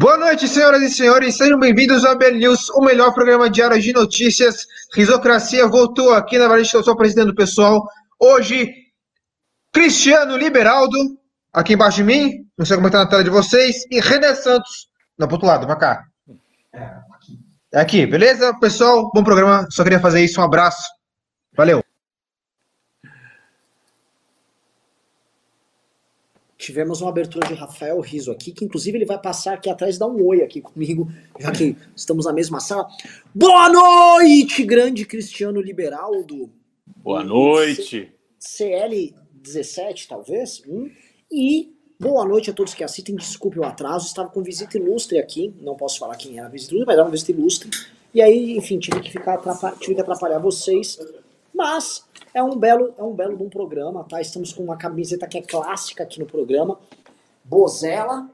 Boa 0.00 0.16
noite, 0.16 0.48
senhoras 0.48 0.80
e 0.80 0.88
senhores, 0.88 1.36
sejam 1.36 1.58
bem-vindos 1.58 2.06
ao 2.06 2.16
BL 2.16 2.30
News, 2.38 2.70
o 2.70 2.80
melhor 2.80 3.12
programa 3.12 3.50
diário 3.50 3.78
de 3.78 3.92
notícias. 3.92 4.66
Risocracia 4.94 5.68
voltou 5.68 6.14
aqui 6.14 6.38
na 6.38 6.48
Valente, 6.48 6.74
eu 6.74 6.82
sou 6.82 6.94
o 6.94 6.96
presidente 6.96 7.26
do 7.26 7.34
pessoal. 7.34 7.86
Hoje, 8.18 8.72
Cristiano 9.70 10.38
Liberaldo, 10.38 10.96
aqui 11.52 11.74
embaixo 11.74 11.98
de 11.98 12.04
mim, 12.04 12.32
não 12.56 12.64
sei 12.64 12.76
como 12.76 12.88
está 12.88 13.00
na 13.00 13.10
tela 13.10 13.22
de 13.22 13.28
vocês, 13.28 13.84
e 13.90 14.00
René 14.00 14.34
Santos, 14.34 14.88
não, 15.18 15.28
pro 15.28 15.34
outro 15.34 15.46
lado, 15.46 15.66
pra 15.66 15.76
cá. 15.76 16.04
É 17.70 17.78
aqui, 17.78 18.06
beleza? 18.06 18.58
Pessoal, 18.58 19.10
bom 19.14 19.22
programa, 19.22 19.66
só 19.70 19.82
queria 19.82 20.00
fazer 20.00 20.24
isso, 20.24 20.40
um 20.40 20.44
abraço, 20.44 20.82
valeu. 21.54 21.79
Tivemos 26.60 27.00
uma 27.00 27.08
abertura 27.08 27.48
de 27.48 27.54
Rafael 27.54 27.98
Riso 28.00 28.30
aqui, 28.30 28.52
que 28.52 28.66
inclusive 28.66 28.98
ele 28.98 29.06
vai 29.06 29.18
passar 29.18 29.54
aqui 29.54 29.70
atrás 29.70 29.96
e 29.96 29.98
dar 29.98 30.08
um 30.08 30.22
oi 30.26 30.42
aqui 30.42 30.60
comigo, 30.60 31.10
já 31.38 31.50
que 31.50 31.74
estamos 31.96 32.26
na 32.26 32.34
mesma 32.34 32.60
sala. 32.60 32.86
Boa 33.34 33.70
noite, 33.70 34.62
grande 34.62 35.06
Cristiano 35.06 35.58
Liberaldo. 35.58 36.50
Boa 36.98 37.24
noite. 37.24 38.12
CL 38.38 39.14
17, 39.42 40.06
talvez. 40.06 40.62
Hum? 40.68 40.90
E 41.32 41.74
boa 41.98 42.26
noite 42.26 42.50
a 42.50 42.52
todos 42.52 42.74
que 42.74 42.84
assistem. 42.84 43.16
Desculpe 43.16 43.58
o 43.58 43.64
atraso, 43.64 44.06
estava 44.06 44.28
com 44.28 44.42
visita 44.42 44.76
ilustre 44.76 45.18
aqui. 45.18 45.54
Não 45.62 45.76
posso 45.76 45.98
falar 45.98 46.14
quem 46.16 46.36
era 46.36 46.46
a 46.46 46.50
visita 46.50 46.74
ilustre, 46.74 46.86
mas 46.86 46.94
era 46.94 47.04
uma 47.06 47.10
visita 47.10 47.32
ilustre. 47.32 47.70
E 48.12 48.20
aí, 48.20 48.58
enfim, 48.58 48.78
tive 48.78 49.00
que 49.00 49.10
ficar 49.10 49.38
tive 49.78 49.94
que 49.94 50.00
atrapalhar 50.02 50.38
vocês. 50.38 50.98
Mas 51.54 52.04
é 52.32 52.42
um 52.42 52.56
belo, 52.56 52.94
é 52.96 53.02
um 53.02 53.14
belo 53.14 53.36
de 53.36 53.42
um 53.42 53.48
programa, 53.48 54.04
tá? 54.04 54.20
Estamos 54.20 54.52
com 54.52 54.62
uma 54.62 54.76
camiseta 54.76 55.26
que 55.26 55.38
é 55.38 55.42
clássica 55.42 56.04
aqui 56.04 56.20
no 56.20 56.26
programa. 56.26 56.78
Bozella, 57.44 58.30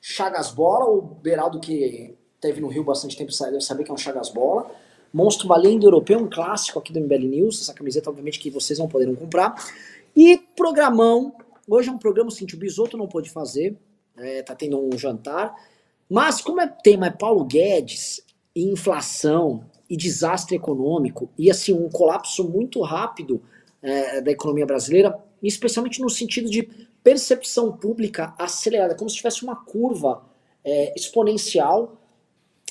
Chagas 0.00 0.50
Bola, 0.50 0.86
o 0.86 1.00
Beraldo 1.00 1.60
que 1.60 2.16
teve 2.40 2.60
no 2.60 2.68
Rio 2.68 2.84
bastante 2.84 3.16
tempo 3.16 3.30
deve 3.30 3.60
saber 3.60 3.84
que 3.84 3.90
é 3.90 3.94
um 3.94 3.98
Chagas 3.98 4.30
Bola. 4.30 4.70
Monstro 5.12 5.48
Baleia 5.48 5.78
Europeu, 5.82 6.20
um 6.20 6.30
clássico 6.30 6.78
aqui 6.78 6.92
do 6.92 7.00
MBL 7.00 7.26
News. 7.26 7.60
Essa 7.62 7.74
camiseta, 7.74 8.08
obviamente, 8.08 8.38
que 8.38 8.50
vocês 8.50 8.78
não 8.78 8.88
poderão 8.88 9.14
comprar. 9.14 9.54
E 10.16 10.38
programão. 10.56 11.34
Hoje 11.68 11.88
é 11.88 11.92
um 11.92 11.98
programa, 11.98 12.28
assim, 12.28 12.46
o 12.52 12.56
Bisoto 12.56 12.96
não 12.96 13.08
pôde 13.08 13.30
fazer. 13.30 13.76
É, 14.16 14.42
tá 14.42 14.54
tendo 14.54 14.78
um 14.78 14.96
jantar. 14.96 15.54
Mas, 16.08 16.40
como 16.40 16.60
é 16.60 16.66
tema 16.66 17.06
é 17.06 17.10
Paulo 17.10 17.44
Guedes 17.44 18.22
e 18.54 18.64
inflação 18.70 19.64
e 19.90 19.96
desastre 19.96 20.56
econômico 20.56 21.28
e 21.36 21.50
assim 21.50 21.72
um 21.72 21.90
colapso 21.90 22.48
muito 22.48 22.80
rápido 22.80 23.42
é, 23.82 24.20
da 24.20 24.30
economia 24.30 24.64
brasileira, 24.64 25.18
especialmente 25.42 26.00
no 26.00 26.08
sentido 26.08 26.48
de 26.48 26.62
percepção 27.02 27.72
pública 27.72 28.32
acelerada, 28.38 28.94
como 28.94 29.10
se 29.10 29.16
tivesse 29.16 29.42
uma 29.42 29.56
curva 29.56 30.22
é, 30.64 30.94
exponencial 30.94 31.96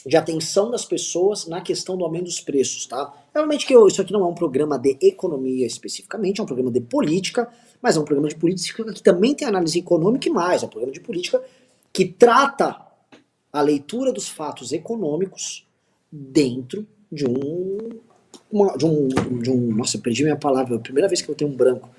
de 0.06 0.16
atenção 0.16 0.72
das 0.72 0.86
pessoas 0.86 1.46
na 1.46 1.60
questão 1.60 1.98
do 1.98 2.06
aumento 2.06 2.26
dos 2.26 2.40
preços, 2.40 2.86
tá? 2.86 3.14
Realmente 3.34 3.66
que 3.66 3.76
eu, 3.76 3.86
isso 3.86 4.02
aqui 4.02 4.14
não 4.14 4.22
é 4.22 4.28
um 4.28 4.34
programa 4.34 4.80
de 4.80 4.98
economia 5.02 5.68
especificamente, 5.68 6.40
é 6.40 6.44
um 6.44 6.46
programa 6.46 6.72
de 6.72 6.80
política, 6.80 7.50
mas 7.82 7.98
é 7.98 8.00
um 8.00 8.06
programa 8.06 8.30
de 8.30 8.36
política 8.36 8.94
que 8.94 9.04
também 9.04 9.36
tem 9.36 9.46
análise 9.46 9.78
econômica 9.78 10.30
e 10.30 10.32
mais, 10.32 10.64
é 10.64 10.66
um 10.68 10.70
programa 10.70 10.94
de 10.94 11.02
política 11.02 11.44
que 11.92 12.06
trata 12.06 12.80
a 13.52 13.62
leitura 13.62 14.14
dos 14.14 14.30
fatos 14.30 14.72
econômicos 14.72 15.68
dentro 16.10 16.88
de 17.12 17.26
um, 17.28 18.00
uma, 18.52 18.78
de 18.78 18.86
um, 18.86 19.08
de 19.08 19.50
um, 19.50 19.76
nossa, 19.76 19.98
eu 19.98 20.02
perdi 20.02 20.24
minha 20.24 20.36
palavra, 20.36 20.76
é 20.76 20.78
a 20.78 20.82
primeira 20.82 21.08
vez 21.08 21.22
que 21.22 21.30
eu 21.30 21.36
tenho 21.36 21.52
um 21.52 21.56
branco, 21.56 21.90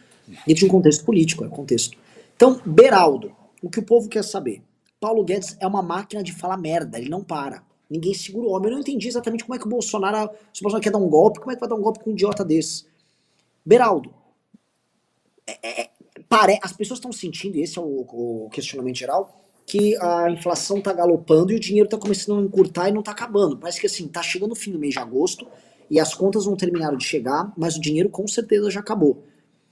dentro 0.47 0.61
de 0.61 0.65
um 0.67 0.69
contexto 0.69 1.05
político, 1.05 1.45
é 1.45 1.49
contexto. 1.49 1.97
Então, 2.37 2.61
Beraldo, 2.65 3.33
o 3.63 3.69
que 3.69 3.81
o 3.81 3.83
povo 3.83 4.09
quer 4.09 4.25
saber? 4.25 4.63
Paulo 5.01 5.25
Guedes 5.25 5.57
é 5.61 5.67
uma 5.67 5.83
máquina 5.83 6.23
de 6.23 6.33
falar 6.33 6.57
merda, 6.57 6.99
ele 6.99 7.09
não 7.09 7.23
para. 7.23 7.63
Ninguém 7.89 8.15
segura 8.15 8.47
o 8.47 8.53
homem. 8.53 8.69
Eu 8.69 8.75
não 8.75 8.81
entendi 8.81 9.09
exatamente 9.09 9.45
como 9.45 9.55
é 9.55 9.59
que 9.59 9.67
o 9.67 9.69
Bolsonaro, 9.69 10.31
se 10.53 10.61
o 10.61 10.63
Bolsonaro 10.63 10.83
quer 10.83 10.91
dar 10.91 10.99
um 10.99 11.09
golpe, 11.09 11.41
como 11.41 11.51
é 11.51 11.55
que 11.55 11.61
vai 11.61 11.69
dar 11.69 11.75
um 11.75 11.83
golpe 11.83 11.99
com 11.99 12.11
um 12.11 12.13
idiota 12.13 12.45
desse? 12.45 12.85
Beraldo, 13.65 14.15
é, 15.47 15.59
é, 15.63 15.83
é 15.83 15.91
pare, 16.29 16.59
as 16.63 16.73
pessoas 16.73 16.99
estão 16.99 17.13
sentindo, 17.13 17.57
esse 17.57 17.79
é 17.79 17.83
o, 17.83 18.07
o 18.45 18.51
questionamento 18.53 18.97
geral, 18.97 19.41
que 19.67 19.97
a 19.99 20.31
inflação 20.31 20.81
tá 20.81 20.93
galopando 20.93 21.53
e 21.53 21.57
o 21.57 21.61
dinheiro 21.61 21.89
tá 21.89 21.97
começando 21.97 22.41
a 22.41 22.43
encurtar 22.43 22.89
e 22.89 22.93
não 22.93 23.03
tá 23.03 23.13
acabando. 23.13 23.57
Parece 23.57 23.81
que 23.81 23.87
assim, 23.87 24.09
tá 24.09 24.23
chegando 24.23 24.53
o 24.53 24.57
fim 24.57 24.73
do 24.73 24.79
mês 24.79 24.95
de 24.95 24.99
agosto 24.99 25.47
e 25.89 25.99
as 25.99 26.15
contas 26.15 26.47
não 26.47 26.57
terminaram 26.57 26.97
de 26.97 27.05
chegar, 27.05 27.53
mas 27.57 27.77
o 27.77 27.81
dinheiro 27.81 28.09
com 28.09 28.27
certeza 28.27 28.71
já 28.71 28.81
acabou. 28.81 29.25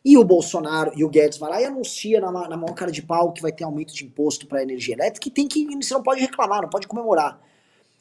E 0.05 0.17
o 0.17 0.25
Bolsonaro 0.25 0.93
e 0.97 1.05
o 1.05 1.09
Guedes 1.09 1.39
vai 1.39 1.51
lá 1.51 1.61
e 1.61 1.65
anuncia 1.65 2.21
na, 2.21 2.31
na 2.31 2.73
cara 2.73 2.91
de 2.91 3.03
pau 3.03 3.33
que 3.33 3.43
vai 3.43 3.53
ter 3.53 3.65
aumento 3.65 3.93
de 3.93 4.05
imposto 4.05 4.47
para 4.47 4.63
energia 4.63 4.95
elétrica 4.95 5.29
e 5.29 5.31
tem 5.31 5.47
que. 5.47 5.67
Você 5.77 5.93
não 5.93 6.03
pode 6.03 6.21
reclamar, 6.21 6.63
não 6.63 6.69
pode 6.69 6.87
comemorar. 6.87 7.41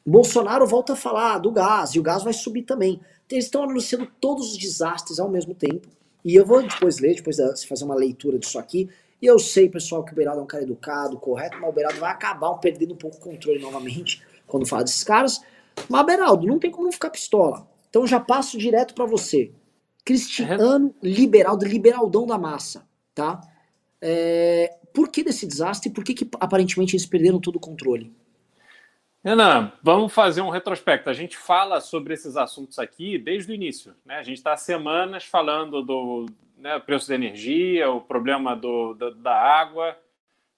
Bolsonaro 0.06 0.66
volta 0.66 0.94
a 0.94 0.96
falar 0.96 1.38
do 1.40 1.52
gás 1.52 1.96
e 1.96 2.00
o 2.00 2.04
gás 2.04 2.24
vai 2.24 2.32
subir 2.32 2.64
também. 2.64 3.02
Então, 3.26 3.36
eles 3.36 3.46
estão 3.46 3.64
anunciando 3.64 4.08
todos 4.22 4.52
os 4.52 4.58
desastres 4.58 5.20
ao 5.20 5.30
mesmo 5.30 5.54
tempo. 5.54 5.88
E 6.24 6.34
eu 6.34 6.46
vou 6.46 6.62
depois 6.62 7.00
ler, 7.00 7.16
depois 7.16 7.36
de 7.36 7.68
fazer 7.68 7.84
uma 7.84 7.96
leitura 7.96 8.40
disso 8.40 8.58
aqui, 8.58 8.90
e 9.22 9.26
eu 9.26 9.40
sei, 9.40 9.68
pessoal, 9.68 10.04
que 10.04 10.12
o 10.12 10.16
Beirado 10.16 10.40
é 10.40 10.44
um 10.44 10.48
cara 10.48 10.64
educado, 10.64 11.18
correto, 11.18 11.58
mas 11.60 11.70
o 11.70 11.74
Beirado 11.74 12.00
vai 12.00 12.12
acabar 12.12 12.54
perdendo 12.56 12.94
um 12.94 12.98
pouco 12.98 13.18
o 13.18 13.20
controle 13.20 13.60
novamente 13.60 14.24
quando 14.46 14.68
fala 14.68 14.84
desses 14.84 15.04
caras. 15.04 15.42
Mas, 15.90 16.06
Beraldo, 16.06 16.46
não 16.46 16.60
tem 16.60 16.70
como 16.70 16.86
não 16.86 16.92
ficar 16.92 17.10
pistola. 17.10 17.68
Então 17.90 18.06
já 18.06 18.20
passo 18.20 18.58
direto 18.58 18.94
para 18.94 19.06
você. 19.06 19.52
Cristiano 20.06 20.94
Liberaldo, 21.02 21.66
liberaldão 21.66 22.26
da 22.26 22.38
massa, 22.38 22.88
tá? 23.14 23.42
É, 24.00 24.78
por 24.94 25.10
que 25.10 25.24
desse 25.24 25.48
desastre? 25.48 25.90
Por 25.90 26.04
que, 26.04 26.14
que 26.14 26.30
aparentemente 26.40 26.96
eles 26.96 27.06
perderam 27.06 27.40
todo 27.40 27.56
o 27.56 27.60
controle? 27.60 28.16
Renan, 29.24 29.74
vamos 29.84 30.14
fazer 30.14 30.42
um 30.42 30.50
retrospecto. 30.50 31.10
A 31.10 31.14
gente 31.14 31.36
fala 31.36 31.82
sobre 31.82 32.14
esses 32.14 32.38
assuntos 32.38 32.80
aqui 32.80 33.18
desde 33.18 33.52
o 33.52 33.56
início. 33.56 33.94
Né? 34.06 34.16
A 34.16 34.24
gente 34.24 34.38
está 34.38 34.54
há 34.54 34.58
semanas 34.58 35.26
falando 35.26 35.82
do, 35.82 36.28
né, 36.58 36.80
preço 36.80 37.08
da 37.08 37.16
energia, 37.16 37.90
o 37.90 38.02
problema 38.02 38.56
do, 38.56 38.94
da, 38.94 39.10
da 39.12 39.36
água, 39.36 39.98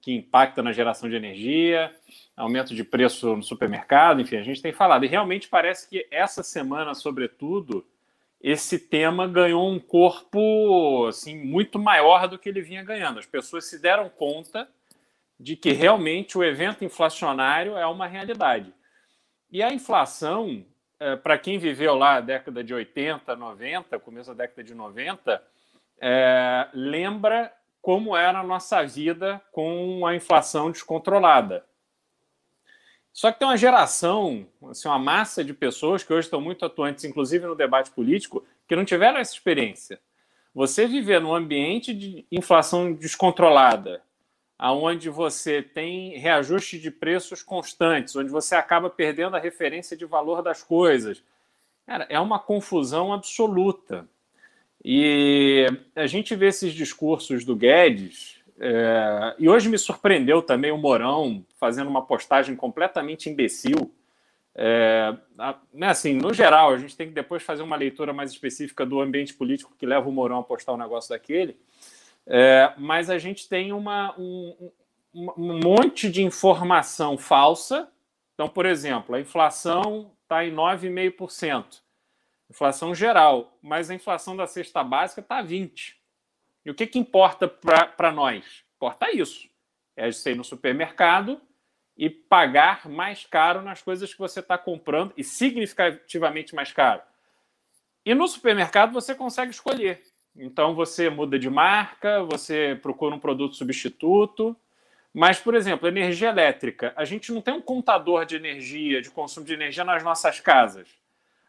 que 0.02 0.14
impacta 0.14 0.64
na 0.64 0.72
geração 0.72 1.10
de 1.10 1.16
energia, 1.16 1.94
aumento 2.36 2.74
de 2.74 2.84
preço 2.84 3.36
no 3.36 3.44
supermercado, 3.44 4.22
enfim, 4.22 4.38
a 4.38 4.44
gente 4.44 4.62
tem 4.62 4.72
falado. 4.72 5.04
E 5.04 5.08
realmente 5.08 5.50
parece 5.50 5.90
que 5.90 6.08
essa 6.10 6.42
semana, 6.42 6.96
sobretudo, 6.96 7.86
esse 8.42 8.80
tema 8.80 9.28
ganhou 9.28 9.70
um 9.70 9.80
corpo 9.80 11.06
assim 11.08 11.38
muito 11.38 11.78
maior 11.78 12.28
do 12.28 12.40
que 12.40 12.48
ele 12.48 12.62
vinha 12.62 12.84
ganhando. 12.84 13.20
As 13.20 13.26
pessoas 13.26 13.66
se 13.66 13.80
deram 13.80 14.08
conta 14.10 14.70
de 15.38 15.56
que 15.56 15.72
realmente 15.72 16.38
o 16.38 16.44
evento 16.44 16.86
inflacionário 16.86 17.78
é 17.78 17.86
uma 17.86 18.08
realidade. 18.08 18.74
E 19.52 19.62
a 19.62 19.74
inflação, 19.74 20.66
é, 21.00 21.16
para 21.16 21.38
quem 21.38 21.58
viveu 21.58 21.96
lá 21.96 22.16
a 22.16 22.22
década 22.22 22.64
de 22.64 22.74
80, 22.74 23.36
90, 23.36 24.00
começo 24.00 24.30
da 24.30 24.44
década 24.44 24.64
de 24.64 24.74
90, 24.74 25.42
é, 26.02 26.68
lembra 26.74 27.54
como 27.82 28.16
era 28.16 28.40
a 28.40 28.44
nossa 28.44 28.86
vida 28.86 29.42
com 29.52 30.06
a 30.06 30.16
inflação 30.16 30.72
descontrolada. 30.72 31.66
Só 33.12 33.32
que 33.32 33.40
tem 33.40 33.48
uma 33.48 33.58
geração, 33.58 34.48
assim, 34.70 34.88
uma 34.88 35.00
massa 35.00 35.44
de 35.44 35.54
pessoas 35.54 36.04
que 36.04 36.14
hoje 36.14 36.28
estão 36.28 36.40
muito 36.40 36.64
atuantes, 36.64 37.04
inclusive 37.04 37.46
no 37.46 37.56
debate 37.56 37.92
político, 37.92 38.46
que 38.68 38.76
não 38.76 38.86
tiveram 38.86 39.18
essa 39.18 39.34
experiência. 39.34 40.00
Você 40.54 40.88
viver 40.88 41.20
num 41.20 41.34
ambiente 41.34 41.94
de 41.94 42.26
inflação 42.32 42.94
descontrolada, 42.94 44.02
aonde 44.58 45.10
você 45.10 45.62
tem 45.62 46.18
reajuste 46.18 46.80
de 46.80 46.92
preços 46.92 47.42
constantes, 47.42 48.16
onde 48.16 48.30
você 48.30 48.56
acaba 48.56 48.90
perdendo 48.90 49.36
a 49.36 49.40
referência 49.40 49.96
de 49.96 50.06
valor 50.06 50.42
das 50.42 50.62
coisas, 50.62 51.24
cara, 51.86 52.06
é 52.10 52.20
uma 52.20 52.40
confusão 52.40 53.14
absoluta. 53.14 54.08
E 54.84 55.66
a 55.96 56.08
gente 56.08 56.36
vê 56.36 56.48
esses 56.48 56.74
discursos 56.74 57.44
do 57.44 57.56
Guedes, 57.56 58.40
é, 58.60 59.36
e 59.40 59.48
hoje 59.48 59.70
me 59.70 59.78
surpreendeu 59.78 60.42
também 60.42 60.72
o 60.72 60.78
Morão 60.78 61.46
fazendo 61.58 61.90
uma 61.90 62.06
postagem 62.06 62.56
completamente 62.56 63.30
imbecil. 63.30 63.94
É, 64.54 65.16
né, 65.74 65.88
assim, 65.88 66.14
no 66.14 66.34
geral, 66.34 66.74
a 66.74 66.78
gente 66.78 66.96
tem 66.96 67.08
que 67.08 67.14
depois 67.14 67.42
fazer 67.42 67.64
uma 67.64 67.78
leitura 67.78 68.12
mais 68.12 68.32
específica 68.32 68.86
do 68.86 69.00
ambiente 69.00 69.34
político 69.34 69.74
que 69.78 69.86
leva 69.86 70.10
o 70.10 70.12
Morão 70.12 70.40
a 70.40 70.44
postar 70.44 70.74
um 70.74 70.78
negócio 70.78 71.10
daquele. 71.10 71.58
É, 72.28 72.74
mas 72.78 73.10
a 73.10 73.18
gente 73.18 73.48
tem 73.48 73.72
uma, 73.72 74.14
um, 74.20 74.72
um 75.14 75.60
monte 75.64 76.10
de 76.10 76.22
informação 76.22 77.18
falsa. 77.18 77.90
Então, 78.34 78.50
por 78.50 78.66
exemplo, 78.66 79.16
a 79.16 79.22
inflação 79.22 80.12
está 80.24 80.46
em 80.46 80.54
9,5% 80.54 81.82
inflação 82.50 82.96
geral, 82.96 83.58
mas 83.62 83.90
a 83.90 83.96
inflação 83.96 84.36
da 84.36 84.48
cesta 84.48 84.84
básica 84.84 85.22
está 85.22 85.42
20. 85.42 86.00
E 86.66 86.72
o 86.72 86.76
que, 86.76 86.88
que 86.88 87.00
importa 87.00 87.48
para 87.48 88.12
nós? 88.12 88.64
Importa 88.76 89.12
isso. 89.12 89.48
É 89.96 90.12
você 90.12 90.32
ir 90.32 90.36
no 90.36 90.44
supermercado 90.44 91.40
e 91.98 92.10
pagar 92.10 92.88
mais 92.88 93.26
caro 93.26 93.62
nas 93.62 93.82
coisas 93.82 94.14
que 94.14 94.20
você 94.20 94.40
está 94.40 94.58
comprando, 94.58 95.14
e 95.18 95.24
significativamente 95.24 96.56
mais 96.56 96.72
caro. 96.72 97.02
E 98.06 98.16
no 98.16 98.28
supermercado 98.28 98.94
você 98.94 99.14
consegue 99.14 99.52
escolher. 99.52 100.02
Então 100.36 100.74
você 100.74 101.10
muda 101.10 101.38
de 101.38 101.50
marca, 101.50 102.24
você 102.24 102.80
procura 102.82 103.14
um 103.14 103.20
produto 103.20 103.56
substituto, 103.56 104.56
Mas, 105.14 105.40
por 105.40 105.56
exemplo, 105.56 105.88
energia 105.88 106.30
elétrica, 106.30 106.94
a 106.96 107.04
gente 107.04 107.32
não 107.32 107.42
tem 107.42 107.54
um 107.54 107.62
contador 107.62 108.26
de 108.26 108.36
energia, 108.36 109.02
de 109.02 109.10
consumo 109.10 109.46
de 109.46 109.54
energia 109.54 109.84
nas 109.84 110.04
nossas 110.04 110.40
casas. 110.40 110.99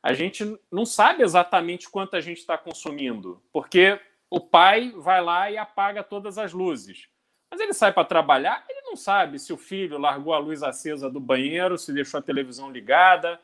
A 0.03 0.13
gente 0.13 0.59
não 0.71 0.87
sabe 0.87 1.23
exatamente 1.23 1.89
quanto 1.89 2.17
a 2.17 2.21
gente 2.21 2.39
está 2.39 2.57
consumindo, 2.57 3.43
porque 3.53 4.01
o 4.31 4.41
pai 4.41 4.93
vai 4.97 5.21
lá 5.21 5.51
e 5.51 5.59
apaga 5.59 6.03
todas 6.03 6.39
as 6.39 6.53
luzes. 6.53 7.09
Mas 7.51 7.61
ele 7.61 7.73
sai 7.73 7.93
para 7.93 8.05
trabalhar, 8.05 8.65
ele 8.69 8.83
não 8.83 8.97
sabe 8.97 9.39
se 9.39 9.53
o 9.53 9.57
filho 9.57 9.99
largou 9.99 10.33
a 10.33 10.39
luz 10.39 10.63
acesa 10.63 11.11
do 11.11 11.21
banheiro, 11.21 11.77
se 11.77 11.93
deixou 11.93 12.19
a 12.19 12.23
televisão 12.23 12.71
ligada. 12.71 13.41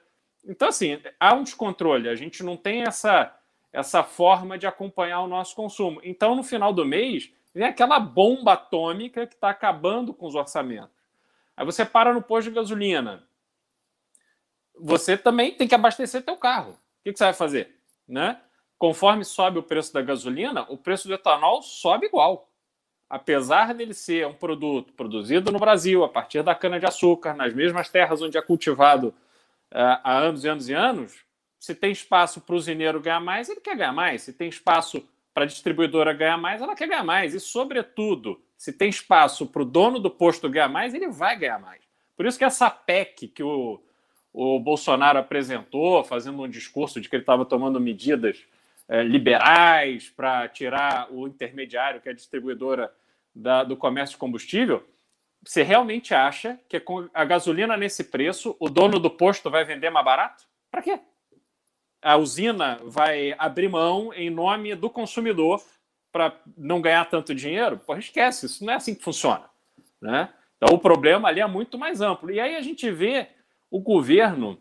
Então, 0.46 0.68
assim, 0.68 1.00
há 1.18 1.34
um 1.34 1.42
descontrole. 1.42 2.08
A 2.08 2.14
gente 2.14 2.42
não 2.42 2.56
tem 2.56 2.82
essa, 2.82 3.36
essa 3.72 4.02
forma 4.02 4.56
de 4.56 4.66
acompanhar 4.66 5.20
o 5.20 5.28
nosso 5.28 5.56
consumo. 5.56 6.00
Então, 6.04 6.36
no 6.36 6.44
final 6.44 6.72
do 6.72 6.84
mês, 6.84 7.32
Vem 7.56 7.64
aquela 7.64 7.98
bomba 7.98 8.52
atômica 8.52 9.26
que 9.26 9.32
está 9.32 9.48
acabando 9.48 10.12
com 10.12 10.26
os 10.26 10.34
orçamentos. 10.34 10.90
Aí 11.56 11.64
você 11.64 11.86
para 11.86 12.12
no 12.12 12.20
posto 12.20 12.50
de 12.50 12.54
gasolina. 12.54 13.25
Você 14.78 15.16
também 15.16 15.52
tem 15.52 15.66
que 15.66 15.74
abastecer 15.74 16.22
teu 16.22 16.36
carro. 16.36 16.72
O 16.72 16.76
que, 17.04 17.12
que 17.12 17.18
você 17.18 17.24
vai 17.24 17.34
fazer? 17.34 17.76
Né? 18.06 18.40
Conforme 18.78 19.24
sobe 19.24 19.58
o 19.58 19.62
preço 19.62 19.92
da 19.92 20.02
gasolina, 20.02 20.66
o 20.68 20.76
preço 20.76 21.08
do 21.08 21.14
etanol 21.14 21.62
sobe 21.62 22.06
igual. 22.06 22.50
Apesar 23.08 23.72
dele 23.72 23.94
ser 23.94 24.26
um 24.26 24.34
produto 24.34 24.92
produzido 24.92 25.52
no 25.52 25.58
Brasil, 25.58 26.04
a 26.04 26.08
partir 26.08 26.42
da 26.42 26.54
cana-de-açúcar, 26.54 27.34
nas 27.34 27.54
mesmas 27.54 27.88
terras 27.88 28.20
onde 28.20 28.36
é 28.36 28.42
cultivado 28.42 29.08
uh, 29.72 30.00
há 30.02 30.18
anos 30.18 30.44
e 30.44 30.48
anos 30.48 30.68
e 30.68 30.74
anos, 30.74 31.26
se 31.58 31.74
tem 31.74 31.92
espaço 31.92 32.40
para 32.40 32.54
o 32.54 32.58
usineiro 32.58 33.00
ganhar 33.00 33.20
mais, 33.20 33.48
ele 33.48 33.60
quer 33.60 33.76
ganhar 33.76 33.92
mais. 33.92 34.22
Se 34.22 34.32
tem 34.32 34.48
espaço 34.48 35.08
para 35.32 35.44
a 35.44 35.46
distribuidora 35.46 36.12
ganhar 36.12 36.36
mais, 36.36 36.60
ela 36.60 36.74
quer 36.74 36.88
ganhar 36.88 37.04
mais. 37.04 37.34
E, 37.34 37.40
sobretudo, 37.40 38.40
se 38.56 38.72
tem 38.72 38.88
espaço 38.88 39.46
para 39.46 39.62
o 39.62 39.64
dono 39.64 39.98
do 39.98 40.10
posto 40.10 40.48
ganhar 40.48 40.68
mais, 40.68 40.94
ele 40.94 41.08
vai 41.08 41.36
ganhar 41.36 41.58
mais. 41.58 41.82
Por 42.16 42.26
isso 42.26 42.38
que 42.38 42.44
essa 42.44 42.70
PEC 42.70 43.28
que 43.28 43.42
o, 43.42 43.80
o 44.38 44.60
Bolsonaro 44.60 45.18
apresentou, 45.18 46.04
fazendo 46.04 46.42
um 46.42 46.48
discurso 46.48 47.00
de 47.00 47.08
que 47.08 47.16
ele 47.16 47.22
estava 47.22 47.44
tomando 47.44 47.80
medidas 47.80 48.44
é, 48.88 49.02
liberais 49.02 50.10
para 50.10 50.46
tirar 50.48 51.08
o 51.10 51.26
intermediário, 51.26 52.00
que 52.00 52.08
é 52.08 52.12
a 52.12 52.14
distribuidora 52.14 52.92
da, 53.34 53.64
do 53.64 53.76
comércio 53.76 54.14
de 54.14 54.18
combustível, 54.18 54.86
você 55.42 55.62
realmente 55.62 56.12
acha 56.12 56.60
que 56.68 56.78
com 56.78 57.08
a 57.14 57.24
gasolina 57.24 57.76
nesse 57.76 58.04
preço, 58.04 58.54
o 58.60 58.68
dono 58.68 58.98
do 58.98 59.10
posto 59.10 59.50
vai 59.50 59.64
vender 59.64 59.88
mais 59.88 60.04
barato? 60.04 60.44
Para 60.70 60.82
quê? 60.82 61.00
a 62.06 62.16
usina 62.16 62.78
vai 62.84 63.34
abrir 63.36 63.68
mão 63.68 64.12
em 64.14 64.30
nome 64.30 64.76
do 64.76 64.88
consumidor 64.88 65.60
para 66.12 66.38
não 66.56 66.80
ganhar 66.80 67.04
tanto 67.06 67.34
dinheiro? 67.34 67.80
Pô, 67.84 67.96
esquece, 67.96 68.46
isso 68.46 68.64
não 68.64 68.72
é 68.72 68.76
assim 68.76 68.94
que 68.94 69.02
funciona. 69.02 69.44
Né? 70.00 70.28
Então 70.56 70.72
o 70.74 70.78
problema 70.78 71.28
ali 71.28 71.40
é 71.40 71.46
muito 71.48 71.76
mais 71.76 72.00
amplo. 72.00 72.30
E 72.30 72.38
aí 72.38 72.54
a 72.54 72.62
gente 72.62 72.88
vê 72.92 73.28
o 73.70 73.80
governo, 73.80 74.60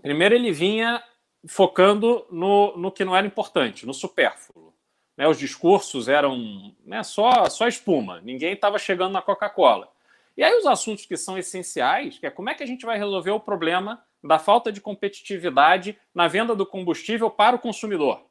primeiro 0.00 0.34
ele 0.34 0.52
vinha 0.52 1.02
focando 1.46 2.26
no, 2.30 2.76
no 2.76 2.92
que 2.92 3.04
não 3.04 3.16
era 3.16 3.26
importante, 3.26 3.86
no 3.86 3.94
supérfluo. 3.94 4.72
Né? 5.16 5.26
Os 5.26 5.38
discursos 5.38 6.08
eram 6.08 6.74
né, 6.84 7.02
só, 7.02 7.48
só 7.48 7.66
espuma, 7.66 8.20
ninguém 8.20 8.54
estava 8.54 8.78
chegando 8.78 9.12
na 9.12 9.22
Coca-Cola. 9.22 9.90
E 10.36 10.42
aí 10.42 10.54
os 10.56 10.66
assuntos 10.66 11.04
que 11.04 11.16
são 11.16 11.36
essenciais, 11.36 12.18
que 12.18 12.26
é 12.26 12.30
como 12.30 12.48
é 12.48 12.54
que 12.54 12.62
a 12.62 12.66
gente 12.66 12.86
vai 12.86 12.96
resolver 12.96 13.30
o 13.30 13.40
problema 13.40 14.02
da 14.24 14.38
falta 14.38 14.72
de 14.72 14.80
competitividade 14.80 15.98
na 16.14 16.28
venda 16.28 16.54
do 16.54 16.64
combustível 16.64 17.28
para 17.28 17.56
o 17.56 17.58
consumidor. 17.58 18.24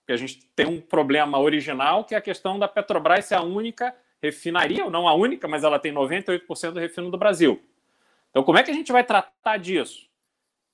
Porque 0.00 0.12
a 0.12 0.16
gente 0.16 0.46
tem 0.54 0.66
um 0.66 0.80
problema 0.80 1.38
original, 1.38 2.04
que 2.04 2.14
é 2.14 2.18
a 2.18 2.22
questão 2.22 2.58
da 2.58 2.68
Petrobras 2.68 3.24
ser 3.24 3.34
a 3.34 3.42
única 3.42 3.94
refinaria, 4.22 4.84
ou 4.84 4.90
não 4.90 5.08
a 5.08 5.14
única, 5.14 5.48
mas 5.48 5.64
ela 5.64 5.78
tem 5.78 5.92
98% 5.92 6.70
do 6.72 6.80
refino 6.80 7.10
do 7.10 7.18
Brasil. 7.18 7.60
Então, 8.30 8.42
como 8.42 8.58
é 8.58 8.62
que 8.62 8.70
a 8.70 8.74
gente 8.74 8.92
vai 8.92 9.04
tratar 9.04 9.56
disso? 9.58 10.08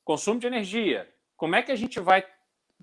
Consumo 0.05 0.41
de 0.41 0.47
energia. 0.47 1.09
Como 1.37 1.56
é 1.56 1.62
que 1.62 1.73
a 1.73 1.77
gente 1.77 2.01
vai. 2.01 2.25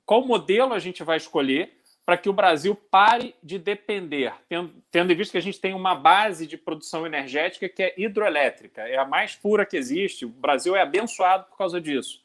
Qual 0.05 0.25
modelo 0.25 0.73
a 0.73 0.79
gente 0.79 1.03
vai 1.03 1.17
escolher 1.17 1.81
para 2.05 2.17
que 2.17 2.29
o 2.29 2.33
Brasil 2.33 2.75
pare 2.75 3.35
de 3.43 3.59
depender, 3.59 4.33
tendo, 4.49 4.73
tendo 4.89 5.13
em 5.13 5.15
vista 5.15 5.33
que 5.33 5.37
a 5.37 5.41
gente 5.41 5.59
tem 5.59 5.73
uma 5.73 5.93
base 5.93 6.47
de 6.47 6.57
produção 6.57 7.05
energética 7.05 7.69
que 7.69 7.83
é 7.83 7.93
hidroelétrica, 7.95 8.81
é 8.81 8.97
a 8.97 9.05
mais 9.05 9.35
pura 9.35 9.65
que 9.65 9.77
existe. 9.77 10.25
O 10.25 10.29
Brasil 10.29 10.75
é 10.75 10.81
abençoado 10.81 11.45
por 11.45 11.57
causa 11.57 11.79
disso. 11.79 12.21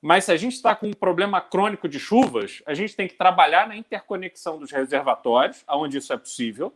Mas 0.00 0.24
se 0.24 0.32
a 0.32 0.36
gente 0.36 0.54
está 0.54 0.74
com 0.74 0.88
um 0.88 0.92
problema 0.92 1.40
crônico 1.40 1.88
de 1.88 2.00
chuvas, 2.00 2.62
a 2.66 2.74
gente 2.74 2.96
tem 2.96 3.06
que 3.06 3.14
trabalhar 3.14 3.68
na 3.68 3.76
interconexão 3.76 4.58
dos 4.58 4.72
reservatórios, 4.72 5.62
onde 5.68 5.98
isso 5.98 6.12
é 6.12 6.16
possível, 6.16 6.72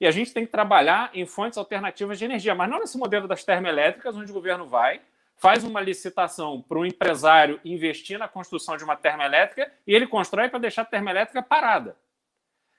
e 0.00 0.06
a 0.06 0.10
gente 0.10 0.32
tem 0.32 0.44
que 0.44 0.52
trabalhar 0.52 1.10
em 1.14 1.24
fontes 1.24 1.58
alternativas 1.58 2.18
de 2.18 2.24
energia, 2.24 2.54
mas 2.54 2.68
não 2.68 2.80
nesse 2.80 2.98
modelo 2.98 3.26
das 3.26 3.44
termoelétricas, 3.44 4.16
onde 4.16 4.30
o 4.30 4.34
governo 4.34 4.66
vai, 4.66 5.00
faz 5.36 5.64
uma 5.64 5.80
licitação 5.80 6.62
para 6.62 6.78
um 6.78 6.84
empresário 6.84 7.60
investir 7.64 8.18
na 8.18 8.28
construção 8.28 8.76
de 8.76 8.84
uma 8.84 8.96
termoelétrica 8.96 9.70
e 9.86 9.94
ele 9.94 10.06
constrói 10.06 10.48
para 10.48 10.58
deixar 10.58 10.82
a 10.82 10.86
termoelétrica 10.86 11.42
parada. 11.42 11.96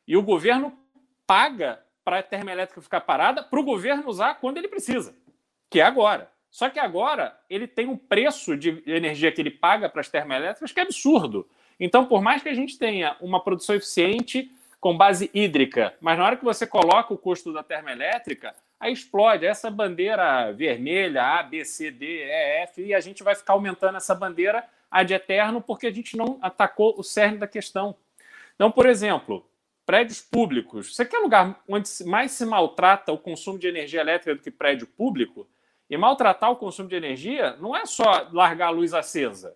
E 0.08 0.16
o 0.16 0.22
governo 0.22 0.78
paga 1.26 1.84
para 2.04 2.20
a 2.20 2.24
termoelétrica 2.24 2.82
ficar 2.82 3.02
parada 3.02 3.44
para 3.44 3.60
o 3.60 3.64
governo 3.64 4.08
usar 4.08 4.36
quando 4.36 4.58
ele 4.58 4.68
precisa, 4.68 5.16
que 5.70 5.80
é 5.80 5.84
agora. 5.84 6.32
Só 6.50 6.70
que 6.70 6.80
agora 6.80 7.38
ele 7.50 7.68
tem 7.68 7.88
um 7.88 7.98
preço 7.98 8.56
de 8.56 8.82
energia 8.88 9.32
que 9.32 9.42
ele 9.42 9.52
paga 9.52 9.90
para 9.90 10.02
as 10.02 10.10
termoelétricas 10.10 10.72
que 10.72 10.80
é 10.80 10.84
absurdo. 10.84 11.48
Então, 11.80 12.06
por 12.06 12.22
mais 12.22 12.42
que 12.42 12.50
a 12.50 12.54
gente 12.54 12.80
tenha 12.80 13.16
uma 13.20 13.44
produção 13.44 13.76
eficiente 13.76 14.50
com 14.88 14.96
base 14.96 15.30
hídrica, 15.34 15.94
mas 16.00 16.18
na 16.18 16.26
hora 16.26 16.38
que 16.38 16.46
você 16.46 16.66
coloca 16.66 17.14
o 17.14 17.18
custo 17.18 17.52
da 17.52 17.62
termoelétrica, 17.62 18.56
aí 18.80 18.94
explode 18.94 19.46
essa 19.46 19.70
bandeira 19.70 20.50
vermelha, 20.54 21.26
A, 21.26 21.44
B, 21.44 21.66
C, 21.66 21.92
D, 21.92 22.24
E, 22.24 22.62
F, 22.64 22.82
e 22.82 22.94
a 22.94 23.02
gente 23.02 23.22
vai 23.22 23.36
ficar 23.36 23.52
aumentando 23.52 23.98
essa 23.98 24.16
bandeira 24.16 24.64
ad 24.90 25.14
eterno 25.14 25.60
porque 25.60 25.88
a 25.88 25.92
gente 25.92 26.16
não 26.16 26.40
atacou 26.42 26.96
o 26.98 27.04
cerne 27.04 27.38
da 27.38 27.46
questão. 27.46 27.98
Então, 28.56 28.72
por 28.72 28.86
exemplo, 28.86 29.46
prédios 29.86 30.22
públicos. 30.22 30.96
Você 30.96 31.04
quer 31.04 31.20
lugar 31.20 31.62
onde 31.68 31.90
mais 32.06 32.32
se 32.32 32.46
maltrata 32.46 33.12
o 33.12 33.18
consumo 33.18 33.60
de 33.60 33.68
energia 33.68 34.00
elétrica 34.00 34.36
do 34.36 34.42
que 34.42 34.50
prédio 34.50 34.88
público? 34.88 35.46
E 35.90 35.98
maltratar 35.98 36.50
o 36.50 36.56
consumo 36.56 36.88
de 36.88 36.96
energia 36.96 37.58
não 37.58 37.76
é 37.76 37.86
só 37.86 38.30
largar 38.32 38.68
a 38.68 38.70
luz 38.70 38.94
acesa, 38.94 39.54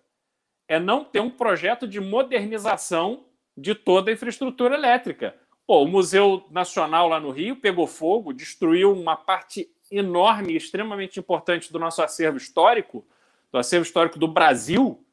é 0.68 0.78
não 0.78 1.02
ter 1.02 1.20
um 1.20 1.30
projeto 1.30 1.88
de 1.88 2.00
modernização 2.00 3.24
de 3.56 3.74
toda 3.74 4.10
a 4.10 4.14
infraestrutura 4.14 4.74
elétrica. 4.74 5.34
Pô, 5.66 5.82
o 5.82 5.88
Museu 5.88 6.46
Nacional 6.50 7.08
lá 7.08 7.20
no 7.20 7.30
Rio 7.30 7.56
pegou 7.56 7.86
fogo, 7.86 8.32
destruiu 8.32 8.92
uma 8.92 9.16
parte 9.16 9.70
enorme 9.90 10.56
extremamente 10.56 11.20
importante 11.20 11.72
do 11.72 11.78
nosso 11.78 12.02
acervo 12.02 12.38
histórico, 12.38 13.06
do 13.50 13.58
acervo 13.58 13.84
histórico 13.84 14.18
do 14.18 14.26
Brasil, 14.26 15.04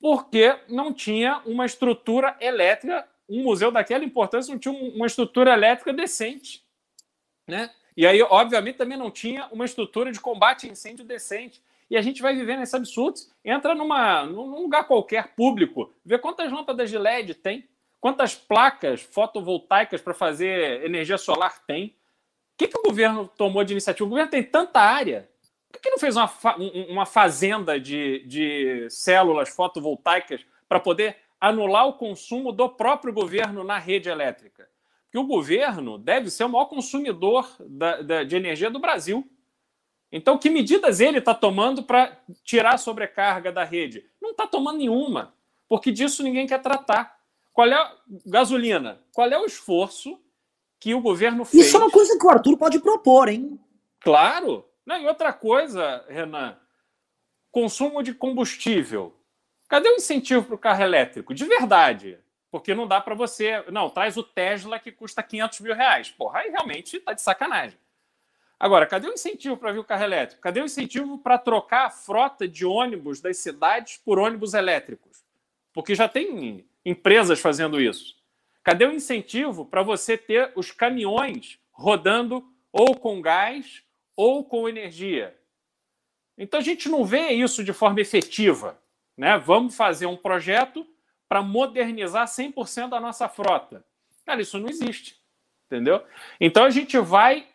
porque 0.00 0.58
não 0.68 0.92
tinha 0.92 1.40
uma 1.46 1.64
estrutura 1.64 2.36
elétrica, 2.40 3.08
um 3.28 3.44
museu 3.44 3.70
daquela 3.70 4.04
importância 4.04 4.52
não 4.52 4.58
tinha 4.58 4.74
uma 4.74 5.06
estrutura 5.06 5.52
elétrica 5.52 5.92
decente, 5.92 6.64
né? 7.46 7.70
E 7.96 8.06
aí, 8.06 8.22
obviamente, 8.22 8.78
também 8.78 8.96
não 8.96 9.10
tinha 9.10 9.46
uma 9.52 9.64
estrutura 9.64 10.10
de 10.10 10.20
combate 10.20 10.66
a 10.66 10.70
incêndio 10.70 11.04
decente. 11.04 11.62
E 11.92 11.96
a 11.96 12.02
gente 12.02 12.20
vai 12.20 12.34
vivendo 12.34 12.62
esses 12.62 12.74
absurdos. 12.74 13.30
Entra 13.44 13.72
numa, 13.74 14.24
num 14.24 14.62
lugar 14.62 14.88
qualquer 14.88 15.36
público, 15.36 15.92
vê 16.04 16.18
quantas 16.18 16.50
lâmpadas 16.50 16.90
de 16.90 16.98
LED 16.98 17.34
tem, 17.34 17.68
Quantas 18.02 18.34
placas 18.34 19.00
fotovoltaicas 19.00 20.00
para 20.00 20.12
fazer 20.12 20.84
energia 20.84 21.16
solar 21.16 21.64
tem? 21.64 21.86
O 21.86 22.58
que, 22.58 22.66
que 22.66 22.76
o 22.76 22.82
governo 22.82 23.30
tomou 23.38 23.62
de 23.62 23.74
iniciativa? 23.74 24.04
O 24.04 24.08
governo 24.08 24.28
tem 24.28 24.42
tanta 24.42 24.80
área. 24.80 25.30
Por 25.68 25.74
que, 25.74 25.84
que 25.84 25.90
não 25.90 25.98
fez 25.98 26.16
uma, 26.16 26.28
uma 26.88 27.06
fazenda 27.06 27.78
de, 27.78 28.26
de 28.26 28.88
células 28.90 29.50
fotovoltaicas 29.50 30.44
para 30.68 30.80
poder 30.80 31.16
anular 31.40 31.86
o 31.86 31.92
consumo 31.92 32.50
do 32.50 32.68
próprio 32.68 33.12
governo 33.12 33.62
na 33.62 33.78
rede 33.78 34.08
elétrica? 34.08 34.68
Porque 35.04 35.18
o 35.18 35.24
governo 35.24 35.96
deve 35.96 36.28
ser 36.28 36.42
o 36.42 36.48
maior 36.48 36.64
consumidor 36.64 37.48
da, 37.60 38.02
da, 38.02 38.24
de 38.24 38.34
energia 38.34 38.68
do 38.68 38.80
Brasil. 38.80 39.30
Então, 40.12 40.36
que 40.36 40.50
medidas 40.50 41.00
ele 41.00 41.18
está 41.18 41.34
tomando 41.34 41.82
para 41.82 42.20
tirar 42.44 42.74
a 42.74 42.78
sobrecarga 42.78 43.50
da 43.50 43.64
rede? 43.64 44.04
Não 44.20 44.32
está 44.32 44.46
tomando 44.46 44.76
nenhuma, 44.78 45.34
porque 45.66 45.90
disso 45.90 46.22
ninguém 46.22 46.46
quer 46.46 46.60
tratar. 46.60 47.18
Qual 47.50 47.66
é 47.66 47.92
gasolina? 48.26 49.00
Qual 49.14 49.28
é 49.28 49.38
o 49.38 49.46
esforço 49.46 50.20
que 50.78 50.94
o 50.94 51.00
governo 51.00 51.46
fez? 51.46 51.66
Isso 51.66 51.76
é 51.76 51.80
uma 51.80 51.90
coisa 51.90 52.18
que 52.18 52.26
o 52.26 52.30
Arthur 52.30 52.58
pode 52.58 52.78
propor, 52.80 53.28
hein? 53.28 53.58
Claro. 54.00 54.68
Não, 54.84 55.00
e 55.00 55.06
outra 55.06 55.32
coisa, 55.32 56.04
Renan, 56.08 56.58
consumo 57.50 58.02
de 58.02 58.12
combustível. 58.12 59.16
Cadê 59.68 59.88
o 59.88 59.96
incentivo 59.96 60.44
para 60.44 60.54
o 60.54 60.58
carro 60.58 60.82
elétrico? 60.82 61.32
De 61.32 61.46
verdade. 61.46 62.18
Porque 62.50 62.74
não 62.74 62.86
dá 62.86 63.00
para 63.00 63.14
você. 63.14 63.64
Não, 63.70 63.88
traz 63.88 64.18
o 64.18 64.22
Tesla 64.22 64.78
que 64.78 64.92
custa 64.92 65.22
500 65.22 65.60
mil 65.60 65.74
reais. 65.74 66.10
Porra, 66.10 66.40
aí 66.40 66.50
realmente 66.50 66.98
está 66.98 67.14
de 67.14 67.22
sacanagem. 67.22 67.78
Agora, 68.62 68.86
cadê 68.86 69.08
o 69.08 69.12
incentivo 69.12 69.56
para 69.56 69.72
vir 69.72 69.80
o 69.80 69.84
carro 69.84 70.04
elétrico? 70.04 70.40
Cadê 70.40 70.60
o 70.60 70.66
incentivo 70.66 71.18
para 71.18 71.36
trocar 71.36 71.86
a 71.86 71.90
frota 71.90 72.46
de 72.46 72.64
ônibus 72.64 73.20
das 73.20 73.38
cidades 73.38 73.96
por 73.96 74.20
ônibus 74.20 74.54
elétricos? 74.54 75.24
Porque 75.72 75.96
já 75.96 76.08
tem 76.08 76.64
empresas 76.84 77.40
fazendo 77.40 77.80
isso? 77.80 78.14
Cadê 78.62 78.84
o 78.86 78.92
incentivo 78.92 79.66
para 79.66 79.82
você 79.82 80.16
ter 80.16 80.52
os 80.54 80.70
caminhões 80.70 81.58
rodando 81.72 82.48
ou 82.70 82.94
com 82.94 83.20
gás 83.20 83.82
ou 84.14 84.44
com 84.44 84.68
energia. 84.68 85.36
Então 86.38 86.60
a 86.60 86.62
gente 86.62 86.88
não 86.88 87.04
vê 87.04 87.30
isso 87.30 87.64
de 87.64 87.72
forma 87.72 88.00
efetiva. 88.00 88.80
Né? 89.16 89.38
Vamos 89.38 89.74
fazer 89.74 90.06
um 90.06 90.16
projeto 90.16 90.86
para 91.28 91.42
modernizar 91.42 92.28
100% 92.28 92.90
da 92.90 93.00
nossa 93.00 93.28
frota. 93.28 93.84
Cara, 94.24 94.40
isso 94.40 94.56
não 94.60 94.68
existe. 94.68 95.20
Entendeu? 95.66 96.00
Então 96.40 96.64
a 96.64 96.70
gente 96.70 96.96
vai 96.98 97.48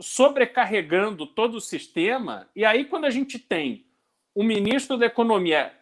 sobrecarregando 0.00 1.26
todo 1.26 1.56
o 1.56 1.60
sistema, 1.60 2.48
e 2.56 2.64
aí, 2.64 2.84
quando 2.84 3.04
a 3.04 3.10
gente 3.10 3.38
tem 3.38 3.86
um 4.34 4.42
ministro 4.42 4.96
da 4.96 5.06
Economia 5.06 5.72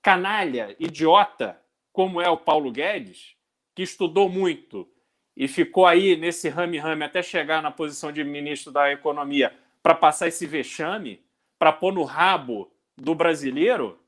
canalha, 0.00 0.76
idiota, 0.78 1.60
como 1.92 2.20
é 2.20 2.28
o 2.28 2.36
Paulo 2.36 2.70
Guedes, 2.70 3.34
que 3.74 3.82
estudou 3.82 4.28
muito 4.28 4.88
e 5.36 5.48
ficou 5.48 5.86
aí 5.86 6.16
nesse 6.16 6.48
rame-rame 6.48 7.04
até 7.04 7.22
chegar 7.22 7.62
na 7.62 7.70
posição 7.70 8.12
de 8.12 8.22
ministro 8.24 8.72
da 8.72 8.90
Economia 8.92 9.56
para 9.82 9.94
passar 9.94 10.28
esse 10.28 10.46
vexame, 10.46 11.24
para 11.58 11.72
pôr 11.72 11.92
no 11.92 12.04
rabo 12.04 12.70
do 12.96 13.14
brasileiro, 13.14 13.98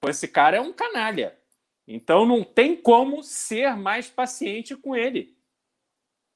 pô, 0.00 0.08
esse 0.08 0.28
cara 0.28 0.56
é 0.56 0.60
um 0.60 0.72
canalha. 0.72 1.36
Então 1.86 2.26
não 2.26 2.42
tem 2.42 2.76
como 2.76 3.22
ser 3.22 3.76
mais 3.76 4.08
paciente 4.08 4.74
com 4.76 4.96
ele. 4.96 5.36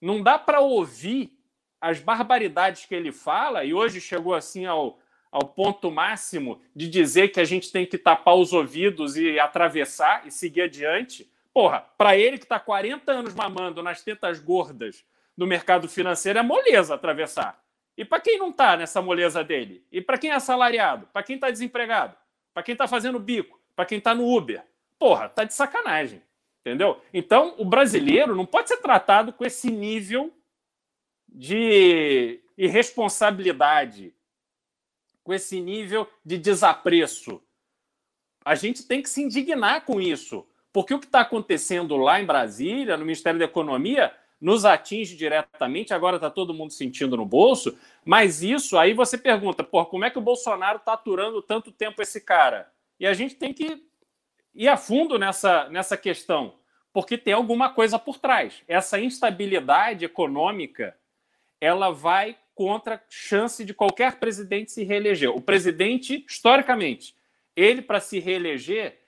Não 0.01 0.23
dá 0.23 0.39
para 0.39 0.61
ouvir 0.61 1.40
as 1.81 1.99
barbaridades 2.01 2.85
que 2.85 2.95
ele 2.95 3.11
fala, 3.11 3.65
e 3.65 3.73
hoje 3.73 4.01
chegou 4.01 4.35
assim 4.35 4.67
ao, 4.67 4.99
ao 5.31 5.47
ponto 5.47 5.91
máximo 5.91 6.61
de 6.75 6.89
dizer 6.89 7.29
que 7.29 7.41
a 7.41 7.45
gente 7.45 7.73
tem 7.73 7.87
que 7.87 7.97
tapar 7.97 8.35
os 8.35 8.53
ouvidos 8.53 9.17
e 9.17 9.39
atravessar 9.39 10.27
e 10.27 10.31
seguir 10.31 10.63
adiante. 10.63 11.31
Porra, 11.53 11.81
para 11.97 12.17
ele 12.17 12.39
que 12.39 12.45
está 12.45 12.61
40 12.61 13.11
anos 13.11 13.35
mamando 13.35 13.83
nas 13.83 14.03
tetas 14.03 14.39
gordas 14.39 15.05
do 15.37 15.47
mercado 15.47 15.89
financeiro, 15.89 16.39
é 16.39 16.43
moleza 16.43 16.95
atravessar. 16.95 17.63
E 17.97 18.05
para 18.05 18.21
quem 18.21 18.39
não 18.39 18.51
está 18.51 18.77
nessa 18.77 19.01
moleza 19.01 19.43
dele? 19.43 19.85
E 19.91 20.01
para 20.01 20.19
quem 20.19 20.31
é 20.31 20.35
assalariado? 20.35 21.07
Para 21.13 21.23
quem 21.23 21.37
está 21.37 21.51
desempregado? 21.51 22.15
Para 22.53 22.63
quem 22.63 22.73
está 22.73 22.87
fazendo 22.87 23.19
bico? 23.19 23.61
Para 23.75 23.85
quem 23.85 23.99
está 23.99 24.15
no 24.15 24.27
Uber? 24.27 24.63
Porra, 24.99 25.29
tá 25.29 25.45
de 25.45 25.55
sacanagem. 25.55 26.23
Entendeu? 26.61 27.01
Então, 27.13 27.55
o 27.57 27.65
brasileiro 27.65 28.35
não 28.35 28.45
pode 28.45 28.69
ser 28.69 28.77
tratado 28.79 29.33
com 29.33 29.45
esse 29.45 29.71
nível 29.71 30.33
de 31.33 32.41
irresponsabilidade, 32.57 34.15
com 35.23 35.33
esse 35.33 35.61
nível 35.61 36.09
de 36.25 36.37
desapreço. 36.37 37.43
A 38.45 38.55
gente 38.55 38.87
tem 38.87 39.03
que 39.03 39.09
se 39.09 39.23
indignar 39.23 39.85
com 39.85 40.01
isso, 40.01 40.47
porque 40.73 40.95
o 40.95 40.99
que 40.99 41.07
está 41.07 41.21
acontecendo 41.21 41.97
lá 41.97 42.21
em 42.21 42.27
Brasília, 42.27 42.97
no 42.97 43.05
Ministério 43.05 43.39
da 43.39 43.45
Economia, 43.45 44.15
nos 44.41 44.65
atinge 44.65 45.17
diretamente. 45.17 45.93
Agora 45.93 46.17
está 46.17 46.31
todo 46.31 46.55
mundo 46.55 46.73
sentindo 46.73 47.17
no 47.17 47.27
bolso, 47.27 47.79
mas 48.05 48.43
isso 48.43 48.79
aí 48.79 48.95
você 48.95 49.19
pergunta, 49.19 49.63
por 49.63 49.87
como 49.87 50.05
é 50.05 50.11
que 50.11 50.19
o 50.19 50.23
Bolsonaro 50.23 50.79
está 50.79 50.95
aturando 50.95 51.43
tanto 51.43 51.71
tempo 51.71 52.01
esse 52.01 52.21
cara? 52.21 52.73
E 52.99 53.07
a 53.07 53.13
gente 53.13 53.35
tem 53.35 53.53
que 53.53 53.85
ir 54.55 54.69
a 54.69 54.77
fundo 54.77 55.19
nessa, 55.19 55.69
nessa 55.69 55.97
questão, 55.97 56.55
porque 56.93 57.19
tem 57.19 57.35
alguma 57.35 57.71
coisa 57.71 57.99
por 57.99 58.19
trás. 58.19 58.63
Essa 58.67 58.99
instabilidade 58.99 60.05
econômica 60.05 60.97
ela 61.61 61.91
vai 61.91 62.37
contra 62.55 62.97
a 62.97 63.01
chance 63.09 63.65
de 63.65 63.73
qualquer 63.73 64.19
presidente 64.19 64.73
se 64.73 64.85
reeleger. 64.85 65.31
O 65.31 65.41
presidente, 65.41 66.25
historicamente, 66.29 67.15
ele 67.57 67.83
para 67.83 68.01
se 68.01 68.19
reeleger, 68.19 68.99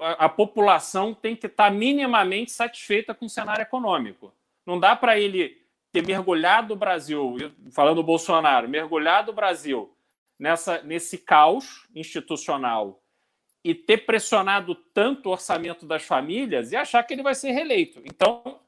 a, 0.00 0.28
população 0.28 1.14
tem 1.14 1.34
que 1.34 1.46
estar 1.46 1.70
tá 1.70 1.70
minimamente 1.70 2.52
satisfeita 2.52 3.14
com 3.14 3.26
o 3.26 3.30
cenário 3.30 3.62
econômico. 3.62 4.32
Não 4.66 4.78
dá 4.78 4.94
para 4.94 5.18
ele 5.18 5.60
ter 5.90 6.06
mergulhado 6.06 6.74
o 6.74 6.76
Brasil, 6.76 7.36
falando 7.70 7.96
do 7.96 8.02
Bolsonaro, 8.02 8.68
mergulhado 8.68 9.30
o 9.30 9.34
Brasil 9.34 9.94
nessa, 10.38 10.82
nesse 10.82 11.18
caos 11.18 11.86
institucional 11.94 13.02
e 13.64 13.74
ter 13.74 13.98
pressionado 13.98 14.74
tanto 14.74 15.28
o 15.28 15.32
orçamento 15.32 15.86
das 15.86 16.02
famílias 16.02 16.72
e 16.72 16.76
achar 16.76 17.02
que 17.02 17.14
ele 17.14 17.22
vai 17.22 17.34
ser 17.34 17.52
reeleito. 17.52 18.02
Então, 18.04 18.60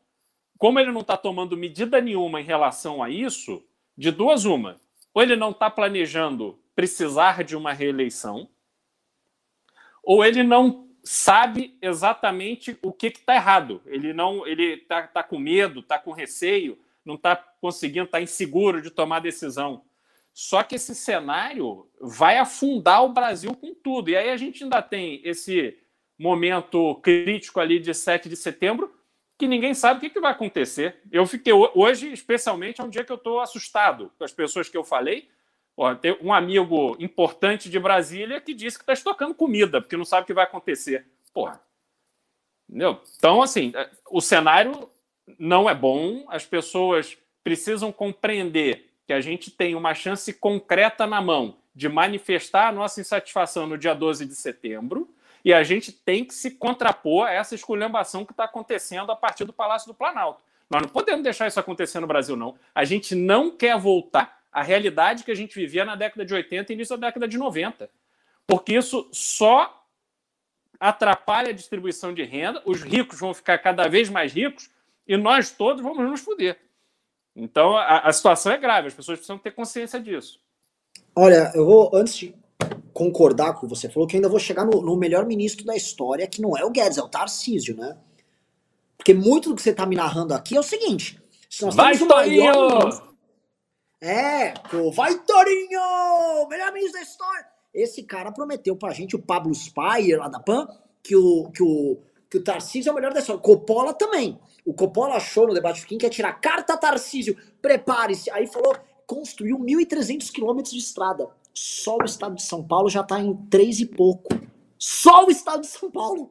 como 0.65 0.81
ele 0.81 0.93
não 0.93 1.03
está 1.03 1.15
tomando 1.15 1.59
medida 1.59 2.01
nenhuma 2.01 2.41
em 2.41 2.45
relação 2.45 3.03
a 3.03 3.11
isso, 3.11 3.63
de 3.95 4.11
duas 4.11 4.47
uma. 4.47 4.81
Ou 5.13 5.23
ele 5.23 5.37
não 5.37 5.51
está 5.51 5.69
planejando 5.69 6.59
precisar 6.75 7.45
de 7.45 7.55
uma 7.55 7.75
reeleição, 7.75 8.49
ou 10.03 10.25
ele 10.25 10.43
não 10.43 10.89
sabe 11.03 11.77
exatamente 11.83 12.79
o 12.81 12.95
que 12.95 13.09
está 13.09 13.35
errado. 13.35 13.83
Ele 13.85 14.15
não, 14.15 14.47
ele 14.47 14.77
está 14.77 15.07
tá 15.07 15.23
com 15.23 15.39
medo, 15.39 15.81
está 15.81 15.99
com 15.99 16.13
receio, 16.13 16.79
não 17.05 17.17
está 17.17 17.37
conseguindo, 17.37 18.07
está 18.07 18.23
inseguro 18.23 18.81
de 18.81 18.89
tomar 18.89 19.21
decisão. 19.21 19.85
Só 20.33 20.63
que 20.63 20.77
esse 20.77 20.95
cenário 20.95 21.87
vai 22.01 22.39
afundar 22.39 23.05
o 23.05 23.13
Brasil 23.13 23.55
com 23.55 23.75
tudo. 23.75 24.09
E 24.09 24.17
aí 24.17 24.31
a 24.31 24.37
gente 24.39 24.65
ainda 24.65 24.81
tem 24.81 25.21
esse 25.25 25.77
momento 26.19 26.95
crítico 27.03 27.61
ali 27.61 27.79
de 27.79 27.93
7 27.93 28.31
de 28.31 28.37
setembro, 28.37 28.91
que 29.45 29.49
ninguém 29.49 29.75
sabe 29.75 30.07
o 30.07 30.11
que, 30.11 30.21
vai 30.21 30.33
acontecer. 30.33 30.97
Eu 31.13 31.27
fiquei 31.27 31.53
hoje, 31.53 32.11
especialmente, 32.11 32.81
é 32.81 32.85
um 32.85 32.89
dia 32.89 33.05
que 33.05 33.13
eu 33.13 33.17
estou 33.17 33.41
assustado 33.41 34.11
com 34.17 34.25
as 34.25 34.33
pessoas 34.33 34.71
que 34.71 34.77
eu 34.77 34.83
falei. 34.83 35.29
Ó, 35.77 35.95
tem 35.95 36.17
um 36.23 36.33
amigo 36.33 36.97
importante 36.99 37.69
de 37.69 37.79
Brasília 37.79 38.41
que 38.41 38.55
disse 38.55 38.79
que 38.79 38.85
está 38.85 38.95
estocando 38.95 39.35
comida, 39.35 39.83
porque 39.83 39.99
não 39.99 40.05
sabe 40.05 40.23
o 40.23 40.27
que 40.27 40.33
vai 40.33 40.45
acontecer. 40.45 41.07
Porra. 41.35 41.61
Entendeu? 42.67 43.03
Então, 43.19 43.43
assim, 43.43 43.71
é, 43.75 43.91
o 44.11 44.23
cenário 44.23 44.89
não 45.39 45.69
é 45.69 45.75
bom, 45.75 46.25
as 46.29 46.47
pessoas 46.47 47.19
precisam 47.43 47.93
compreender 47.93 48.95
que 49.07 49.13
a 49.13 49.21
gente 49.21 49.51
tem 49.51 49.75
uma 49.75 49.95
chance 49.95 50.33
concreta 50.33 51.07
na 51.07 51.21
mão 51.21 51.59
de 51.75 51.87
manifestar 51.87 52.69
a 52.69 52.73
nossa 52.73 52.99
insatisfação 52.99 53.67
no 53.67 53.77
dia 53.77 53.95
12 53.95 54.25
de 54.25 54.35
setembro 54.35 55.14
e 55.45 55.53
a 55.53 55.63
gente 55.63 55.93
tem 55.93 56.25
que 56.25 56.35
se 56.35 56.53
contrapor 56.53 57.27
a 57.27 57.33
essa 57.33 57.55
esculhambação 57.55 58.25
que 58.25 58.33
está 58.33 58.45
acontecendo 58.45 59.13
a 59.13 59.17
partir 59.17 59.45
do 59.45 59.53
Palácio 59.53 59.87
do 59.87 59.95
Planalto. 59.95 60.43
Nós 60.71 60.83
não 60.83 60.89
podemos 60.89 61.23
deixar 61.23 61.47
isso 61.47 61.61
acontecer 61.61 62.01
no 62.01 62.07
Brasil, 62.07 62.35
não. 62.35 62.57
A 62.75 62.85
gente 62.85 63.15
não 63.15 63.51
quer 63.51 63.79
voltar 63.79 64.41
à 64.51 64.63
realidade 64.63 65.23
que 65.23 65.31
a 65.31 65.35
gente 65.35 65.55
vivia 65.55 65.85
na 65.85 65.95
década 65.95 66.25
de 66.25 66.33
80 66.33 66.73
e 66.73 66.75
início 66.75 66.97
da 66.97 67.09
década 67.09 67.29
de 67.29 67.37
90. 67.37 67.91
Porque 68.47 68.75
isso 68.75 69.09
só 69.13 69.87
atrapalha 70.81 71.51
a 71.51 71.55
distribuição 71.55 72.13
de 72.13 72.23
renda, 72.23 72.63
os 72.65 72.83
ricos 72.83 73.19
vão 73.19 73.35
ficar 73.35 73.59
cada 73.59 73.87
vez 73.89 74.09
mais 74.09 74.33
ricos 74.33 74.71
e 75.07 75.17
nós 75.17 75.51
todos 75.51 75.83
vamos 75.83 75.99
nos 75.99 76.21
fuder. 76.21 76.59
Então 77.37 77.77
a, 77.77 77.99
a 78.01 78.13
situação 78.13 78.53
é 78.53 78.59
grave, 78.59 78.89
as 78.89 78.95
pessoas 78.95 79.19
precisam 79.19 79.39
ter 79.39 79.53
consciência 79.53 80.01
disso. 80.01 80.41
Olha, 81.15 81.53
eu 81.55 81.65
vou, 81.65 81.91
antes 81.95 82.17
de 82.17 82.35
concordar 82.95 83.55
com 83.55 83.67
você 83.67 83.89
falou 83.89 84.07
que 84.07 84.17
ainda 84.17 84.29
vou 84.29 84.39
chegar 84.39 84.65
no, 84.65 84.81
no, 84.81 84.97
melhor 84.97 85.27
ministro 85.27 85.67
da 85.67 85.75
história, 85.75 86.29
que 86.29 86.41
não 86.41 86.57
é 86.57 86.65
o 86.65 86.71
Guedes, 86.71 86.97
é 86.97 87.03
o 87.03 87.09
Tarcísio, 87.09 87.77
né? 87.77 87.99
Porque 88.97 89.13
muito 89.13 89.51
do 89.51 89.57
que 89.57 89.63
você 89.63 89.71
está 89.71 89.85
me 89.85 89.97
narrando 89.97 90.33
aqui 90.33 90.57
é 90.57 90.61
o 90.61 90.63
seguinte: 90.63 91.21
se 91.51 91.65
nós 91.65 91.75
vai, 91.75 91.99
Torinho! 91.99 92.53
É, 94.01 94.55
pô, 94.71 94.93
vai, 94.93 95.19
Torinho! 95.19 96.49
Melhor 96.49 96.73
ministro 96.73 97.01
da 97.01 97.03
história! 97.03 97.47
Esse 97.75 98.05
cara 98.05 98.31
prometeu 98.31 98.77
pra 98.77 98.93
gente, 98.93 99.17
o 99.17 99.23
Pablo 99.23 99.53
Spire, 99.53 100.17
lá 100.17 100.29
da 100.29 100.39
PAN, 100.39 100.69
que 101.03 101.17
o, 101.17 101.51
que 101.51 101.63
o, 101.65 101.99
que 102.31 102.39
o 102.39 102.45
Tarcísio 102.45 102.91
é 102.91 102.93
o 102.93 102.95
melhor 102.95 103.13
da 103.13 103.19
história. 103.19 103.43
Coppola 103.43 103.93
também. 103.93 104.39
O 104.65 104.73
Coppola 104.73 105.17
achou 105.17 105.49
no 105.49 105.55
debate 105.55 105.81
de 105.81 105.87
que 105.87 106.01
ia 106.01 106.11
tirar 106.11 106.35
carta 106.35 106.77
Tarcísio, 106.77 107.37
prepare-se. 107.61 108.31
Aí 108.31 108.47
falou, 108.47 108.77
construiu 109.05 109.59
1.300 109.59 110.31
quilômetros 110.31 110.73
de 110.73 110.79
estrada. 110.79 111.29
Só 111.55 111.97
o 111.97 112.05
estado 112.05 112.35
de 112.35 112.43
São 112.43 112.67
Paulo 112.67 112.91
já 112.91 113.03
está 113.03 113.21
em 113.21 113.35
três 113.47 113.79
e 113.79 113.87
pouco. 113.87 114.29
Só 114.77 115.25
o 115.25 115.31
estado 115.31 115.61
de 115.61 115.69
São 115.69 115.91
Paulo. 115.91 116.29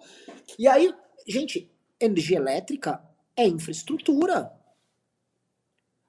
E 0.60 0.68
aí, 0.68 0.94
gente, 1.25 1.72
energia 2.00 2.38
elétrica 2.38 3.01
é 3.36 3.48
infraestrutura. 3.48 4.51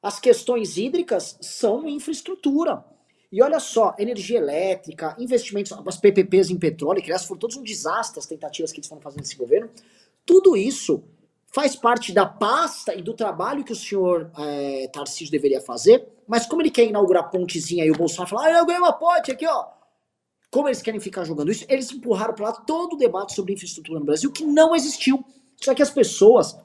As 0.02 0.18
questões 0.18 0.76
hídricas 0.76 1.38
são 1.40 1.88
infraestrutura. 1.88 2.84
E 3.32 3.42
olha 3.42 3.58
só, 3.58 3.94
energia 3.98 4.38
elétrica, 4.38 5.16
investimentos, 5.18 5.72
as 5.72 5.96
PPPs 5.96 6.50
em 6.50 6.58
petróleo, 6.58 7.00
que 7.00 7.06
aliás 7.06 7.24
foram 7.24 7.38
todos 7.38 7.56
um 7.56 7.62
desastre 7.62 8.18
as 8.18 8.26
tentativas 8.26 8.70
que 8.70 8.78
eles 8.78 8.88
foram 8.88 9.00
fazendo 9.00 9.20
nesse 9.20 9.36
governo. 9.36 9.70
Tudo 10.26 10.56
isso 10.56 11.02
faz 11.52 11.74
parte 11.74 12.12
da 12.12 12.26
pasta 12.26 12.94
e 12.94 13.02
do 13.02 13.14
trabalho 13.14 13.64
que 13.64 13.72
o 13.72 13.76
senhor 13.76 14.30
é, 14.38 14.88
Tarcísio 14.88 15.30
deveria 15.30 15.60
fazer, 15.60 16.06
mas 16.26 16.46
como 16.46 16.62
ele 16.62 16.70
quer 16.70 16.84
inaugurar 16.84 17.30
pontezinha 17.30 17.84
e 17.84 17.90
o 17.90 17.96
Bolsonaro 17.96 18.30
fala, 18.30 18.46
ah, 18.46 18.58
eu 18.58 18.66
ganhei 18.66 18.80
uma 18.80 18.92
ponte 18.92 19.30
aqui, 19.30 19.46
ó. 19.46 19.66
Como 20.50 20.68
eles 20.68 20.82
querem 20.82 21.00
ficar 21.00 21.24
jogando 21.24 21.50
isso, 21.50 21.64
eles 21.68 21.90
empurraram 21.90 22.34
para 22.34 22.46
lá 22.46 22.52
todo 22.52 22.94
o 22.94 22.96
debate 22.96 23.34
sobre 23.34 23.54
infraestrutura 23.54 23.98
no 23.98 24.06
Brasil, 24.06 24.30
que 24.30 24.44
não 24.44 24.74
existiu. 24.74 25.24
Só 25.56 25.74
que 25.74 25.82
as 25.82 25.90
pessoas, 25.90 26.56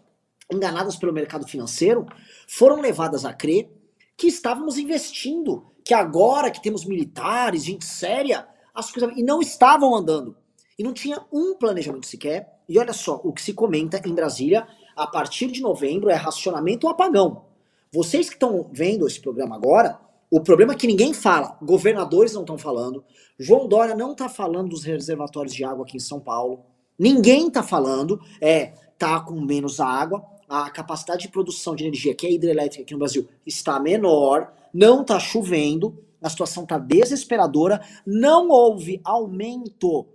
enganadas 0.52 0.96
pelo 0.96 1.12
mercado 1.12 1.48
financeiro, 1.48 2.06
foram 2.48 2.82
levadas 2.82 3.26
a 3.26 3.34
crer 3.34 3.72
que 4.16 4.28
estávamos 4.28 4.78
investindo, 4.78 5.72
que 5.84 5.94
agora 5.94 6.52
que 6.52 6.62
temos 6.62 6.86
militares, 6.86 7.64
gente 7.64 7.86
séria, 7.86 8.48
as 8.76 8.92
coisas. 8.92 9.18
E 9.18 9.24
não 9.24 9.42
estavam 9.42 9.96
andando. 9.96 10.38
E 10.78 10.84
não 10.84 10.94
tinha 10.94 11.26
um 11.32 11.56
planejamento 11.56 12.06
sequer. 12.06 12.60
E 12.68 12.78
olha 12.78 12.94
só, 12.94 13.20
o 13.24 13.34
que 13.34 13.42
se 13.42 13.54
comenta 13.54 14.00
em 14.06 14.14
Brasília 14.14 14.68
a 14.96 15.08
partir 15.08 15.48
de 15.48 15.62
novembro 15.62 16.10
é 16.10 16.14
racionamento 16.14 16.86
ou 16.86 16.92
apagão. 16.92 17.49
Vocês 17.94 18.28
que 18.28 18.36
estão 18.36 18.70
vendo 18.72 19.08
esse 19.08 19.20
programa 19.20 19.56
agora, 19.56 20.00
O 20.32 20.42
problema 20.42 20.74
é 20.74 20.76
que 20.76 20.86
ninguém 20.86 21.12
fala. 21.12 21.58
Governadores 21.62 22.34
não 22.34 22.42
estão 22.42 22.58
falando. 22.58 23.04
João 23.40 23.68
Dória 23.68 23.96
não 23.96 24.12
está 24.12 24.30
falando 24.30 24.70
dos 24.70 24.84
reservatórios 24.84 25.56
de 25.56 25.64
água 25.64 25.84
aqui 25.84 25.98
em 25.98 26.00
São 26.00 26.20
Paulo. 26.20 26.66
Ninguém 27.00 27.48
está 27.48 27.64
falando. 27.64 28.20
É, 28.40 28.68
tá 28.98 29.20
com 29.22 29.42
menos 29.42 29.80
água. 29.80 30.24
A 30.48 30.70
capacidade 30.70 31.24
de 31.24 31.30
produção 31.30 31.76
de 31.76 31.84
energia, 31.84 32.14
que 32.14 32.28
é 32.28 32.32
hidrelétrica 32.32 32.84
aqui 32.84 32.94
no 32.94 33.00
Brasil, 33.00 33.28
está 33.44 33.80
menor. 33.80 34.54
Não 34.72 35.02
está 35.02 35.20
chovendo. 35.20 35.98
A 36.22 36.30
situação 36.30 36.62
está 36.64 36.78
desesperadora. 36.78 37.82
Não 38.06 38.50
houve 38.50 39.02
aumento. 39.04 40.06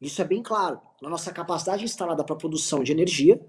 Isso 0.00 0.20
é 0.20 0.24
bem 0.24 0.42
claro. 0.42 0.80
Na 1.00 1.08
nossa 1.08 1.32
capacidade 1.32 1.84
instalada 1.84 2.24
para 2.24 2.34
produção 2.34 2.82
de 2.82 2.90
energia. 2.90 3.40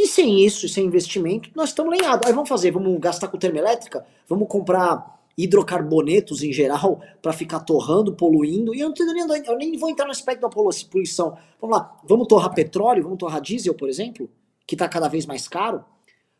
E 0.00 0.06
sem 0.06 0.42
isso, 0.42 0.66
sem 0.66 0.86
investimento, 0.86 1.50
nós 1.54 1.68
estamos 1.68 1.94
lenhados. 1.94 2.26
Aí 2.26 2.32
vamos 2.32 2.48
fazer, 2.48 2.70
vamos 2.70 2.98
gastar 2.98 3.28
com 3.28 3.36
termoelétrica, 3.36 4.02
vamos 4.26 4.48
comprar 4.48 5.20
hidrocarbonetos 5.36 6.42
em 6.42 6.50
geral 6.50 7.02
para 7.20 7.34
ficar 7.34 7.60
torrando, 7.60 8.14
poluindo. 8.14 8.74
E 8.74 8.80
eu, 8.80 8.88
não 8.88 9.36
eu 9.44 9.58
nem 9.58 9.76
vou 9.76 9.90
entrar 9.90 10.06
no 10.06 10.10
aspecto 10.10 10.40
da 10.40 10.48
poluição. 10.48 11.36
Vamos 11.60 11.76
lá, 11.76 12.00
vamos 12.02 12.26
torrar 12.28 12.54
petróleo, 12.54 13.02
vamos 13.02 13.18
torrar 13.18 13.42
diesel, 13.42 13.74
por 13.74 13.90
exemplo, 13.90 14.30
que 14.66 14.74
está 14.74 14.88
cada 14.88 15.06
vez 15.06 15.26
mais 15.26 15.46
caro. 15.46 15.84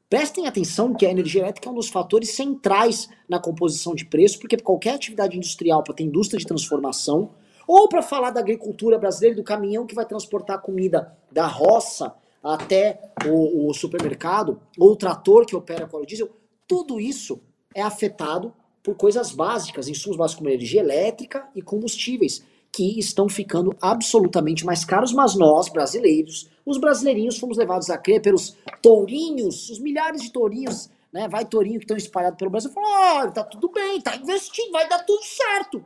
Prestem 0.08 0.46
atenção 0.46 0.94
que 0.94 1.04
a 1.04 1.10
energia 1.10 1.42
elétrica 1.42 1.68
é 1.68 1.72
um 1.72 1.74
dos 1.74 1.90
fatores 1.90 2.30
centrais 2.30 3.10
na 3.28 3.38
composição 3.38 3.94
de 3.94 4.06
preço, 4.06 4.38
porque 4.38 4.56
qualquer 4.56 4.94
atividade 4.94 5.36
industrial, 5.36 5.84
para 5.84 5.92
ter 5.92 6.04
indústria 6.04 6.38
de 6.38 6.46
transformação, 6.46 7.32
ou 7.68 7.90
para 7.90 8.00
falar 8.00 8.30
da 8.30 8.40
agricultura 8.40 8.98
brasileira, 8.98 9.36
do 9.36 9.44
caminhão 9.44 9.84
que 9.84 9.94
vai 9.94 10.06
transportar 10.06 10.56
a 10.56 10.60
comida 10.60 11.14
da 11.30 11.46
roça 11.46 12.14
até 12.42 13.12
o, 13.26 13.68
o 13.68 13.74
supermercado, 13.74 14.60
ou 14.78 14.92
o 14.92 14.96
trator 14.96 15.44
que 15.44 15.56
opera 15.56 15.86
com 15.86 15.98
o 15.98 16.06
diesel, 16.06 16.30
tudo 16.66 17.00
isso 17.00 17.40
é 17.74 17.82
afetado 17.82 18.52
por 18.82 18.94
coisas 18.94 19.32
básicas, 19.32 19.88
insumos 19.88 20.16
básicos 20.16 20.38
como 20.38 20.48
energia 20.48 20.80
elétrica 20.80 21.48
e 21.54 21.60
combustíveis, 21.60 22.42
que 22.72 22.98
estão 22.98 23.28
ficando 23.28 23.76
absolutamente 23.80 24.64
mais 24.64 24.84
caros, 24.84 25.12
mas 25.12 25.34
nós, 25.34 25.68
brasileiros, 25.68 26.48
os 26.64 26.78
brasileirinhos, 26.78 27.38
fomos 27.38 27.58
levados 27.58 27.90
a 27.90 27.98
crer 27.98 28.22
pelos 28.22 28.56
tourinhos, 28.80 29.68
os 29.70 29.80
milhares 29.80 30.22
de 30.22 30.30
tourinhos, 30.30 30.88
né? 31.12 31.28
Vai 31.28 31.44
tourinho 31.44 31.78
que 31.78 31.84
estão 31.84 31.96
espalhados 31.96 32.38
pelo 32.38 32.50
Brasil, 32.50 32.70
falou, 32.70 32.88
ó, 32.88 33.24
oh, 33.24 33.30
tá 33.32 33.42
tudo 33.42 33.70
bem, 33.70 34.00
tá 34.00 34.16
investindo, 34.16 34.70
vai 34.70 34.88
dar 34.88 35.00
tudo 35.00 35.22
certo. 35.24 35.84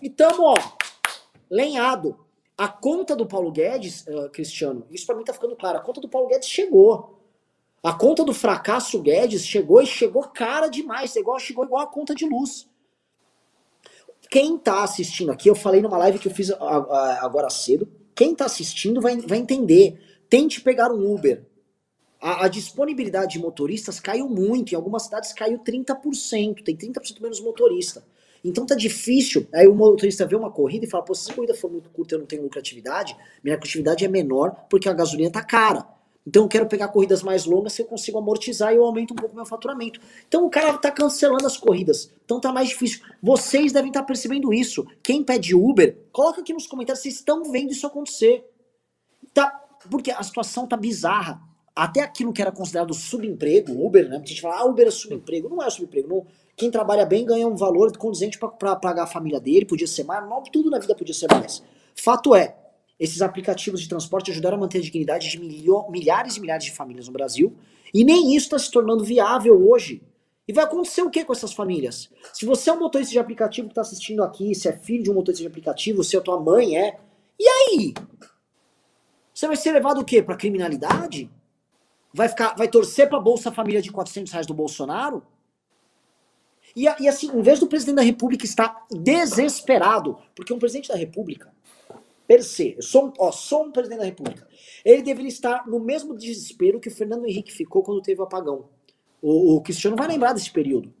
E 0.00 0.08
tamo, 0.08 0.42
ó, 0.42 0.54
lenhado. 1.50 2.16
A 2.56 2.68
conta 2.68 3.14
do 3.14 3.26
Paulo 3.26 3.52
Guedes, 3.52 4.06
uh, 4.06 4.30
Cristiano, 4.30 4.86
isso 4.90 5.06
para 5.06 5.16
mim 5.16 5.24
tá 5.24 5.32
ficando 5.32 5.54
claro, 5.54 5.78
a 5.78 5.82
conta 5.82 6.00
do 6.00 6.08
Paulo 6.08 6.28
Guedes 6.28 6.48
chegou. 6.48 7.20
A 7.82 7.92
conta 7.92 8.24
do 8.24 8.32
fracasso 8.32 9.00
Guedes 9.00 9.46
chegou 9.46 9.82
e 9.82 9.86
chegou 9.86 10.22
cara 10.22 10.68
demais, 10.68 11.14
igual, 11.16 11.38
chegou 11.38 11.64
igual 11.64 11.82
a 11.82 11.86
conta 11.86 12.14
de 12.14 12.26
luz. 12.26 12.68
Quem 14.30 14.58
tá 14.58 14.82
assistindo 14.82 15.30
aqui, 15.30 15.48
eu 15.48 15.54
falei 15.54 15.80
numa 15.80 15.98
live 15.98 16.18
que 16.18 16.28
eu 16.28 16.32
fiz 16.32 16.50
agora 16.50 17.50
cedo, 17.50 17.88
quem 18.14 18.34
tá 18.34 18.46
assistindo 18.46 19.00
vai, 19.00 19.16
vai 19.18 19.38
entender. 19.38 20.00
Tente 20.28 20.60
pegar 20.60 20.90
um 20.90 21.14
Uber. 21.14 21.46
A, 22.20 22.46
a, 22.46 22.48
disponibilidade 22.48 23.34
de 23.34 23.38
motoristas 23.38 24.00
caiu 24.00 24.28
muito, 24.28 24.72
em 24.72 24.74
algumas 24.74 25.04
cidades 25.04 25.32
caiu 25.32 25.58
30%, 25.58 26.64
tem 26.64 26.76
30% 26.76 27.20
menos 27.20 27.40
motorista. 27.40 28.02
Então 28.44 28.64
tá 28.64 28.74
difícil. 28.74 29.46
Aí 29.52 29.66
o 29.66 29.74
motorista 29.74 30.26
vê 30.26 30.36
uma 30.36 30.50
corrida 30.50 30.84
e 30.84 30.88
fala: 30.88 31.04
Pô, 31.04 31.14
se 31.14 31.30
a 31.30 31.34
corrida 31.34 31.54
for 31.54 31.70
muito 31.70 31.90
curta 31.90 32.14
eu 32.14 32.18
não 32.18 32.26
tenho 32.26 32.42
lucratividade, 32.42 33.16
minha 33.42 33.56
lucratividade 33.56 34.04
é 34.04 34.08
menor 34.08 34.66
porque 34.68 34.88
a 34.88 34.92
gasolina 34.92 35.30
tá 35.30 35.42
cara. 35.42 35.96
Então 36.26 36.42
eu 36.42 36.48
quero 36.48 36.66
pegar 36.66 36.88
corridas 36.88 37.22
mais 37.22 37.44
longas 37.44 37.72
se 37.72 37.82
eu 37.82 37.86
consigo 37.86 38.18
amortizar 38.18 38.72
e 38.72 38.76
eu 38.76 38.84
aumento 38.84 39.12
um 39.12 39.16
pouco 39.16 39.36
meu 39.36 39.46
faturamento. 39.46 40.00
Então 40.26 40.44
o 40.44 40.50
cara 40.50 40.76
tá 40.76 40.90
cancelando 40.90 41.46
as 41.46 41.56
corridas. 41.56 42.10
Então 42.24 42.40
tá 42.40 42.52
mais 42.52 42.68
difícil. 42.68 43.00
Vocês 43.22 43.72
devem 43.72 43.90
estar 43.90 44.00
tá 44.00 44.06
percebendo 44.06 44.52
isso. 44.52 44.84
Quem 45.02 45.22
pede 45.22 45.54
Uber, 45.54 45.96
coloca 46.10 46.40
aqui 46.40 46.52
nos 46.52 46.66
comentários 46.66 47.02
se 47.02 47.08
estão 47.08 47.44
vendo 47.44 47.70
isso 47.70 47.86
acontecer. 47.86 48.44
Tá, 49.32 49.50
porque 49.88 50.10
a 50.10 50.22
situação 50.22 50.66
tá 50.66 50.76
bizarra. 50.76 51.40
Até 51.74 52.00
aquilo 52.00 52.32
que 52.32 52.40
era 52.40 52.50
considerado 52.50 52.94
subemprego, 52.94 53.86
Uber, 53.86 54.08
né? 54.08 54.16
A 54.16 54.26
gente 54.26 54.40
fala, 54.40 54.60
ah, 54.60 54.64
Uber 54.64 54.88
é 54.88 54.90
subemprego. 54.90 55.48
Não 55.48 55.62
é 55.62 55.70
subemprego. 55.70 56.08
Não. 56.08 56.26
Quem 56.56 56.70
trabalha 56.70 57.04
bem 57.04 57.24
ganha 57.24 57.46
um 57.46 57.54
valor 57.54 57.94
condizente 57.98 58.38
para 58.38 58.76
pagar 58.76 59.02
a 59.02 59.06
família 59.06 59.38
dele, 59.38 59.66
podia 59.66 59.86
ser 59.86 60.04
mais, 60.04 60.24
tudo 60.50 60.70
na 60.70 60.78
vida 60.78 60.94
podia 60.94 61.14
ser 61.14 61.28
mais. 61.30 61.62
Fato 61.94 62.34
é, 62.34 62.56
esses 62.98 63.20
aplicativos 63.20 63.80
de 63.80 63.88
transporte 63.88 64.30
ajudaram 64.30 64.56
a 64.56 64.60
manter 64.60 64.78
a 64.78 64.80
dignidade 64.80 65.28
de 65.28 65.38
milho, 65.38 65.86
milhares 65.90 66.36
e 66.36 66.40
milhares 66.40 66.64
de 66.64 66.72
famílias 66.72 67.06
no 67.06 67.12
Brasil. 67.12 67.54
E 67.92 68.04
nem 68.04 68.34
isso 68.34 68.46
está 68.46 68.58
se 68.58 68.70
tornando 68.70 69.04
viável 69.04 69.68
hoje. 69.68 70.02
E 70.48 70.52
vai 70.52 70.64
acontecer 70.64 71.02
o 71.02 71.10
que 71.10 71.24
com 71.24 71.32
essas 71.32 71.52
famílias? 71.52 72.08
Se 72.32 72.46
você 72.46 72.70
é 72.70 72.72
um 72.72 72.78
motorista 72.78 73.12
de 73.12 73.18
aplicativo 73.18 73.68
que 73.68 73.72
está 73.72 73.82
assistindo 73.82 74.22
aqui, 74.22 74.54
se 74.54 74.68
é 74.68 74.72
filho 74.72 75.02
de 75.02 75.10
um 75.10 75.14
motorista 75.14 75.42
de 75.42 75.48
aplicativo, 75.48 76.02
se 76.02 76.16
a 76.16 76.20
tua 76.20 76.40
mãe 76.40 76.78
é. 76.78 76.98
E 77.38 77.46
aí? 77.46 77.94
Você 79.34 79.46
vai 79.46 79.56
ser 79.56 79.72
levado 79.72 80.00
o 80.00 80.04
quê? 80.04 80.22
Para 80.22 80.36
criminalidade? 80.36 81.30
Vai, 82.14 82.28
ficar, 82.28 82.54
vai 82.56 82.68
torcer 82.68 83.08
para 83.08 83.18
a 83.18 83.20
Bolsa 83.20 83.52
Família 83.52 83.82
de 83.82 83.92
400 83.92 84.32
reais 84.32 84.46
do 84.46 84.54
Bolsonaro? 84.54 85.22
E, 86.76 86.84
e 87.00 87.08
assim, 87.08 87.28
em 87.28 87.40
vez 87.40 87.58
do 87.58 87.66
presidente 87.66 87.96
da 87.96 88.02
República 88.02 88.44
estar 88.44 88.86
desesperado, 88.90 90.18
porque 90.34 90.52
um 90.52 90.58
presidente 90.58 90.90
da 90.90 90.94
República 90.94 91.50
per 92.26 92.42
se, 92.42 92.74
eu 92.76 92.82
sou, 92.82 93.12
ó, 93.18 93.30
sou 93.30 93.64
um 93.64 93.72
presidente 93.72 94.00
da 94.00 94.04
República. 94.04 94.46
Ele 94.84 95.02
deveria 95.02 95.28
estar 95.28 95.66
no 95.66 95.78
mesmo 95.78 96.14
desespero 96.16 96.80
que 96.80 96.88
o 96.88 96.90
Fernando 96.94 97.24
Henrique 97.24 97.52
ficou 97.52 97.82
quando 97.82 98.02
teve 98.02 98.20
o 98.20 98.24
apagão. 98.24 98.64
O, 99.22 99.56
o 99.56 99.60
Cristiano 99.60 99.96
vai 99.96 100.08
lembrar 100.08 100.32
desse 100.32 100.50
período. 100.50 100.92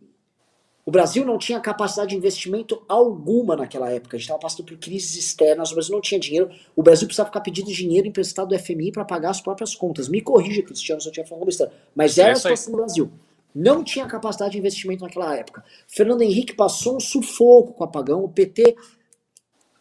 O 0.84 0.90
Brasil 0.90 1.24
não 1.24 1.36
tinha 1.36 1.58
capacidade 1.58 2.10
de 2.10 2.16
investimento 2.16 2.80
alguma 2.88 3.56
naquela 3.56 3.90
época. 3.90 4.16
A 4.16 4.18
gente 4.18 4.26
estava 4.26 4.38
passando 4.38 4.64
por 4.64 4.78
crises 4.78 5.16
externas, 5.16 5.72
o 5.72 5.74
Brasil 5.74 5.92
não 5.92 6.00
tinha 6.00 6.20
dinheiro. 6.20 6.48
O 6.76 6.82
Brasil 6.82 7.08
precisava 7.08 7.28
ficar 7.28 7.40
pedindo 7.40 7.72
dinheiro 7.72 8.06
emprestado 8.06 8.50
do 8.50 8.58
FMI 8.58 8.92
para 8.92 9.04
pagar 9.04 9.30
as 9.30 9.40
próprias 9.40 9.74
contas. 9.74 10.08
Me 10.08 10.20
corrija, 10.20 10.62
Cristiano, 10.62 11.00
se 11.00 11.08
eu 11.08 11.12
tinha 11.12 11.26
falado 11.26 11.44
besteira. 11.44 11.72
Mas 11.92 12.16
era 12.18 12.28
é 12.28 12.32
a 12.32 12.36
situação 12.36 12.70
do 12.70 12.76
Brasil. 12.76 13.10
Não 13.58 13.82
tinha 13.82 14.06
capacidade 14.06 14.52
de 14.52 14.58
investimento 14.58 15.02
naquela 15.02 15.34
época. 15.34 15.64
Fernando 15.88 16.20
Henrique 16.20 16.54
passou 16.54 16.98
um 16.98 17.00
sufoco 17.00 17.72
com 17.72 17.82
o 17.82 17.86
apagão. 17.86 18.22
O 18.22 18.28
PT 18.28 18.76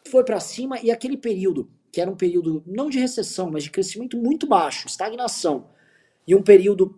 foi 0.07 0.23
para 0.23 0.39
cima 0.39 0.79
e 0.81 0.89
aquele 0.89 1.17
período, 1.17 1.69
que 1.91 1.99
era 1.99 2.09
um 2.09 2.15
período 2.15 2.63
não 2.65 2.89
de 2.89 2.97
recessão, 2.97 3.51
mas 3.51 3.65
de 3.65 3.71
crescimento 3.71 4.15
muito 4.15 4.47
baixo, 4.47 4.87
estagnação, 4.87 5.67
e 6.25 6.33
um 6.33 6.41
período 6.41 6.97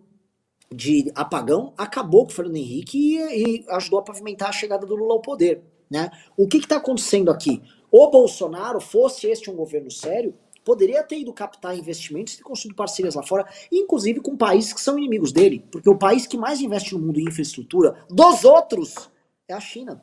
de 0.72 1.10
apagão, 1.16 1.74
acabou 1.76 2.24
com 2.24 2.30
o 2.30 2.34
Fernando 2.34 2.58
Henrique 2.58 3.16
e, 3.16 3.64
e 3.64 3.66
ajudou 3.70 3.98
a 3.98 4.04
pavimentar 4.04 4.50
a 4.50 4.52
chegada 4.52 4.86
do 4.86 4.94
Lula 4.94 5.14
ao 5.14 5.20
poder. 5.20 5.64
Né? 5.90 6.08
O 6.36 6.46
que 6.46 6.58
está 6.58 6.76
acontecendo 6.76 7.28
aqui? 7.28 7.60
O 7.90 8.08
Bolsonaro, 8.08 8.80
fosse 8.80 9.26
este 9.26 9.50
um 9.50 9.56
governo 9.56 9.90
sério, 9.90 10.32
poderia 10.68 11.02
ter 11.02 11.18
ido 11.18 11.32
captar 11.32 11.78
investimentos 11.78 12.38
e 12.38 12.42
construído 12.42 12.76
parcerias 12.76 13.14
lá 13.14 13.22
fora, 13.22 13.48
inclusive 13.72 14.20
com 14.20 14.36
países 14.36 14.72
que 14.72 14.80
são 14.80 14.98
inimigos 14.98 15.32
dele, 15.32 15.64
porque 15.72 15.88
o 15.88 15.96
país 15.96 16.26
que 16.26 16.36
mais 16.36 16.60
investe 16.60 16.92
no 16.94 17.00
mundo 17.00 17.18
em 17.18 17.24
infraestrutura 17.24 18.04
dos 18.10 18.44
outros 18.44 19.10
é 19.48 19.54
a 19.54 19.60
China, 19.60 20.02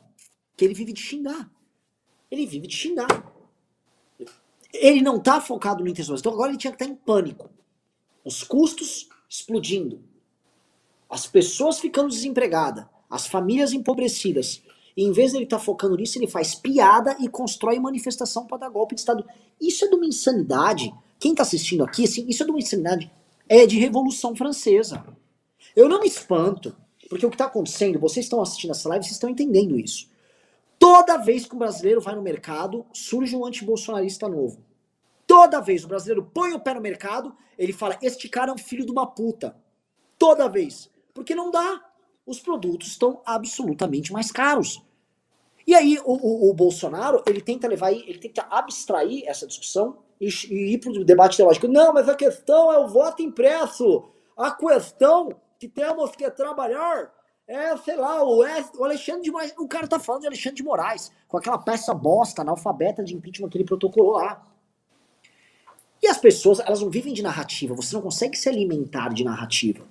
que 0.56 0.64
ele 0.64 0.74
vive 0.74 0.92
de 0.92 1.00
xingar 1.00 1.48
ele 2.30 2.46
vive 2.46 2.66
de 2.66 2.74
xingar. 2.74 3.06
Ele 4.72 5.00
não 5.00 5.16
está 5.16 5.40
focado 5.40 5.82
no 5.82 5.88
intenção. 5.88 6.16
Então 6.16 6.32
agora 6.32 6.50
ele 6.50 6.58
tinha 6.58 6.72
que 6.72 6.82
estar 6.82 6.86
tá 6.86 6.90
em 6.90 6.96
pânico. 6.96 7.50
Os 8.24 8.42
custos 8.42 9.08
explodindo. 9.28 10.02
As 11.08 11.26
pessoas 11.26 11.78
ficando 11.78 12.08
desempregadas. 12.08 12.84
As 13.08 13.26
famílias 13.26 13.72
empobrecidas. 13.72 14.62
E 14.96 15.04
em 15.04 15.12
vez 15.12 15.32
de 15.32 15.38
ele 15.38 15.44
estar 15.44 15.58
tá 15.58 15.64
focando 15.64 15.96
nisso, 15.96 16.18
ele 16.18 16.26
faz 16.26 16.54
piada 16.54 17.16
e 17.20 17.28
constrói 17.28 17.78
manifestação 17.78 18.46
para 18.46 18.58
dar 18.58 18.70
golpe 18.70 18.94
de 18.94 19.00
Estado. 19.00 19.24
Isso 19.60 19.84
é 19.84 19.88
de 19.88 19.94
uma 19.94 20.06
insanidade. 20.06 20.92
Quem 21.18 21.32
está 21.32 21.42
assistindo 21.42 21.84
aqui, 21.84 22.04
assim, 22.04 22.26
isso 22.28 22.42
é 22.42 22.46
de 22.46 22.52
uma 22.52 22.58
insanidade. 22.58 23.10
É 23.48 23.66
de 23.66 23.78
Revolução 23.78 24.34
Francesa. 24.34 25.04
Eu 25.74 25.88
não 25.88 26.00
me 26.00 26.06
espanto, 26.06 26.74
porque 27.08 27.26
o 27.26 27.28
que 27.28 27.34
está 27.34 27.44
acontecendo, 27.44 27.98
vocês 27.98 28.24
estão 28.24 28.40
assistindo 28.40 28.70
essa 28.70 28.88
live, 28.88 29.04
vocês 29.04 29.16
estão 29.16 29.28
entendendo 29.28 29.78
isso. 29.78 30.08
Toda 30.78 31.18
vez 31.18 31.46
que 31.46 31.54
um 31.54 31.58
brasileiro 31.58 32.00
vai 32.00 32.14
no 32.14 32.22
mercado, 32.22 32.86
surge 32.92 33.36
um 33.36 33.44
antibolsonarista 33.44 34.28
novo. 34.28 34.64
Toda 35.26 35.60
vez 35.60 35.84
o 35.84 35.88
brasileiro 35.88 36.30
põe 36.32 36.52
o 36.52 36.60
pé 36.60 36.74
no 36.74 36.80
mercado, 36.80 37.34
ele 37.58 37.72
fala: 37.72 37.98
Este 38.00 38.28
cara 38.28 38.50
é 38.50 38.54
um 38.54 38.58
filho 38.58 38.84
de 38.84 38.92
uma 38.92 39.06
puta. 39.06 39.56
Toda 40.18 40.48
vez. 40.48 40.90
Porque 41.12 41.34
não 41.34 41.50
dá. 41.50 41.82
Os 42.26 42.40
produtos 42.40 42.88
estão 42.88 43.22
absolutamente 43.24 44.12
mais 44.12 44.30
caros. 44.30 44.82
E 45.66 45.74
aí 45.74 45.98
o, 46.04 46.12
o, 46.12 46.50
o 46.50 46.54
Bolsonaro, 46.54 47.22
ele 47.26 47.40
tenta 47.40 47.66
levar, 47.66 47.92
ele 47.92 48.18
tenta 48.18 48.46
abstrair 48.50 49.24
essa 49.26 49.46
discussão 49.46 49.98
e, 50.20 50.28
e 50.28 50.74
ir 50.74 50.78
para 50.78 50.92
o 50.92 51.04
debate 51.04 51.36
teológico. 51.36 51.66
Não, 51.66 51.92
mas 51.92 52.08
a 52.08 52.14
questão 52.14 52.72
é 52.72 52.78
o 52.78 52.88
voto 52.88 53.22
impresso. 53.22 54.04
A 54.36 54.50
questão 54.52 55.30
que 55.58 55.68
temos 55.68 56.10
que 56.12 56.30
trabalhar 56.30 57.10
é, 57.48 57.76
sei 57.76 57.94
lá, 57.94 58.24
o, 58.24 58.42
Alexandre 58.82 59.22
de 59.22 59.30
Moraes. 59.30 59.54
O 59.56 59.68
cara 59.68 59.86
tá 59.86 60.00
falando 60.00 60.22
de 60.22 60.26
Alexandre 60.26 60.56
de 60.56 60.64
Moraes, 60.64 61.12
com 61.28 61.36
aquela 61.36 61.58
peça 61.58 61.94
bosta, 61.94 62.42
analfabeta 62.42 63.04
de 63.04 63.14
impeachment 63.14 63.48
que 63.48 63.58
ele 63.58 63.64
protocolou 63.64 64.12
lá. 64.12 64.44
E 66.02 66.08
as 66.08 66.18
pessoas, 66.18 66.58
elas 66.60 66.80
não 66.80 66.90
vivem 66.90 67.12
de 67.12 67.22
narrativa, 67.22 67.74
você 67.74 67.94
não 67.94 68.02
consegue 68.02 68.36
se 68.36 68.48
alimentar 68.48 69.14
de 69.14 69.24
narrativa. 69.24 69.84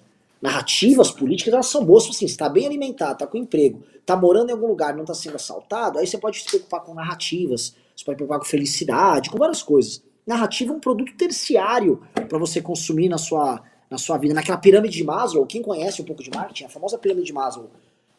Narrativas 0.46 1.12
políticas, 1.12 1.54
elas 1.54 1.68
são 1.68 1.84
boas, 1.84 2.08
assim, 2.08 2.28
você 2.28 2.38
tá 2.38 2.48
bem 2.48 2.66
alimentado, 2.66 3.18
tá 3.18 3.28
com 3.28 3.38
emprego, 3.38 3.84
tá 4.06 4.16
morando 4.16 4.50
em 4.50 4.54
algum 4.54 4.68
lugar, 4.68 4.96
não 4.96 5.04
tá 5.04 5.14
sendo 5.14 5.36
assaltado, 5.36 5.98
aí 5.98 6.06
você 6.06 6.18
pode 6.18 6.40
se 6.40 6.46
preocupar 6.46 6.82
com 6.82 6.94
narrativas, 6.94 7.76
você 7.96 8.06
pode 8.06 8.16
se 8.16 8.16
preocupar 8.16 8.40
com 8.40 8.46
felicidade, 8.46 9.30
com 9.30 9.38
várias 9.38 9.64
coisas. 9.64 10.04
Narrativa 10.26 10.72
é 10.74 10.76
um 10.76 10.80
produto 10.80 11.16
terciário 11.18 12.02
para 12.30 12.38
você 12.38 12.62
consumir 12.62 13.10
na 13.10 13.18
sua, 13.18 13.62
na 13.90 13.98
sua 13.98 14.18
vida. 14.18 14.34
Naquela 14.34 14.58
pirâmide 14.58 14.98
de 14.98 15.04
Maslow, 15.04 15.46
quem 15.46 15.62
conhece 15.62 16.02
um 16.02 16.06
pouco 16.06 16.24
de 16.24 16.30
marketing, 16.30 16.66
a 16.66 16.70
famosa 16.70 16.98
pirâmide 16.98 17.28
de 17.28 17.34
Maslow, 17.34 17.70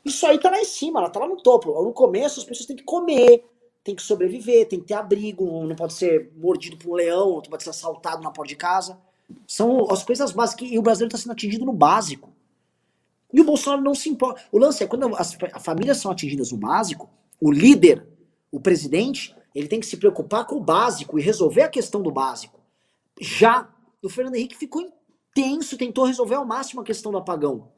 isso 0.05 0.25
aí 0.27 0.39
tá 0.39 0.51
lá 0.51 0.59
em 0.59 0.65
cima, 0.65 1.01
ela 1.01 1.11
tá 1.11 1.21
lá 1.21 1.29
no 1.29 1.37
topo. 1.37 1.73
No 1.83 1.93
começo 1.93 2.41
as 2.41 2.47
pessoas 2.47 2.67
têm 2.67 2.77
que 2.77 2.85
comer, 2.85 3.45
tem 3.83 3.95
que 3.95 4.03
sobreviver, 4.03 4.69
tem 4.69 4.81
que 4.81 4.87
ter 4.87 4.95
abrigo, 4.95 5.65
não 5.65 5.77
pode 5.77 5.95
ser 5.95 6.33
mordido 6.37 6.77
por 6.77 6.91
um 6.91 6.95
leão, 6.95 7.35
não 7.35 7.43
pode 7.43 7.63
ser 7.63 7.71
assaltado 7.71 8.23
na 8.23 8.31
porta 8.31 8.49
de 8.49 8.57
casa. 8.57 8.99
São 9.47 9.91
as 9.91 10.03
coisas 10.05 10.33
básicas. 10.33 10.69
E 10.71 10.79
o 10.79 10.83
brasileiro 10.83 11.15
está 11.15 11.23
sendo 11.23 11.33
atingido 11.33 11.65
no 11.65 11.73
básico. 11.73 12.33
E 13.33 13.41
o 13.41 13.45
Bolsonaro 13.45 13.83
não 13.83 13.95
se 13.95 14.09
importa. 14.09 14.43
O 14.53 14.59
lance 14.59 14.83
é 14.83 14.87
quando 14.87 15.15
as 15.17 15.37
famílias 15.61 15.99
são 15.99 16.11
atingidas 16.11 16.53
no 16.53 16.59
básico, 16.59 17.11
o 17.41 17.51
líder, 17.51 18.07
o 18.51 18.61
presidente, 18.61 19.35
ele 19.55 19.69
tem 19.69 19.81
que 19.81 19.87
se 19.87 19.97
preocupar 19.97 20.47
com 20.47 20.57
o 20.57 20.65
básico 20.65 21.19
e 21.19 21.23
resolver 21.23 21.63
a 21.63 21.69
questão 21.69 22.03
do 22.03 22.11
básico. 22.11 22.61
Já 23.21 23.69
o 24.03 24.09
Fernando 24.09 24.37
Henrique 24.37 24.57
ficou 24.57 24.83
intenso, 24.83 25.77
tentou 25.77 26.05
resolver 26.05 26.37
ao 26.37 26.47
máximo 26.47 26.81
a 26.81 26.85
questão 26.85 27.11
do 27.11 27.19
apagão. 27.19 27.69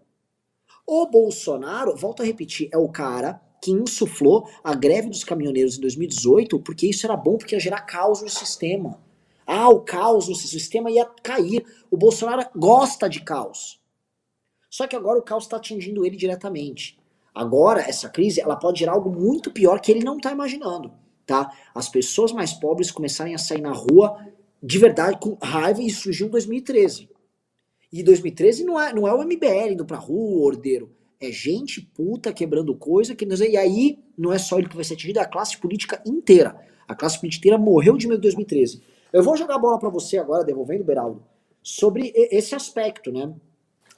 O 0.86 1.06
Bolsonaro, 1.06 1.96
volto 1.96 2.22
a 2.22 2.26
repetir, 2.26 2.68
é 2.72 2.78
o 2.78 2.88
cara 2.88 3.40
que 3.62 3.70
insuflou 3.70 4.48
a 4.62 4.74
greve 4.74 5.08
dos 5.08 5.24
caminhoneiros 5.24 5.76
em 5.76 5.80
2018, 5.80 6.60
porque 6.60 6.86
isso 6.86 7.06
era 7.06 7.16
bom, 7.16 7.36
porque 7.36 7.54
ia 7.54 7.60
gerar 7.60 7.82
caos 7.82 8.22
no 8.22 8.28
sistema. 8.28 9.00
Ah, 9.50 9.70
o 9.70 9.80
caos 9.80 10.28
no 10.28 10.34
sistema 10.34 10.90
ia 10.90 11.06
cair. 11.22 11.64
O 11.90 11.96
Bolsonaro 11.96 12.46
gosta 12.54 13.08
de 13.08 13.20
caos. 13.20 13.80
Só 14.68 14.86
que 14.86 14.94
agora 14.94 15.18
o 15.18 15.22
caos 15.22 15.44
está 15.44 15.56
atingindo 15.56 16.04
ele 16.04 16.18
diretamente. 16.18 16.98
Agora, 17.34 17.80
essa 17.80 18.10
crise, 18.10 18.42
ela 18.42 18.56
pode 18.56 18.80
gerar 18.80 18.92
algo 18.92 19.08
muito 19.08 19.50
pior 19.50 19.80
que 19.80 19.90
ele 19.90 20.04
não 20.04 20.18
está 20.18 20.30
imaginando, 20.30 20.92
tá? 21.24 21.50
As 21.74 21.88
pessoas 21.88 22.30
mais 22.30 22.52
pobres 22.52 22.90
começarem 22.90 23.34
a 23.34 23.38
sair 23.38 23.62
na 23.62 23.72
rua 23.72 24.18
de 24.62 24.78
verdade 24.78 25.18
com 25.18 25.38
raiva 25.40 25.80
e 25.80 25.88
surgiu 25.88 26.26
em 26.26 26.30
2013. 26.30 27.08
E 27.90 28.02
2013 28.02 28.64
não 28.64 28.78
é, 28.78 28.92
não 28.92 29.08
é 29.08 29.14
o 29.14 29.24
MBL 29.24 29.72
indo 29.72 29.86
pra 29.86 29.96
rua, 29.96 30.44
ordeiro. 30.44 30.90
É 31.18 31.32
gente 31.32 31.80
puta 31.80 32.34
quebrando 32.34 32.74
coisa. 32.74 33.14
Que, 33.14 33.24
e 33.24 33.56
aí, 33.56 33.98
não 34.16 34.30
é 34.30 34.38
só 34.38 34.58
ele 34.58 34.68
que 34.68 34.76
vai 34.76 34.84
ser 34.84 34.92
atingido, 34.92 35.20
é 35.20 35.22
a 35.22 35.26
classe 35.26 35.56
política 35.56 36.02
inteira. 36.04 36.54
A 36.86 36.94
classe 36.94 37.18
política 37.18 37.40
inteira 37.40 37.56
morreu 37.56 37.96
de 37.96 38.06
medo 38.06 38.18
em 38.18 38.22
2013. 38.22 38.82
Eu 39.12 39.22
vou 39.22 39.36
jogar 39.36 39.54
a 39.54 39.58
bola 39.58 39.78
para 39.78 39.88
você 39.88 40.18
agora, 40.18 40.44
devolvendo, 40.44 40.84
Beraldo, 40.84 41.22
sobre 41.62 42.12
esse 42.14 42.54
aspecto, 42.54 43.10
né? 43.10 43.32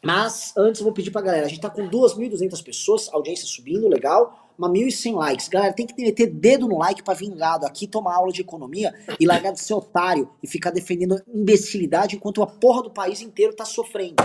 Mas 0.03 0.55
antes 0.57 0.81
eu 0.81 0.85
vou 0.85 0.95
pedir 0.95 1.11
pra 1.11 1.21
galera, 1.21 1.47
a 1.47 1.49
gente 1.49 1.61
tá 1.61 1.69
com 1.69 1.89
2.200 1.89 2.63
pessoas, 2.65 3.09
audiência 3.13 3.47
subindo, 3.47 3.87
legal, 3.87 4.49
mas 4.57 4.71
1.100 4.71 5.15
likes. 5.15 5.49
Galera, 5.49 5.75
tem 5.75 5.87
que 5.87 6.01
meter 6.01 6.27
dedo 6.27 6.67
no 6.67 6.79
like 6.79 7.03
pra 7.03 7.13
vingado 7.13 7.67
aqui, 7.67 7.87
tomar 7.87 8.15
aula 8.15 8.33
de 8.33 8.41
economia 8.41 8.95
e 9.19 9.27
largar 9.27 9.53
de 9.53 9.61
ser 9.61 9.75
otário 9.75 10.31
e 10.43 10.47
ficar 10.47 10.71
defendendo 10.71 11.21
imbecilidade 11.29 12.17
enquanto 12.17 12.43
a 12.43 12.47
porra 12.47 12.83
do 12.83 12.91
país 12.91 13.21
inteiro 13.21 13.55
tá 13.55 13.65
sofrendo, 13.65 14.23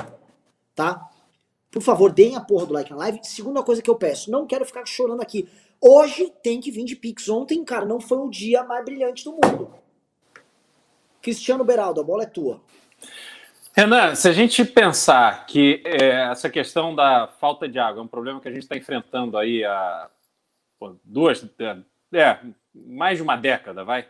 tá? 0.74 1.10
Por 1.72 1.82
favor, 1.82 2.12
deem 2.12 2.38
a 2.38 2.42
porra 2.42 2.66
do 2.66 2.74
like 2.74 2.90
na 2.90 2.98
live. 2.98 3.20
Segunda 3.24 3.62
coisa 3.62 3.82
que 3.82 3.90
eu 3.90 3.96
peço, 3.96 4.32
não 4.32 4.48
quero 4.48 4.66
ficar 4.66 4.86
chorando 4.86 5.22
aqui. 5.22 5.50
Hoje 5.82 6.32
tem 6.42 6.62
que 6.62 6.72
vir 6.72 6.86
de 6.86 6.96
Pix. 6.96 7.28
Ontem, 7.28 7.66
cara, 7.66 7.86
não 7.86 8.00
foi 8.00 8.18
o 8.20 8.30
dia 8.30 8.64
mais 8.64 8.86
brilhante 8.86 9.26
do 9.26 9.34
mundo. 9.34 9.85
Cristiano 11.26 11.64
Beraldo, 11.64 12.02
a 12.02 12.04
bola 12.04 12.22
é 12.22 12.28
tua. 12.28 12.62
Renan, 13.76 14.14
se 14.14 14.30
a 14.30 14.32
gente 14.32 14.64
pensar 14.64 15.48
que 15.48 15.82
é, 15.84 16.30
essa 16.30 16.52
questão 16.52 16.94
da 16.94 17.28
falta 17.40 17.68
de 17.68 17.80
água 17.80 18.00
é 18.00 18.04
um 18.04 18.08
problema 18.08 18.40
que 18.40 18.48
a 18.48 18.52
gente 18.52 18.62
está 18.62 18.78
enfrentando 18.78 19.36
aí 19.36 19.66
há 19.66 20.08
pô, 20.78 20.96
duas, 21.04 21.44
é, 21.58 21.78
é, 22.16 22.40
mais 22.76 23.18
de 23.18 23.24
uma 23.24 23.36
década, 23.36 23.84
vai, 23.84 24.08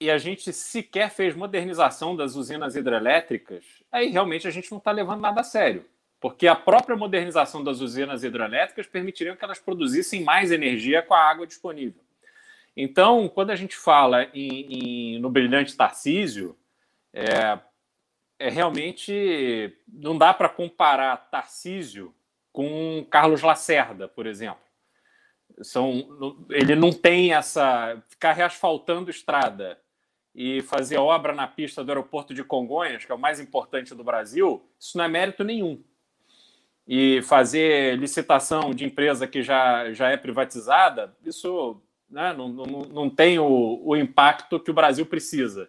e 0.00 0.10
a 0.10 0.18
gente 0.18 0.52
sequer 0.52 1.10
fez 1.10 1.36
modernização 1.36 2.16
das 2.16 2.34
usinas 2.34 2.74
hidrelétricas, 2.74 3.64
aí 3.92 4.10
realmente 4.10 4.48
a 4.48 4.50
gente 4.50 4.72
não 4.72 4.78
está 4.78 4.90
levando 4.90 5.20
nada 5.20 5.42
a 5.42 5.44
sério. 5.44 5.84
Porque 6.20 6.48
a 6.48 6.56
própria 6.56 6.96
modernização 6.96 7.62
das 7.62 7.80
usinas 7.80 8.24
hidrelétricas 8.24 8.88
permitiria 8.88 9.36
que 9.36 9.44
elas 9.44 9.60
produzissem 9.60 10.24
mais 10.24 10.50
energia 10.50 11.02
com 11.02 11.14
a 11.14 11.20
água 11.20 11.46
disponível. 11.46 12.02
Então, 12.76 13.28
quando 13.28 13.50
a 13.50 13.56
gente 13.56 13.76
fala 13.76 14.24
em, 14.34 15.14
em 15.14 15.18
no 15.18 15.30
brilhante 15.30 15.76
Tarcísio, 15.76 16.56
é, 17.12 17.58
é 18.38 18.48
realmente 18.48 19.76
não 19.86 20.18
dá 20.18 20.34
para 20.34 20.48
comparar 20.48 21.16
Tarcísio 21.30 22.14
com 22.52 23.06
Carlos 23.10 23.42
Lacerda, 23.42 24.08
por 24.08 24.26
exemplo. 24.26 24.64
São, 25.62 26.44
ele 26.50 26.74
não 26.74 26.92
tem 26.92 27.32
essa 27.32 28.02
ficar 28.08 28.32
reasfaltando 28.32 29.10
estrada 29.10 29.78
e 30.34 30.62
fazer 30.62 30.96
obra 30.96 31.32
na 31.32 31.46
pista 31.46 31.84
do 31.84 31.90
aeroporto 31.90 32.34
de 32.34 32.42
Congonhas, 32.42 33.04
que 33.04 33.12
é 33.12 33.14
o 33.14 33.18
mais 33.18 33.38
importante 33.38 33.94
do 33.94 34.02
Brasil, 34.02 34.68
isso 34.80 34.98
não 34.98 35.04
é 35.04 35.08
mérito 35.08 35.44
nenhum 35.44 35.80
e 36.86 37.22
fazer 37.22 37.98
licitação 37.98 38.74
de 38.74 38.84
empresa 38.84 39.26
que 39.26 39.42
já, 39.42 39.92
já 39.92 40.10
é 40.10 40.16
privatizada, 40.16 41.16
isso 41.24 41.80
né, 42.14 42.32
não, 42.32 42.48
não, 42.48 42.64
não 42.64 43.10
tem 43.10 43.40
o, 43.40 43.82
o 43.84 43.96
impacto 43.96 44.60
que 44.60 44.70
o 44.70 44.74
Brasil 44.74 45.04
precisa. 45.04 45.68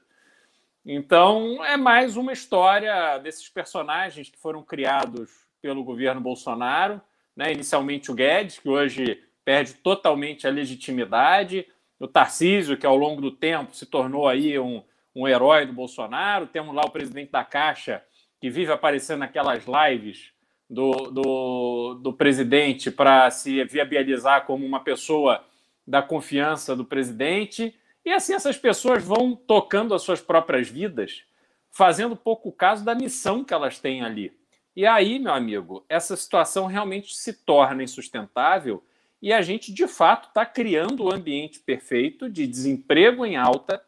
Então, 0.86 1.66
é 1.66 1.76
mais 1.76 2.16
uma 2.16 2.32
história 2.32 3.18
desses 3.18 3.50
personagens 3.50 4.30
que 4.30 4.38
foram 4.38 4.62
criados 4.62 5.32
pelo 5.60 5.84
governo 5.84 6.22
Bolsonaro, 6.22 7.02
né? 7.36 7.52
inicialmente 7.52 8.12
o 8.12 8.14
Guedes, 8.14 8.60
que 8.60 8.70
hoje 8.70 9.24
perde 9.44 9.74
totalmente 9.74 10.46
a 10.46 10.52
legitimidade, 10.52 11.66
o 12.00 12.08
Tarcísio, 12.08 12.78
que 12.78 12.86
ao 12.86 12.96
longo 12.96 13.20
do 13.20 13.32
tempo 13.32 13.76
se 13.76 13.88
tornou 13.88 14.28
aí 14.28 14.60
um, 14.60 14.84
um 15.16 15.28
herói 15.28 15.66
do 15.66 15.74
Bolsonaro, 15.74 16.46
temos 16.46 16.76
lá 16.76 16.84
o 16.84 16.92
presidente 16.92 17.32
da 17.32 17.44
Caixa, 17.44 18.04
que 18.40 18.52
vive 18.52 18.72
aparecendo 18.72 19.20
naquelas 19.20 19.64
lives 19.66 20.32
do, 20.70 20.92
do, 21.10 21.94
do 22.04 22.14
presidente 22.14 22.92
para 22.92 23.32
se 23.32 23.64
viabilizar 23.64 24.46
como 24.46 24.64
uma 24.64 24.82
pessoa 24.82 25.44
da 25.88 26.02
confiança 26.02 26.76
do 26.76 26.86
presidente. 26.86 27.78
E 28.04 28.12
assim 28.12 28.34
essas 28.34 28.58
pessoas 28.58 29.04
vão 29.04 29.36
tocando 29.36 29.94
as 29.94 30.02
suas 30.02 30.22
próprias 30.22 30.68
vidas, 30.70 31.24
fazendo 31.72 32.16
pouco 32.16 32.52
caso 32.52 32.84
da 32.84 32.96
missão 32.96 33.44
que 33.44 33.54
elas 33.54 33.80
têm 33.80 34.04
ali. 34.04 34.32
E 34.76 34.86
aí, 34.86 35.20
meu 35.20 35.34
amigo, 35.34 35.86
essa 35.88 36.16
situação 36.16 36.66
realmente 36.66 37.16
se 37.16 37.32
torna 37.32 37.84
insustentável 37.84 38.84
e 39.22 39.34
a 39.34 39.42
gente, 39.42 39.74
de 39.74 39.88
fato, 39.88 40.28
está 40.28 40.46
criando 40.46 41.04
o 41.04 41.08
um 41.08 41.12
ambiente 41.12 41.60
perfeito 41.60 42.30
de 42.30 42.46
desemprego 42.46 43.26
em 43.26 43.36
alta, 43.36 43.84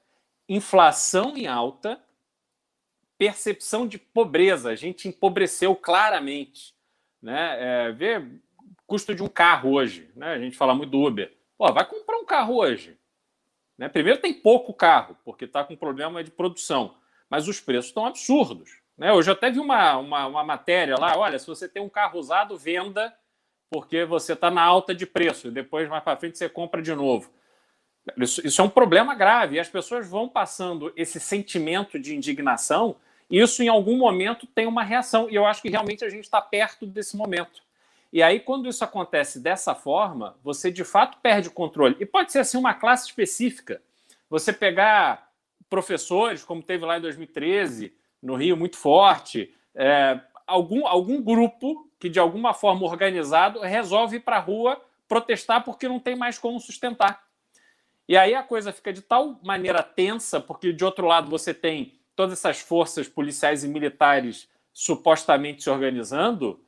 inflação 0.50 1.38
em 1.38 1.46
alta 1.46 2.02
percepção 3.18 3.88
de 3.88 3.98
pobreza. 3.98 4.70
A 4.70 4.76
gente 4.76 5.08
empobreceu 5.08 5.76
claramente. 5.76 6.74
Né? 7.22 7.58
É, 7.60 7.92
vê 7.92 8.26
custo 8.86 9.14
de 9.14 9.22
um 9.22 9.28
carro 9.28 9.74
hoje. 9.74 10.10
Né? 10.16 10.28
A 10.34 10.40
gente 10.40 10.58
fala 10.58 10.74
muito 10.74 10.92
do 10.92 11.06
Uber. 11.06 11.32
Pô, 11.58 11.72
vai 11.74 11.86
comprar 11.86 12.18
um 12.18 12.26
carro 12.26 12.56
hoje. 12.56 12.98
Né? 13.78 13.90
Primeiro 13.90 14.20
tem 14.20 14.34
pouco 14.34 14.74
carro, 14.74 15.18
porque 15.24 15.46
está 15.46 15.64
com 15.64 15.76
problema 15.76 16.24
de 16.24 16.32
produção. 16.32 16.96
Mas 17.30 17.48
os 17.48 17.60
preços 17.60 17.88
estão 17.88 18.06
absurdos. 18.06 18.80
Né? 18.98 19.12
Hoje 19.12 19.30
eu 19.30 19.34
até 19.34 19.50
vi 19.50 19.60
uma, 19.60 19.98
uma, 19.98 20.28
uma 20.28 20.44
matéria 20.44 20.98
lá, 20.98 21.18
olha, 21.18 21.38
se 21.38 21.48
você 21.48 21.68
tem 21.68 21.82
um 21.82 21.90
carro 21.90 22.20
usado, 22.20 22.58
venda, 22.58 23.14
porque 23.70 24.06
você 24.06 24.34
está 24.34 24.50
na 24.50 24.62
alta 24.62 24.94
de 24.94 25.06
preço. 25.06 25.48
E 25.48 25.52
depois, 25.52 25.90
mais 25.90 26.04
para 26.04 26.18
frente, 26.18 26.38
você 26.38 26.48
compra 26.48 26.82
de 26.82 26.94
novo. 26.94 27.32
Isso, 28.18 28.46
isso, 28.46 28.62
é 28.62 28.64
um 28.64 28.70
problema 28.70 29.14
grave. 29.14 29.58
E 29.58 29.60
as 29.60 29.68
pessoas 29.68 30.08
vão 30.08 30.30
passando 30.30 30.94
esse 30.96 31.20
sentimento 31.20 32.00
de 32.00 32.16
indignação 32.16 32.96
isso 33.30 33.62
em 33.62 33.68
algum 33.68 33.98
momento 33.98 34.48
tem 34.48 34.66
uma 34.66 34.84
reação. 34.84 35.30
E 35.30 35.36
eu 35.36 35.46
acho 35.46 35.62
que 35.62 35.70
realmente 35.70 36.04
a 36.04 36.10
gente 36.10 36.24
está 36.24 36.42
perto 36.42 36.86
desse 36.86 37.18
momento. 37.18 37.62
E 38.12 38.24
aí, 38.24 38.40
quando 38.40 38.70
isso 38.70 38.84
acontece 38.84 39.40
dessa 39.40 39.76
forma, 39.76 40.38
você 40.44 40.72
de 40.72 40.84
fato 40.84 41.18
perde 41.22 41.50
o 41.50 41.52
controle. 41.52 41.96
E 42.00 42.06
pode 42.06 42.32
ser 42.32 42.40
assim 42.40 42.58
uma 42.58 42.74
classe 42.74 43.08
específica. 43.08 43.82
Você 44.30 44.54
pegar 44.54 45.30
professores, 45.70 46.44
como 46.44 46.64
teve 46.64 46.86
lá 46.86 46.98
em 46.98 47.02
2013, 47.02 47.94
no 48.22 48.36
Rio, 48.36 48.58
muito 48.58 48.78
forte, 48.78 49.54
é, 49.76 50.20
algum, 50.46 50.88
algum 50.88 51.22
grupo 51.22 51.90
que, 52.00 52.10
de 52.10 52.20
alguma 52.20 52.54
forma 52.54 52.86
organizado, 52.86 53.60
resolve 53.60 54.18
ir 54.18 54.22
para 54.22 54.38
a 54.38 54.42
rua 54.42 54.82
protestar 55.08 55.64
porque 55.64 55.88
não 55.88 56.00
tem 56.00 56.16
mais 56.16 56.38
como 56.38 56.60
sustentar. 56.60 57.24
E 58.08 58.16
aí 58.16 58.34
a 58.34 58.44
coisa 58.44 58.72
fica 58.72 58.94
de 58.94 59.02
tal 59.02 59.40
maneira 59.44 59.84
tensa, 59.84 60.40
porque 60.40 60.72
de 60.72 60.86
outro 60.86 61.06
lado 61.06 61.30
você 61.30 61.54
tem 61.54 61.94
todas 62.16 62.40
essas 62.40 62.60
forças 62.60 63.08
policiais 63.08 63.64
e 63.64 63.68
militares 63.68 64.50
supostamente 64.74 65.64
se 65.64 65.70
organizando, 65.70 66.60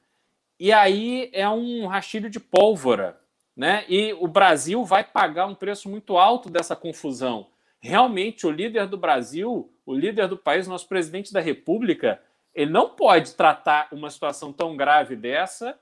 e 0.60 0.74
aí 0.74 1.30
é 1.34 1.48
um 1.50 1.88
rastilho 1.88 2.30
de 2.30 2.40
pólvora. 2.40 3.20
Né? 3.56 3.86
E 3.90 4.14
o 4.14 4.28
Brasil 4.28 4.84
vai 4.86 5.04
pagar 5.04 5.46
um 5.46 5.56
preço 5.56 5.90
muito 5.90 6.18
alto 6.18 6.50
dessa 6.50 6.76
confusão. 6.76 7.48
Realmente, 7.82 8.46
o 8.46 8.52
líder 8.52 8.88
do 8.88 8.98
Brasil, 8.98 9.72
o 9.86 9.94
líder 9.94 10.28
do 10.28 10.38
país, 10.38 10.68
nosso 10.68 10.88
presidente 10.88 11.32
da 11.32 11.40
República, 11.40 12.22
Ele 12.54 12.72
não 12.72 12.90
pode 12.90 13.36
tratar 13.36 13.88
uma 13.92 14.10
situação 14.10 14.52
tão 14.52 14.76
grave 14.76 15.16
dessa 15.16 15.78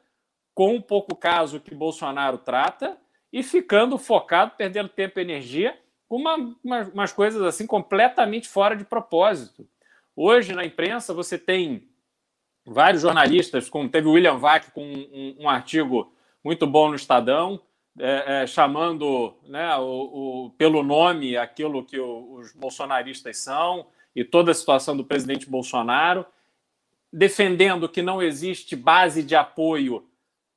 com 0.54 0.76
um 0.76 0.82
pouco 0.82 1.16
caso 1.16 1.60
que 1.60 1.74
Bolsonaro 1.76 2.38
trata 2.38 2.98
e 3.32 3.44
ficando 3.44 3.98
focado, 3.98 4.54
perdendo 4.58 4.90
tempo 4.90 5.20
e 5.20 5.22
energia 5.22 5.78
com 6.08 6.16
uma, 6.16 6.36
uma, 6.64 6.82
umas 6.94 7.12
coisas 7.12 7.42
assim 7.44 7.68
completamente 7.68 8.48
fora 8.48 8.76
de 8.76 8.84
propósito. 8.84 9.68
Hoje, 10.16 10.54
na 10.54 10.66
imprensa, 10.66 11.14
você 11.14 11.38
tem 11.38 11.88
vários 12.68 13.02
jornalistas, 13.02 13.70
como 13.70 13.88
teve 13.88 14.08
o 14.08 14.12
William 14.12 14.38
Vac 14.38 14.72
com 14.72 14.84
um, 14.84 15.38
um 15.40 15.50
artigo 15.50 16.12
muito 16.44 16.68
bom 16.68 16.90
no 16.90 16.96
Estadão, 16.96 17.62
é, 17.98 18.44
é, 18.44 18.48
chamando 18.48 19.34
né, 19.48 19.76
o, 19.78 20.46
o, 20.46 20.50
pelo 20.52 20.84
nome 20.84 21.38
aquilo 21.38 21.84
que 21.84 21.98
o, 22.00 22.34
os 22.34 22.54
bolsonaristas 22.54 23.38
são 23.38 23.88
e 24.16 24.24
toda 24.24 24.52
a 24.52 24.54
situação 24.54 24.96
do 24.96 25.04
presidente 25.04 25.50
Bolsonaro, 25.50 26.26
defendendo 27.12 27.88
que 27.88 28.02
não 28.02 28.22
existe 28.22 28.76
base 28.76 29.24
de 29.24 29.36
apoio 29.36 30.06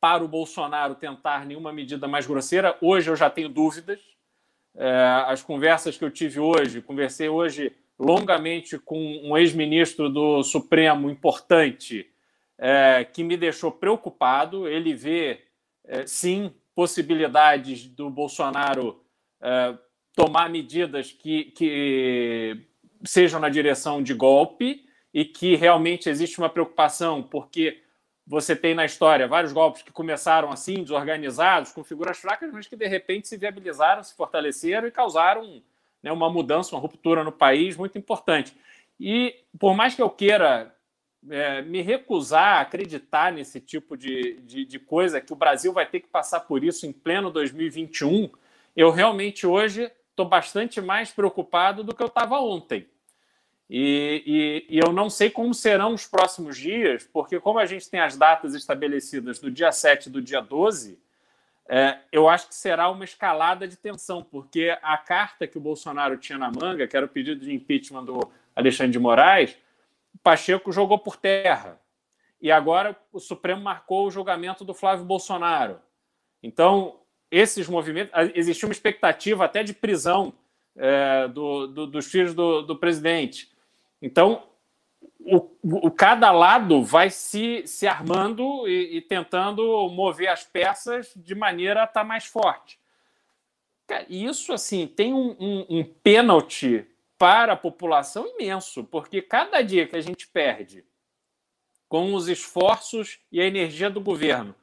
para 0.01 0.25
o 0.25 0.29
Bolsonaro 0.29 0.95
tentar 0.95 1.47
nenhuma 1.47 1.73
medida 1.73 2.09
mais 2.09 2.27
grosseira. 2.27 2.77
Hoje 2.81 3.11
eu 3.11 3.17
já 3.17 3.31
tenho 3.31 3.49
dúvidas. 3.49 4.01
É, 4.75 5.25
as 5.27 5.43
conversas 5.43 5.97
que 5.97 6.05
eu 6.05 6.11
tive 6.11 6.41
hoje, 6.41 6.83
conversei 6.83 7.29
hoje 7.29 7.73
longamente 8.01 8.79
com 8.79 8.99
um 9.23 9.37
ex-ministro 9.37 10.09
do 10.09 10.43
Supremo 10.43 11.11
importante, 11.11 12.11
é, 12.57 13.05
que 13.05 13.23
me 13.23 13.37
deixou 13.37 13.71
preocupado. 13.71 14.67
Ele 14.67 14.95
vê, 14.95 15.43
é, 15.85 16.07
sim, 16.07 16.51
possibilidades 16.75 17.87
do 17.87 18.09
Bolsonaro 18.09 19.05
é, 19.43 19.77
tomar 20.17 20.49
medidas 20.49 21.13
que, 21.13 21.45
que 21.53 22.57
sejam 23.05 23.39
na 23.39 23.51
direção 23.51 24.03
de 24.03 24.15
golpe 24.15 24.87
e 25.13 25.25
que 25.25 25.55
realmente 25.55 26.09
existe 26.09 26.39
uma 26.39 26.49
preocupação, 26.49 27.23
porque 27.23 27.83
você 28.27 28.57
tem 28.57 28.75
na 28.75 28.87
história 28.87 29.29
vários 29.29 29.53
golpes 29.53 29.83
que 29.83 29.93
começaram 29.93 30.51
assim, 30.51 30.83
desorganizados, 30.83 31.73
com 31.73 31.85
figuras 31.85 32.19
fracas, 32.19 32.51
mas 32.51 32.67
que 32.67 32.77
de 32.77 32.87
repente 32.87 33.29
se 33.29 33.37
viabilizaram, 33.37 34.03
se 34.03 34.15
fortaleceram 34.15 34.89
e 34.89 34.91
causaram 34.91 35.63
né, 36.03 36.11
uma 36.13 36.31
mudança, 36.31 36.75
uma 36.75 36.81
ruptura 36.81 37.25
no 37.25 37.33
país 37.33 37.77
muito 37.77 37.99
importante. 37.99 38.57
E 38.99 39.35
por 39.59 39.75
mais 39.75 39.95
que 39.95 40.03
eu 40.03 40.11
queira 40.11 40.75
é, 41.29 41.63
me 41.63 41.83
recusar 41.83 42.59
a 42.59 42.61
acreditar 42.61 43.33
nesse 43.33 43.61
tipo 43.61 43.97
de, 43.97 44.41
de, 44.41 44.65
de, 44.65 44.79
coisa, 44.79 45.21
que 45.21 45.33
o 45.33 45.37
Brasil 45.37 45.73
vai 45.73 45.87
ter 45.87 46.01
que 46.01 46.09
passar 46.09 46.41
por 46.41 46.65
isso 46.65 46.87
em 46.87 46.93
pleno 46.93 47.31
2021, 47.31 48.31
eu 48.77 48.91
realmente 48.91 49.47
hoje 49.47 49.91
estou 50.11 50.27
bastante 50.27 50.81
mais 50.81 51.11
preocupado 51.11 51.83
do 51.83 51.95
que 51.95 52.03
eu 52.03 52.07
estava 52.07 52.41
ontem. 52.41 52.87
E, 53.69 54.67
e, 54.69 54.77
e, 54.77 54.79
eu 54.81 54.93
não 54.93 55.09
sei 55.09 55.31
como 55.31 55.55
serão 55.55 55.95
os 55.95 56.05
próximos 56.05 56.59
dias, 56.59 57.09
porque, 57.13 57.39
como 57.39 57.59
a 57.61 57.67
gente 57.67 57.89
tem 57.89 58.01
as 58.01 58.17
datas 58.17 58.53
estabelecidas 58.53 59.39
do 59.39 59.49
dia 59.49 59.71
7 59.71 60.07
e 60.07 60.11
do 60.11 60.21
dia 60.21 60.41
12, 60.41 60.99
é, 61.73 61.99
eu 62.11 62.29
acho 62.29 62.49
que 62.49 62.55
será 62.57 62.91
uma 62.91 63.05
escalada 63.05 63.69
de 63.69 63.77
tensão, 63.77 64.25
porque 64.25 64.77
a 64.83 64.97
carta 64.97 65.47
que 65.47 65.57
o 65.57 65.61
Bolsonaro 65.61 66.17
tinha 66.17 66.37
na 66.37 66.51
manga, 66.51 66.85
que 66.89 66.97
era 66.97 67.07
o 67.07 67.09
pedido 67.09 67.45
de 67.45 67.55
impeachment 67.55 68.05
do 68.05 68.29
Alexandre 68.57 68.91
de 68.91 68.99
Moraes, 68.99 69.57
o 70.13 70.19
Pacheco 70.19 70.73
jogou 70.73 70.99
por 70.99 71.17
terra. 71.17 71.81
E 72.43 72.51
agora 72.51 72.97
o 73.13 73.21
Supremo 73.21 73.63
marcou 73.63 74.09
o 74.09 74.11
julgamento 74.11 74.65
do 74.65 74.75
Flávio 74.75 75.05
Bolsonaro. 75.05 75.79
Então, 76.43 76.99
esses 77.31 77.69
movimentos. 77.69 78.13
Existia 78.35 78.67
uma 78.67 78.73
expectativa 78.73 79.45
até 79.45 79.63
de 79.63 79.73
prisão 79.73 80.33
é, 80.77 81.29
do, 81.29 81.69
do, 81.69 81.87
dos 81.87 82.07
filhos 82.07 82.35
do, 82.35 82.63
do 82.63 82.75
presidente. 82.75 83.49
Então, 84.03 84.43
o, 85.25 85.51
o, 85.63 85.91
cada 85.91 86.31
lado 86.31 86.83
vai 86.83 87.11
se, 87.11 87.63
se 87.67 87.87
armando 87.87 88.67
e, 88.67 88.97
e 88.99 89.01
tentando 89.03 89.89
mover 89.91 90.29
as 90.29 90.45
peças 90.45 91.13
de 91.15 91.35
maneira 91.35 91.83
a 91.83 91.85
estar 91.85 92.01
tá 92.01 92.05
mais 92.05 92.25
forte. 92.25 92.79
Isso, 94.09 94.53
assim, 94.53 94.87
tem 94.87 95.13
um, 95.13 95.37
um, 95.39 95.67
um 95.69 95.85
pênalti 95.85 96.87
para 97.19 97.53
a 97.53 97.57
população 97.57 98.27
imenso, 98.27 98.85
porque 98.85 99.21
cada 99.21 99.63
dia 99.63 99.87
que 99.87 99.97
a 99.97 100.01
gente 100.01 100.27
perde 100.29 100.85
com 101.89 102.15
os 102.15 102.29
esforços 102.29 103.19
e 103.33 103.41
a 103.41 103.45
energia 103.45 103.91
do 103.91 104.01
governo 104.01 104.55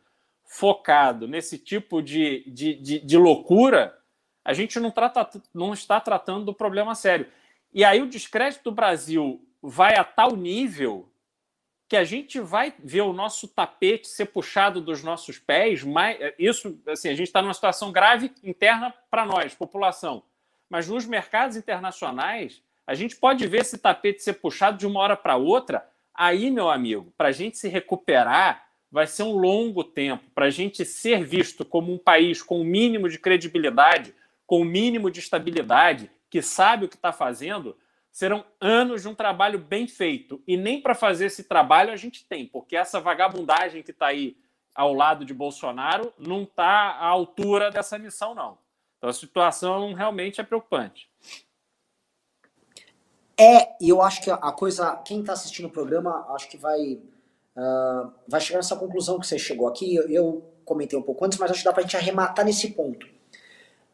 focado 0.45 1.27
nesse 1.27 1.59
tipo 1.59 2.01
de, 2.01 2.43
de, 2.47 2.75
de, 2.75 2.99
de 2.99 3.17
loucura, 3.17 3.97
a 4.43 4.53
gente 4.53 4.79
não, 4.79 4.89
trata, 4.89 5.29
não 5.53 5.73
está 5.73 5.99
tratando 5.99 6.45
do 6.45 6.53
problema 6.53 6.95
sério. 6.95 7.27
E 7.73 7.83
aí 7.83 8.01
o 8.01 8.07
descrédito 8.07 8.63
do 8.63 8.71
Brasil 8.71 9.45
vai 9.69 9.97
a 9.97 10.03
tal 10.03 10.33
nível 10.33 11.09
que 11.89 11.97
a 11.97 12.03
gente 12.05 12.39
vai 12.39 12.73
ver 12.79 13.01
o 13.01 13.11
nosso 13.11 13.49
tapete 13.49 14.07
ser 14.07 14.27
puxado 14.27 14.79
dos 14.79 15.03
nossos 15.03 15.39
pés. 15.39 15.83
Mais, 15.83 16.17
isso, 16.39 16.79
assim, 16.87 17.09
a 17.09 17.15
gente 17.15 17.27
está 17.27 17.41
numa 17.41 17.53
situação 17.53 17.91
grave 17.91 18.31
interna 18.43 18.93
para 19.11 19.25
nós, 19.25 19.53
população. 19.53 20.23
Mas 20.69 20.87
nos 20.87 21.05
mercados 21.05 21.57
internacionais, 21.57 22.61
a 22.85 22.93
gente 22.93 23.17
pode 23.17 23.45
ver 23.45 23.61
esse 23.61 23.77
tapete 23.77 24.23
ser 24.23 24.33
puxado 24.33 24.77
de 24.77 24.87
uma 24.87 25.01
hora 25.01 25.17
para 25.17 25.35
outra. 25.35 25.85
Aí, 26.13 26.49
meu 26.49 26.69
amigo, 26.69 27.13
para 27.17 27.27
a 27.27 27.33
gente 27.33 27.57
se 27.57 27.67
recuperar, 27.67 28.69
vai 28.89 29.05
ser 29.05 29.23
um 29.23 29.37
longo 29.37 29.83
tempo. 29.83 30.23
Para 30.33 30.45
a 30.45 30.49
gente 30.49 30.85
ser 30.85 31.25
visto 31.25 31.65
como 31.65 31.93
um 31.93 31.97
país 31.97 32.41
com 32.41 32.59
o 32.59 32.61
um 32.61 32.65
mínimo 32.65 33.09
de 33.09 33.19
credibilidade, 33.19 34.15
com 34.45 34.59
o 34.59 34.61
um 34.61 34.65
mínimo 34.65 35.11
de 35.11 35.19
estabilidade, 35.19 36.09
que 36.29 36.41
sabe 36.41 36.85
o 36.85 36.89
que 36.89 36.95
está 36.95 37.11
fazendo, 37.11 37.77
serão 38.17 38.43
anos 38.59 39.03
de 39.03 39.07
um 39.07 39.13
trabalho 39.13 39.59
bem 39.59 39.87
feito. 39.87 40.41
E 40.47 40.57
nem 40.57 40.81
para 40.81 40.95
fazer 40.95 41.27
esse 41.27 41.43
trabalho 41.43 41.93
a 41.93 41.95
gente 41.95 42.25
tem, 42.25 42.47
porque 42.47 42.75
essa 42.75 42.99
vagabundagem 42.99 43.83
que 43.83 43.91
está 43.91 44.07
aí 44.07 44.35
ao 44.73 44.91
lado 44.91 45.23
de 45.23 45.35
Bolsonaro 45.35 46.11
não 46.17 46.41
está 46.41 46.65
à 46.65 47.05
altura 47.05 47.69
dessa 47.69 47.95
missão, 47.99 48.33
não. 48.33 48.57
Então 48.97 49.07
a 49.07 49.13
situação 49.13 49.93
realmente 49.93 50.41
é 50.41 50.43
preocupante. 50.43 51.07
É, 53.39 53.75
e 53.79 53.87
eu 53.87 54.01
acho 54.01 54.23
que 54.23 54.31
a 54.31 54.51
coisa, 54.51 54.95
quem 55.05 55.19
está 55.19 55.33
assistindo 55.33 55.65
o 55.65 55.71
programa, 55.71 56.25
acho 56.33 56.49
que 56.49 56.57
vai, 56.57 56.93
uh, 57.55 58.11
vai 58.27 58.41
chegar 58.41 58.57
nessa 58.57 58.75
conclusão 58.75 59.19
que 59.19 59.27
você 59.27 59.37
chegou 59.37 59.67
aqui. 59.67 59.93
Eu, 59.93 60.09
eu 60.09 60.53
comentei 60.65 60.97
um 60.97 61.03
pouco 61.03 61.23
antes, 61.23 61.37
mas 61.37 61.51
acho 61.51 61.59
que 61.59 61.65
dá 61.65 61.71
para 61.71 61.83
a 61.83 61.85
gente 61.85 61.95
arrematar 61.95 62.43
nesse 62.43 62.71
ponto. 62.71 63.07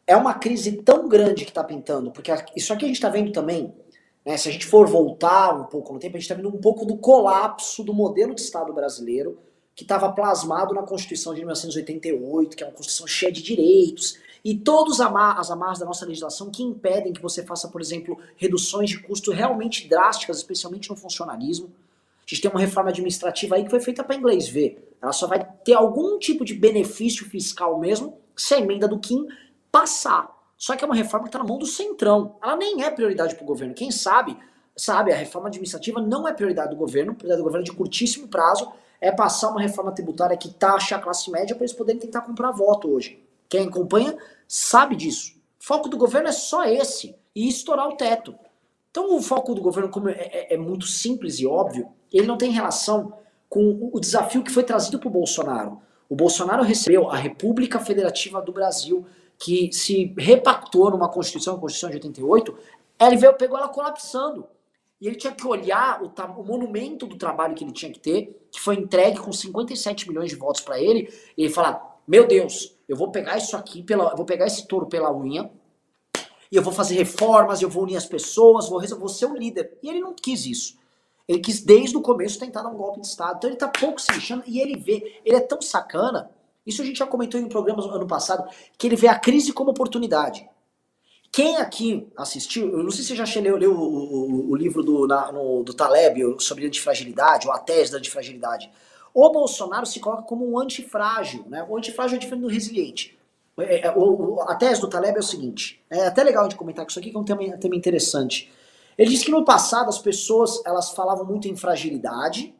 É 0.06 0.16
uma 0.16 0.32
crise 0.32 0.80
tão 0.80 1.10
grande 1.10 1.44
que 1.44 1.50
está 1.50 1.62
pintando, 1.62 2.10
porque 2.10 2.32
isso 2.56 2.72
aqui 2.72 2.86
a 2.86 2.88
gente 2.88 2.96
está 2.96 3.10
vendo 3.10 3.30
também 3.30 3.83
né? 4.24 4.36
Se 4.36 4.48
a 4.48 4.52
gente 4.52 4.66
for 4.66 4.86
voltar 4.86 5.54
um 5.54 5.64
pouco 5.64 5.92
no 5.92 5.98
tempo, 5.98 6.16
a 6.16 6.20
gente 6.20 6.30
está 6.30 6.34
vendo 6.34 6.48
um 6.48 6.60
pouco 6.60 6.84
do 6.84 6.96
colapso 6.96 7.84
do 7.84 7.92
modelo 7.92 8.34
de 8.34 8.40
Estado 8.40 8.72
brasileiro 8.72 9.38
que 9.74 9.82
estava 9.82 10.12
plasmado 10.12 10.72
na 10.72 10.82
Constituição 10.82 11.34
de 11.34 11.40
1988, 11.40 12.56
que 12.56 12.62
é 12.62 12.66
uma 12.66 12.72
Constituição 12.72 13.06
cheia 13.08 13.32
de 13.32 13.42
direitos, 13.42 14.16
e 14.44 14.56
todas 14.56 15.00
as 15.00 15.50
amarras 15.50 15.78
da 15.78 15.84
nossa 15.84 16.06
legislação 16.06 16.50
que 16.50 16.62
impedem 16.62 17.12
que 17.12 17.20
você 17.20 17.42
faça, 17.42 17.66
por 17.68 17.80
exemplo, 17.80 18.16
reduções 18.36 18.90
de 18.90 19.00
custo 19.02 19.32
realmente 19.32 19.88
drásticas, 19.88 20.36
especialmente 20.36 20.90
no 20.90 20.96
funcionalismo. 20.96 21.72
A 22.18 22.26
gente 22.26 22.42
tem 22.42 22.50
uma 22.50 22.60
reforma 22.60 22.90
administrativa 22.90 23.56
aí 23.56 23.64
que 23.64 23.70
foi 23.70 23.80
feita 23.80 24.04
para 24.04 24.14
inglês 24.14 24.46
ver. 24.46 24.96
Ela 25.02 25.12
só 25.12 25.26
vai 25.26 25.44
ter 25.64 25.74
algum 25.74 26.18
tipo 26.18 26.44
de 26.44 26.54
benefício 26.54 27.28
fiscal 27.28 27.78
mesmo 27.80 28.16
se 28.36 28.54
a 28.54 28.60
emenda 28.60 28.86
do 28.86 28.98
Kim 28.98 29.26
passar. 29.72 30.33
Só 30.56 30.76
que 30.76 30.84
é 30.84 30.86
uma 30.86 30.94
reforma 30.94 31.24
que 31.24 31.28
está 31.28 31.38
na 31.38 31.44
mão 31.44 31.58
do 31.58 31.66
centrão. 31.66 32.36
Ela 32.42 32.56
nem 32.56 32.82
é 32.82 32.90
prioridade 32.90 33.34
para 33.34 33.44
o 33.44 33.46
governo. 33.46 33.74
Quem 33.74 33.90
sabe, 33.90 34.36
sabe, 34.76 35.12
a 35.12 35.16
reforma 35.16 35.48
administrativa 35.48 36.00
não 36.00 36.26
é 36.26 36.32
prioridade 36.32 36.70
do 36.70 36.76
governo. 36.76 37.14
Prioridade 37.14 37.40
do 37.40 37.44
governo 37.44 37.64
é 37.64 37.70
de 37.70 37.76
curtíssimo 37.76 38.28
prazo 38.28 38.72
é 39.00 39.12
passar 39.12 39.50
uma 39.50 39.60
reforma 39.60 39.92
tributária 39.92 40.36
que 40.36 40.52
taxa 40.52 40.96
a 40.96 40.98
classe 40.98 41.30
média 41.30 41.54
para 41.54 41.64
eles 41.64 41.76
poderem 41.76 42.00
tentar 42.00 42.22
comprar 42.22 42.50
voto 42.52 42.88
hoje. 42.88 43.22
Quem 43.50 43.66
acompanha 43.66 44.16
sabe 44.48 44.96
disso. 44.96 45.34
O 45.60 45.64
foco 45.64 45.90
do 45.90 45.98
governo 45.98 46.28
é 46.28 46.32
só 46.32 46.64
esse 46.64 47.14
e 47.34 47.46
estourar 47.46 47.86
o 47.86 47.96
teto. 47.96 48.34
Então 48.90 49.14
o 49.14 49.20
foco 49.20 49.54
do 49.54 49.60
governo, 49.60 49.90
como 49.90 50.08
é, 50.08 50.12
é, 50.12 50.54
é 50.54 50.56
muito 50.56 50.86
simples 50.86 51.38
e 51.38 51.46
óbvio, 51.46 51.88
ele 52.10 52.26
não 52.26 52.38
tem 52.38 52.50
relação 52.50 53.12
com 53.48 53.90
o 53.92 54.00
desafio 54.00 54.42
que 54.42 54.50
foi 54.50 54.62
trazido 54.62 54.98
para 54.98 55.08
o 55.08 55.12
Bolsonaro. 55.12 55.82
O 56.08 56.14
Bolsonaro 56.16 56.62
recebeu 56.62 57.10
a 57.10 57.16
República 57.16 57.78
Federativa 57.78 58.40
do 58.40 58.52
Brasil 58.52 59.06
que 59.44 59.70
se 59.74 60.14
repactou 60.16 60.90
numa 60.90 61.06
Constituição, 61.06 61.56
a 61.56 61.58
Constituição 61.58 61.90
de 61.90 61.96
88, 61.96 62.56
ele 62.98 63.16
veio, 63.18 63.34
pegou 63.34 63.58
ela 63.58 63.68
colapsando. 63.68 64.46
E 64.98 65.06
ele 65.06 65.16
tinha 65.16 65.34
que 65.34 65.46
olhar 65.46 66.02
o, 66.02 66.06
o, 66.40 66.44
monumento 66.44 67.06
do 67.06 67.18
trabalho 67.18 67.54
que 67.54 67.62
ele 67.62 67.72
tinha 67.72 67.92
que 67.92 67.98
ter, 67.98 68.48
que 68.50 68.58
foi 68.58 68.76
entregue 68.76 69.18
com 69.18 69.30
57 69.30 70.08
milhões 70.08 70.30
de 70.30 70.36
votos 70.36 70.62
para 70.62 70.80
ele, 70.80 71.12
e 71.36 71.44
ele 71.44 71.52
falar: 71.52 72.00
Meu 72.08 72.26
Deus, 72.26 72.74
eu 72.88 72.96
vou 72.96 73.10
pegar 73.10 73.36
isso 73.36 73.54
aqui, 73.54 73.82
pela, 73.82 74.12
eu 74.12 74.16
vou 74.16 74.24
pegar 74.24 74.46
esse 74.46 74.66
touro 74.66 74.86
pela 74.86 75.14
unha, 75.14 75.50
e 76.50 76.56
eu 76.56 76.62
vou 76.62 76.72
fazer 76.72 76.94
reformas, 76.94 77.60
eu 77.60 77.68
vou 77.68 77.82
unir 77.82 77.98
as 77.98 78.06
pessoas, 78.06 78.66
vou, 78.66 78.80
vou 78.98 79.08
ser 79.10 79.26
o 79.26 79.36
líder. 79.36 79.76
E 79.82 79.90
ele 79.90 80.00
não 80.00 80.14
quis 80.14 80.46
isso. 80.46 80.78
Ele 81.28 81.40
quis 81.40 81.60
desde 81.60 81.94
o 81.98 82.00
começo 82.00 82.38
tentar 82.38 82.62
dar 82.62 82.70
um 82.70 82.78
golpe 82.78 82.98
de 82.98 83.06
Estado. 83.06 83.36
Então 83.36 83.50
ele 83.50 83.58
tá 83.58 83.68
pouco 83.68 84.00
se 84.00 84.10
lixando 84.10 84.44
e 84.46 84.58
ele 84.58 84.78
vê, 84.78 85.20
ele 85.22 85.36
é 85.36 85.40
tão 85.40 85.60
sacana 85.60 86.30
isso 86.66 86.82
a 86.82 86.84
gente 86.84 86.98
já 86.98 87.06
comentou 87.06 87.40
em 87.40 87.48
programas 87.48 87.86
ano 87.86 88.06
passado, 88.06 88.48
que 88.78 88.86
ele 88.86 88.96
vê 88.96 89.08
a 89.08 89.18
crise 89.18 89.52
como 89.52 89.70
oportunidade. 89.70 90.48
Quem 91.30 91.56
aqui 91.56 92.06
assistiu, 92.16 92.70
eu 92.70 92.84
não 92.84 92.92
sei 92.92 93.02
se 93.02 93.16
você 93.16 93.26
já 93.26 93.40
leu, 93.40 93.56
leu 93.56 93.72
o, 93.72 93.82
o, 93.82 94.50
o, 94.52 94.54
livro 94.54 94.84
do, 94.84 95.06
na, 95.06 95.32
no, 95.32 95.64
do 95.64 95.74
Taleb 95.74 96.36
sobre 96.38 96.64
antifragilidade, 96.64 97.48
ou 97.48 97.52
a 97.52 97.58
tese 97.58 97.90
da 97.90 97.98
antifragilidade. 97.98 98.70
O 99.12 99.30
Bolsonaro 99.30 99.84
se 99.84 99.98
coloca 99.98 100.22
como 100.22 100.48
um 100.48 100.58
antifrágil, 100.58 101.44
né? 101.48 101.66
O 101.68 101.76
antifrágil 101.76 102.16
é 102.16 102.20
diferente 102.20 102.42
do 102.42 102.48
resiliente. 102.48 103.18
É, 103.58 103.86
é, 103.86 103.88
a 103.88 104.54
tese 104.54 104.80
do 104.80 104.88
Taleb 104.88 105.16
é 105.16 105.20
o 105.20 105.24
seguinte, 105.24 105.84
é 105.90 106.06
até 106.06 106.22
legal 106.22 106.48
de 106.48 106.56
comentar 106.56 106.84
com 106.84 106.90
isso 106.90 106.98
aqui, 106.98 107.10
que 107.10 107.16
é 107.16 107.20
um 107.20 107.24
tema, 107.24 107.42
um 107.42 107.58
tema 107.58 107.76
interessante. 107.76 108.50
Ele 108.96 109.10
diz 109.10 109.24
que 109.24 109.30
no 109.30 109.44
passado 109.44 109.88
as 109.88 109.98
pessoas 109.98 110.62
elas 110.64 110.90
falavam 110.90 111.24
muito 111.24 111.48
em 111.48 111.56
fragilidade 111.56 112.54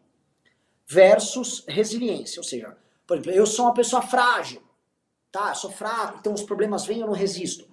versus 0.87 1.65
resiliência, 1.69 2.41
ou 2.41 2.45
seja, 2.45 2.77
por 3.07 3.17
exemplo, 3.17 3.33
eu 3.33 3.47
sou 3.47 3.67
uma 3.67 3.75
pessoa 3.75 4.03
frágil, 4.03 4.63
tá? 5.31 5.51
Eu 5.51 5.55
sou 5.55 5.71
fraco, 5.71 6.19
então 6.21 6.33
os 6.33 6.43
problemas 6.43 6.87
vêm 6.87 7.01
eu 7.01 7.07
não 7.07 7.15
resisto. 7.15 7.67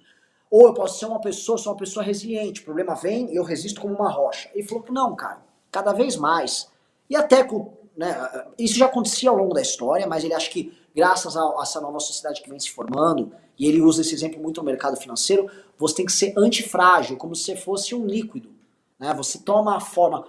Ou 0.50 0.66
eu 0.66 0.74
posso 0.74 0.98
ser 0.98 1.06
uma 1.06 1.20
pessoa, 1.20 1.56
sou 1.56 1.72
uma 1.72 1.78
pessoa 1.78 2.04
resiliente, 2.04 2.60
o 2.60 2.64
problema 2.64 2.94
vem 2.94 3.34
eu 3.34 3.42
resisto 3.42 3.80
como 3.80 3.94
uma 3.94 4.10
rocha. 4.10 4.50
Ele 4.54 4.66
falou 4.66 4.82
que 4.82 4.92
não, 4.92 5.16
cara, 5.16 5.42
cada 5.70 5.92
vez 5.92 6.16
mais. 6.16 6.70
E 7.08 7.16
até 7.16 7.42
com, 7.42 7.72
né, 7.96 8.14
isso 8.58 8.76
já 8.76 8.86
acontecia 8.86 9.30
ao 9.30 9.36
longo 9.36 9.54
da 9.54 9.62
história, 9.62 10.06
mas 10.06 10.24
ele 10.24 10.34
acha 10.34 10.50
que 10.50 10.76
graças 10.94 11.36
a, 11.36 11.54
essa 11.62 11.80
nova 11.80 11.98
sociedade 12.00 12.42
que 12.42 12.50
vem 12.50 12.60
se 12.60 12.70
formando, 12.70 13.32
e 13.58 13.66
ele 13.66 13.80
usa 13.80 14.02
esse 14.02 14.14
exemplo 14.14 14.40
muito 14.40 14.60
no 14.60 14.66
mercado 14.66 14.96
financeiro, 14.96 15.50
você 15.78 15.96
tem 15.96 16.06
que 16.06 16.12
ser 16.12 16.34
antifrágil, 16.36 17.16
como 17.16 17.34
se 17.34 17.54
fosse 17.56 17.94
um 17.94 18.06
líquido. 18.06 18.50
Né? 18.98 19.12
Você 19.14 19.38
toma 19.38 19.76
a 19.76 19.80
forma, 19.80 20.26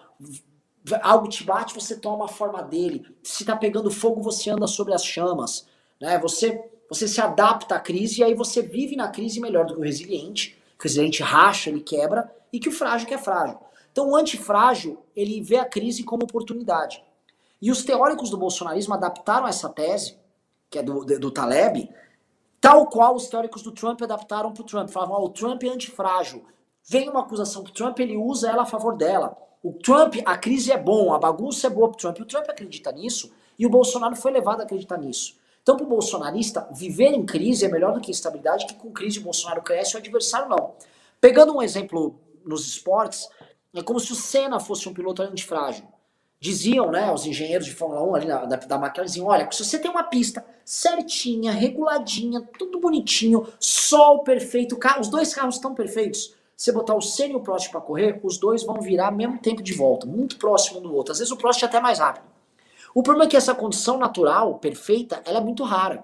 algo 1.01 1.27
te 1.27 1.43
bate, 1.43 1.73
você 1.73 1.95
toma 1.95 2.25
a 2.25 2.29
forma 2.29 2.61
dele. 2.61 3.05
Se 3.23 3.43
está 3.43 3.55
pegando 3.55 3.89
fogo, 3.89 4.21
você 4.21 4.49
anda 4.49 4.67
sobre 4.67 4.93
as 4.93 5.05
chamas. 5.05 5.67
Né? 5.99 6.17
Você 6.19 6.69
você 6.93 7.07
se 7.07 7.19
adapta 7.19 7.75
à 7.75 7.79
crise 7.79 8.21
e 8.21 8.23
aí 8.23 8.35
você 8.35 8.61
vive 8.61 8.95
na 8.95 9.07
crise 9.07 9.39
melhor 9.39 9.65
do 9.65 9.73
que 9.73 9.79
o 9.79 9.83
resiliente. 9.83 10.61
O 10.79 10.83
resiliente 10.83 11.23
racha, 11.23 11.69
ele 11.69 11.81
quebra, 11.81 12.31
e 12.51 12.59
que 12.59 12.69
o 12.69 12.71
frágil 12.71 13.07
que 13.07 13.13
é 13.13 13.17
frágil. 13.17 13.57
Então 13.91 14.09
o 14.09 14.15
antifrágil, 14.15 15.03
ele 15.15 15.41
vê 15.41 15.57
a 15.57 15.65
crise 15.65 16.03
como 16.03 16.23
oportunidade. 16.23 17.03
E 17.61 17.71
os 17.71 17.83
teóricos 17.83 18.29
do 18.29 18.37
bolsonarismo 18.37 18.93
adaptaram 18.93 19.47
essa 19.47 19.69
tese, 19.69 20.17
que 20.69 20.77
é 20.77 20.83
do, 20.83 21.03
do 21.05 21.31
Taleb, 21.31 21.89
tal 22.59 22.85
qual 22.87 23.15
os 23.15 23.27
teóricos 23.27 23.63
do 23.63 23.71
Trump 23.71 24.01
adaptaram 24.01 24.51
para 24.51 24.61
o 24.61 24.65
Trump. 24.65 24.89
Falavam, 24.89 25.17
oh, 25.19 25.25
o 25.25 25.29
Trump 25.29 25.63
é 25.63 25.69
antifrágil. 25.69 26.43
Vem 26.87 27.09
uma 27.09 27.21
acusação 27.21 27.63
para 27.63 27.71
o 27.71 27.73
Trump, 27.73 27.97
ele 27.99 28.17
usa 28.17 28.49
ela 28.49 28.63
a 28.63 28.67
favor 28.67 28.95
dela. 28.95 29.37
O 29.63 29.71
Trump, 29.71 30.15
a 30.25 30.37
crise 30.37 30.73
é 30.73 30.77
bom, 30.77 31.13
a 31.13 31.17
bagunça 31.17 31.67
é 31.67 31.69
boa 31.69 31.87
para 31.87 31.95
o 31.95 31.97
Trump. 31.97 32.19
O 32.19 32.25
Trump 32.25 32.49
acredita 32.49 32.91
nisso, 32.91 33.31
e 33.57 33.65
o 33.65 33.69
Bolsonaro 33.69 34.13
foi 34.13 34.29
levado 34.31 34.59
a 34.59 34.63
acreditar 34.65 34.97
nisso. 34.97 35.37
Então, 35.61 35.77
para 35.77 35.85
o 35.85 35.89
bolsonarista, 35.89 36.67
viver 36.73 37.13
em 37.13 37.25
crise 37.25 37.63
é 37.63 37.69
melhor 37.69 37.93
do 37.93 38.01
que 38.01 38.11
estabilidade, 38.11 38.65
que 38.65 38.73
com 38.73 38.91
crise 38.91 39.19
o 39.19 39.23
Bolsonaro 39.23 39.61
cresce 39.61 39.93
e 39.93 39.95
o 39.95 39.99
adversário 39.99 40.49
não. 40.49 40.73
Pegando 41.21 41.55
um 41.55 41.61
exemplo 41.61 42.19
nos 42.45 42.67
esportes, 42.67 43.29
é 43.73 43.81
como 43.81 44.01
se 44.01 44.11
o 44.11 44.15
Senna 44.15 44.59
fosse 44.59 44.89
um 44.89 44.93
piloto 44.93 45.21
antifrágil. 45.21 45.85
Diziam, 46.37 46.91
né, 46.91 47.09
os 47.13 47.25
engenheiros 47.25 47.65
de 47.65 47.73
Fórmula 47.73 48.03
1 48.03 48.15
ali 48.15 48.27
da, 48.27 48.45
da, 48.45 48.55
da 48.57 48.75
McLaren, 48.75 49.05
diziam, 49.05 49.27
olha, 49.27 49.49
se 49.49 49.63
você 49.63 49.79
tem 49.79 49.89
uma 49.89 50.03
pista 50.03 50.45
certinha, 50.65 51.53
reguladinha, 51.53 52.41
tudo 52.59 52.81
bonitinho, 52.81 53.47
sol 53.57 54.23
perfeito, 54.23 54.77
os 54.99 55.07
dois 55.07 55.33
carros 55.33 55.55
estão 55.55 55.73
perfeitos, 55.73 56.35
você 56.55 56.71
botar 56.71 56.95
o 56.95 57.01
Senna 57.01 57.33
e 57.33 57.35
o 57.35 57.41
Prost 57.41 57.69
para 57.69 57.81
correr, 57.81 58.19
os 58.23 58.37
dois 58.37 58.63
vão 58.63 58.79
virar 58.79 59.11
mesmo 59.11 59.37
tempo 59.39 59.61
de 59.61 59.73
volta, 59.73 60.05
muito 60.05 60.37
próximo 60.37 60.79
um 60.79 60.83
do 60.83 60.95
outro. 60.95 61.11
Às 61.11 61.19
vezes 61.19 61.31
o 61.31 61.37
Prost 61.37 61.61
é 61.61 61.65
até 61.65 61.79
mais 61.79 61.99
rápido. 61.99 62.25
O 62.95 63.01
problema 63.01 63.27
é 63.27 63.29
que 63.29 63.37
essa 63.37 63.55
condição 63.55 63.97
natural, 63.97 64.59
perfeita, 64.59 65.21
ela 65.25 65.39
é 65.39 65.41
muito 65.41 65.63
rara. 65.63 66.03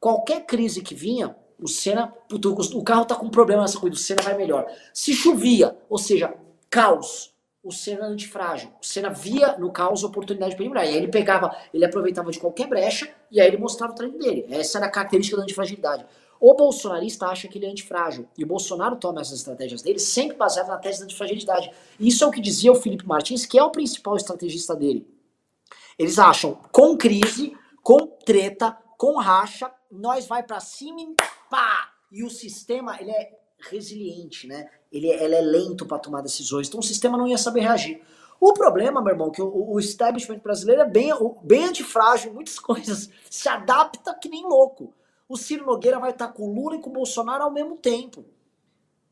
Qualquer 0.00 0.46
crise 0.46 0.82
que 0.82 0.94
vinha, 0.94 1.36
o 1.60 1.68
Senna, 1.68 2.12
o 2.30 2.82
carro 2.82 3.04
tá 3.04 3.14
com 3.14 3.28
problema 3.28 3.62
nessa 3.62 3.78
coisa, 3.78 3.94
o 3.94 3.98
Senna 3.98 4.22
vai 4.22 4.36
melhor. 4.36 4.66
Se 4.92 5.12
chovia, 5.12 5.76
ou 5.88 5.98
seja, 5.98 6.34
caos, 6.70 7.34
o 7.62 7.72
Senna 7.72 8.04
é 8.04 8.08
antifrágil. 8.08 8.70
O 8.82 8.84
Senna 8.84 9.08
via 9.08 9.56
no 9.56 9.70
caos 9.70 10.04
oportunidade 10.04 10.54
para 10.54 10.64
ele 10.64 10.74
E 10.74 10.78
aí 10.78 10.96
ele 10.96 11.08
pegava, 11.08 11.56
ele 11.72 11.84
aproveitava 11.84 12.30
de 12.30 12.38
qualquer 12.38 12.68
brecha 12.68 13.08
e 13.30 13.40
aí 13.40 13.48
ele 13.48 13.56
mostrava 13.56 13.92
o 13.92 13.96
treino 13.96 14.18
dele. 14.18 14.46
Essa 14.50 14.78
era 14.78 14.86
a 14.86 14.90
característica 14.90 15.36
da 15.36 15.42
antifragilidade. 15.42 16.04
O 16.40 16.54
bolsonarista 16.54 17.26
acha 17.26 17.48
que 17.48 17.58
ele 17.58 17.66
é 17.66 17.70
antifrágil. 17.70 18.28
E 18.36 18.44
o 18.44 18.46
Bolsonaro 18.46 18.96
toma 18.96 19.20
essas 19.20 19.38
estratégias 19.38 19.82
dele 19.82 19.98
sempre 19.98 20.36
baseado 20.36 20.68
na 20.68 20.78
tese 20.78 21.00
da 21.00 21.04
antifragilidade. 21.04 21.70
Isso 21.98 22.24
é 22.24 22.26
o 22.26 22.30
que 22.30 22.40
dizia 22.40 22.72
o 22.72 22.74
Felipe 22.74 23.06
Martins, 23.06 23.46
que 23.46 23.58
é 23.58 23.62
o 23.62 23.70
principal 23.70 24.16
estrategista 24.16 24.74
dele. 24.74 25.06
Eles 25.98 26.18
acham, 26.18 26.58
com 26.72 26.96
crise, 26.96 27.56
com 27.82 28.06
treta, 28.06 28.76
com 28.98 29.16
racha, 29.18 29.70
nós 29.90 30.26
vai 30.26 30.42
para 30.42 30.60
cima 30.60 31.00
e 31.00 31.14
pá! 31.48 31.92
E 32.10 32.24
o 32.24 32.30
sistema, 32.30 32.96
ele 33.00 33.10
é 33.10 33.38
resiliente, 33.70 34.46
né? 34.46 34.68
Ele, 34.92 35.10
é, 35.10 35.24
ele 35.24 35.34
é 35.34 35.40
lento 35.40 35.86
para 35.86 35.98
tomar 35.98 36.20
decisões, 36.20 36.68
então 36.68 36.80
o 36.80 36.82
sistema 36.82 37.18
não 37.18 37.26
ia 37.26 37.38
saber 37.38 37.60
reagir. 37.60 38.02
O 38.40 38.52
problema, 38.52 39.00
meu 39.00 39.12
irmão, 39.12 39.28
é 39.28 39.30
que 39.30 39.42
o, 39.42 39.72
o 39.72 39.78
establishment 39.78 40.38
brasileiro 40.38 40.82
é 40.82 40.88
bem, 40.88 41.10
bem 41.42 41.64
antifrágil 41.64 42.30
em 42.30 42.34
muitas 42.34 42.58
coisas, 42.60 43.10
se 43.30 43.48
adapta 43.48 44.14
que 44.14 44.28
nem 44.28 44.42
louco. 44.44 44.92
O 45.28 45.36
Ciro 45.36 45.64
Nogueira 45.64 45.98
vai 45.98 46.10
estar 46.10 46.28
com 46.28 46.44
o 46.44 46.54
Lula 46.54 46.76
e 46.76 46.80
com 46.80 46.90
o 46.90 46.92
Bolsonaro 46.92 47.44
ao 47.44 47.50
mesmo 47.50 47.76
tempo, 47.76 48.24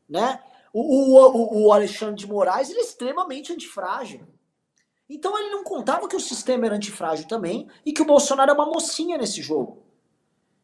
né? 0.07 0.41
O, 0.71 0.81
o, 0.81 1.65
o 1.65 1.73
Alexandre 1.73 2.15
de 2.15 2.27
Moraes 2.27 2.69
ele 2.69 2.79
é 2.79 2.83
extremamente 2.83 3.53
antifrágil. 3.53 4.27
Então 5.09 5.37
ele 5.37 5.49
não 5.49 5.63
contava 5.63 6.07
que 6.07 6.15
o 6.15 6.19
sistema 6.19 6.65
era 6.65 6.75
antifrágil 6.75 7.27
também 7.27 7.67
e 7.85 7.91
que 7.91 8.01
o 8.01 8.05
Bolsonaro 8.05 8.51
é 8.51 8.53
uma 8.53 8.65
mocinha 8.65 9.17
nesse 9.17 9.41
jogo. 9.41 9.83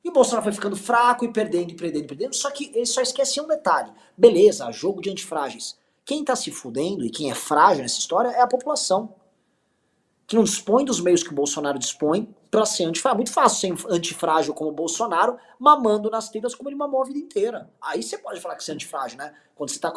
E 0.03 0.09
o 0.09 0.13
Bolsonaro 0.13 0.43
foi 0.43 0.53
ficando 0.53 0.75
fraco 0.75 1.25
e 1.25 1.33
perdendo, 1.33 1.71
e 1.71 1.75
perdendo, 1.75 2.03
e 2.03 2.07
perdendo. 2.07 2.35
Só 2.35 2.49
que 2.49 2.71
ele 2.73 2.85
só 2.85 3.01
esquece 3.01 3.41
um 3.41 3.47
detalhe. 3.47 3.91
Beleza, 4.17 4.71
jogo 4.71 5.01
de 5.01 5.09
antifrágeis. 5.09 5.77
Quem 6.05 6.23
tá 6.23 6.35
se 6.35 6.51
fudendo 6.51 7.05
e 7.05 7.09
quem 7.11 7.29
é 7.29 7.35
frágil 7.35 7.83
nessa 7.83 7.99
história 7.99 8.29
é 8.29 8.41
a 8.41 8.47
população. 8.47 9.13
Que 10.29 10.35
não 10.35 10.43
dispõe 10.43 10.85
dos 10.85 11.01
meios 11.01 11.23
que 11.23 11.31
o 11.31 11.35
Bolsonaro 11.35 11.79
dispõe 11.79 12.31
para 12.51 12.63
ser 12.63 12.83
antifrágil. 12.83 13.15
É 13.15 13.17
muito 13.17 13.33
fácil 13.33 13.77
ser 13.77 13.87
antifrágil 13.91 14.53
como 14.53 14.69
o 14.69 14.73
Bolsonaro, 14.73 15.37
mamando 15.57 16.07
nas 16.07 16.29
telhas 16.29 16.53
como 16.53 16.69
ele 16.69 16.75
mamou 16.75 17.01
a 17.01 17.05
vida 17.05 17.17
inteira. 17.17 17.67
Aí 17.81 18.03
você 18.03 18.15
pode 18.15 18.39
falar 18.39 18.55
que 18.55 18.63
você 18.63 18.69
é 18.69 18.75
antifrágil, 18.75 19.17
né? 19.17 19.33
Quando 19.55 19.71
você 19.71 19.79
tá 19.79 19.91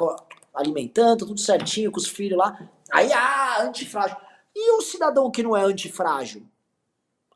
alimentando, 0.55 1.27
tudo 1.27 1.39
certinho, 1.39 1.93
com 1.93 1.99
os 1.99 2.09
filhos 2.09 2.39
lá. 2.39 2.59
Aí, 2.91 3.13
ah, 3.13 3.63
antifrágil. 3.63 4.17
E 4.57 4.73
o 4.73 4.81
cidadão 4.81 5.31
que 5.31 5.43
não 5.43 5.55
é 5.55 5.65
antifrágil? 5.65 6.47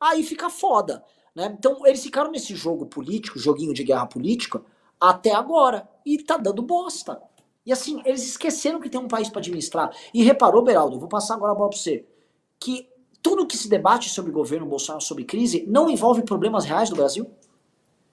Aí 0.00 0.22
fica 0.22 0.48
foda. 0.48 1.04
Né? 1.34 1.54
Então 1.58 1.86
eles 1.86 2.02
ficaram 2.02 2.30
nesse 2.30 2.56
jogo 2.56 2.86
político, 2.86 3.38
joguinho 3.38 3.74
de 3.74 3.84
guerra 3.84 4.06
política, 4.06 4.62
até 4.98 5.34
agora. 5.34 5.86
E 6.04 6.22
tá 6.22 6.38
dando 6.38 6.62
bosta. 6.62 7.20
E 7.66 7.72
assim, 7.72 8.00
eles 8.06 8.24
esqueceram 8.24 8.80
que 8.80 8.88
tem 8.88 8.98
um 8.98 9.06
país 9.06 9.28
para 9.28 9.40
administrar. 9.40 9.94
E 10.14 10.22
reparou, 10.22 10.62
Beraldo, 10.62 10.98
vou 10.98 11.10
passar 11.10 11.34
agora 11.34 11.52
a 11.52 11.54
bola 11.54 11.68
pra 11.68 11.78
você, 11.78 12.06
que 12.58 12.88
tudo 13.22 13.46
que 13.46 13.56
se 13.56 13.68
debate 13.68 14.08
sobre 14.08 14.30
governo 14.30 14.66
Bolsonaro, 14.66 15.02
sobre 15.02 15.24
crise, 15.24 15.64
não 15.66 15.90
envolve 15.90 16.22
problemas 16.22 16.64
reais 16.64 16.88
do 16.88 16.96
Brasil? 16.96 17.30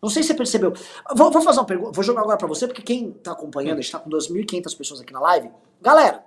Não 0.02 0.10
sei 0.10 0.22
se 0.22 0.28
você 0.28 0.34
percebeu. 0.34 0.74
Vou, 1.16 1.32
vou 1.32 1.42
fazer 1.42 1.60
uma 1.60 1.66
pergunta, 1.66 1.92
vou 1.92 2.04
jogar 2.04 2.22
agora 2.22 2.38
para 2.38 2.48
você, 2.48 2.68
porque 2.68 2.82
quem 2.82 3.12
tá 3.12 3.32
acompanhando, 3.32 3.80
a 3.80 3.82
gente 3.82 3.92
tá 3.92 4.00
com 4.00 4.10
2.500 4.10 4.78
pessoas 4.78 5.02
aqui 5.02 5.14
na 5.14 5.22
live. 5.22 5.50
Galera, 5.82 6.26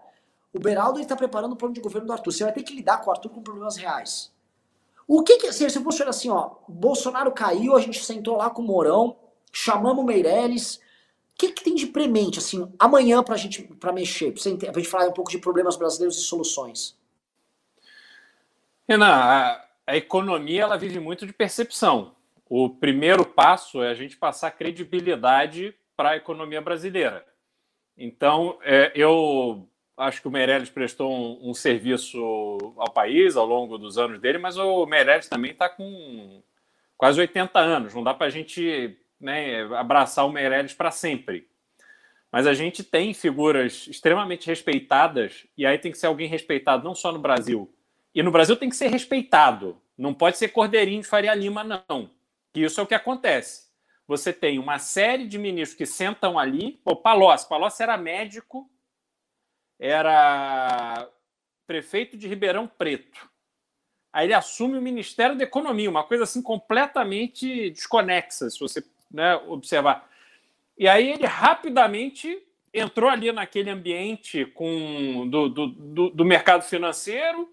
o 0.52 0.58
Beraldo 0.58 0.98
está 0.98 1.14
preparando 1.14 1.52
o 1.52 1.56
plano 1.56 1.74
de 1.74 1.80
governo 1.80 2.06
do 2.06 2.12
Arthur. 2.12 2.32
Você 2.32 2.44
vai 2.44 2.52
ter 2.52 2.62
que 2.62 2.74
lidar 2.74 2.98
com 3.02 3.10
o 3.10 3.12
Arthur 3.12 3.28
com 3.28 3.42
problemas 3.42 3.76
reais. 3.76 4.32
O 5.06 5.22
que 5.22 5.36
que, 5.36 5.52
se, 5.52 5.68
se 5.68 5.80
fosse 5.80 6.02
assim, 6.02 6.30
ó, 6.30 6.52
Bolsonaro 6.66 7.30
caiu, 7.32 7.76
a 7.76 7.80
gente 7.80 8.02
sentou 8.02 8.36
lá 8.36 8.50
com 8.50 8.62
o 8.62 8.64
Mourão, 8.64 9.16
chamamos 9.52 10.02
o 10.02 10.06
Meirelles, 10.06 10.76
o 10.76 10.80
que, 11.38 11.52
que 11.52 11.62
tem 11.62 11.74
de 11.74 11.86
premente, 11.86 12.38
assim, 12.38 12.66
amanhã 12.78 13.22
pra 13.22 13.36
gente 13.36 13.62
pra 13.62 13.92
mexer, 13.92 14.32
pra 14.32 14.72
gente 14.72 14.88
falar 14.88 15.08
um 15.08 15.12
pouco 15.12 15.30
de 15.30 15.38
problemas 15.38 15.76
brasileiros 15.76 16.16
e 16.16 16.22
soluções? 16.22 16.96
Renan, 18.88 19.14
a, 19.14 19.64
a 19.86 19.96
economia 19.96 20.62
ela 20.62 20.78
vive 20.78 21.00
muito 21.00 21.26
de 21.26 21.32
percepção. 21.32 22.14
O 22.48 22.70
primeiro 22.70 23.24
passo 23.24 23.82
é 23.82 23.90
a 23.90 23.94
gente 23.94 24.16
passar 24.16 24.52
credibilidade 24.52 25.74
para 25.96 26.10
a 26.10 26.16
economia 26.16 26.60
brasileira. 26.60 27.26
Então, 27.98 28.58
é, 28.62 28.92
eu 28.94 29.68
acho 29.96 30.20
que 30.20 30.28
o 30.28 30.30
Meirelles 30.30 30.70
prestou 30.70 31.10
um, 31.10 31.50
um, 31.50 31.54
serviço 31.54 32.18
ao 32.76 32.92
país 32.92 33.36
ao 33.36 33.46
longo 33.46 33.78
dos 33.78 33.98
anos 33.98 34.20
dele, 34.20 34.38
mas 34.38 34.56
o 34.56 34.86
Meirelles 34.86 35.28
também 35.28 35.50
está 35.50 35.68
com 35.68 36.42
quase 36.96 37.20
80 37.20 37.58
anos. 37.58 37.94
Não 37.94 38.04
dá 38.04 38.14
para 38.14 38.26
a 38.26 38.30
gente 38.30 38.96
né, 39.20 39.62
abraçar 39.74 40.26
o 40.26 40.32
Meirelles 40.32 40.74
para 40.74 40.90
sempre. 40.92 41.48
Mas 42.30 42.46
a 42.46 42.54
gente 42.54 42.84
tem 42.84 43.14
figuras 43.14 43.86
extremamente 43.88 44.46
respeitadas, 44.46 45.46
e 45.56 45.64
aí 45.64 45.78
tem 45.78 45.90
que 45.90 45.98
ser 45.98 46.06
alguém 46.06 46.28
respeitado 46.28 46.84
não 46.84 46.94
só 46.94 47.10
no 47.10 47.18
Brasil. 47.18 47.72
E 48.16 48.22
no 48.22 48.30
Brasil 48.30 48.56
tem 48.56 48.70
que 48.70 48.76
ser 48.76 48.88
respeitado. 48.88 49.78
Não 49.96 50.14
pode 50.14 50.38
ser 50.38 50.48
Cordeirinho 50.48 51.02
de 51.02 51.06
Faria 51.06 51.34
Lima, 51.34 51.62
não. 51.62 52.08
Que 52.50 52.62
isso 52.62 52.80
é 52.80 52.82
o 52.82 52.86
que 52.86 52.94
acontece. 52.94 53.66
Você 54.08 54.32
tem 54.32 54.58
uma 54.58 54.78
série 54.78 55.26
de 55.26 55.36
ministros 55.36 55.76
que 55.76 55.84
sentam 55.84 56.38
ali. 56.38 56.80
O 56.82 56.96
Palocci, 56.96 57.46
Palocci 57.46 57.82
era 57.82 57.98
médico, 57.98 58.70
era 59.78 61.06
prefeito 61.66 62.16
de 62.16 62.26
Ribeirão 62.26 62.66
Preto. 62.66 63.28
Aí 64.10 64.28
ele 64.28 64.32
assume 64.32 64.78
o 64.78 64.82
Ministério 64.82 65.36
da 65.36 65.44
Economia, 65.44 65.90
uma 65.90 66.02
coisa 66.02 66.24
assim 66.24 66.40
completamente 66.40 67.68
desconexa, 67.68 68.48
se 68.48 68.58
você 68.58 68.82
né, 69.10 69.36
observar. 69.46 70.10
E 70.78 70.88
aí 70.88 71.12
ele 71.12 71.26
rapidamente 71.26 72.42
entrou 72.72 73.10
ali 73.10 73.30
naquele 73.30 73.68
ambiente 73.68 74.46
com 74.46 75.28
do, 75.28 75.50
do, 75.50 75.66
do, 75.66 76.10
do 76.10 76.24
mercado 76.24 76.62
financeiro, 76.62 77.52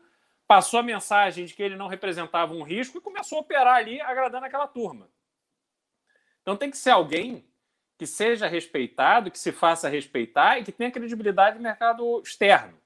passou 0.54 0.80
a 0.80 0.84
mensagem 0.84 1.46
de 1.46 1.54
que 1.56 1.64
ele 1.64 1.76
não 1.76 1.88
representava 1.88 2.54
um 2.54 2.62
risco 2.62 3.00
e 3.00 3.02
começou 3.02 3.40
a 3.40 3.42
operar 3.42 3.78
ali 3.78 4.00
agradando 4.00 4.46
aquela 4.46 4.68
turma. 4.68 5.10
Então 6.44 6.56
tem 6.56 6.70
que 6.70 6.78
ser 6.78 6.92
alguém 6.92 7.44
que 7.98 8.06
seja 8.06 8.46
respeitado, 8.46 9.32
que 9.32 9.40
se 9.40 9.52
faça 9.52 9.90
respeitar 9.90 10.60
e 10.60 10.64
que 10.64 10.72
tenha 10.72 10.92
credibilidade 10.92 11.58
no 11.58 11.64
mercado 11.64 12.22
externo. 12.24 12.78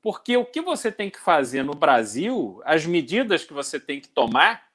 Porque 0.00 0.34
o 0.38 0.46
que 0.46 0.62
você 0.62 0.90
tem 0.90 1.10
que 1.10 1.20
fazer 1.20 1.62
no 1.62 1.74
Brasil, 1.74 2.62
as 2.64 2.86
medidas 2.86 3.44
que 3.44 3.52
você 3.52 3.78
tem 3.78 4.00
que 4.00 4.08
tomar, 4.08 4.66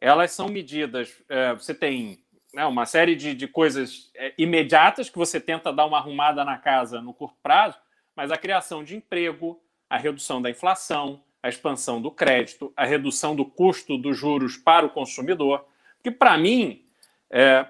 elas 0.00 0.30
são 0.30 0.46
medidas. 0.46 1.20
É, 1.28 1.52
você 1.52 1.74
tem 1.74 2.24
né, 2.54 2.64
uma 2.64 2.86
série 2.86 3.16
de, 3.16 3.34
de 3.34 3.48
coisas 3.48 4.08
é, 4.14 4.32
imediatas 4.38 5.10
que 5.10 5.18
você 5.18 5.40
tenta 5.40 5.72
dar 5.72 5.86
uma 5.86 5.98
arrumada 5.98 6.44
na 6.44 6.58
casa 6.58 7.00
no 7.00 7.12
curto 7.12 7.36
prazo, 7.42 7.76
mas 8.14 8.30
a 8.30 8.38
criação 8.38 8.84
de 8.84 8.94
emprego, 8.94 9.60
a 9.90 9.98
redução 9.98 10.40
da 10.40 10.48
inflação, 10.48 11.24
a 11.42 11.48
expansão 11.48 12.00
do 12.00 12.10
crédito, 12.10 12.72
a 12.76 12.84
redução 12.84 13.34
do 13.34 13.44
custo 13.44 13.96
dos 13.96 14.16
juros 14.16 14.56
para 14.56 14.86
o 14.86 14.90
consumidor. 14.90 15.64
Que, 16.02 16.10
para 16.10 16.36
mim, 16.36 16.84
é, 17.30 17.66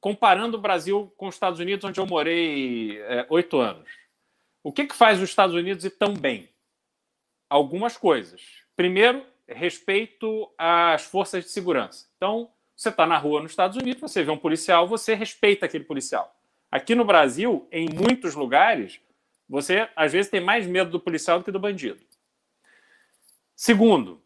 comparando 0.00 0.56
o 0.56 0.60
Brasil 0.60 1.12
com 1.16 1.28
os 1.28 1.34
Estados 1.34 1.60
Unidos, 1.60 1.84
onde 1.84 2.00
eu 2.00 2.06
morei 2.06 3.00
é, 3.02 3.26
oito 3.30 3.60
é, 3.60 3.64
anos, 3.64 3.88
o 4.62 4.72
que, 4.72 4.84
que 4.86 4.96
faz 4.96 5.18
os 5.18 5.28
Estados 5.28 5.54
Unidos 5.54 5.84
ir 5.84 5.90
tão 5.90 6.14
bem? 6.14 6.48
Algumas 7.48 7.96
coisas. 7.96 8.42
Primeiro, 8.74 9.24
respeito 9.48 10.50
às 10.58 11.04
forças 11.04 11.44
de 11.44 11.50
segurança. 11.50 12.06
Então, 12.16 12.50
você 12.76 12.88
está 12.88 13.06
na 13.06 13.16
rua 13.16 13.40
nos 13.40 13.52
Estados 13.52 13.76
Unidos, 13.76 14.00
você 14.00 14.22
vê 14.22 14.30
um 14.30 14.36
policial, 14.36 14.86
você 14.86 15.14
respeita 15.14 15.66
aquele 15.66 15.84
policial. 15.84 16.34
Aqui 16.70 16.94
no 16.94 17.04
Brasil, 17.04 17.66
em 17.70 17.88
muitos 17.88 18.34
lugares, 18.34 19.00
você 19.48 19.88
às 19.94 20.12
vezes 20.12 20.30
tem 20.30 20.40
mais 20.40 20.66
medo 20.66 20.90
do 20.90 21.00
policial 21.00 21.38
do 21.38 21.44
que 21.44 21.52
do 21.52 21.60
bandido. 21.60 22.00
Segundo, 23.56 24.22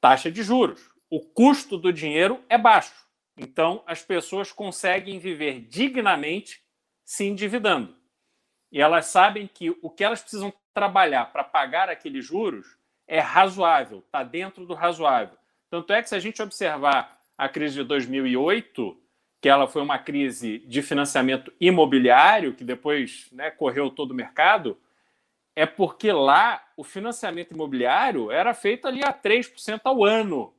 taxa 0.00 0.30
de 0.30 0.40
juros. 0.40 0.88
O 1.10 1.18
custo 1.18 1.76
do 1.76 1.92
dinheiro 1.92 2.40
é 2.48 2.56
baixo. 2.56 2.94
Então, 3.36 3.82
as 3.88 4.04
pessoas 4.04 4.52
conseguem 4.52 5.18
viver 5.18 5.62
dignamente 5.62 6.62
se 7.04 7.24
endividando. 7.24 7.96
E 8.70 8.80
elas 8.80 9.06
sabem 9.06 9.48
que 9.48 9.76
o 9.82 9.90
que 9.90 10.04
elas 10.04 10.22
precisam 10.22 10.52
trabalhar 10.72 11.32
para 11.32 11.42
pagar 11.42 11.88
aqueles 11.88 12.24
juros 12.24 12.78
é 13.08 13.18
razoável, 13.18 13.98
está 13.98 14.22
dentro 14.22 14.64
do 14.64 14.74
razoável. 14.74 15.36
Tanto 15.68 15.92
é 15.92 16.00
que, 16.00 16.08
se 16.08 16.14
a 16.14 16.20
gente 16.20 16.40
observar 16.40 17.20
a 17.36 17.48
crise 17.48 17.74
de 17.74 17.82
2008, 17.82 18.96
que 19.40 19.48
ela 19.48 19.66
foi 19.66 19.82
uma 19.82 19.98
crise 19.98 20.60
de 20.60 20.82
financiamento 20.82 21.52
imobiliário, 21.60 22.54
que 22.54 22.62
depois 22.62 23.28
né, 23.32 23.50
correu 23.50 23.90
todo 23.90 24.12
o 24.12 24.14
mercado, 24.14 24.78
é 25.56 25.64
porque 25.64 26.12
lá 26.12 26.62
o 26.76 26.84
financiamento 26.84 27.52
imobiliário 27.52 28.30
era 28.30 28.52
feito 28.52 28.86
ali 28.86 29.02
a 29.02 29.10
3% 29.10 29.80
ao 29.84 30.04
ano. 30.04 30.54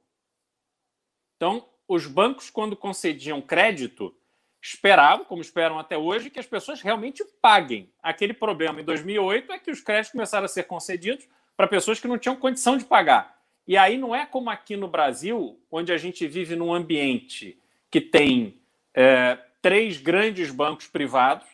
Então, 1.36 1.70
os 1.88 2.08
bancos, 2.08 2.50
quando 2.50 2.76
concediam 2.76 3.40
crédito, 3.40 4.14
esperavam, 4.60 5.24
como 5.24 5.40
esperam 5.40 5.78
até 5.78 5.96
hoje, 5.96 6.32
que 6.32 6.40
as 6.40 6.48
pessoas 6.48 6.82
realmente 6.82 7.24
paguem. 7.40 7.94
Aquele 8.02 8.34
problema 8.34 8.82
em 8.82 8.84
2008 8.84 9.52
é 9.52 9.60
que 9.60 9.70
os 9.70 9.82
créditos 9.82 10.14
começaram 10.14 10.46
a 10.46 10.50
ser 10.50 10.64
concedidos 10.64 11.28
para 11.56 11.68
pessoas 11.68 12.00
que 12.00 12.08
não 12.08 12.18
tinham 12.18 12.36
condição 12.36 12.76
de 12.76 12.84
pagar. 12.84 13.38
E 13.68 13.78
aí 13.78 14.00
não 14.00 14.16
é 14.16 14.26
como 14.26 14.50
aqui 14.50 14.76
no 14.76 14.88
Brasil, 14.88 15.62
onde 15.70 15.94
a 15.94 15.98
gente 15.98 16.28
vive 16.28 16.56
num 16.56 16.74
ambiente 16.74 17.62
que 17.92 18.02
tem 18.02 18.60
é, 18.96 19.38
três 19.62 19.98
grandes 19.98 20.50
bancos 20.50 20.88
privados 20.88 21.48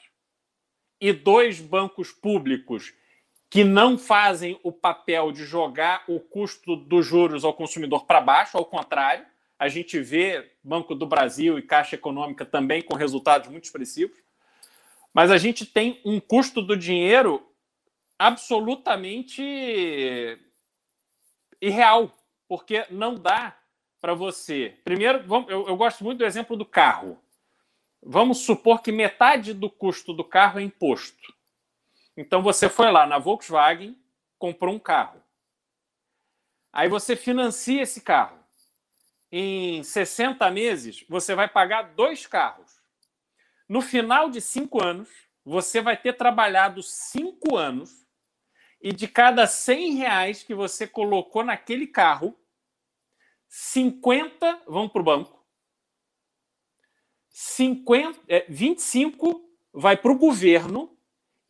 e 1.00 1.12
dois 1.12 1.60
bancos 1.60 2.12
públicos 2.12 2.94
que 3.54 3.64
não 3.64 4.00
fazem 4.00 4.60
o 4.64 4.72
papel 4.72 5.32
de 5.32 5.46
jogar 5.46 6.04
o 6.08 6.20
custo 6.20 6.76
dos 6.76 7.06
juros 7.06 7.46
ao 7.46 7.54
consumidor 7.54 8.04
para 8.04 8.20
baixo, 8.20 8.58
ao 8.58 8.66
contrário, 8.66 9.28
a 9.60 9.68
gente 9.68 10.00
vê 10.00 10.52
Banco 10.64 10.96
do 10.96 11.06
Brasil 11.06 11.60
e 11.60 11.62
Caixa 11.62 11.94
Econômica 11.94 12.44
também 12.48 12.82
com 12.82 12.96
resultados 12.96 13.48
muito 13.50 13.66
expressivos. 13.66 14.18
Mas 15.14 15.30
a 15.30 15.38
gente 15.38 15.68
tem 15.68 16.02
um 16.04 16.20
custo 16.20 16.64
do 16.64 16.76
dinheiro 16.76 17.48
absolutamente 18.18 19.44
irreal, 21.62 22.12
porque 22.48 22.88
não 22.90 23.14
dá 23.14 23.56
para 24.02 24.16
você. 24.16 24.80
Primeiro, 24.84 25.24
eu, 25.48 25.78
gosto 25.78 26.04
muito 26.04 26.18
do 26.18 26.26
exemplo 26.26 26.58
do 26.58 26.66
carro. 26.66 27.20
Vamos 28.02 28.40
supor 28.40 28.82
que 28.82 28.92
metade 28.92 29.54
do 29.54 29.70
custo 29.70 30.12
do 30.12 30.24
carro 30.24 30.60
é 30.60 30.64
imposto. 30.64 31.32
Então 32.16 32.42
você 32.42 32.70
foi 32.70 32.92
lá 32.92 33.06
na 33.06 33.18
Volkswagen, 33.18 33.98
comprou 34.38 34.74
um 34.74 34.80
carro. 34.80 35.22
Aí 36.72 36.88
você 36.88 37.16
financia 37.16 37.82
esse 37.82 38.02
carro 38.02 38.40
em 39.32 39.82
60 39.84 40.50
meses, 40.52 41.04
você 41.10 41.34
vai 41.34 41.48
pagar 41.48 41.94
dois 41.96 42.28
carros. 42.28 42.80
No 43.68 43.82
final 43.82 44.30
de 44.30 44.40
cinco 44.40 44.84
anos, 44.84 45.10
você 45.44 45.82
vai 45.82 45.98
ter 45.98 46.14
trabalhado 46.14 46.84
cinco 46.84 47.58
anos 47.58 48.06
e 48.82 48.92
de 48.92 49.08
cada 49.08 49.48
100 49.48 49.96
reais 49.96 50.44
que 50.44 50.54
você 50.54 50.86
colocou 50.86 51.44
naquele 51.44 51.88
carro, 51.88 52.38
50 53.48 54.64
vão 54.68 54.90
para 54.90 55.02
o 55.02 55.06
banco, 55.06 55.44
50, 57.30 58.20
é, 58.28 58.46
25 58.50 59.50
vai 59.74 59.98
para 59.98 60.12
o 60.12 60.18
governo 60.18 60.96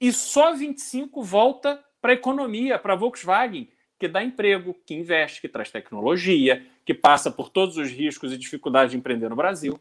e 0.03 0.11
só 0.11 0.53
25 0.53 1.23
volta 1.23 1.81
para 2.01 2.11
a 2.11 2.13
economia, 2.13 2.77
para 2.77 2.91
a 2.91 2.95
Volkswagen, 2.97 3.69
que 3.97 4.05
dá 4.05 4.21
emprego, 4.21 4.75
que 4.85 4.93
investe, 4.93 5.39
que 5.39 5.47
traz 5.47 5.71
tecnologia, 5.71 6.67
que 6.83 6.93
passa 6.93 7.31
por 7.31 7.47
todos 7.47 7.77
os 7.77 7.89
riscos 7.89 8.33
e 8.33 8.37
dificuldades 8.37 8.91
de 8.91 8.97
empreender 8.97 9.29
no 9.29 9.35
Brasil. 9.37 9.79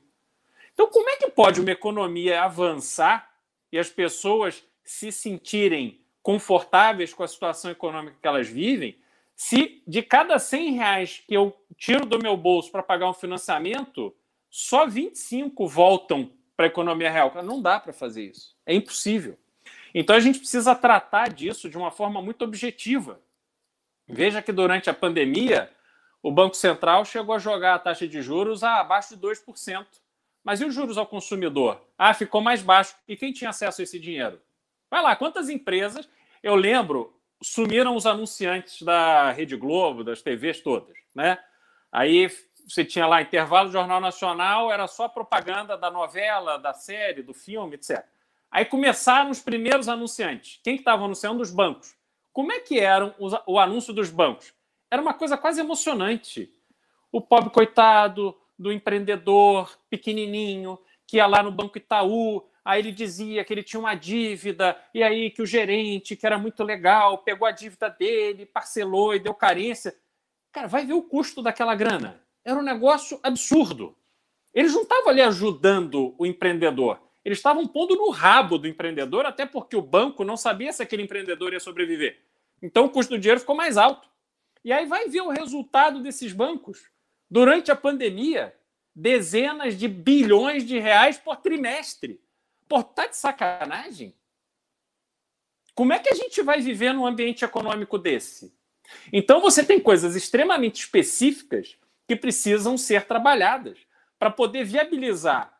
Então, 0.72 0.86
como 0.86 1.10
é 1.10 1.16
que 1.16 1.28
pode 1.28 1.60
uma 1.60 1.72
economia 1.72 2.40
avançar 2.40 3.32
e 3.72 3.76
as 3.80 3.90
pessoas 3.90 4.62
se 4.84 5.10
sentirem 5.10 6.00
confortáveis 6.22 7.12
com 7.12 7.24
a 7.24 7.28
situação 7.28 7.72
econômica 7.72 8.16
que 8.22 8.28
elas 8.28 8.48
vivem, 8.48 8.96
se 9.34 9.82
de 9.84 10.02
cada 10.02 10.38
100 10.38 10.74
reais 10.74 11.24
que 11.26 11.34
eu 11.34 11.52
tiro 11.76 12.06
do 12.06 12.22
meu 12.22 12.36
bolso 12.36 12.70
para 12.70 12.84
pagar 12.84 13.10
um 13.10 13.14
financiamento, 13.14 14.14
só 14.48 14.86
25 14.86 15.66
voltam 15.66 16.30
para 16.56 16.66
a 16.66 16.68
economia 16.68 17.10
real? 17.10 17.32
Não 17.42 17.60
dá 17.60 17.80
para 17.80 17.92
fazer 17.92 18.26
isso. 18.26 18.54
É 18.64 18.72
impossível. 18.72 19.36
Então, 19.94 20.16
a 20.16 20.20
gente 20.20 20.38
precisa 20.38 20.74
tratar 20.74 21.30
disso 21.30 21.68
de 21.68 21.76
uma 21.76 21.90
forma 21.90 22.22
muito 22.22 22.42
objetiva. 22.42 23.20
Veja 24.08 24.42
que 24.42 24.52
durante 24.52 24.90
a 24.90 24.94
pandemia, 24.94 25.70
o 26.22 26.30
Banco 26.30 26.56
Central 26.56 27.04
chegou 27.04 27.34
a 27.34 27.38
jogar 27.38 27.74
a 27.74 27.78
taxa 27.78 28.06
de 28.06 28.22
juros 28.22 28.62
abaixo 28.62 29.16
de 29.16 29.20
2%. 29.20 29.86
Mas 30.44 30.60
e 30.60 30.64
os 30.64 30.74
juros 30.74 30.98
ao 30.98 31.06
consumidor? 31.06 31.80
Ah, 31.96 32.12
ficou 32.14 32.40
mais 32.40 32.62
baixo. 32.62 32.94
E 33.06 33.16
quem 33.16 33.32
tinha 33.32 33.50
acesso 33.50 33.80
a 33.80 33.84
esse 33.84 33.98
dinheiro? 33.98 34.40
Vai 34.90 35.02
lá, 35.02 35.16
quantas 35.16 35.48
empresas, 35.48 36.08
eu 36.42 36.54
lembro, 36.54 37.18
sumiram 37.42 37.96
os 37.96 38.06
anunciantes 38.06 38.82
da 38.82 39.30
Rede 39.30 39.56
Globo, 39.56 40.04
das 40.04 40.20
TVs 40.20 40.60
todas, 40.60 40.96
né? 41.14 41.38
Aí 41.90 42.30
você 42.66 42.84
tinha 42.84 43.06
lá 43.06 43.22
intervalo 43.22 43.68
do 43.68 43.72
Jornal 43.72 44.00
Nacional, 44.00 44.70
era 44.70 44.86
só 44.86 45.08
propaganda 45.08 45.76
da 45.76 45.90
novela, 45.90 46.58
da 46.58 46.72
série, 46.72 47.22
do 47.22 47.34
filme, 47.34 47.74
etc. 47.74 48.04
Aí 48.52 48.64
começaram 48.64 49.30
os 49.30 49.40
primeiros 49.40 49.88
anunciantes. 49.88 50.60
Quem 50.62 50.76
que 50.76 50.82
estava 50.82 51.04
anunciando? 51.04 51.42
Os 51.42 51.50
bancos. 51.50 51.96
Como 52.32 52.52
é 52.52 52.60
que 52.60 52.78
era 52.78 53.14
o 53.46 53.58
anúncio 53.58 53.92
dos 53.92 54.10
bancos? 54.10 54.54
era 54.92 55.00
uma 55.00 55.14
coisa 55.14 55.38
quase 55.38 55.58
emocionante. 55.58 56.52
O 57.10 57.18
pobre 57.18 57.48
coitado 57.48 58.36
do 58.58 58.70
empreendedor 58.70 59.78
pequenininho 59.88 60.78
que 61.06 61.16
ia 61.16 61.26
lá 61.26 61.42
no 61.42 61.50
Banco 61.50 61.78
Itaú, 61.78 62.46
aí 62.62 62.80
ele 62.80 62.92
dizia 62.92 63.42
que 63.42 63.54
ele 63.54 63.62
tinha 63.62 63.80
uma 63.80 63.94
dívida, 63.94 64.76
e 64.92 65.02
aí 65.02 65.30
que 65.30 65.40
o 65.40 65.46
gerente, 65.46 66.14
que 66.14 66.26
era 66.26 66.36
muito 66.36 66.62
legal, 66.62 67.16
pegou 67.18 67.48
a 67.48 67.52
dívida 67.52 67.88
dele, 67.88 68.44
parcelou 68.44 69.14
e 69.14 69.18
deu 69.18 69.32
carência. 69.32 69.96
Cara, 70.52 70.68
vai 70.68 70.84
ver 70.84 70.92
o 70.92 71.02
custo 71.02 71.40
daquela 71.40 71.74
grana. 71.74 72.22
Era 72.44 72.58
um 72.58 72.62
negócio 72.62 73.18
absurdo. 73.22 73.96
Eles 74.52 74.74
não 74.74 74.82
estavam 74.82 75.08
ali 75.08 75.22
ajudando 75.22 76.14
o 76.18 76.26
empreendedor. 76.26 77.00
Eles 77.24 77.38
estavam 77.38 77.66
pondo 77.66 77.94
no 77.94 78.10
rabo 78.10 78.58
do 78.58 78.66
empreendedor, 78.66 79.26
até 79.26 79.46
porque 79.46 79.76
o 79.76 79.82
banco 79.82 80.24
não 80.24 80.36
sabia 80.36 80.72
se 80.72 80.82
aquele 80.82 81.02
empreendedor 81.02 81.52
ia 81.52 81.60
sobreviver. 81.60 82.20
Então 82.60 82.84
o 82.84 82.90
custo 82.90 83.14
do 83.14 83.18
dinheiro 83.18 83.40
ficou 83.40 83.54
mais 83.54 83.76
alto. 83.76 84.08
E 84.64 84.72
aí 84.72 84.86
vai 84.86 85.08
ver 85.08 85.20
o 85.20 85.30
resultado 85.30 86.02
desses 86.02 86.32
bancos. 86.32 86.90
Durante 87.30 87.70
a 87.70 87.76
pandemia, 87.76 88.54
dezenas 88.94 89.76
de 89.78 89.88
bilhões 89.88 90.66
de 90.66 90.78
reais 90.78 91.18
por 91.18 91.36
trimestre. 91.36 92.20
Pô, 92.68 92.82
tá 92.82 93.06
de 93.06 93.16
sacanagem? 93.16 94.14
Como 95.74 95.92
é 95.92 95.98
que 95.98 96.10
a 96.10 96.14
gente 96.14 96.42
vai 96.42 96.60
viver 96.60 96.92
num 96.92 97.06
ambiente 97.06 97.44
econômico 97.44 97.98
desse? 97.98 98.54
Então 99.12 99.40
você 99.40 99.64
tem 99.64 99.80
coisas 99.80 100.14
extremamente 100.14 100.80
específicas 100.80 101.78
que 102.06 102.14
precisam 102.14 102.76
ser 102.76 103.06
trabalhadas 103.06 103.78
para 104.18 104.30
poder 104.30 104.64
viabilizar 104.64 105.52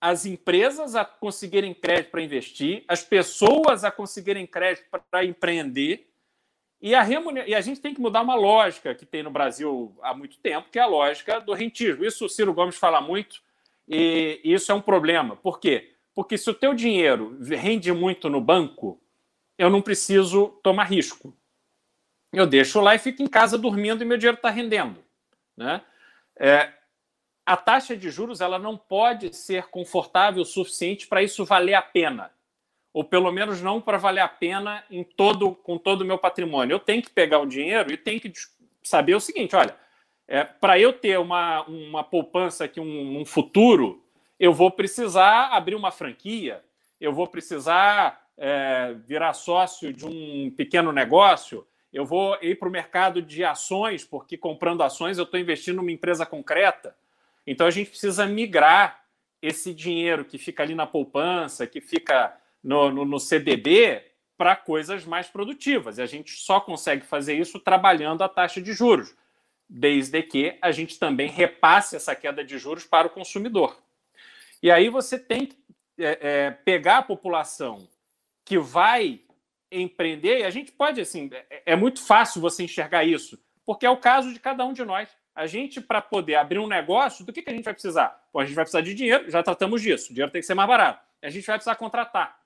as 0.00 0.24
empresas 0.24 0.94
a 0.94 1.04
conseguirem 1.04 1.74
crédito 1.74 2.10
para 2.10 2.22
investir, 2.22 2.84
as 2.88 3.02
pessoas 3.02 3.84
a 3.84 3.90
conseguirem 3.90 4.46
crédito 4.46 4.86
para 5.10 5.24
empreender, 5.24 6.08
e 6.80 6.94
a, 6.94 7.02
remuner... 7.02 7.46
e 7.46 7.54
a 7.54 7.60
gente 7.60 7.80
tem 7.80 7.92
que 7.92 8.00
mudar 8.00 8.22
uma 8.22 8.34
lógica 8.34 8.94
que 8.94 9.04
tem 9.04 9.22
no 9.22 9.30
Brasil 9.30 9.94
há 10.02 10.14
muito 10.14 10.38
tempo, 10.38 10.70
que 10.70 10.78
é 10.78 10.82
a 10.82 10.86
lógica 10.86 11.38
do 11.38 11.52
rentismo. 11.52 12.04
Isso 12.04 12.24
o 12.24 12.28
Ciro 12.28 12.54
Gomes 12.54 12.76
fala 12.76 13.02
muito, 13.02 13.42
e 13.86 14.40
isso 14.42 14.72
é 14.72 14.74
um 14.74 14.80
problema. 14.80 15.36
Por 15.36 15.60
quê? 15.60 15.92
Porque 16.14 16.38
se 16.38 16.48
o 16.48 16.54
teu 16.54 16.72
dinheiro 16.72 17.36
rende 17.42 17.92
muito 17.92 18.30
no 18.30 18.40
banco, 18.40 19.00
eu 19.58 19.68
não 19.68 19.82
preciso 19.82 20.58
tomar 20.62 20.84
risco. 20.84 21.36
Eu 22.32 22.46
deixo 22.46 22.80
lá 22.80 22.94
e 22.94 22.98
fico 22.98 23.22
em 23.22 23.26
casa 23.26 23.58
dormindo 23.58 24.02
e 24.02 24.06
meu 24.06 24.16
dinheiro 24.16 24.36
está 24.36 24.48
rendendo. 24.48 25.04
Né? 25.56 25.82
É, 26.38 26.72
a 27.44 27.56
taxa 27.56 27.96
de 27.96 28.10
juros 28.10 28.40
ela 28.40 28.58
não 28.58 28.76
pode 28.76 29.34
ser 29.34 29.68
confortável 29.68 30.42
o 30.42 30.46
suficiente 30.46 31.06
para 31.06 31.22
isso 31.22 31.44
valer 31.44 31.74
a 31.74 31.82
pena. 31.82 32.30
Ou 32.92 33.04
pelo 33.04 33.30
menos 33.30 33.60
não 33.62 33.80
para 33.80 33.98
valer 33.98 34.20
a 34.20 34.28
pena 34.28 34.84
em 34.90 35.04
todo, 35.04 35.54
com 35.54 35.78
todo 35.78 36.02
o 36.02 36.04
meu 36.04 36.18
patrimônio. 36.18 36.74
Eu 36.74 36.80
tenho 36.80 37.02
que 37.02 37.10
pegar 37.10 37.38
o 37.38 37.46
dinheiro 37.46 37.92
e 37.92 37.96
tenho 37.96 38.20
que 38.20 38.32
saber 38.82 39.14
o 39.14 39.20
seguinte: 39.20 39.54
olha, 39.54 39.76
é, 40.26 40.44
para 40.44 40.78
eu 40.78 40.92
ter 40.92 41.18
uma, 41.18 41.62
uma 41.62 42.04
poupança 42.04 42.64
aqui, 42.64 42.80
um, 42.80 43.20
um 43.20 43.24
futuro, 43.24 44.02
eu 44.38 44.52
vou 44.52 44.70
precisar 44.70 45.48
abrir 45.48 45.74
uma 45.74 45.90
franquia, 45.90 46.64
eu 47.00 47.12
vou 47.12 47.26
precisar 47.26 48.26
é, 48.36 48.94
virar 49.06 49.32
sócio 49.34 49.92
de 49.92 50.06
um 50.06 50.50
pequeno 50.56 50.92
negócio, 50.92 51.66
eu 51.92 52.06
vou 52.06 52.38
ir 52.40 52.58
para 52.58 52.68
o 52.68 52.72
mercado 52.72 53.20
de 53.20 53.44
ações, 53.44 54.04
porque 54.04 54.36
comprando 54.36 54.82
ações 54.82 55.18
eu 55.18 55.24
estou 55.24 55.38
investindo 55.38 55.76
numa 55.76 55.92
empresa 55.92 56.24
concreta. 56.24 56.96
Então 57.50 57.66
a 57.66 57.70
gente 57.72 57.90
precisa 57.90 58.26
migrar 58.26 59.04
esse 59.42 59.74
dinheiro 59.74 60.24
que 60.24 60.38
fica 60.38 60.62
ali 60.62 60.72
na 60.72 60.86
poupança, 60.86 61.66
que 61.66 61.80
fica 61.80 62.32
no, 62.62 62.92
no, 62.92 63.04
no 63.04 63.18
CDB, 63.18 64.04
para 64.38 64.54
coisas 64.54 65.04
mais 65.04 65.26
produtivas. 65.26 65.98
E 65.98 66.02
a 66.02 66.06
gente 66.06 66.30
só 66.30 66.60
consegue 66.60 67.04
fazer 67.04 67.34
isso 67.34 67.58
trabalhando 67.58 68.22
a 68.22 68.28
taxa 68.28 68.62
de 68.62 68.72
juros, 68.72 69.16
desde 69.68 70.22
que 70.22 70.56
a 70.62 70.70
gente 70.70 70.96
também 70.96 71.28
repasse 71.28 71.96
essa 71.96 72.14
queda 72.14 72.44
de 72.44 72.56
juros 72.56 72.84
para 72.84 73.08
o 73.08 73.10
consumidor. 73.10 73.76
E 74.62 74.70
aí 74.70 74.88
você 74.88 75.18
tem 75.18 75.46
que 75.46 75.58
é, 75.98 76.18
é, 76.20 76.50
pegar 76.52 76.98
a 76.98 77.02
população 77.02 77.88
que 78.44 78.58
vai 78.58 79.22
empreender, 79.72 80.38
e 80.38 80.44
a 80.44 80.50
gente 80.50 80.70
pode, 80.70 81.00
assim, 81.00 81.28
é, 81.32 81.62
é 81.66 81.76
muito 81.76 82.00
fácil 82.00 82.40
você 82.40 82.62
enxergar 82.62 83.02
isso, 83.02 83.42
porque 83.66 83.84
é 83.84 83.90
o 83.90 83.96
caso 83.96 84.32
de 84.32 84.38
cada 84.38 84.64
um 84.64 84.72
de 84.72 84.84
nós. 84.84 85.08
A 85.40 85.46
gente, 85.46 85.80
para 85.80 86.02
poder 86.02 86.34
abrir 86.34 86.58
um 86.58 86.66
negócio, 86.66 87.24
do 87.24 87.32
que, 87.32 87.40
que 87.40 87.48
a 87.48 87.54
gente 87.54 87.64
vai 87.64 87.72
precisar? 87.72 88.28
Bom, 88.30 88.40
a 88.40 88.44
gente 88.44 88.54
vai 88.54 88.62
precisar 88.62 88.82
de 88.82 88.92
dinheiro, 88.92 89.30
já 89.30 89.42
tratamos 89.42 89.80
disso. 89.80 90.10
O 90.10 90.14
dinheiro 90.14 90.30
tem 90.30 90.42
que 90.42 90.46
ser 90.46 90.52
mais 90.52 90.68
barato. 90.68 91.02
A 91.22 91.30
gente 91.30 91.46
vai 91.46 91.56
precisar 91.56 91.76
contratar. 91.76 92.38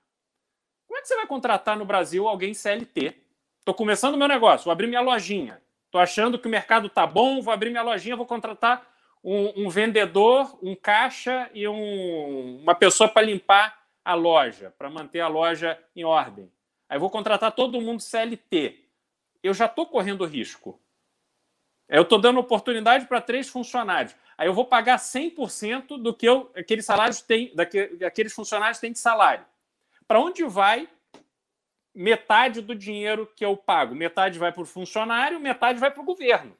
Como 0.87 0.97
é 0.97 1.01
que 1.01 1.07
você 1.09 1.15
vai 1.17 1.27
contratar 1.27 1.75
no 1.75 1.83
Brasil 1.83 2.25
alguém 2.25 2.53
CLT? 2.53 3.13
Estou 3.59 3.75
começando 3.75 4.17
meu 4.17 4.29
negócio, 4.29 4.63
vou 4.63 4.71
abrir 4.71 4.87
minha 4.87 5.01
lojinha. 5.01 5.61
Estou 5.87 5.99
achando 5.99 6.39
que 6.39 6.47
o 6.47 6.49
mercado 6.49 6.87
está 6.87 7.05
bom, 7.05 7.41
vou 7.41 7.53
abrir 7.53 7.69
minha 7.69 7.83
lojinha, 7.83 8.15
vou 8.15 8.25
contratar 8.25 8.87
um, 9.21 9.65
um 9.65 9.69
vendedor, 9.69 10.57
um 10.63 10.73
caixa 10.73 11.49
e 11.53 11.67
um, 11.67 12.61
uma 12.61 12.75
pessoa 12.75 13.09
para 13.09 13.23
limpar 13.25 13.77
a 14.05 14.13
loja, 14.13 14.73
para 14.77 14.89
manter 14.89 15.19
a 15.19 15.27
loja 15.27 15.77
em 15.93 16.05
ordem. 16.05 16.49
Aí 16.87 16.97
vou 16.97 17.09
contratar 17.09 17.51
todo 17.51 17.81
mundo 17.81 17.99
CLT. 18.01 18.85
Eu 19.43 19.53
já 19.53 19.65
estou 19.65 19.85
correndo 19.85 20.23
risco. 20.23 20.79
Eu 21.87 22.01
estou 22.01 22.19
dando 22.19 22.39
oportunidade 22.39 23.05
para 23.05 23.21
três 23.21 23.47
funcionários. 23.47 24.15
Aí 24.37 24.47
eu 24.47 24.53
vou 24.53 24.65
pagar 24.65 24.97
100% 24.97 26.01
do 26.01 26.13
que 26.13 26.27
eu, 26.27 26.51
aqueles 26.55 26.85
salários 26.85 27.21
têm, 27.21 27.53
daqueles 27.99 28.33
funcionários 28.33 28.79
têm 28.79 28.91
de 28.91 28.99
salário. 28.99 29.45
Para 30.07 30.19
onde 30.19 30.43
vai 30.43 30.89
metade 31.93 32.61
do 32.61 32.75
dinheiro 32.75 33.31
que 33.35 33.45
eu 33.45 33.55
pago? 33.55 33.95
Metade 33.95 34.37
vai 34.37 34.51
para 34.51 34.63
o 34.63 34.65
funcionário, 34.65 35.39
metade 35.39 35.79
vai 35.79 35.91
para 35.91 36.01
o 36.01 36.05
governo. 36.05 36.55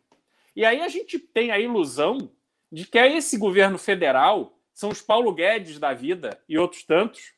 E 0.56 0.64
aí 0.64 0.82
a 0.82 0.88
gente 0.88 1.20
tem 1.20 1.52
a 1.52 1.60
ilusão 1.60 2.32
de 2.72 2.86
que 2.86 2.98
é 2.98 3.12
esse 3.16 3.38
governo 3.38 3.78
federal, 3.78 4.58
são 4.74 4.90
os 4.90 5.02
Paulo 5.02 5.34
Guedes 5.34 5.80
da 5.80 5.94
vida 5.94 6.42
e 6.48 6.58
outros 6.58 6.84
tantos, 6.84 7.34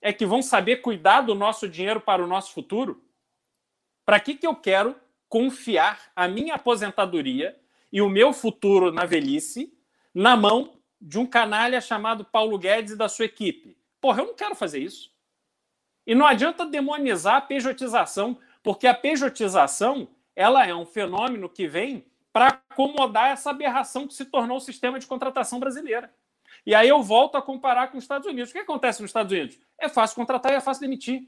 é 0.00 0.12
que 0.12 0.26
vão 0.26 0.42
saber 0.42 0.76
cuidar 0.76 1.20
do 1.20 1.34
nosso 1.34 1.68
dinheiro 1.68 2.00
para 2.00 2.24
o 2.24 2.26
nosso 2.26 2.52
futuro? 2.52 3.04
Para 4.04 4.18
que, 4.18 4.34
que 4.34 4.46
eu 4.46 4.56
quero 4.56 4.96
confiar 5.32 5.98
a 6.14 6.28
minha 6.28 6.56
aposentadoria 6.56 7.58
e 7.90 8.02
o 8.02 8.10
meu 8.10 8.34
futuro 8.34 8.92
na 8.92 9.06
velhice 9.06 9.72
na 10.14 10.36
mão 10.36 10.74
de 11.00 11.18
um 11.18 11.24
canalha 11.24 11.80
chamado 11.80 12.22
Paulo 12.22 12.58
Guedes 12.58 12.92
e 12.92 12.96
da 12.98 13.08
sua 13.08 13.24
equipe? 13.24 13.74
Porra, 13.98 14.20
eu 14.20 14.26
não 14.26 14.34
quero 14.34 14.54
fazer 14.54 14.80
isso. 14.80 15.10
E 16.06 16.14
não 16.14 16.26
adianta 16.26 16.66
demonizar 16.66 17.36
a 17.36 17.40
pejotização, 17.40 18.38
porque 18.62 18.86
a 18.86 18.92
pejotização 18.92 20.06
ela 20.36 20.66
é 20.66 20.74
um 20.74 20.84
fenômeno 20.84 21.48
que 21.48 21.66
vem 21.66 22.04
para 22.30 22.48
acomodar 22.48 23.30
essa 23.30 23.48
aberração 23.48 24.06
que 24.06 24.12
se 24.12 24.26
tornou 24.26 24.58
o 24.58 24.60
sistema 24.60 24.98
de 24.98 25.06
contratação 25.06 25.58
brasileira. 25.58 26.12
E 26.66 26.74
aí 26.74 26.90
eu 26.90 27.02
volto 27.02 27.36
a 27.36 27.42
comparar 27.42 27.90
com 27.90 27.96
os 27.96 28.04
Estados 28.04 28.28
Unidos. 28.28 28.50
O 28.50 28.52
que 28.52 28.58
acontece 28.58 29.00
nos 29.00 29.08
Estados 29.08 29.32
Unidos? 29.32 29.58
É 29.80 29.88
fácil 29.88 30.14
contratar 30.14 30.52
e 30.52 30.56
é 30.56 30.60
fácil 30.60 30.82
demitir. 30.82 31.26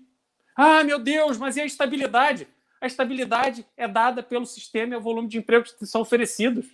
Ah, 0.54 0.84
meu 0.84 0.98
Deus, 0.98 1.38
mas 1.38 1.56
e 1.56 1.62
a 1.62 1.64
estabilidade? 1.64 2.46
A 2.84 2.86
estabilidade 2.86 3.66
é 3.78 3.88
dada 3.88 4.22
pelo 4.22 4.44
sistema 4.44 4.92
e 4.92 4.96
o 4.98 5.00
volume 5.00 5.26
de 5.26 5.38
empregos 5.38 5.72
que 5.72 5.86
são 5.86 6.02
oferecidos. 6.02 6.66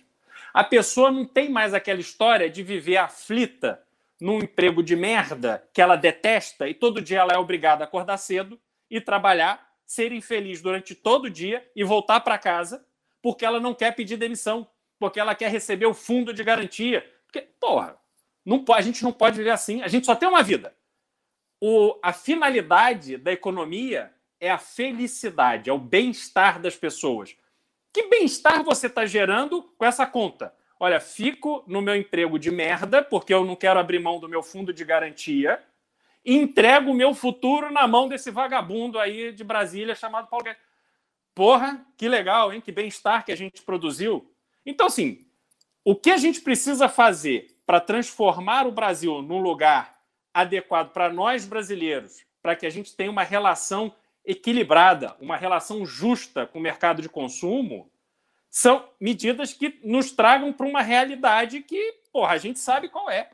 A 0.53 0.61
pessoa 0.61 1.09
não 1.09 1.23
tem 1.23 1.47
mais 1.47 1.73
aquela 1.73 2.01
história 2.01 2.49
de 2.49 2.61
viver 2.61 2.97
aflita 2.97 3.81
num 4.19 4.39
emprego 4.39 4.83
de 4.83 4.93
merda 4.93 5.65
que 5.71 5.81
ela 5.81 5.95
detesta 5.95 6.67
e 6.67 6.73
todo 6.73 7.01
dia 7.01 7.19
ela 7.19 7.31
é 7.31 7.37
obrigada 7.37 7.85
a 7.85 7.87
acordar 7.87 8.17
cedo 8.17 8.59
e 8.89 8.99
trabalhar, 8.99 9.65
ser 9.85 10.11
infeliz 10.11 10.61
durante 10.61 10.93
todo 10.93 11.25
o 11.25 11.29
dia 11.29 11.65
e 11.73 11.81
voltar 11.81 12.19
para 12.19 12.37
casa 12.37 12.85
porque 13.21 13.45
ela 13.45 13.61
não 13.61 13.73
quer 13.73 13.95
pedir 13.95 14.17
demissão, 14.17 14.67
porque 14.99 15.17
ela 15.17 15.33
quer 15.33 15.49
receber 15.49 15.85
o 15.85 15.93
fundo 15.93 16.33
de 16.33 16.43
garantia. 16.43 17.09
Porque, 17.23 17.39
porra, 17.57 17.97
não, 18.45 18.65
a 18.73 18.81
gente 18.81 19.01
não 19.01 19.13
pode 19.13 19.37
viver 19.37 19.51
assim. 19.51 19.81
A 19.81 19.87
gente 19.87 20.05
só 20.05 20.13
tem 20.13 20.27
uma 20.27 20.43
vida. 20.43 20.75
O, 21.61 21.97
a 22.03 22.11
finalidade 22.11 23.15
da 23.15 23.31
economia 23.31 24.13
é 24.41 24.49
a 24.49 24.57
felicidade, 24.57 25.69
é 25.69 25.73
o 25.73 25.77
bem-estar 25.77 26.59
das 26.59 26.75
pessoas. 26.75 27.37
Que 27.93 28.07
bem-estar 28.07 28.63
você 28.63 28.87
está 28.87 29.05
gerando 29.05 29.61
com 29.77 29.85
essa 29.85 30.05
conta? 30.07 30.53
Olha, 30.79 30.99
fico 30.99 31.63
no 31.67 31.79
meu 31.79 31.95
emprego 31.95 32.39
de 32.39 32.49
merda, 32.49 33.03
porque 33.03 33.31
eu 33.31 33.45
não 33.45 33.55
quero 33.55 33.79
abrir 33.79 33.99
mão 33.99 34.19
do 34.19 34.27
meu 34.27 34.41
fundo 34.41 34.73
de 34.73 34.83
garantia, 34.83 35.63
e 36.25 36.35
entrego 36.35 36.89
o 36.89 36.95
meu 36.95 37.13
futuro 37.13 37.71
na 37.71 37.87
mão 37.87 38.07
desse 38.07 38.31
vagabundo 38.31 38.97
aí 38.97 39.31
de 39.31 39.43
Brasília 39.43 39.93
chamado 39.93 40.27
Paulo 40.27 40.45
Guedes. 40.45 40.61
Porra, 41.35 41.85
que 41.95 42.09
legal, 42.09 42.51
hein? 42.51 42.59
Que 42.59 42.71
bem-estar 42.71 43.23
que 43.23 43.31
a 43.31 43.37
gente 43.37 43.61
produziu. 43.61 44.31
Então, 44.65 44.87
assim, 44.87 45.25
o 45.85 45.95
que 45.95 46.09
a 46.09 46.17
gente 46.17 46.41
precisa 46.41 46.89
fazer 46.89 47.55
para 47.65 47.79
transformar 47.79 48.65
o 48.67 48.71
Brasil 48.71 49.21
num 49.21 49.39
lugar 49.39 49.99
adequado 50.33 50.91
para 50.91 51.11
nós 51.11 51.45
brasileiros, 51.45 52.23
para 52.41 52.55
que 52.55 52.65
a 52.65 52.69
gente 52.69 52.95
tenha 52.95 53.11
uma 53.11 53.23
relação 53.23 53.93
equilibrada, 54.25 55.15
uma 55.19 55.35
relação 55.35 55.85
justa 55.85 56.45
com 56.45 56.59
o 56.59 56.61
mercado 56.61 57.01
de 57.01 57.09
consumo, 57.09 57.91
são 58.49 58.89
medidas 58.99 59.53
que 59.53 59.79
nos 59.83 60.11
tragam 60.11 60.51
para 60.51 60.67
uma 60.67 60.81
realidade 60.81 61.61
que, 61.61 61.99
porra, 62.11 62.33
a 62.33 62.37
gente 62.37 62.59
sabe 62.59 62.89
qual 62.89 63.09
é. 63.09 63.29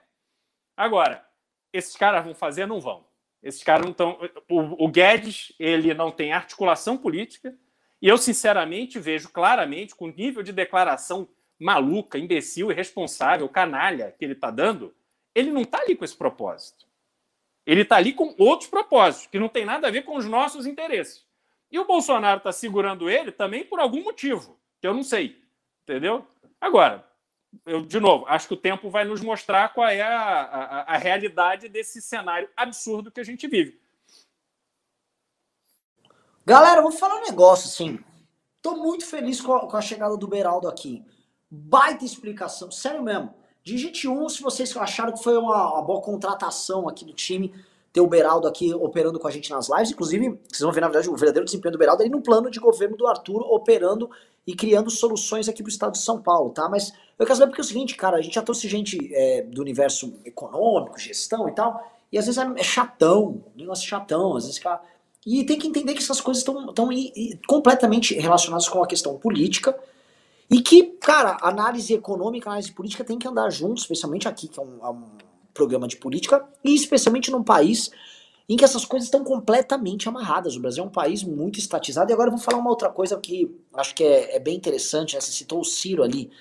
Agora, 0.75 1.25
esses 1.73 1.95
caras 1.95 2.23
vão 2.23 2.35
fazer? 2.35 2.65
Não 2.67 2.79
vão. 2.79 3.05
Esses 3.41 3.63
caras 3.63 3.83
não 3.83 3.91
estão. 3.91 4.19
O, 4.49 4.85
o 4.85 4.87
Guedes, 4.87 5.53
ele 5.59 5.93
não 5.93 6.11
tem 6.11 6.33
articulação 6.33 6.97
política, 6.97 7.57
e 8.01 8.07
eu, 8.07 8.17
sinceramente, 8.17 8.99
vejo 8.99 9.29
claramente, 9.29 9.95
com 9.95 10.05
o 10.05 10.11
nível 10.11 10.43
de 10.43 10.53
declaração 10.53 11.27
maluca, 11.59 12.19
imbecil, 12.19 12.71
irresponsável, 12.71 13.49
canalha 13.49 14.13
que 14.17 14.23
ele 14.23 14.33
está 14.33 14.51
dando, 14.51 14.95
ele 15.33 15.51
não 15.51 15.61
está 15.61 15.79
ali 15.79 15.95
com 15.95 16.05
esse 16.05 16.15
propósito. 16.15 16.85
Ele 17.67 17.81
está 17.81 17.97
ali 17.97 18.13
com 18.13 18.33
outros 18.37 18.69
propósitos, 18.69 19.27
que 19.27 19.37
não 19.37 19.49
tem 19.49 19.65
nada 19.65 19.89
a 19.89 19.91
ver 19.91 20.03
com 20.03 20.15
os 20.15 20.25
nossos 20.25 20.65
interesses. 20.65 21.25
E 21.69 21.77
o 21.77 21.85
Bolsonaro 21.85 22.37
está 22.37 22.53
segurando 22.53 23.09
ele 23.09 23.29
também 23.29 23.65
por 23.65 23.77
algum 23.81 24.01
motivo, 24.01 24.57
que 24.79 24.87
eu 24.87 24.93
não 24.93 25.03
sei. 25.03 25.43
Entendeu? 25.83 26.25
Agora, 26.61 27.05
eu, 27.65 27.85
de 27.85 27.99
novo, 27.99 28.25
acho 28.29 28.47
que 28.47 28.53
o 28.53 28.57
tempo 28.57 28.89
vai 28.89 29.03
nos 29.03 29.19
mostrar 29.19 29.73
qual 29.73 29.89
é 29.89 30.01
a, 30.01 30.41
a, 30.41 30.95
a 30.95 30.97
realidade 30.97 31.67
desse 31.67 32.01
cenário 32.01 32.49
absurdo 32.55 33.11
que 33.11 33.19
a 33.19 33.25
gente 33.25 33.45
vive. 33.47 33.77
Galera, 36.45 36.81
vou 36.81 36.91
falar 36.93 37.17
um 37.17 37.25
negócio 37.25 37.67
assim. 37.67 37.99
Tô 38.61 38.77
muito 38.77 39.05
feliz 39.05 39.41
com 39.41 39.53
a, 39.53 39.69
com 39.69 39.75
a 39.75 39.81
chegada 39.81 40.15
do 40.15 40.27
Beraldo 40.27 40.69
aqui. 40.69 41.05
Baita 41.51 42.05
explicação, 42.05 42.71
sério 42.71 43.03
mesmo. 43.03 43.35
Digite 43.67 44.07
um 44.07 44.29
se 44.29 44.41
vocês 44.41 44.75
acharam 44.77 45.11
que 45.11 45.21
foi 45.21 45.37
uma, 45.37 45.73
uma 45.73 45.81
boa 45.81 45.99
contratação 45.99 46.87
aqui 46.87 47.03
do 47.03 47.11
time 47.11 47.53
ter 47.91 47.99
o 47.99 48.07
Beraldo 48.07 48.47
aqui 48.47 48.73
operando 48.73 49.19
com 49.19 49.27
a 49.27 49.31
gente 49.31 49.51
nas 49.51 49.67
lives. 49.67 49.91
Inclusive, 49.91 50.39
vocês 50.47 50.61
vão 50.61 50.71
ver, 50.71 50.79
na 50.79 50.87
verdade, 50.87 51.09
o 51.09 51.17
verdadeiro 51.17 51.43
desempenho 51.43 51.73
do 51.73 51.77
Beraldo 51.77 52.01
ali 52.01 52.09
no 52.09 52.21
plano 52.21 52.49
de 52.49 52.61
governo 52.61 52.95
do 52.95 53.05
Arthur, 53.05 53.41
operando 53.51 54.09
e 54.45 54.55
criando 54.55 54.89
soluções 54.89 55.49
aqui 55.49 55.61
para 55.61 55.67
o 55.67 55.71
estado 55.71 55.91
de 55.91 55.97
São 55.97 56.21
Paulo, 56.21 56.51
tá? 56.51 56.69
Mas 56.69 56.93
eu 57.19 57.25
quero 57.25 57.37
saber 57.37 57.49
porque 57.49 57.59
é 57.59 57.65
o 57.65 57.67
seguinte, 57.67 57.97
cara, 57.97 58.15
a 58.15 58.21
gente 58.21 58.35
já 58.35 58.41
trouxe 58.41 58.69
gente 58.69 58.97
é, 59.13 59.41
do 59.41 59.59
universo 59.59 60.13
econômico, 60.23 60.97
gestão 60.97 61.49
e 61.49 61.51
tal, 61.51 61.85
e 62.09 62.17
às 62.17 62.25
vezes 62.25 62.41
é, 62.41 62.49
é 62.55 62.63
chatão, 62.63 63.43
negócio 63.53 63.85
chatão, 63.85 64.37
às 64.37 64.45
vezes 64.45 64.59
fica... 64.59 64.79
E 65.25 65.43
tem 65.43 65.59
que 65.59 65.67
entender 65.67 65.93
que 65.93 65.99
essas 65.99 66.21
coisas 66.21 66.41
estão 66.41 66.73
completamente 67.45 68.13
relacionadas 68.13 68.69
com 68.69 68.81
a 68.81 68.87
questão 68.87 69.17
política, 69.17 69.77
e 70.49 70.61
que, 70.61 70.83
cara, 71.01 71.37
análise 71.41 71.93
econômica, 71.93 72.49
análise 72.49 72.71
política 72.71 73.03
tem 73.03 73.19
que 73.19 73.27
andar 73.27 73.49
juntos, 73.49 73.83
especialmente 73.83 74.27
aqui, 74.27 74.47
que 74.47 74.59
é 74.59 74.63
um, 74.63 74.85
é 74.85 74.89
um 74.89 75.03
programa 75.53 75.87
de 75.87 75.97
política, 75.97 76.47
e 76.63 76.73
especialmente 76.73 77.31
num 77.31 77.43
país 77.43 77.91
em 78.49 78.55
que 78.55 78.63
essas 78.63 78.85
coisas 78.85 79.07
estão 79.07 79.23
completamente 79.23 80.07
amarradas. 80.07 80.55
O 80.55 80.59
Brasil 80.61 80.83
é 80.83 80.87
um 80.87 80.91
país 80.91 81.21
muito 81.21 81.59
estatizado. 81.59 82.09
E 82.09 82.13
agora 82.13 82.29
eu 82.29 82.35
vou 82.35 82.41
falar 82.41 82.59
uma 82.59 82.69
outra 82.69 82.89
coisa 82.89 83.17
que 83.17 83.53
acho 83.73 83.93
que 83.93 84.03
é, 84.03 84.37
é 84.37 84.39
bem 84.39 84.55
interessante, 84.55 85.15
né? 85.15 85.21
Você 85.21 85.31
citou 85.31 85.59
o 85.59 85.65
Ciro 85.65 86.01
ali. 86.01 86.31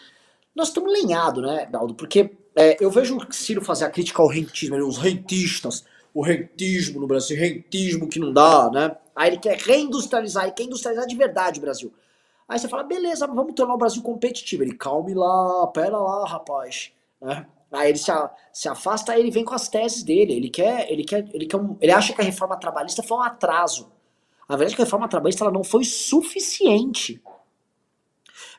Nós 0.54 0.68
estamos 0.68 0.92
lenhados, 0.92 1.42
né, 1.42 1.66
Baldo? 1.66 1.94
Porque 1.94 2.30
é, 2.54 2.76
eu 2.80 2.90
vejo 2.90 3.16
o 3.16 3.32
Ciro 3.32 3.60
fazer 3.60 3.86
a 3.86 3.90
crítica 3.90 4.22
ao 4.22 4.28
rentismo, 4.28 4.76
os 4.86 4.98
rentistas, 4.98 5.84
o 6.14 6.22
rentismo 6.22 7.00
no 7.00 7.08
Brasil, 7.08 7.36
rentismo 7.36 8.08
que 8.08 8.20
não 8.20 8.32
dá, 8.32 8.70
né? 8.70 8.96
Aí 9.14 9.30
ele 9.30 9.38
quer 9.38 9.58
reindustrializar, 9.58 10.44
ele 10.44 10.52
quer 10.52 10.62
industrializar 10.62 11.06
de 11.08 11.16
verdade 11.16 11.58
o 11.58 11.62
Brasil. 11.62 11.92
Aí 12.48 12.58
você 12.58 12.68
fala, 12.68 12.84
beleza, 12.84 13.26
vamos 13.26 13.54
tornar 13.54 13.74
o 13.74 13.78
Brasil 13.78 14.02
competitivo. 14.02 14.62
Ele, 14.62 14.76
calme 14.76 15.14
lá, 15.14 15.66
pera 15.68 15.98
lá, 15.98 16.26
rapaz. 16.26 16.92
Né? 17.20 17.46
Aí 17.72 17.90
ele 17.90 17.98
se, 17.98 18.12
se 18.52 18.68
afasta, 18.68 19.12
aí 19.12 19.20
ele 19.20 19.30
vem 19.30 19.44
com 19.44 19.54
as 19.54 19.68
teses 19.68 20.02
dele. 20.02 20.32
Ele 20.32 20.48
quer, 20.48 20.90
ele 20.90 21.04
quer, 21.04 21.28
ele 21.34 21.46
quer, 21.46 21.56
um, 21.56 21.76
ele 21.80 21.92
acha 21.92 22.12
que 22.12 22.20
a 22.20 22.24
reforma 22.24 22.56
trabalhista 22.56 23.02
foi 23.02 23.18
um 23.18 23.22
atraso. 23.22 23.90
A 24.48 24.56
verdade 24.56 24.74
é 24.74 24.76
que 24.76 24.82
a 24.82 24.84
reforma 24.84 25.08
trabalhista 25.08 25.44
ela 25.44 25.52
não 25.52 25.64
foi 25.64 25.84
suficiente. 25.84 27.20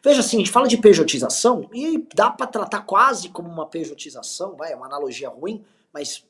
Veja 0.04 0.20
assim, 0.20 0.38
a 0.38 0.40
gente 0.40 0.52
fala 0.52 0.68
de 0.68 0.78
pejotização 0.78 1.70
e 1.74 2.06
dá 2.14 2.30
para 2.30 2.48
tratar 2.48 2.82
quase 2.82 3.30
como 3.30 3.50
uma 3.50 3.66
pejotização, 3.66 4.56
vai, 4.56 4.74
é 4.74 4.76
uma 4.76 4.86
analogia 4.86 5.30
ruim, 5.30 5.64
mas 5.94 6.26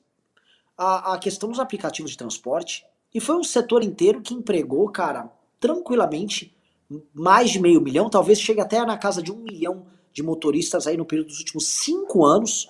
a, 0.78 1.14
a 1.14 1.18
questão 1.20 1.50
dos 1.50 1.60
aplicativos 1.60 2.12
de 2.12 2.18
transporte 2.18 2.86
e 3.14 3.20
foi 3.20 3.36
um 3.36 3.44
setor 3.44 3.84
inteiro 3.84 4.22
que 4.22 4.34
empregou, 4.34 4.90
cara, 4.90 5.30
tranquilamente 5.60 6.56
mais 7.14 7.52
de 7.52 7.60
meio 7.60 7.82
milhão, 7.82 8.10
talvez 8.10 8.40
chegue 8.40 8.62
até 8.62 8.84
na 8.86 8.98
casa 8.98 9.22
de 9.22 9.32
um 9.32 9.38
milhão 9.38 9.86
de 10.14 10.24
motoristas 10.24 10.88
aí 10.88 10.98
no 10.98 11.06
período 11.06 11.28
dos 11.28 11.40
últimos 11.40 11.68
cinco 11.68 12.26
anos. 12.26 12.70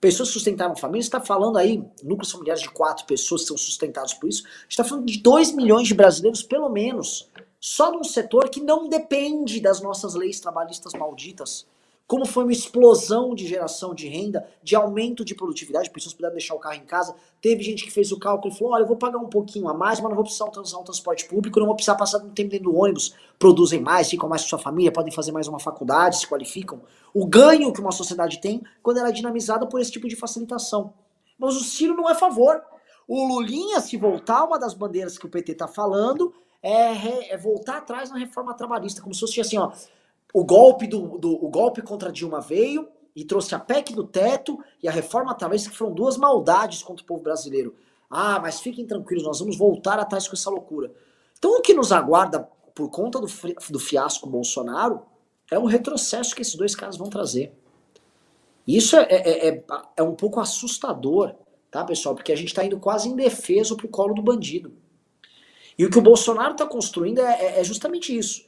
Pessoas 0.00 0.28
que 0.28 0.34
sustentaram 0.34 0.76
famílias, 0.76 1.06
está 1.06 1.20
falando 1.20 1.58
aí, 1.58 1.82
núcleos 2.02 2.30
familiares 2.30 2.62
de 2.62 2.70
quatro 2.70 3.04
pessoas 3.04 3.42
que 3.42 3.48
são 3.48 3.58
sustentados 3.58 4.14
por 4.14 4.28
isso. 4.28 4.44
está 4.68 4.84
falando 4.84 5.06
de 5.06 5.18
dois 5.20 5.52
milhões 5.52 5.88
de 5.88 5.94
brasileiros, 5.94 6.42
pelo 6.42 6.68
menos, 6.68 7.28
só 7.60 7.90
num 7.90 8.04
setor 8.04 8.48
que 8.48 8.60
não 8.60 8.88
depende 8.88 9.60
das 9.60 9.80
nossas 9.80 10.14
leis 10.14 10.38
trabalhistas 10.38 10.92
malditas 10.92 11.66
como 12.08 12.24
foi 12.24 12.44
uma 12.44 12.52
explosão 12.52 13.34
de 13.34 13.46
geração 13.46 13.94
de 13.94 14.08
renda, 14.08 14.48
de 14.62 14.74
aumento 14.74 15.22
de 15.22 15.34
produtividade, 15.34 15.90
pessoas 15.90 16.14
puderam 16.14 16.32
deixar 16.32 16.54
o 16.54 16.58
carro 16.58 16.76
em 16.76 16.86
casa. 16.86 17.14
Teve 17.38 17.62
gente 17.62 17.84
que 17.84 17.90
fez 17.90 18.10
o 18.10 18.18
cálculo 18.18 18.52
e 18.52 18.56
falou: 18.56 18.72
olha, 18.72 18.82
eu 18.82 18.86
vou 18.86 18.96
pagar 18.96 19.18
um 19.18 19.28
pouquinho 19.28 19.68
a 19.68 19.74
mais, 19.74 20.00
mas 20.00 20.08
não 20.08 20.16
vou 20.16 20.24
precisar 20.24 20.50
usar 20.58 20.78
um 20.78 20.82
transporte 20.82 21.28
público, 21.28 21.60
não 21.60 21.66
vou 21.66 21.74
precisar 21.74 21.96
passar 21.96 22.24
um 22.24 22.30
tempo 22.30 22.48
dentro 22.48 22.70
do 22.70 22.76
ônibus. 22.78 23.14
Produzem 23.38 23.82
mais, 23.82 24.08
ficam 24.08 24.26
mais 24.26 24.40
com 24.40 24.48
sua 24.48 24.58
família, 24.58 24.90
podem 24.90 25.12
fazer 25.12 25.32
mais 25.32 25.48
uma 25.48 25.60
faculdade, 25.60 26.20
se 26.20 26.26
qualificam. 26.26 26.80
O 27.12 27.26
ganho 27.26 27.70
que 27.74 27.80
uma 27.80 27.92
sociedade 27.92 28.40
tem 28.40 28.62
quando 28.82 28.96
ela 28.96 29.10
é 29.10 29.12
dinamizada 29.12 29.66
por 29.66 29.78
esse 29.78 29.92
tipo 29.92 30.08
de 30.08 30.16
facilitação. 30.16 30.94
Mas 31.38 31.56
o 31.56 31.60
Ciro 31.60 31.94
não 31.94 32.08
é 32.08 32.12
a 32.12 32.16
favor. 32.16 32.62
O 33.06 33.28
Lulinha, 33.28 33.80
se 33.82 33.98
voltar, 33.98 34.44
uma 34.44 34.58
das 34.58 34.72
bandeiras 34.72 35.18
que 35.18 35.26
o 35.26 35.28
PT 35.28 35.52
está 35.52 35.68
falando 35.68 36.32
é, 36.62 37.34
é 37.34 37.36
voltar 37.36 37.76
atrás 37.76 38.10
na 38.10 38.16
reforma 38.16 38.54
trabalhista, 38.54 39.02
como 39.02 39.12
se 39.12 39.20
fosse 39.20 39.42
assim, 39.42 39.58
ó 39.58 39.72
o 40.32 40.44
golpe 40.44 40.86
do, 40.86 41.18
do, 41.18 41.32
o 41.32 41.48
golpe 41.48 41.82
contra 41.82 42.12
Dilma 42.12 42.40
veio 42.40 42.88
e 43.14 43.24
trouxe 43.24 43.54
a 43.54 43.58
PEC 43.58 43.94
do 43.94 44.04
teto 44.04 44.58
e 44.82 44.88
a 44.88 44.92
reforma 44.92 45.34
trabalhista, 45.34 45.70
que 45.70 45.76
foram 45.76 45.92
duas 45.92 46.16
maldades 46.16 46.82
contra 46.82 47.02
o 47.02 47.06
povo 47.06 47.22
brasileiro. 47.22 47.74
Ah, 48.08 48.38
mas 48.40 48.60
fiquem 48.60 48.86
tranquilos, 48.86 49.24
nós 49.24 49.40
vamos 49.40 49.56
voltar 49.56 49.98
atrás 49.98 50.28
com 50.28 50.34
essa 50.34 50.50
loucura. 50.50 50.92
Então 51.38 51.58
o 51.58 51.60
que 51.60 51.74
nos 51.74 51.92
aguarda 51.92 52.48
por 52.74 52.90
conta 52.90 53.18
do, 53.20 53.26
do 53.70 53.78
fiasco 53.78 54.28
Bolsonaro 54.28 55.02
é 55.50 55.58
um 55.58 55.64
retrocesso 55.64 56.34
que 56.34 56.42
esses 56.42 56.54
dois 56.54 56.74
caras 56.74 56.96
vão 56.96 57.08
trazer. 57.08 57.52
Isso 58.66 58.96
é, 58.96 59.06
é, 59.10 59.48
é, 59.48 59.64
é 59.96 60.02
um 60.02 60.14
pouco 60.14 60.40
assustador, 60.40 61.34
tá, 61.70 61.84
pessoal? 61.84 62.14
Porque 62.14 62.32
a 62.32 62.36
gente 62.36 62.48
está 62.48 62.64
indo 62.64 62.78
quase 62.78 63.08
indefeso 63.08 63.76
pro 63.76 63.88
colo 63.88 64.14
do 64.14 64.22
bandido. 64.22 64.72
E 65.78 65.86
o 65.86 65.90
que 65.90 65.98
o 65.98 66.02
Bolsonaro 66.02 66.52
está 66.52 66.66
construindo 66.66 67.20
é, 67.20 67.46
é, 67.46 67.60
é 67.60 67.64
justamente 67.64 68.16
isso. 68.16 68.47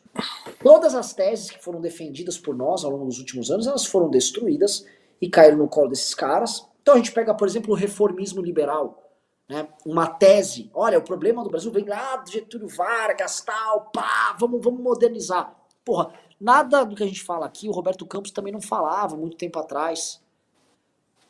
Todas 0.63 0.95
as 0.95 1.15
teses 1.15 1.51
que 1.51 1.63
foram 1.63 1.81
defendidas 1.81 2.37
por 2.39 2.55
nós 2.55 2.85
ao 2.85 2.91
longo 2.91 3.07
dos 3.07 3.19
últimos 3.19 3.51
anos, 3.51 3.67
elas 3.67 3.87
foram 3.87 4.11
destruídas 4.11 4.87
e 5.21 5.29
caíram 5.29 5.59
no 5.59 5.69
colo 5.69 5.89
desses 5.89 6.15
caras. 6.15 6.67
Então 6.83 6.95
a 6.95 6.97
gente 6.97 7.13
pega, 7.13 7.35
por 7.35 7.47
exemplo, 7.47 7.73
o 7.73 7.77
reformismo 7.77 8.43
liberal. 8.43 9.11
Né? 9.49 9.67
Uma 9.85 10.07
tese, 10.07 10.71
olha, 10.73 10.99
o 10.99 11.03
problema 11.03 11.43
do 11.43 11.51
Brasil 11.51 11.73
vem 11.73 11.85
lá 11.85 12.17
do 12.17 12.31
Getúlio 12.31 12.69
Vargas, 12.69 13.41
tal, 13.41 13.91
pá, 13.93 14.37
vamos, 14.39 14.61
vamos 14.63 14.81
modernizar. 14.81 15.55
Porra, 15.85 16.13
nada 16.41 16.85
do 16.85 16.95
que 16.95 17.03
a 17.03 17.07
gente 17.07 17.23
fala 17.23 17.47
aqui, 17.47 17.69
o 17.69 17.73
Roberto 17.73 18.07
Campos 18.07 18.31
também 18.31 18.53
não 18.53 18.61
falava 18.61 19.17
muito 19.17 19.37
tempo 19.37 19.59
atrás. 19.59 20.21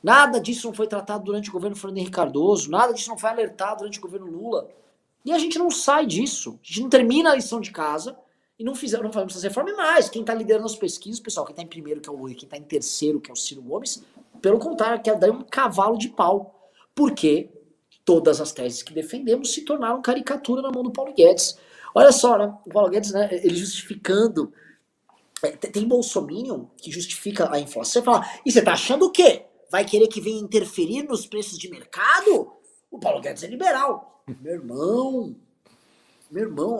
Nada 0.03 0.41
disso 0.41 0.67
não 0.67 0.75
foi 0.75 0.87
tratado 0.87 1.25
durante 1.25 1.51
o 1.51 1.53
governo 1.53 1.77
Fernando 1.77 1.99
Henrique 1.99 2.17
Cardoso, 2.17 2.71
nada 2.71 2.93
disso 2.93 3.11
não 3.11 3.19
foi 3.19 3.31
alertado 3.31 3.79
durante 3.79 3.99
o 3.99 4.03
governo 4.03 4.27
Lula. 4.27 4.69
E 5.25 5.33
a 5.33 5.39
gente 5.39 5.59
não 5.59 5.71
sai 5.71 6.07
disso. 6.07 6.59
A 6.63 6.67
gente 6.67 6.81
não 6.81 6.89
termina 6.89 7.31
a 7.31 7.35
lição 7.35 7.61
de 7.61 7.71
casa 7.71 8.19
e 8.61 8.65
não 8.65 8.75
fizeram, 8.75 9.05
não 9.05 9.11
fazemos 9.11 9.35
essa 9.35 9.49
reforma 9.49 9.73
mais. 9.73 10.11
Quem 10.11 10.21
está 10.21 10.35
liderando 10.35 10.67
as 10.67 10.77
pesquisas, 10.77 11.19
pessoal, 11.19 11.47
quem 11.47 11.55
está 11.55 11.63
em 11.63 11.67
primeiro, 11.67 11.99
que 11.99 12.11
é 12.11 12.13
o 12.13 12.15
Lula, 12.15 12.35
quem 12.35 12.45
está 12.45 12.59
em 12.59 12.63
terceiro, 12.63 13.19
que 13.19 13.31
é 13.31 13.33
o 13.33 13.37
Ciro 13.37 13.63
Gomes, 13.63 14.05
pelo 14.43 14.59
contrário, 14.59 15.03
quer 15.03 15.19
dar 15.19 15.31
um 15.31 15.41
cavalo 15.41 15.97
de 15.97 16.11
pau. 16.11 16.71
Porque 16.95 17.49
todas 18.05 18.39
as 18.39 18.53
teses 18.53 18.83
que 18.83 18.93
defendemos 18.93 19.55
se 19.55 19.65
tornaram 19.65 20.03
caricatura 20.03 20.61
na 20.61 20.71
mão 20.71 20.83
do 20.83 20.91
Paulo 20.91 21.15
Guedes. 21.15 21.59
Olha 21.95 22.13
só, 22.13 22.37
né? 22.37 22.55
O 22.67 22.69
Paulo 22.69 22.91
Guedes, 22.91 23.13
né, 23.13 23.31
ele 23.33 23.57
justificando. 23.57 24.53
É, 25.43 25.53
tem 25.53 25.89
Bolsonaro 25.89 26.71
que 26.77 26.91
justifica 26.91 27.51
a 27.51 27.59
inflação 27.59 28.03
e 28.03 28.05
fala: 28.05 28.27
e 28.45 28.53
você 28.53 28.61
tá 28.61 28.75
achando 28.75 29.07
o 29.07 29.11
quê? 29.11 29.47
Vai 29.71 29.87
querer 29.87 30.07
que 30.07 30.21
venha 30.21 30.39
interferir 30.39 31.05
nos 31.05 31.25
preços 31.25 31.59
de 31.59 31.71
mercado? 31.71 32.53
O 32.91 32.99
Paulo 32.99 33.23
Guedes 33.23 33.43
é 33.43 33.47
liberal. 33.47 34.23
Meu 34.39 34.53
irmão, 34.53 35.35
meu 36.31 36.45
irmão, 36.45 36.77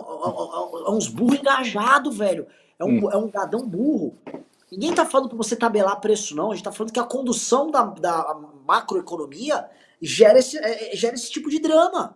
é, 0.87 0.91
uns 0.91 1.07
burros 1.07 1.39
engajados, 1.39 2.17
velho. 2.17 2.47
É 2.79 2.85
um, 2.85 3.05
hum. 3.05 3.11
é 3.11 3.17
um 3.17 3.29
gadão 3.29 3.67
burro. 3.67 4.17
Ninguém 4.71 4.93
tá 4.93 5.05
falando 5.05 5.29
pra 5.29 5.37
você 5.37 5.55
tabelar 5.55 5.99
preço, 5.99 6.35
não. 6.35 6.51
A 6.51 6.55
gente 6.55 6.63
tá 6.63 6.71
falando 6.71 6.93
que 6.93 6.99
a 6.99 7.03
condução 7.03 7.69
da, 7.69 7.83
da 7.83 8.39
macroeconomia 8.65 9.69
gera 10.01 10.39
esse, 10.39 10.57
é, 10.57 10.93
é, 10.93 10.95
gera 10.95 11.13
esse 11.13 11.29
tipo 11.29 11.49
de 11.49 11.59
drama. 11.59 12.15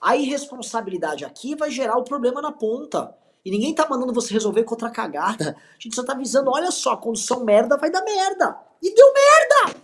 A 0.00 0.16
irresponsabilidade 0.16 1.24
aqui 1.24 1.56
vai 1.56 1.70
gerar 1.70 1.98
o 1.98 2.04
problema 2.04 2.40
na 2.40 2.52
ponta. 2.52 3.14
E 3.44 3.50
ninguém 3.50 3.74
tá 3.74 3.86
mandando 3.88 4.12
você 4.12 4.32
resolver 4.32 4.62
com 4.62 4.74
outra 4.74 4.90
cagada. 4.90 5.56
A 5.58 5.82
gente 5.82 5.96
só 5.96 6.04
tá 6.04 6.12
avisando, 6.12 6.50
olha 6.50 6.70
só, 6.70 6.92
a 6.92 6.96
condução 6.96 7.44
merda 7.44 7.76
vai 7.76 7.90
dar 7.90 8.04
merda. 8.04 8.56
E 8.80 8.94
deu 8.94 9.12
merda! 9.12 9.80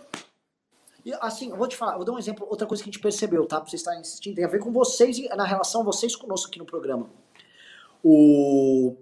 E 1.05 1.13
assim, 1.21 1.51
eu 1.51 1.55
vou 1.55 1.67
te 1.67 1.77
falar, 1.77 1.95
vou 1.97 2.03
dar 2.03 2.13
um 2.13 2.17
exemplo, 2.17 2.47
outra 2.49 2.65
coisa 2.65 2.81
que 2.83 2.89
a 2.89 2.91
gente 2.91 3.01
percebeu, 3.01 3.45
tá? 3.45 3.61
Pra 3.61 3.69
vocês 3.69 3.81
estarem 3.81 4.01
insistindo, 4.01 4.35
tem 4.35 4.43
a 4.43 4.47
ver 4.47 4.59
com 4.59 4.71
vocês 4.71 5.19
e 5.19 5.27
na 5.29 5.45
relação 5.45 5.83
vocês 5.83 6.15
conosco 6.15 6.47
aqui 6.47 6.57
no 6.57 6.65
programa. 6.65 7.11
O... 8.03 8.95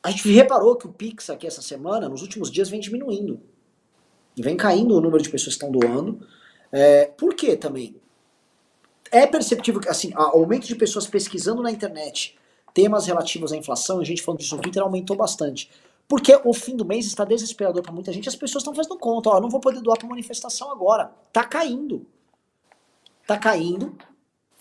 A 0.00 0.10
gente 0.10 0.30
reparou 0.30 0.76
que 0.76 0.86
o 0.86 0.92
Pix 0.92 1.30
aqui 1.30 1.48
essa 1.48 1.60
semana, 1.60 2.08
nos 2.08 2.22
últimos 2.22 2.48
dias, 2.48 2.68
vem 2.68 2.78
diminuindo. 2.78 3.40
E 4.36 4.42
vem 4.42 4.56
caindo 4.56 4.96
o 4.96 5.00
número 5.00 5.22
de 5.22 5.30
pessoas 5.30 5.56
que 5.56 5.64
estão 5.64 5.72
doando. 5.72 6.24
É, 6.70 7.06
por 7.06 7.34
quê 7.34 7.56
também? 7.56 7.96
É 9.10 9.26
perceptível 9.26 9.80
que, 9.80 9.88
assim, 9.88 10.12
o 10.14 10.20
aumento 10.20 10.66
de 10.66 10.76
pessoas 10.76 11.06
pesquisando 11.06 11.62
na 11.62 11.70
internet 11.72 12.38
temas 12.72 13.06
relativos 13.06 13.52
à 13.52 13.56
inflação, 13.56 14.00
a 14.00 14.04
gente 14.04 14.22
falando 14.22 14.40
disso 14.40 14.56
no 14.56 14.62
Twitter, 14.62 14.82
aumentou 14.82 15.16
bastante. 15.16 15.70
Porque 16.08 16.38
o 16.44 16.52
fim 16.52 16.76
do 16.76 16.84
mês 16.84 17.06
está 17.06 17.24
desesperador 17.24 17.82
para 17.82 17.92
muita 17.92 18.12
gente, 18.12 18.28
as 18.28 18.36
pessoas 18.36 18.62
estão 18.62 18.74
fazendo 18.74 18.98
conta, 18.98 19.30
ó, 19.30 19.40
não 19.40 19.48
vou 19.48 19.60
poder 19.60 19.80
doar 19.80 19.98
para 19.98 20.08
manifestação 20.08 20.70
agora. 20.70 21.12
Tá 21.32 21.44
caindo. 21.44 22.06
Tá 23.26 23.38
caindo. 23.38 23.96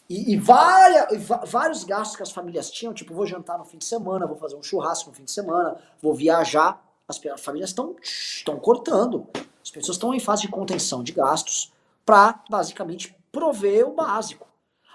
E, 0.10 0.34
e, 0.34 0.38
várias, 0.38 1.12
e 1.12 1.18
vários 1.48 1.84
gastos 1.84 2.16
que 2.16 2.24
as 2.24 2.32
famílias 2.32 2.70
tinham, 2.70 2.94
tipo, 2.94 3.14
vou 3.14 3.26
jantar 3.26 3.58
no 3.58 3.66
fim 3.66 3.78
de 3.78 3.86
semana, 3.86 4.28
vou 4.28 4.38
fazer 4.38 4.56
um 4.56 4.64
churrasco 4.64 5.10
no 5.10 5.16
fim 5.16 5.24
de 5.24 5.32
semana, 5.32 5.78
vou 6.02 6.14
viajar. 6.14 6.82
As, 7.08 7.20
as 7.26 7.42
famílias 7.42 7.72
estão 7.72 8.60
cortando. 8.60 9.28
As 9.64 9.72
pessoas 9.72 9.96
estão 9.96 10.14
em 10.14 10.20
fase 10.20 10.44
de 10.44 10.50
contenção 10.50 11.04
de 11.04 11.12
gastos 11.12 11.72
para 12.06 12.44
basicamente 12.50 13.16
prover 13.32 13.88
o 13.88 13.94
básico. 13.94 14.48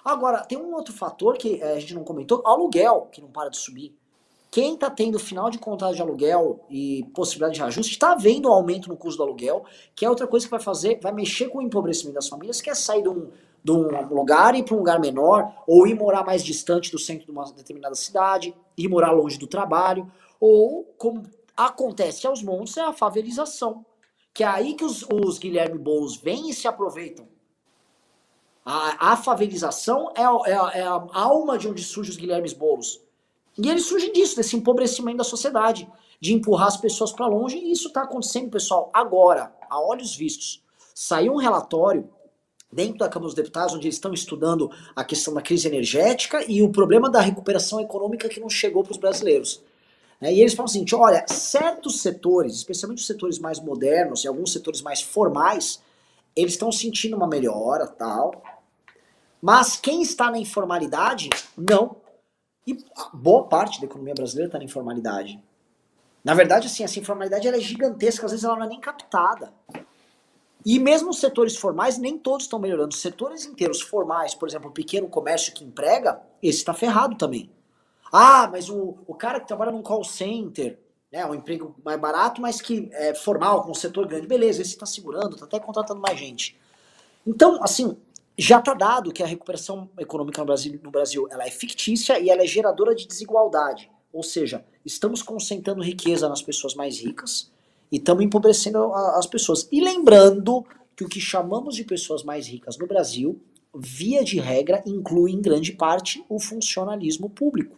Agora, 0.05 0.45
tem 0.45 0.57
um 0.57 0.75
outro 0.75 0.95
fator 0.95 1.37
que 1.37 1.61
é, 1.61 1.73
a 1.73 1.81
gente 1.81 1.95
não 1.95 2.05
comentou, 2.05 2.43
aluguel, 2.47 3.09
que 3.11 3.21
não 3.21 3.29
para 3.29 3.51
de 3.51 3.57
subir. 3.57 3.98
Quem 4.51 4.75
está 4.75 4.91
tendo 4.91 5.19
final 5.19 5.51
de 5.51 5.59
contrato 5.59 5.95
de 5.95 6.01
aluguel 6.01 6.65
e 6.71 7.05
possibilidade 7.15 7.55
de 7.55 7.61
reajuste 7.61 7.93
está 7.93 8.15
vendo 8.15 8.49
um 8.49 8.53
aumento 8.53 8.89
no 8.89 8.97
custo 8.97 9.19
do 9.19 9.25
aluguel, 9.25 9.65
que 9.95 10.07
é 10.07 10.09
outra 10.09 10.27
coisa 10.27 10.47
que 10.47 10.51
vai 10.51 10.61
fazer, 10.61 10.99
vai 11.03 11.13
mexer 11.13 11.49
com 11.49 11.59
o 11.59 11.63
empobrecimento 11.63 12.15
das 12.15 12.29
famílias, 12.29 12.61
que 12.61 12.71
é 12.71 12.75
sair 12.75 13.03
de 13.03 13.11
um, 13.11 13.31
de 13.63 13.73
um 13.73 14.15
lugar 14.15 14.55
e 14.55 14.61
ir 14.61 14.63
para 14.63 14.75
um 14.75 14.79
lugar 14.79 14.99
menor, 14.99 15.53
ou 15.67 15.87
ir 15.87 15.95
morar 15.95 16.25
mais 16.25 16.43
distante 16.43 16.91
do 16.91 16.99
centro 16.99 17.27
de 17.27 17.31
uma 17.31 17.45
determinada 17.53 17.95
cidade, 17.95 18.55
ir 18.77 18.89
morar 18.89 19.11
longe 19.11 19.39
do 19.39 19.47
trabalho, 19.47 20.11
ou 20.41 20.85
como 20.97 21.25
acontece 21.55 22.27
aos 22.27 22.43
montes 22.43 22.77
é 22.77 22.83
a 22.83 22.93
favelização, 22.93 23.85
que 24.33 24.45
é 24.45 24.47
aí 24.47 24.75
que 24.75 24.85
os, 24.85 25.03
os 25.03 25.39
Guilherme 25.39 25.79
Boulos 25.79 26.17
vêm 26.17 26.49
e 26.49 26.55
se 26.55 26.67
aproveitam. 26.67 27.29
A, 28.65 29.13
a 29.13 29.17
favelização 29.17 30.13
é, 30.15 30.23
é, 30.51 30.81
é, 30.81 30.83
a 30.83 31.07
alma 31.13 31.59
de 31.59 31.69
onde 31.69 31.83
surgem 31.83 32.13
os 32.13 32.17
Guilhermes 32.17 32.53
Boulos. 32.53 33.01
E 33.59 33.69
ele 33.69 33.81
surge 33.81 34.13
disso, 34.13 34.37
desse 34.37 34.57
empobrecimento 34.57 35.19
da 35.19 35.25
sociedade, 35.25 35.89
de 36.21 36.33
empurrar 36.33 36.69
as 36.69 36.77
pessoas 36.77 37.13
para 37.13 37.27
longe, 37.27 37.59
e 37.59 37.73
isso 37.73 37.89
está 37.89 38.03
acontecendo, 38.03 38.51
pessoal, 38.51 38.89
agora, 38.93 39.53
a 39.69 39.81
olhos 39.81 40.15
vistos. 40.15 40.63
Saiu 40.95 41.35
um 41.35 41.39
relatório 41.39 42.09
dentro 42.73 42.99
da 42.99 43.09
Câmara 43.09 43.27
dos 43.27 43.35
Deputados, 43.35 43.75
onde 43.75 43.87
eles 43.87 43.97
estão 43.97 44.13
estudando 44.13 44.71
a 44.95 45.03
questão 45.05 45.35
da 45.35 45.43
crise 45.43 45.67
energética 45.67 46.45
e 46.49 46.63
o 46.63 46.71
problema 46.71 47.11
da 47.11 47.21
recuperação 47.21 47.81
econômica 47.81 48.29
que 48.29 48.41
não 48.41 48.49
chegou 48.49 48.85
para 48.85 48.93
os 48.93 48.99
brasileiros. 48.99 49.63
É, 50.21 50.33
e 50.33 50.41
eles 50.41 50.55
falam 50.55 50.69
assim, 50.69 50.85
olha, 50.95 51.25
certos 51.29 52.01
setores, 52.01 52.55
especialmente 52.55 52.99
os 52.99 53.07
setores 53.07 53.39
mais 53.39 53.61
modernos 53.61 54.25
e 54.25 54.29
alguns 54.29 54.53
setores 54.53 54.83
mais 54.83 55.01
formais, 55.01 55.81
eles 56.35 56.53
estão 56.53 56.71
sentindo 56.71 57.17
uma 57.17 57.27
melhora, 57.27 57.87
tal. 57.87 58.43
Mas 59.41 59.77
quem 59.77 60.03
está 60.03 60.31
na 60.31 60.39
informalidade, 60.39 61.31
não. 61.57 61.97
E 62.69 62.77
boa 63.15 63.45
parte 63.45 63.81
da 63.81 63.87
economia 63.87 64.13
brasileira 64.13 64.49
está 64.49 64.59
na 64.59 64.65
informalidade. 64.65 65.43
Na 66.23 66.35
verdade, 66.35 66.67
assim, 66.67 66.85
essa 66.85 66.99
informalidade 66.99 67.49
é 67.49 67.59
gigantesca, 67.59 68.27
às 68.27 68.33
vezes 68.33 68.45
ela 68.45 68.57
não 68.57 68.67
é 68.67 68.69
nem 68.69 68.79
captada. 68.79 69.55
E 70.67 70.79
mesmo 70.79 71.09
os 71.09 71.19
setores 71.19 71.57
formais, 71.57 71.97
nem 71.97 72.19
todos 72.19 72.45
estão 72.45 72.59
melhorando. 72.59 72.95
Os 72.95 73.01
setores 73.01 73.47
inteiros 73.47 73.81
formais, 73.81 74.35
por 74.35 74.47
exemplo, 74.47 74.69
o 74.69 74.73
pequeno 74.73 75.09
comércio 75.09 75.55
que 75.55 75.65
emprega, 75.65 76.21
esse 76.43 76.59
está 76.59 76.75
ferrado 76.75 77.17
também. 77.17 77.51
Ah, 78.13 78.47
mas 78.53 78.69
o, 78.69 78.99
o 79.07 79.15
cara 79.15 79.41
que 79.41 79.49
trabalha 79.49 79.73
num 79.73 79.81
call 79.81 80.05
center, 80.05 80.79
né, 81.11 81.25
um 81.25 81.35
emprego 81.35 81.75
mais 81.83 81.99
barato, 81.99 82.39
mas 82.39 82.61
que 82.61 82.91
é 82.93 83.15
formal, 83.15 83.63
com 83.63 83.71
um 83.71 83.75
setor 83.75 84.07
grande, 84.07 84.27
beleza, 84.27 84.61
esse 84.61 84.73
está 84.73 84.85
segurando, 84.85 85.37
está 85.37 85.47
até 85.47 85.59
contratando 85.59 86.03
mais 86.03 86.19
gente. 86.19 86.55
Então, 87.27 87.63
assim, 87.63 87.97
já 88.39 88.61
está 88.61 88.73
dado 88.73 89.13
que 89.13 89.23
a 89.23 89.27
recuperação 89.27 89.91
econômica 89.99 90.41
no 90.41 90.47
Brasil, 90.47 90.81
no 90.83 90.91
Brasil 90.91 91.27
ela 91.31 91.45
é 91.45 91.51
fictícia 91.51 92.19
e 92.21 92.31
ela 92.31 92.43
é 92.43 92.47
geradora 92.47 92.95
de 92.95 93.07
desigualdade. 93.07 93.91
Ou 94.13 94.23
seja, 94.23 94.65
estamos 94.85 95.23
concentrando 95.23 95.83
riqueza 95.83 96.29
nas 96.29 96.41
pessoas 96.41 96.75
mais 96.75 97.01
ricas 97.01 97.51
e 97.91 97.97
estamos 97.97 98.25
empobrecendo 98.25 98.93
as 98.95 99.27
pessoas. 99.27 99.69
E 99.73 99.81
lembrando 99.81 100.65
que 100.95 101.05
o 101.05 101.09
que 101.09 101.21
chamamos 101.21 101.75
de 101.75 101.85
pessoas 101.85 102.23
mais 102.23 102.47
ricas 102.47 102.79
no 102.79 102.87
Brasil, 102.87 103.41
via 103.75 104.25
de 104.25 104.39
regra, 104.39 104.83
inclui 104.87 105.33
em 105.33 105.43
grande 105.43 105.73
parte 105.73 106.25
o 106.29 106.39
funcionalismo 106.39 107.29
público 107.29 107.77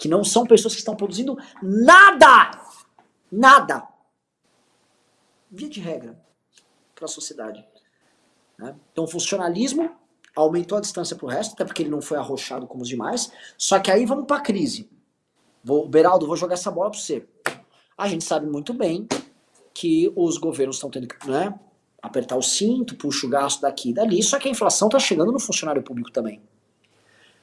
que 0.00 0.08
não 0.08 0.24
são 0.24 0.46
pessoas 0.46 0.72
que 0.72 0.80
estão 0.80 0.96
produzindo 0.96 1.36
nada, 1.62 2.58
nada, 3.30 3.86
via 5.50 5.68
de 5.68 5.78
regra, 5.78 6.18
para 6.94 7.04
a 7.04 7.08
sociedade. 7.08 7.62
Né? 8.60 8.76
Então, 8.92 9.04
o 9.04 9.08
funcionalismo 9.08 9.90
aumentou 10.36 10.78
a 10.78 10.80
distância 10.80 11.16
para 11.16 11.26
o 11.26 11.28
resto, 11.28 11.54
até 11.54 11.64
porque 11.64 11.82
ele 11.82 11.90
não 11.90 12.02
foi 12.02 12.18
arrochado 12.18 12.66
como 12.66 12.82
os 12.82 12.88
demais. 12.88 13.32
Só 13.56 13.78
que 13.80 13.90
aí 13.90 14.04
vamos 14.04 14.26
para 14.26 14.36
a 14.36 14.40
crise. 14.40 14.88
Vou, 15.64 15.88
Beraldo, 15.88 16.26
vou 16.26 16.36
jogar 16.36 16.54
essa 16.54 16.70
bola 16.70 16.90
para 16.90 17.00
você. 17.00 17.26
A 17.96 18.06
gente 18.06 18.24
sabe 18.24 18.46
muito 18.46 18.72
bem 18.74 19.08
que 19.74 20.12
os 20.14 20.36
governos 20.36 20.76
estão 20.76 20.90
tendo 20.90 21.08
que 21.08 21.28
né, 21.28 21.58
apertar 22.02 22.36
o 22.36 22.42
cinto, 22.42 22.96
puxa 22.96 23.26
o 23.26 23.30
gasto 23.30 23.62
daqui 23.62 23.90
e 23.90 23.94
dali, 23.94 24.22
só 24.22 24.38
que 24.38 24.48
a 24.48 24.50
inflação 24.50 24.88
está 24.88 24.98
chegando 24.98 25.32
no 25.32 25.40
funcionário 25.40 25.82
público 25.82 26.10
também. 26.10 26.40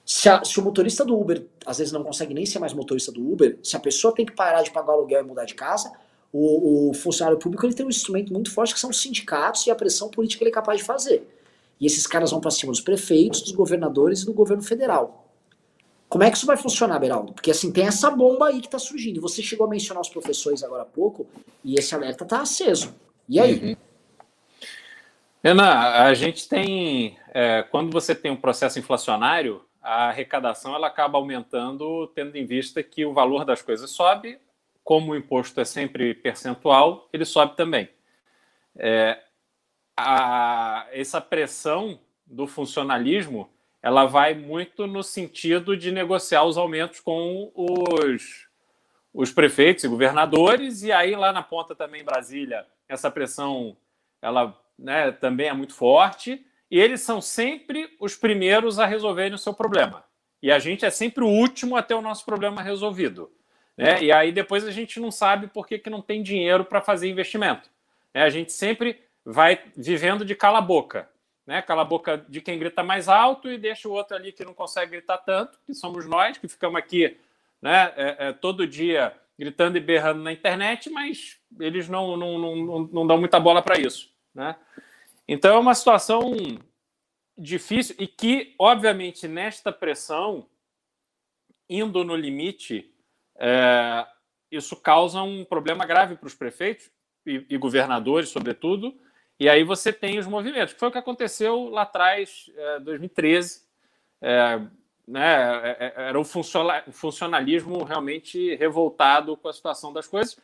Se, 0.06 0.30
a, 0.30 0.44
se, 0.44 0.60
o 0.60 0.64
motorista 0.64 1.04
do 1.04 1.20
Uber 1.20 1.46
às 1.66 1.80
vezes 1.80 1.92
não 1.92 2.04
consegue 2.04 2.34
nem 2.34 2.46
ser 2.46 2.60
mais 2.60 2.74
motorista 2.74 3.12
do 3.12 3.22
Uber, 3.22 3.60
se 3.62 3.76
a 3.76 3.80
pessoa 3.80 4.14
tem 4.14 4.26
que 4.26 4.34
parar 4.34 4.62
de 4.62 4.72
pagar 4.72 4.94
o 4.94 5.00
aluguel 5.00 5.22
e 5.22 5.28
mudar 5.28 5.46
de 5.46 5.54
casa, 5.54 5.92
o, 6.32 6.90
o 6.90 6.94
funcionário 6.94 7.40
público 7.40 7.66
ele 7.66 7.74
tem 7.74 7.86
um 7.86 7.90
instrumento 7.90 8.32
muito 8.34 8.52
forte 8.52 8.74
que 8.74 8.80
são 8.80 8.90
os 8.90 9.02
sindicatos 9.02 9.66
e 9.66 9.72
a 9.72 9.76
pressão 9.76 10.10
política 10.10 10.40
que 10.40 10.44
ele 10.44 10.52
é 10.52 10.54
capaz 10.54 10.80
de 10.80 10.86
fazer. 10.86 11.28
E 11.80 11.86
esses 11.86 12.08
caras 12.08 12.32
vão 12.32 12.42
para 12.42 12.52
cima 12.52 12.72
dos 12.72 12.82
prefeitos, 12.82 13.42
dos 13.42 13.52
governadores 13.52 14.22
e 14.22 14.26
do 14.26 14.34
governo 14.34 14.64
federal. 14.64 15.28
Como 16.10 16.24
é 16.24 16.32
que 16.32 16.38
isso 16.38 16.46
vai 16.46 16.58
funcionar, 16.58 17.00
Beraldo? 17.00 17.34
Porque 17.34 17.52
assim, 17.52 17.72
tem 17.72 17.86
essa 17.86 18.10
bomba 18.10 18.48
aí 18.48 18.62
que 18.62 18.68
está 18.68 18.80
surgindo. 18.80 19.20
Você 19.22 19.42
chegou 19.44 19.68
a 19.68 19.70
mencionar 19.70 20.02
os 20.02 20.10
professores 20.10 20.64
agora 20.64 20.84
há 20.84 20.86
pouco, 20.86 21.28
e 21.64 21.76
esse 21.76 21.94
alerta 21.94 22.24
está 22.24 22.42
aceso. 22.42 22.96
E 23.28 23.40
aí? 23.40 23.62
Uhum. 23.62 23.76
Renan, 25.44 25.70
a 25.70 26.14
gente 26.14 26.48
tem. 26.48 27.18
É, 27.34 27.64
quando 27.64 27.92
você 27.92 28.16
tem 28.16 28.32
um 28.32 28.38
processo 28.38 28.80
inflacionário, 28.80 29.62
a 29.82 30.08
arrecadação 30.10 30.74
ela 30.74 30.88
acaba 30.88 31.18
aumentando, 31.18 32.08
tendo 32.08 32.36
em 32.38 32.46
vista 32.46 32.82
que 32.82 33.06
o 33.06 33.14
valor 33.14 33.46
das 33.46 33.62
coisas 33.62 33.90
sobe, 33.90 34.40
como 34.88 35.12
o 35.12 35.16
imposto 35.18 35.60
é 35.60 35.66
sempre 35.66 36.14
percentual, 36.14 37.10
ele 37.12 37.26
sobe 37.26 37.58
também. 37.58 37.90
É, 38.74 39.22
a, 39.98 40.88
essa 40.94 41.20
pressão 41.20 42.00
do 42.26 42.48
funcionalismo 42.48 43.50
ela 43.84 44.06
vai 44.06 44.34
muito 44.34 44.88
no 44.88 45.04
sentido 45.04 45.76
de 45.76 45.92
negociar 45.92 46.46
os 46.46 46.58
aumentos 46.58 47.02
com 47.02 47.52
os, 47.54 48.48
os 49.14 49.30
prefeitos 49.30 49.84
e 49.84 49.90
governadores, 49.90 50.84
e 50.84 50.92
aí 50.94 51.18
lá 51.18 51.34
na 51.34 51.44
ponta 51.44 51.76
também 51.76 52.02
Brasília, 52.02 52.66
essa 52.88 53.12
pressão 53.12 53.76
ela 54.22 54.58
né, 54.80 55.12
também 55.12 55.50
é 55.50 55.54
muito 55.54 55.74
forte 55.74 56.46
e 56.72 56.80
eles 56.80 57.02
são 57.02 57.20
sempre 57.20 57.94
os 58.00 58.16
primeiros 58.16 58.80
a 58.80 58.86
resolverem 58.86 59.34
o 59.34 59.38
seu 59.38 59.54
problema. 59.54 60.06
E 60.42 60.50
a 60.50 60.60
gente 60.60 60.86
é 60.86 60.90
sempre 60.90 61.26
o 61.26 61.28
último 61.28 61.76
a 61.76 61.84
ter 61.84 61.94
o 61.94 62.02
nosso 62.02 62.24
problema 62.24 62.62
resolvido. 62.62 63.30
Né? 63.78 64.04
E 64.04 64.12
aí 64.12 64.32
depois 64.32 64.66
a 64.66 64.72
gente 64.72 65.00
não 65.00 65.12
sabe 65.12 65.48
por 65.48 65.68
que, 65.68 65.78
que 65.78 65.90
não 65.90 66.02
tem 66.02 66.24
dinheiro 66.24 66.66
para 66.66 66.82
fazer 66.82 67.08
investimento. 67.08 67.70
Né? 68.14 68.24
A 68.24 68.30
gente 68.30 68.52
sempre 68.52 69.00
vai 69.24 69.62
vivendo 69.76 70.26
de 70.26 70.36
cala 70.36 70.60
boca. 70.60 71.08
Né? 71.46 71.62
Cala 71.62 71.84
a 71.84 71.86
boca 71.86 72.26
de 72.28 72.42
quem 72.42 72.58
grita 72.58 72.82
mais 72.82 73.08
alto 73.08 73.50
e 73.52 73.58
deixa 73.58 73.88
o 73.88 73.92
outro 73.92 74.18
ali 74.18 74.32
que 74.32 74.44
não 74.44 74.54
consegue 74.54 74.92
gritar 74.92 75.20
tanto, 75.20 75.60
que 75.66 75.74
somos 75.74 76.08
nós, 76.08 76.38
que 76.38 76.48
ficamos 76.48 76.78
aqui 76.78 77.18
né, 77.62 77.94
é, 77.96 78.16
é, 78.28 78.34
todo 78.34 78.68
dia 78.68 79.14
gritando 79.38 79.78
e 79.78 79.82
berrando 79.82 80.24
na 80.24 80.34
internet, 80.34 80.90
mas 80.90 81.38
eles 81.60 81.88
não, 81.88 82.18
não, 82.18 82.40
não, 82.40 82.80
não 82.92 83.08
dão 83.08 83.20
muita 83.20 83.40
bola 83.40 83.62
para 83.62 83.80
isso. 83.80 84.12
Né? 84.34 84.56
Então 85.28 85.56
é 85.56 85.60
uma 85.60 85.76
situação 85.76 86.34
difícil 87.38 87.96
e 88.00 88.08
que, 88.08 88.56
obviamente, 88.58 89.28
nesta 89.28 89.72
pressão, 89.72 90.48
indo 91.70 92.04
no 92.04 92.16
limite, 92.16 92.92
é, 93.38 94.06
isso 94.52 94.76
causa 94.76 95.22
um 95.22 95.44
problema 95.44 95.86
grave 95.86 96.16
para 96.16 96.28
os 96.28 96.36
prefeitos 96.36 96.90
e, 97.26 97.46
e, 97.50 97.58
governadores, 97.58 98.30
sobretudo. 98.30 98.96
E 99.40 99.48
aí 99.48 99.64
você 99.64 99.94
tem 99.94 100.18
os 100.18 100.26
movimentos, 100.26 100.74
que 100.74 100.80
foi 100.80 100.90
o 100.90 100.92
que 100.92 100.98
aconteceu 100.98 101.70
lá 101.70 101.84
atrás, 101.84 102.50
é, 102.56 102.80
2013. 102.80 103.62
É, 104.22 104.60
né, 105.08 105.70
é, 105.70 105.78
é, 105.80 105.94
era 106.10 106.20
um 106.20 106.24
funcionalismo 106.92 107.84
realmente 107.84 108.56
revoltado 108.56 109.38
com 109.38 109.48
a 109.48 109.54
situação 109.54 109.94
das 109.94 110.08
coisas. 110.08 110.38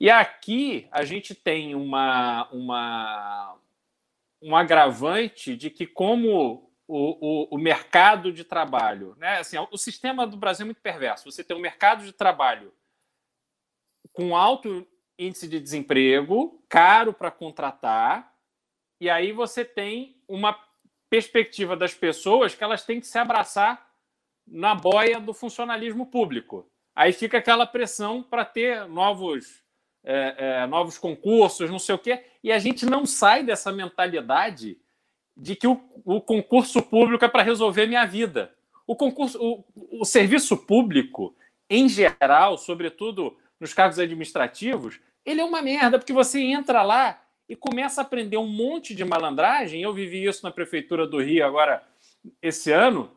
E 0.00 0.08
aqui 0.08 0.86
a 0.90 1.04
gente 1.04 1.34
tem 1.34 1.74
uma, 1.74 2.48
uma, 2.50 3.56
um 4.40 4.56
agravante 4.56 5.56
de 5.56 5.68
que, 5.70 5.86
como 5.86 6.67
o, 6.88 7.52
o, 7.52 7.54
o, 7.54 7.58
mercado 7.58 8.32
de 8.32 8.42
trabalho, 8.42 9.14
né? 9.18 9.38
assim, 9.38 9.58
o 9.70 9.76
sistema 9.76 10.26
do 10.26 10.38
Brasil 10.38 10.64
é 10.64 10.64
muito 10.64 10.80
perverso. 10.80 11.30
Você 11.30 11.44
tem 11.44 11.54
um 11.54 11.60
mercado 11.60 12.02
de 12.02 12.12
trabalho 12.12 12.72
com 14.10 14.34
alto 14.34 14.86
índice 15.18 15.46
de 15.46 15.60
desemprego, 15.60 16.64
caro 16.66 17.12
para 17.12 17.30
contratar, 17.30 18.34
e 18.98 19.10
aí 19.10 19.32
você 19.32 19.64
tem 19.64 20.20
uma 20.26 20.58
perspectiva 21.10 21.76
das 21.76 21.92
pessoas 21.92 22.54
que 22.54 22.64
elas 22.64 22.84
têm 22.84 23.00
que 23.00 23.06
se 23.06 23.18
abraçar 23.18 23.86
na 24.46 24.74
boia 24.74 25.20
do 25.20 25.34
funcionalismo 25.34 26.06
público. 26.06 26.70
Aí 26.96 27.12
fica 27.12 27.36
aquela 27.36 27.66
pressão 27.66 28.22
para 28.22 28.44
ter 28.44 28.88
novos 28.88 29.62
é, 30.02 30.62
é, 30.62 30.66
novos 30.66 30.96
concursos, 30.96 31.70
não 31.70 31.78
sei 31.78 31.94
o 31.94 31.98
quê, 31.98 32.24
e 32.42 32.50
a 32.50 32.58
gente 32.58 32.86
não 32.86 33.04
sai 33.04 33.42
dessa 33.42 33.70
mentalidade 33.70 34.80
de 35.38 35.54
que 35.54 35.68
o, 35.68 35.80
o 36.04 36.20
concurso 36.20 36.82
público 36.82 37.24
é 37.24 37.28
para 37.28 37.42
resolver 37.42 37.86
minha 37.86 38.04
vida. 38.04 38.52
O 38.86 38.96
concurso, 38.96 39.38
o, 39.40 39.64
o 40.00 40.04
serviço 40.04 40.56
público, 40.56 41.34
em 41.70 41.88
geral, 41.88 42.58
sobretudo 42.58 43.36
nos 43.60 43.72
cargos 43.72 43.98
administrativos, 43.98 44.98
ele 45.24 45.40
é 45.40 45.44
uma 45.44 45.62
merda, 45.62 45.98
porque 45.98 46.12
você 46.12 46.40
entra 46.40 46.82
lá 46.82 47.22
e 47.48 47.54
começa 47.54 48.00
a 48.00 48.04
aprender 48.04 48.36
um 48.36 48.46
monte 48.48 48.94
de 48.94 49.04
malandragem. 49.04 49.82
Eu 49.82 49.92
vivi 49.92 50.24
isso 50.24 50.42
na 50.42 50.50
prefeitura 50.50 51.06
do 51.06 51.22
Rio 51.22 51.46
agora 51.46 51.86
esse 52.42 52.72
ano. 52.72 53.16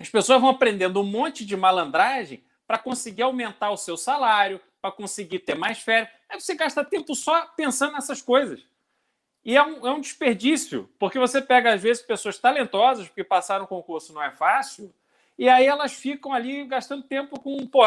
As 0.00 0.08
pessoas 0.08 0.40
vão 0.40 0.50
aprendendo 0.50 1.00
um 1.00 1.04
monte 1.04 1.44
de 1.44 1.56
malandragem 1.56 2.42
para 2.66 2.78
conseguir 2.78 3.22
aumentar 3.22 3.70
o 3.70 3.76
seu 3.76 3.96
salário, 3.96 4.60
para 4.82 4.90
conseguir 4.90 5.40
ter 5.40 5.54
mais 5.54 5.78
férias. 5.78 6.10
Aí 6.28 6.40
você 6.40 6.54
gasta 6.54 6.84
tempo 6.84 7.14
só 7.14 7.46
pensando 7.56 7.92
nessas 7.92 8.20
coisas. 8.20 8.62
E 9.46 9.56
é 9.56 9.62
um, 9.62 9.86
é 9.86 9.92
um 9.92 10.00
desperdício, 10.00 10.90
porque 10.98 11.20
você 11.20 11.40
pega, 11.40 11.72
às 11.72 11.80
vezes, 11.80 12.02
pessoas 12.02 12.36
talentosas, 12.36 13.06
porque 13.06 13.22
passaram 13.22 13.64
o 13.64 13.68
concurso 13.68 14.12
não 14.12 14.20
é 14.20 14.32
fácil, 14.32 14.92
e 15.38 15.48
aí 15.48 15.64
elas 15.64 15.92
ficam 15.92 16.32
ali 16.32 16.66
gastando 16.66 17.04
tempo 17.04 17.38
com. 17.38 17.64
Pô, 17.64 17.82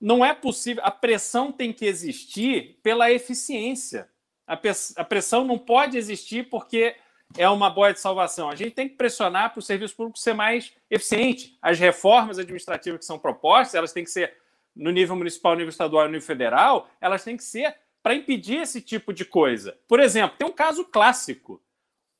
não 0.00 0.24
é 0.24 0.34
possível. 0.34 0.82
A 0.84 0.90
pressão 0.90 1.52
tem 1.52 1.72
que 1.72 1.86
existir 1.86 2.80
pela 2.82 3.08
eficiência. 3.12 4.08
A 4.48 5.04
pressão 5.04 5.44
não 5.44 5.58
pode 5.58 5.96
existir 5.96 6.48
porque 6.50 6.96
é 7.38 7.48
uma 7.48 7.70
boia 7.70 7.92
de 7.92 8.00
salvação. 8.00 8.50
A 8.50 8.56
gente 8.56 8.72
tem 8.72 8.88
que 8.88 8.96
pressionar 8.96 9.52
para 9.52 9.60
o 9.60 9.62
serviço 9.62 9.94
público 9.94 10.18
ser 10.18 10.34
mais 10.34 10.72
eficiente. 10.90 11.56
As 11.62 11.78
reformas 11.78 12.36
administrativas 12.36 12.98
que 12.98 13.04
são 13.04 13.18
propostas, 13.18 13.76
elas 13.76 13.92
têm 13.92 14.02
que 14.02 14.10
ser 14.10 14.36
no 14.74 14.90
nível 14.90 15.14
municipal, 15.14 15.52
no 15.52 15.58
nível 15.58 15.70
estadual 15.70 16.04
e 16.04 16.06
no 16.06 16.12
nível 16.14 16.26
federal, 16.26 16.90
elas 17.00 17.22
têm 17.22 17.36
que 17.36 17.44
ser 17.44 17.76
para 18.06 18.14
impedir 18.14 18.58
esse 18.58 18.80
tipo 18.80 19.12
de 19.12 19.24
coisa. 19.24 19.76
Por 19.88 19.98
exemplo, 19.98 20.36
tem 20.38 20.46
um 20.46 20.52
caso 20.52 20.84
clássico. 20.84 21.60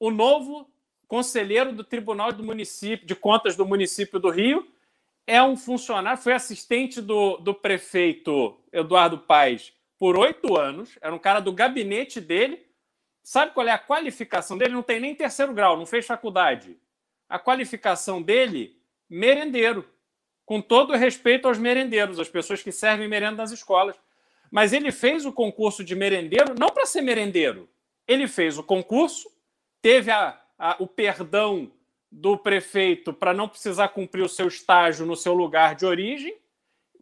O 0.01 0.11
novo 0.11 0.69
conselheiro 1.07 1.73
do 1.73 1.85
Tribunal 1.85 2.33
do 2.33 2.43
Município, 2.43 3.07
de 3.07 3.15
Contas 3.15 3.55
do 3.55 3.65
município 3.65 4.19
do 4.19 4.29
Rio 4.29 4.67
é 5.29 5.41
um 5.41 5.57
funcionário, 5.57 6.21
foi 6.21 6.33
assistente 6.33 7.01
do, 7.01 7.37
do 7.37 7.55
prefeito 7.55 8.59
Eduardo 8.73 9.17
Paes 9.17 9.73
por 9.97 10.19
oito 10.19 10.57
anos, 10.57 10.99
era 11.01 11.15
um 11.15 11.21
cara 11.21 11.39
do 11.39 11.53
gabinete 11.53 12.21
dele. 12.21 12.67
Sabe 13.23 13.55
qual 13.55 13.69
é 13.69 13.71
a 13.71 13.79
qualificação 13.79 14.59
dele? 14.59 14.75
Não 14.75 14.83
tem 14.83 14.99
nem 14.99 15.15
terceiro 15.15 15.55
grau, 15.55 15.77
não 15.77 15.87
fez 15.87 16.05
faculdade. 16.05 16.77
A 17.29 17.39
qualificação 17.39 18.21
dele, 18.21 18.77
merendeiro. 19.09 19.89
Com 20.45 20.61
todo 20.61 20.97
respeito 20.97 21.47
aos 21.47 21.59
merendeiros, 21.59 22.19
as 22.19 22.29
pessoas 22.29 22.61
que 22.61 22.73
servem 22.73 23.07
merenda 23.07 23.37
nas 23.37 23.53
escolas. 23.53 23.95
Mas 24.57 24.73
ele 24.73 24.91
fez 24.91 25.27
o 25.27 25.33
concurso 25.35 25.85
de 25.85 25.95
merendeiro 25.95 26.55
não 26.59 26.71
para 26.71 26.87
ser 26.87 27.03
merendeiro. 27.03 27.69
Ele 28.09 28.27
fez 28.27 28.57
o 28.57 28.63
concurso, 28.63 29.29
teve 29.83 30.11
a, 30.11 30.41
a, 30.59 30.77
o 30.79 30.87
perdão 30.87 31.71
do 32.11 32.39
prefeito 32.39 33.13
para 33.13 33.35
não 33.35 33.51
precisar 33.51 33.89
cumprir 33.89 34.23
o 34.23 34.31
seu 34.31 34.49
estágio 34.49 35.05
no 35.05 35.15
seu 35.15 35.35
lugar 35.35 35.75
de 35.75 35.85
origem, 35.85 36.35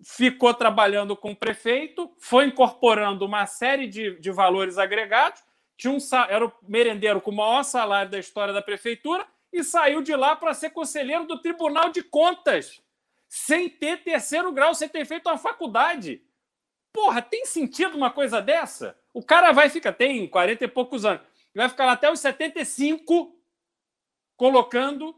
ficou 0.03 0.53
trabalhando 0.53 1.17
com 1.17 1.31
o 1.31 1.37
prefeito, 1.37 2.13
foi 2.19 2.47
incorporando 2.47 3.25
uma 3.25 3.47
série 3.47 3.87
de, 3.87 4.19
de 4.19 4.33
valores 4.33 4.77
agregados, 4.77 5.41
tinha 5.77 5.93
um, 5.93 5.99
era 6.29 6.47
o 6.47 6.53
merendeiro 6.67 7.21
com 7.21 7.31
o 7.31 7.37
maior 7.37 7.63
salário 7.63 8.11
da 8.11 8.19
história 8.19 8.53
da 8.53 8.63
prefeitura 8.63 9.25
e 9.53 9.63
saiu 9.63 10.03
de 10.03 10.17
lá 10.17 10.35
para 10.35 10.55
ser 10.55 10.71
conselheiro 10.71 11.25
do 11.25 11.41
Tribunal 11.41 11.91
de 11.91 12.03
Contas, 12.03 12.83
sem 13.29 13.69
ter 13.69 14.03
terceiro 14.03 14.51
grau, 14.51 14.75
sem 14.75 14.89
ter 14.89 15.05
feito 15.05 15.29
uma 15.29 15.39
faculdade. 15.39 16.21
Porra, 16.95 17.21
tem 17.21 17.45
sentido 17.45 17.97
uma 17.97 18.09
coisa 18.09 18.41
dessa? 18.41 18.97
O 19.13 19.21
cara 19.21 19.51
vai 19.51 19.69
ficar, 19.69 19.93
tem 19.93 20.29
40 20.29 20.65
e 20.65 20.69
poucos 20.69 21.05
anos, 21.05 21.23
vai 21.53 21.69
ficar 21.69 21.87
lá 21.87 21.93
até 21.93 22.09
os 22.09 22.21
75 22.21 23.37
colocando 24.37 25.13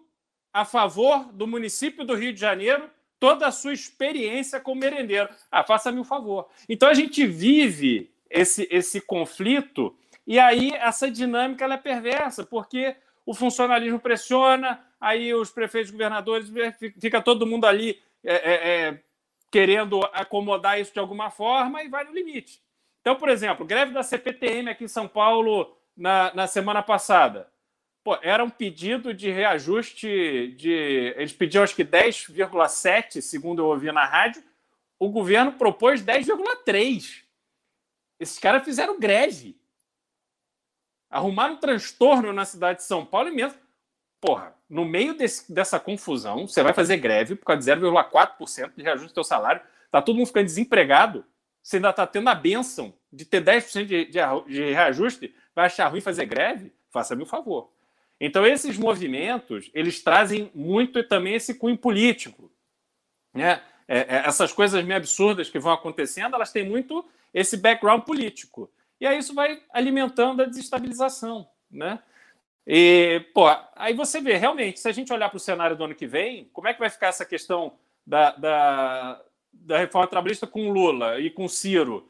a 0.51 0.65
favor 0.65 1.31
do 1.35 1.47
município 1.47 2.03
do 2.03 2.15
Rio 2.15 2.33
de 2.33 2.41
Janeiro 2.41 2.91
toda 3.21 3.47
a 3.47 3.53
sua 3.53 3.75
experiência 3.75 4.59
como 4.59 4.81
merendeiro. 4.81 5.29
Ah, 5.51 5.63
faça-me 5.63 6.01
um 6.01 6.05
favor. 6.05 6.49
Então 6.67 6.89
a 6.89 6.95
gente 6.95 7.27
vive 7.27 8.11
esse, 8.31 8.67
esse 8.71 8.99
conflito 9.03 9.95
e 10.27 10.39
aí 10.39 10.71
essa 10.73 11.11
dinâmica 11.11 11.67
é 11.67 11.77
perversa, 11.77 12.45
porque 12.45 12.97
o 13.27 13.35
funcionalismo 13.35 14.01
pressiona, 14.01 14.83
aí 14.99 15.35
os 15.35 15.51
prefeitos, 15.51 15.91
governadores, 15.91 16.51
fica 16.99 17.21
todo 17.21 17.47
mundo 17.47 17.67
ali 17.67 18.01
é, 18.25 18.35
é, 18.35 18.55
é, 18.55 19.03
querendo 19.51 20.03
acomodar 20.13 20.81
isso 20.81 20.93
de 20.93 20.99
alguma 20.99 21.31
forma 21.31 21.83
e 21.83 21.89
vai 21.89 22.05
no 22.05 22.13
limite. 22.13 22.63
Então, 23.01 23.17
por 23.17 23.29
exemplo, 23.29 23.65
greve 23.65 23.93
da 23.93 24.03
CPTM 24.03 24.71
aqui 24.71 24.85
em 24.85 24.89
São 24.89 25.07
Paulo 25.07 25.77
na, 25.97 26.35
na 26.35 26.47
semana 26.47 26.83
passada. 26.83 27.49
Pô, 28.03 28.19
era 28.23 28.45
um 28.45 28.51
pedido 28.51 29.13
de 29.13 29.31
reajuste 29.31 30.55
de. 30.57 31.15
Eles 31.17 31.33
pediam 31.33 31.65
acho 31.65 31.75
que 31.75 31.85
10,7, 31.85 33.21
segundo 33.21 33.63
eu 33.63 33.67
ouvi 33.67 33.91
na 33.91 34.05
rádio. 34.05 34.43
O 34.99 35.09
governo 35.09 35.53
propôs 35.53 36.03
10,3. 36.03 37.25
Esses 38.19 38.39
caras 38.39 38.65
fizeram 38.65 38.99
greve. 38.99 39.61
Arrumaram 41.11 41.55
um 41.55 41.61
transtorno 41.61 42.33
na 42.33 42.45
cidade 42.45 42.79
de 42.79 42.85
São 42.85 43.05
Paulo 43.05 43.29
e 43.29 43.33
mesmo. 43.33 43.59
Porra, 44.21 44.55
no 44.69 44.85
meio 44.85 45.15
desse, 45.15 45.53
dessa 45.53 45.79
confusão, 45.79 46.49
você 46.49 46.63
vai 46.63 46.73
fazer 46.73 46.97
greve 46.97 47.37
por 47.37 47.45
causa 47.45 47.77
de 47.77 47.81
0,4% 47.81 48.73
de 48.77 48.83
reajuste 48.83 49.13
do 49.13 49.15
seu 49.15 49.25
salário. 49.25 49.61
Tá 49.91 50.03
todo 50.03 50.17
mundo 50.17 50.27
ficando 50.27 50.47
desempregado. 50.47 51.25
Você 51.63 51.77
ainda 51.77 51.91
está 51.91 52.07
tendo 52.07 52.29
a 52.29 52.35
benção 52.35 52.95
de 53.13 53.25
ter 53.25 53.43
10% 53.43 53.85
de, 53.85 54.05
de, 54.07 54.21
de 54.49 54.73
reajuste. 54.73 55.35
Vai 55.55 55.67
achar 55.67 55.89
ruim 55.89 56.01
fazer 56.01 56.27
greve? 56.27 56.73
Faça-me 56.91 57.23
o 57.23 57.27
favor. 57.27 57.71
Então, 58.21 58.47
esses 58.47 58.79
movimentos, 58.79 59.71
eles 59.75 60.03
trazem 60.03 60.51
muito 60.55 61.03
também 61.05 61.35
esse 61.35 61.55
cunho 61.55 61.77
político. 61.77 62.51
Né? 63.33 63.61
É, 63.87 63.99
é, 63.99 64.17
essas 64.27 64.53
coisas 64.53 64.83
meio 64.85 64.97
absurdas 64.97 65.51
que 65.51 65.59
vão 65.59 65.73
acontecendo, 65.73 66.35
elas 66.35 66.51
têm 66.51 66.65
muito 66.65 67.05
esse 67.33 67.57
background 67.57 68.03
político. 68.03 68.71
E 69.01 69.07
aí 69.07 69.19
isso 69.19 69.35
vai 69.35 69.63
alimentando 69.71 70.43
a 70.43 70.47
desestabilização. 70.47 71.47
Né? 71.71 71.99
E, 72.67 73.21
pô, 73.33 73.47
aí 73.77 73.95
você 73.95 74.21
vê, 74.21 74.37
realmente, 74.37 74.81
se 74.81 74.89
a 74.89 74.93
gente 74.93 75.13
olhar 75.13 75.29
para 75.29 75.37
o 75.37 75.41
cenário 75.41 75.77
do 75.77 75.85
ano 75.85 75.95
que 75.95 76.07
vem, 76.07 76.51
como 76.53 76.67
é 76.67 76.75
que 76.75 76.81
vai 76.81 76.91
ficar 76.91 77.09
essa 77.09 77.25
questão 77.25 77.79
da, 78.05 78.33
da, 78.33 79.23
da 79.53 79.79
reforma 79.79 80.09
trabalhista 80.09 80.47
com 80.47 80.73
Lula 80.73 81.21
e 81.21 81.31
com 81.31 81.49
Ciro? 81.49 82.09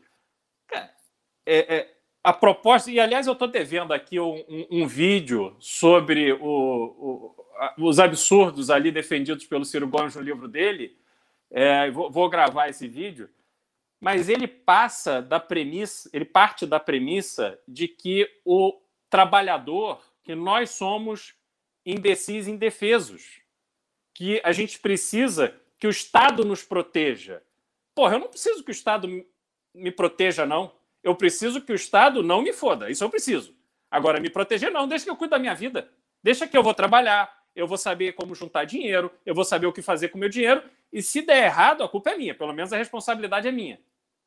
É, 1.44 1.76
é, 1.76 1.96
a 2.24 2.32
proposta, 2.32 2.90
e 2.90 2.98
aliás, 2.98 3.26
eu 3.26 3.34
estou 3.34 3.46
devendo 3.46 3.92
aqui 3.92 4.18
um, 4.18 4.44
um, 4.48 4.66
um 4.82 4.86
vídeo 4.86 5.54
sobre 5.60 6.32
o, 6.32 6.40
o, 6.40 7.46
os 7.78 8.00
absurdos 8.00 8.70
ali 8.70 8.90
defendidos 8.90 9.46
pelo 9.46 9.64
Ciro 9.64 9.86
Gomes 9.86 10.16
no 10.16 10.22
livro 10.22 10.48
dele. 10.48 10.96
É, 11.50 11.88
vou, 11.90 12.10
vou, 12.10 12.28
gravar 12.28 12.68
esse 12.68 12.88
vídeo, 12.88 13.30
mas 14.00 14.28
ele 14.28 14.48
passa 14.48 15.22
da 15.22 15.38
premissa, 15.38 16.10
ele 16.12 16.24
parte 16.24 16.66
da 16.66 16.80
premissa 16.80 17.58
de 17.68 17.86
que 17.86 18.28
o 18.44 18.76
trabalhador, 19.08 20.02
que 20.26 20.34
nós 20.34 20.70
somos 20.70 21.36
imbecis 21.84 22.48
indefesos, 22.48 23.40
que 24.12 24.40
a 24.42 24.50
gente 24.50 24.76
precisa 24.80 25.54
que 25.78 25.86
o 25.86 25.90
Estado 25.90 26.44
nos 26.44 26.64
proteja. 26.64 27.40
Porra, 27.94 28.16
eu 28.16 28.18
não 28.18 28.26
preciso 28.26 28.64
que 28.64 28.70
o 28.70 28.72
Estado 28.72 29.06
me 29.72 29.92
proteja, 29.92 30.44
não. 30.44 30.74
Eu 31.00 31.14
preciso 31.14 31.60
que 31.60 31.70
o 31.70 31.76
Estado 31.76 32.24
não 32.24 32.42
me 32.42 32.52
foda. 32.52 32.90
Isso 32.90 33.04
eu 33.04 33.08
preciso. 33.08 33.54
Agora, 33.88 34.18
me 34.18 34.28
proteger, 34.28 34.72
não. 34.72 34.88
Deixa 34.88 35.04
que 35.04 35.10
eu 35.12 35.16
cuide 35.16 35.30
da 35.30 35.38
minha 35.38 35.54
vida. 35.54 35.88
Deixa 36.20 36.48
que 36.48 36.58
eu 36.58 36.62
vou 36.62 36.74
trabalhar, 36.74 37.32
eu 37.54 37.68
vou 37.68 37.78
saber 37.78 38.14
como 38.14 38.34
juntar 38.34 38.64
dinheiro, 38.64 39.12
eu 39.24 39.32
vou 39.32 39.44
saber 39.44 39.68
o 39.68 39.72
que 39.72 39.80
fazer 39.80 40.08
com 40.08 40.18
o 40.18 40.20
meu 40.20 40.28
dinheiro. 40.28 40.60
E 40.92 41.00
se 41.00 41.22
der 41.22 41.44
errado, 41.44 41.84
a 41.84 41.88
culpa 41.88 42.10
é 42.10 42.16
minha. 42.16 42.34
Pelo 42.34 42.52
menos 42.52 42.72
a 42.72 42.76
responsabilidade 42.76 43.46
é 43.46 43.52
minha. 43.52 43.78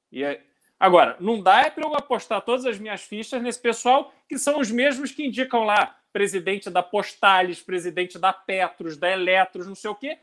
E 0.10 0.24
é... 0.24 0.42
Agora, 0.80 1.18
não 1.20 1.42
dá 1.42 1.62
é 1.62 1.70
para 1.70 1.86
eu 1.86 1.94
apostar 1.94 2.42
todas 2.42 2.66
as 2.66 2.80
minhas 2.80 3.02
fichas 3.02 3.42
nesse 3.42 3.60
pessoal 3.60 4.14
que 4.28 4.38
são 4.38 4.60
os 4.60 4.72
mesmos 4.72 5.12
que 5.12 5.26
indicam 5.26 5.64
lá 5.66 6.00
presidente 6.14 6.70
da 6.70 6.82
Postales, 6.82 7.62
presidente 7.62 8.18
da 8.18 8.32
Petros, 8.32 8.98
da 8.98 9.12
Eletros, 9.12 9.68
não 9.68 9.76
sei 9.76 9.90
o 9.90 9.96
quê, 9.96 10.18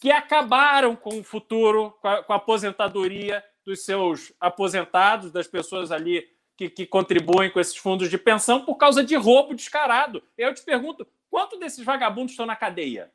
que 0.00 0.10
acabaram 0.10 0.96
com 0.96 1.20
o 1.20 1.22
futuro, 1.22 1.96
com 2.02 2.08
a, 2.08 2.22
com 2.22 2.32
a 2.32 2.36
aposentadoria 2.36 3.44
dos 3.64 3.84
seus 3.84 4.32
aposentados, 4.40 5.30
das 5.30 5.46
pessoas 5.46 5.92
ali 5.92 6.28
que, 6.56 6.68
que, 6.68 6.84
contribuem 6.84 7.50
com 7.50 7.60
esses 7.60 7.76
fundos 7.76 8.10
de 8.10 8.18
pensão 8.18 8.64
por 8.64 8.74
causa 8.74 9.04
de 9.04 9.14
roubo 9.14 9.54
descarado. 9.54 10.22
Eu 10.36 10.52
te 10.52 10.62
pergunto, 10.62 11.06
quanto 11.30 11.58
desses 11.58 11.84
vagabundos 11.84 12.32
estão 12.32 12.44
na 12.44 12.56
cadeia? 12.56 13.12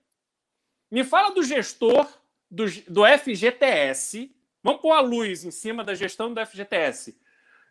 Me 0.89 1.03
fala 1.03 1.31
do 1.31 1.43
gestor 1.43 2.07
do, 2.49 2.65
do 2.87 3.05
FGTS. 3.05 4.33
Vamos 4.67 4.81
pôr 4.81 4.91
a 4.91 4.99
luz 4.99 5.45
em 5.45 5.51
cima 5.51 5.81
da 5.81 5.95
gestão 5.95 6.33
do 6.33 6.45
FGTS. 6.45 7.17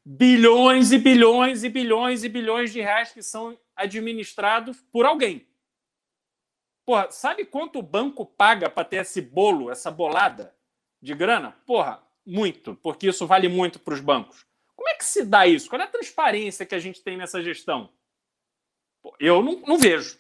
Bilhões 0.03 0.93
e 0.93 0.99
bilhões 0.99 1.63
e 1.63 1.69
bilhões 1.69 2.25
e 2.25 2.29
bilhões 2.31 2.73
de 2.73 2.81
reais 2.81 3.13
que 3.13 3.23
são 3.23 3.55
administrados 3.77 4.81
por 4.91 5.05
alguém. 5.05 5.47
Porra, 6.87 7.11
sabe 7.11 7.45
quanto 7.45 7.81
o 7.81 7.83
banco 7.83 8.25
paga 8.25 8.71
para 8.71 8.83
ter 8.83 9.03
esse 9.03 9.21
bolo, 9.21 9.71
essa 9.71 9.91
bolada 9.91 10.57
de 11.03 11.15
grana? 11.15 11.53
Porra, 11.67 12.03
muito, 12.25 12.75
porque 12.77 13.09
isso 13.11 13.27
vale 13.27 13.47
muito 13.47 13.79
para 13.79 13.93
os 13.93 14.01
bancos. 14.01 14.47
Como 14.75 14.89
é 14.89 14.95
que 14.95 15.05
se 15.05 15.23
dá 15.23 15.47
isso? 15.47 15.69
Qual 15.69 15.83
é 15.83 15.85
a 15.85 15.89
transparência 15.89 16.65
que 16.65 16.75
a 16.75 16.79
gente 16.79 17.03
tem 17.03 17.19
nessa 17.19 17.43
gestão? 17.43 17.91
Eu 19.21 19.43
não, 19.43 19.61
não 19.67 19.77
vejo. 19.77 20.17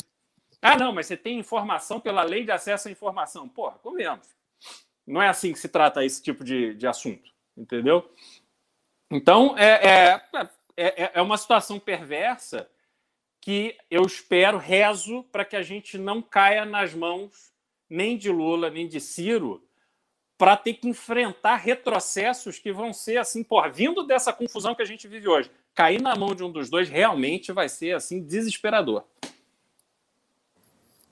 Ah, 0.61 0.77
não, 0.77 0.93
mas 0.93 1.07
você 1.07 1.17
tem 1.17 1.39
informação 1.39 1.99
pela 1.99 2.23
lei 2.23 2.45
de 2.45 2.51
acesso 2.51 2.89
à 2.89 2.91
informação. 2.91 3.49
Porra, 3.49 3.79
convenhamos. 3.79 4.36
Não 5.07 5.23
é 5.23 5.29
assim 5.29 5.53
que 5.53 5.59
se 5.59 5.69
trata 5.69 6.05
esse 6.05 6.23
tipo 6.23 6.43
de, 6.43 6.75
de 6.75 6.87
assunto, 6.87 7.31
entendeu? 7.57 8.11
Então, 9.11 9.57
é, 9.57 10.21
é, 10.37 10.51
é, 10.77 11.11
é 11.15 11.23
uma 11.23 11.39
situação 11.39 11.79
perversa 11.79 12.69
que 13.41 13.77
eu 13.89 14.03
espero, 14.03 14.59
rezo, 14.59 15.23
para 15.31 15.45
que 15.45 15.55
a 15.55 15.63
gente 15.63 15.97
não 15.97 16.21
caia 16.21 16.65
nas 16.65 16.93
mãos 16.93 17.53
nem 17.89 18.19
de 18.19 18.31
Lula, 18.31 18.69
nem 18.69 18.89
de 18.89 19.01
Ciro, 19.01 19.63
para 20.37 20.57
ter 20.57 20.75
que 20.75 20.89
enfrentar 20.89 21.57
retrocessos 21.57 22.59
que 22.59 22.73
vão 22.73 22.93
ser 22.93 23.19
assim, 23.19 23.45
porra, 23.45 23.69
vindo 23.69 24.03
dessa 24.03 24.33
confusão 24.33 24.75
que 24.75 24.83
a 24.83 24.87
gente 24.87 25.07
vive 25.07 25.29
hoje, 25.29 25.51
cair 25.75 26.03
na 26.03 26.17
mão 26.17 26.35
de 26.35 26.43
um 26.43 26.51
dos 26.51 26.69
dois 26.69 26.89
realmente 26.89 27.53
vai 27.53 27.69
ser 27.69 27.95
assim 27.95 28.21
desesperador. 28.21 29.05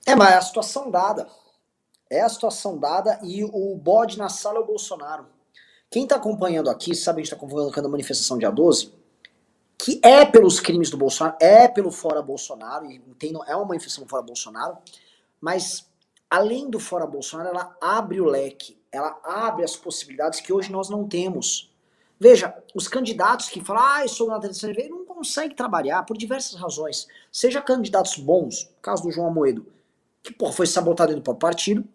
É, 0.05 0.15
mas 0.15 0.31
é 0.31 0.35
a 0.35 0.41
situação 0.41 0.91
dada. 0.91 1.27
É 2.09 2.21
a 2.21 2.29
situação 2.29 2.77
dada 2.77 3.19
e 3.23 3.43
o 3.43 3.75
bode 3.75 4.17
na 4.17 4.29
sala 4.29 4.57
é 4.57 4.61
o 4.61 4.65
Bolsonaro. 4.65 5.25
Quem 5.89 6.03
está 6.03 6.17
acompanhando 6.17 6.69
aqui, 6.69 6.93
sabe, 6.95 7.21
a 7.21 7.23
gente 7.23 7.33
está 7.33 7.35
acompanhando 7.35 7.87
a 7.87 7.89
manifestação 7.89 8.37
dia 8.37 8.51
12, 8.51 8.93
que 9.77 9.99
é 10.03 10.25
pelos 10.25 10.59
crimes 10.59 10.89
do 10.89 10.97
Bolsonaro, 10.97 11.37
é 11.39 11.67
pelo 11.67 11.91
fora 11.91 12.21
Bolsonaro, 12.21 12.85
e 12.85 12.95
entendo, 12.95 13.43
é 13.47 13.55
uma 13.55 13.65
manifestação 13.65 14.07
fora 14.07 14.21
Bolsonaro, 14.21 14.77
mas 15.39 15.89
além 16.29 16.69
do 16.69 16.79
fora 16.79 17.05
Bolsonaro, 17.05 17.49
ela 17.49 17.75
abre 17.81 18.19
o 18.19 18.25
leque, 18.25 18.77
ela 18.91 19.19
abre 19.23 19.63
as 19.63 19.75
possibilidades 19.75 20.39
que 20.39 20.53
hoje 20.53 20.71
nós 20.71 20.89
não 20.89 21.07
temos. 21.07 21.73
Veja, 22.19 22.55
os 22.73 22.87
candidatos 22.87 23.49
que 23.49 23.63
falam, 23.63 23.83
ah, 23.83 24.01
eu 24.03 24.09
sou 24.09 24.27
na 24.27 24.39
TV, 24.39 24.87
não 24.87 25.05
conseguem 25.05 25.55
trabalhar 25.55 26.03
por 26.03 26.17
diversas 26.17 26.59
razões. 26.59 27.07
Seja 27.31 27.61
candidatos 27.61 28.17
bons, 28.17 28.69
caso 28.81 29.03
do 29.03 29.11
João 29.11 29.27
Amoedo, 29.27 29.65
que 30.25 30.33
porra, 30.33 30.51
foi 30.51 30.67
sabotado 30.67 31.13
dentro 31.13 31.33
do 31.33 31.37
partido, 31.37 31.87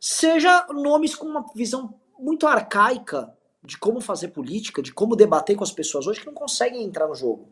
seja 0.00 0.66
nomes 0.70 1.14
com 1.14 1.26
uma 1.26 1.44
visão 1.54 1.94
muito 2.18 2.46
arcaica 2.46 3.32
de 3.62 3.78
como 3.78 4.00
fazer 4.00 4.28
política, 4.28 4.82
de 4.82 4.92
como 4.92 5.16
debater 5.16 5.56
com 5.56 5.64
as 5.64 5.72
pessoas 5.72 6.06
hoje, 6.06 6.20
que 6.20 6.26
não 6.26 6.34
conseguem 6.34 6.82
entrar 6.82 7.06
no 7.06 7.14
jogo. 7.14 7.48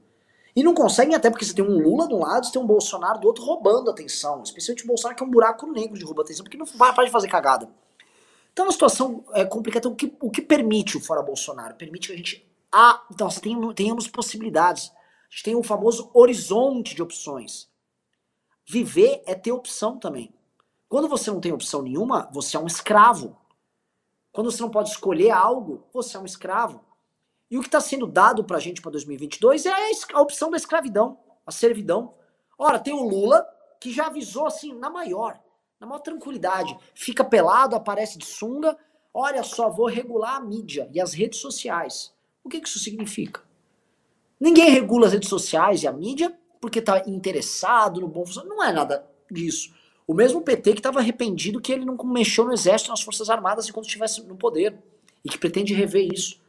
E 0.55 0.63
não 0.63 0.75
conseguem 0.75 1.15
até 1.15 1.31
porque 1.31 1.45
você 1.45 1.55
tem 1.55 1.65
um 1.65 1.79
Lula 1.79 2.07
de 2.07 2.15
um 2.15 2.21
lado, 2.21 2.45
você 2.45 2.53
tem 2.53 2.61
um 2.61 2.67
Bolsonaro 2.67 3.19
do 3.19 3.27
outro 3.27 3.43
roubando 3.43 3.91
atenção. 3.91 4.43
Especialmente 4.43 4.85
o 4.85 4.87
Bolsonaro 4.87 5.17
que 5.17 5.23
é 5.23 5.27
um 5.27 5.31
buraco 5.31 5.67
negro 5.67 5.99
de 5.99 6.05
roubar 6.05 6.23
atenção, 6.23 6.45
porque 6.45 6.59
não 6.59 6.67
para 6.67 7.05
de 7.05 7.11
fazer 7.11 7.29
cagada. 7.29 7.69
Então, 8.53 8.65
é 8.65 8.67
uma 8.67 8.73
situação 8.73 9.25
é, 9.33 9.47
complicada. 9.47 9.89
O 9.89 9.95
que, 9.95 10.15
o 10.21 10.31
que 10.31 10.43
permite 10.43 10.99
o 10.99 11.01
fora 11.01 11.23
Bolsonaro? 11.23 11.75
Permite 11.75 12.09
que 12.09 12.13
a 12.13 12.17
gente 12.17 12.47
ah, 12.73 13.03
então, 13.11 13.29
tenhamos, 13.75 14.09
possibilidades. 14.09 14.91
A 14.91 15.31
gente 15.31 15.45
tem 15.45 15.55
o 15.55 15.63
famoso 15.63 16.11
horizonte 16.15 16.95
de 16.95 17.03
opções. 17.03 17.69
Viver 18.73 19.23
é 19.27 19.35
ter 19.35 19.53
opção 19.53 19.99
também. 19.99 20.33
Quando 20.89 21.07
você 21.07 21.31
não 21.31 21.43
tem 21.43 21.53
opção 21.53 21.83
nenhuma, 21.83 22.31
você 22.33 22.57
é 22.57 22.61
um 22.61 22.67
escravo. 22.67 23.37
Quando 24.33 24.51
você 24.51 24.63
não 24.63 24.71
pode 24.71 24.89
escolher 24.89 25.31
algo, 25.31 25.87
você 25.93 26.17
é 26.17 26.21
um 26.21 26.25
escravo. 26.25 26.83
E 27.51 27.59
o 27.59 27.61
que 27.61 27.69
está 27.69 27.83
sendo 27.83 28.07
dado 28.07 28.43
para 28.45 28.57
a 28.57 28.61
gente 28.61 28.81
para 28.81 28.93
2022 28.93 29.67
é 29.67 29.73
a 30.15 30.21
opção 30.23 30.51
da 30.51 30.57
escravidão, 30.57 31.19
a 31.47 31.53
servidão. 31.53 32.15
Ora, 32.59 32.79
tem 32.79 32.95
o 32.95 33.07
Lula, 33.07 33.47
que 33.79 33.93
já 33.93 34.07
avisou 34.07 34.47
assim, 34.47 34.73
na 34.73 34.89
maior 34.89 35.39
na 35.79 35.87
maior 35.87 35.99
tranquilidade. 35.99 36.75
Fica 36.95 37.23
pelado, 37.23 37.77
aparece 37.77 38.17
de 38.17 38.25
sunga. 38.25 38.79
Olha 39.13 39.43
só, 39.43 39.69
vou 39.69 39.87
regular 39.87 40.37
a 40.37 40.41
mídia 40.41 40.89
e 40.95 40.99
as 40.99 41.13
redes 41.13 41.41
sociais. 41.41 42.15
O 42.43 42.49
que, 42.49 42.59
que 42.59 42.69
isso 42.69 42.79
significa? 42.79 43.43
Ninguém 44.41 44.71
regula 44.71 45.09
as 45.09 45.13
redes 45.13 45.29
sociais 45.29 45.83
e 45.83 45.87
a 45.87 45.93
mídia 45.93 46.35
porque 46.63 46.79
está 46.79 47.03
interessado 47.07 48.01
no 48.01 48.09
bom 48.09 48.25
funcionamento. 48.25 48.57
Não 48.57 48.65
é 48.65 48.73
nada 48.73 49.05
disso. 49.31 49.75
O 50.07 50.15
mesmo 50.15 50.41
PT 50.41 50.73
que 50.73 50.79
estava 50.79 51.01
arrependido 51.01 51.61
que 51.61 51.73
ele 51.73 51.85
não 51.85 51.97
mexeu 52.05 52.45
no 52.45 52.55
exército 52.55 52.91
nas 52.91 53.03
forças 53.03 53.29
armadas 53.29 53.69
enquanto 53.69 53.87
estivesse 53.87 54.23
no 54.23 54.37
poder. 54.37 54.75
E 55.23 55.29
que 55.29 55.37
pretende 55.37 55.75
rever 55.75 56.09
isso. 56.11 56.41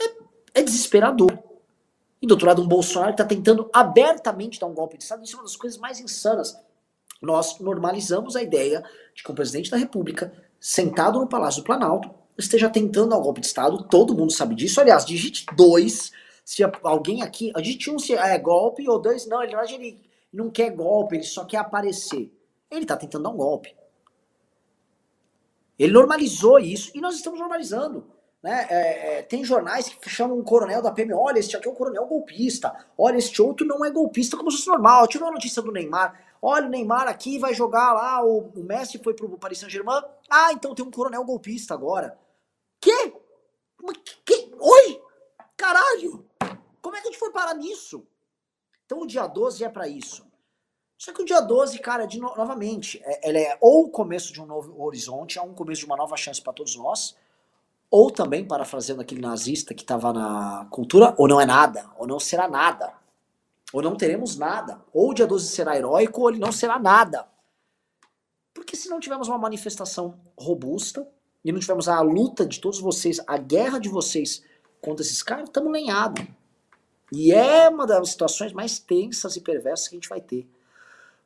É, 0.00 0.60
é 0.60 0.62
desesperador. 0.62 1.36
E 2.22 2.26
do 2.26 2.32
outro 2.32 2.46
lado, 2.46 2.62
um 2.62 2.68
Bolsonaro 2.68 3.12
está 3.12 3.24
tentando 3.24 3.68
abertamente 3.72 4.60
dar 4.60 4.66
um 4.66 4.74
golpe 4.74 4.96
de 4.96 5.02
Estado. 5.02 5.24
Isso 5.24 5.34
é 5.34 5.38
uma 5.38 5.44
das 5.44 5.56
coisas 5.56 5.78
mais 5.78 5.98
insanas 5.98 6.56
nós 7.20 7.58
normalizamos 7.60 8.36
a 8.36 8.42
ideia 8.42 8.84
de 9.14 9.22
que 9.22 9.30
um 9.30 9.34
presidente 9.34 9.70
da 9.70 9.76
República, 9.76 10.32
sentado 10.60 11.18
no 11.18 11.26
Palácio 11.26 11.62
do 11.62 11.64
Planalto, 11.64 12.10
esteja 12.36 12.68
tentando 12.68 13.10
dar 13.10 13.18
um 13.18 13.22
golpe 13.22 13.40
de 13.40 13.46
Estado. 13.46 13.84
Todo 13.84 14.14
mundo 14.14 14.32
sabe 14.32 14.54
disso. 14.54 14.80
Aliás, 14.80 15.04
digite 15.04 15.46
dois. 15.56 16.12
Se 16.46 16.62
alguém 16.84 17.22
aqui. 17.22 17.52
Digite 17.56 17.90
um 17.90 17.98
se 17.98 18.14
é 18.14 18.38
golpe, 18.38 18.88
ou 18.88 19.00
dois, 19.00 19.26
não. 19.26 19.42
Ele, 19.42 19.52
ele 19.74 20.00
não 20.32 20.48
quer 20.48 20.70
golpe, 20.70 21.16
ele 21.16 21.24
só 21.24 21.44
quer 21.44 21.56
aparecer. 21.56 22.32
Ele 22.70 22.82
está 22.82 22.96
tentando 22.96 23.24
dar 23.24 23.30
um 23.30 23.36
golpe. 23.36 23.74
Ele 25.76 25.92
normalizou 25.92 26.60
isso 26.60 26.92
e 26.94 27.00
nós 27.00 27.16
estamos 27.16 27.40
normalizando. 27.40 28.06
Né? 28.40 28.64
É, 28.70 29.18
é, 29.18 29.22
tem 29.22 29.44
jornais 29.44 29.88
que 29.88 30.08
chamam 30.08 30.38
um 30.38 30.44
coronel 30.44 30.80
da 30.80 30.92
PM, 30.92 31.12
olha, 31.14 31.40
este 31.40 31.56
aqui 31.56 31.66
é 31.66 31.70
um 31.70 31.74
coronel 31.74 32.06
golpista, 32.06 32.72
olha, 32.96 33.16
este 33.16 33.42
outro 33.42 33.66
não 33.66 33.84
é 33.84 33.90
golpista, 33.90 34.36
como 34.36 34.52
se 34.52 34.58
fosse 34.58 34.68
normal. 34.68 35.08
Tirou 35.08 35.28
a 35.28 35.32
notícia 35.32 35.60
do 35.60 35.72
Neymar. 35.72 36.14
Olha, 36.40 36.66
o 36.66 36.70
Neymar 36.70 37.08
aqui 37.08 37.40
vai 37.40 37.54
jogar 37.54 37.92
lá, 37.92 38.24
o, 38.24 38.52
o 38.54 38.62
Messi 38.62 38.98
foi 39.02 39.14
pro 39.14 39.36
Paris 39.36 39.58
Saint-Germain. 39.58 40.00
Ah, 40.30 40.52
então 40.52 40.76
tem 40.76 40.84
um 40.84 40.92
coronel 40.92 41.24
golpista 41.24 41.74
agora. 41.74 42.16
Quê? 42.80 43.12
Que? 44.24 44.54
Oi? 44.60 45.02
Caralho! 45.56 46.24
Como 46.96 46.98
é 46.98 47.02
que 47.02 47.08
a 47.08 47.10
gente 47.10 47.20
foi 47.20 47.30
parar 47.30 47.54
nisso? 47.54 48.06
Então 48.84 49.02
o 49.02 49.06
dia 49.06 49.26
12 49.26 49.64
é 49.64 49.68
para 49.68 49.86
isso. 49.86 50.26
Só 50.96 51.12
que 51.12 51.22
o 51.22 51.24
dia 51.24 51.40
12, 51.40 51.78
cara, 51.78 52.06
de 52.06 52.18
no, 52.18 52.34
novamente, 52.34 53.00
é, 53.04 53.28
ele 53.28 53.38
é 53.38 53.58
ou 53.60 53.84
o 53.84 53.90
começo 53.90 54.32
de 54.32 54.40
um 54.40 54.46
novo 54.46 54.82
horizonte, 54.82 55.38
é 55.38 55.42
um 55.42 55.52
começo 55.52 55.80
de 55.80 55.86
uma 55.86 55.96
nova 55.96 56.16
chance 56.16 56.40
para 56.40 56.54
todos 56.54 56.74
nós, 56.76 57.14
ou 57.90 58.10
também, 58.10 58.46
parafraseando 58.46 59.02
aquele 59.02 59.20
nazista 59.20 59.74
que 59.74 59.82
estava 59.82 60.12
na 60.12 60.66
cultura, 60.70 61.14
ou 61.18 61.28
não 61.28 61.40
é 61.40 61.44
nada, 61.44 61.90
ou 61.98 62.06
não 62.06 62.18
será 62.18 62.48
nada 62.48 62.94
ou 63.72 63.82
não 63.82 63.96
teremos 63.96 64.36
nada. 64.36 64.80
Ou 64.92 65.10
o 65.10 65.14
dia 65.14 65.26
12 65.26 65.48
será 65.48 65.76
heróico, 65.76 66.20
ou 66.20 66.30
ele 66.30 66.38
não 66.38 66.52
será 66.52 66.78
nada. 66.78 67.26
Porque 68.54 68.76
se 68.76 68.88
não 68.88 69.00
tivermos 69.00 69.28
uma 69.28 69.38
manifestação 69.38 70.18
robusta, 70.38 71.06
e 71.44 71.52
não 71.52 71.60
tivermos 71.60 71.88
a 71.88 72.00
luta 72.00 72.44
de 72.44 72.60
todos 72.60 72.80
vocês, 72.80 73.20
a 73.26 73.36
guerra 73.36 73.78
de 73.78 73.88
vocês 73.88 74.42
contra 74.80 75.04
esses 75.04 75.22
caras, 75.22 75.48
estamos 75.48 75.70
lenhados. 75.70 76.24
E 77.12 77.32
é 77.32 77.68
uma 77.68 77.86
das 77.86 78.10
situações 78.10 78.52
mais 78.52 78.78
tensas 78.78 79.36
e 79.36 79.40
perversas 79.40 79.88
que 79.88 79.94
a 79.94 79.98
gente 79.98 80.08
vai 80.08 80.20
ter. 80.20 80.48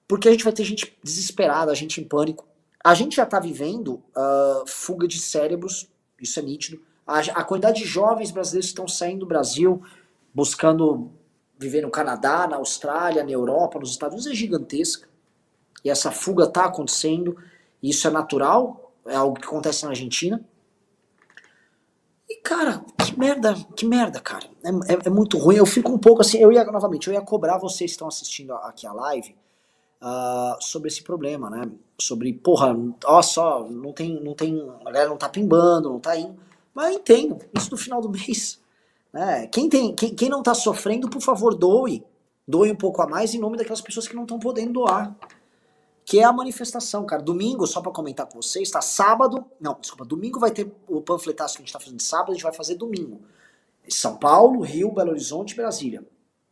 Porque 0.06 0.28
a 0.28 0.32
gente 0.32 0.44
vai 0.44 0.52
ter 0.52 0.64
gente 0.64 0.96
desesperada, 1.02 1.74
gente 1.74 2.00
em 2.00 2.04
pânico. 2.04 2.46
A 2.82 2.94
gente 2.94 3.16
já 3.16 3.24
está 3.24 3.38
vivendo 3.38 4.02
uh, 4.16 4.66
fuga 4.66 5.06
de 5.06 5.18
cérebros, 5.18 5.88
isso 6.20 6.38
é 6.38 6.42
nítido. 6.42 6.82
A, 7.06 7.18
a 7.18 7.44
quantidade 7.44 7.80
de 7.80 7.86
jovens 7.86 8.30
brasileiros 8.30 8.66
que 8.66 8.72
estão 8.72 8.88
saindo 8.88 9.20
do 9.20 9.26
Brasil 9.26 9.82
buscando 10.34 11.10
viver 11.58 11.82
no 11.82 11.90
Canadá, 11.90 12.46
na 12.46 12.56
Austrália, 12.56 13.22
na 13.22 13.30
Europa, 13.30 13.78
nos 13.78 13.90
Estados 13.90 14.14
Unidos 14.14 14.32
é 14.32 14.34
gigantesca. 14.34 15.08
E 15.84 15.90
essa 15.90 16.10
fuga 16.10 16.44
está 16.44 16.64
acontecendo, 16.64 17.36
e 17.82 17.90
isso 17.90 18.06
é 18.06 18.10
natural, 18.10 18.92
é 19.06 19.14
algo 19.14 19.38
que 19.38 19.46
acontece 19.46 19.84
na 19.84 19.90
Argentina. 19.90 20.42
E, 22.30 22.36
cara, 22.42 22.84
que 23.04 23.18
merda, 23.18 23.54
que 23.76 23.84
merda, 23.84 24.20
cara. 24.20 24.46
É, 24.62 24.92
é, 24.92 24.98
é, 25.06 25.10
muito 25.10 25.36
ruim. 25.36 25.56
Eu 25.56 25.66
fico 25.66 25.90
um 25.90 25.98
pouco 25.98 26.20
assim, 26.20 26.38
eu 26.38 26.52
ia, 26.52 26.64
novamente, 26.64 27.08
eu 27.08 27.14
ia 27.14 27.20
cobrar 27.20 27.58
vocês 27.58 27.90
que 27.90 27.94
estão 27.96 28.06
assistindo 28.06 28.52
aqui 28.52 28.86
a 28.86 28.92
live 28.92 29.34
uh, 30.00 30.62
sobre 30.62 30.88
esse 30.88 31.02
problema, 31.02 31.50
né? 31.50 31.68
Sobre, 32.00 32.32
porra, 32.32 32.74
ó 33.04 33.20
só, 33.20 33.68
não 33.68 33.92
tem, 33.92 34.22
não 34.22 34.34
tem, 34.34 34.64
a 34.80 34.84
galera 34.84 35.08
não 35.08 35.16
tá 35.16 35.28
pimbando, 35.28 35.90
não 35.90 35.98
tá 35.98 36.16
indo. 36.16 36.36
Mas 36.72 36.92
eu 36.92 37.00
entendo, 37.00 37.38
isso 37.52 37.72
no 37.72 37.76
final 37.76 38.00
do 38.00 38.08
mês 38.10 38.60
né? 39.12 39.46
Quem, 39.48 39.68
tem, 39.68 39.94
quem, 39.94 40.14
quem 40.14 40.28
não 40.28 40.38
está 40.38 40.54
sofrendo, 40.54 41.08
por 41.08 41.20
favor, 41.20 41.54
doe. 41.54 42.04
Doe 42.46 42.70
um 42.70 42.76
pouco 42.76 43.02
a 43.02 43.06
mais 43.06 43.34
em 43.34 43.38
nome 43.38 43.56
daquelas 43.56 43.80
pessoas 43.80 44.08
que 44.08 44.14
não 44.14 44.22
estão 44.22 44.38
podendo 44.38 44.72
doar. 44.72 45.14
Que 46.04 46.20
é 46.20 46.24
a 46.24 46.32
manifestação, 46.32 47.04
cara. 47.04 47.22
Domingo, 47.22 47.66
só 47.66 47.80
para 47.80 47.92
comentar 47.92 48.26
com 48.26 48.40
vocês, 48.40 48.70
tá? 48.70 48.80
Sábado. 48.80 49.44
Não, 49.60 49.76
desculpa. 49.80 50.04
Domingo 50.04 50.40
vai 50.40 50.50
ter 50.50 50.70
o 50.88 51.00
panfletaço 51.00 51.56
que 51.56 51.62
a 51.62 51.64
gente 51.64 51.72
tá 51.72 51.80
fazendo 51.80 52.00
sábado, 52.00 52.30
a 52.30 52.34
gente 52.34 52.42
vai 52.42 52.52
fazer 52.52 52.74
domingo. 52.74 53.20
São 53.88 54.16
Paulo, 54.16 54.60
Rio, 54.60 54.92
Belo 54.92 55.10
Horizonte 55.10 55.54
Brasília. 55.54 56.04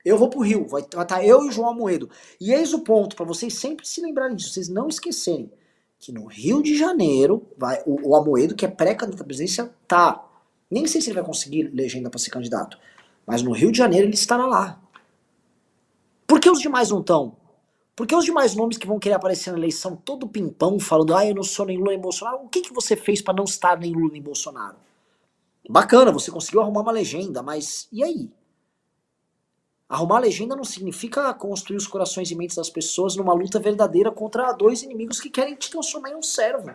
Eu 0.05 0.17
vou 0.17 0.31
pro 0.31 0.41
Rio, 0.41 0.67
vai 0.67 0.83
estar 0.83 1.05
tá 1.05 1.25
eu 1.25 1.45
e 1.45 1.49
o 1.49 1.53
João 1.53 1.71
Amoedo. 1.71 2.09
E 2.41 2.53
eis 2.53 2.73
o 2.73 2.81
ponto, 2.81 3.17
para 3.17 3.27
vocês 3.27 3.55
sempre 3.55 3.87
se 3.87 4.01
lembrarem 4.01 4.37
disso, 4.37 4.53
vocês 4.53 4.69
não 4.69 4.89
esquecerem 4.89 5.51
que 5.99 6.13
no 6.13 6.27
Rio 6.27 6.63
de 6.63 6.77
Janeiro, 6.77 7.47
vai, 7.57 7.83
o, 7.85 8.11
o 8.11 8.17
Amoedo, 8.17 8.55
que 8.55 8.65
é 8.65 8.69
pré-candidato 8.69 9.23
à 9.23 9.27
presidência, 9.27 9.71
tá. 9.87 10.25
Nem 10.71 10.87
sei 10.87 11.01
se 11.01 11.09
ele 11.09 11.17
vai 11.17 11.25
conseguir 11.25 11.65
legenda 11.75 12.09
para 12.09 12.19
ser 12.19 12.31
candidato. 12.31 12.79
Mas 13.27 13.43
no 13.43 13.53
Rio 13.53 13.73
de 13.73 13.79
Janeiro 13.79 14.07
ele 14.07 14.15
estará 14.15 14.47
lá. 14.47 14.81
Por 16.27 16.41
que 16.41 16.49
os 16.49 16.61
demais 16.61 16.91
não 16.91 17.01
estão? 17.01 17.37
Por 17.99 18.07
que 18.07 18.15
os 18.15 18.25
demais 18.25 18.55
nomes 18.55 18.79
que 18.79 18.87
vão 18.87 19.01
querer 19.01 19.17
aparecer 19.17 19.51
na 19.51 19.59
eleição 19.59 19.97
todo 19.97 20.29
pimpão, 20.29 20.79
falando, 20.79 21.17
ah, 21.17 21.27
eu 21.27 21.35
não 21.35 21.43
sou 21.43 21.67
nem 21.67 21.77
Lula 21.77 21.91
nem 21.91 22.01
Bolsonaro? 22.01 22.45
O 22.45 22.49
que, 22.49 22.61
que 22.61 22.73
você 22.73 22.95
fez 22.95 23.21
para 23.21 23.35
não 23.35 23.43
estar 23.43 23.77
nem 23.77 23.93
Lula 23.93 24.13
nem 24.13 24.23
Bolsonaro? 24.23 24.77
Bacana, 25.69 26.13
você 26.13 26.31
conseguiu 26.31 26.61
arrumar 26.61 26.83
uma 26.83 26.93
legenda, 26.93 27.43
mas 27.43 27.89
e 27.91 28.05
aí? 28.05 28.31
Arrumar 29.89 30.21
legenda 30.21 30.55
não 30.55 30.63
significa 30.63 31.35
construir 31.35 31.77
os 31.77 31.89
corações 31.89 32.31
e 32.31 32.37
mentes 32.37 32.55
das 32.55 32.71
pessoas 32.71 33.17
numa 33.17 33.35
luta 33.35 33.59
verdadeira 33.59 34.13
contra 34.13 34.53
dois 34.53 34.85
inimigos 34.85 35.19
que 35.21 35.29
querem 35.29 35.57
te 35.57 35.69
transformar 35.69 36.11
em 36.11 36.15
um 36.15 36.23
servo. 36.23 36.73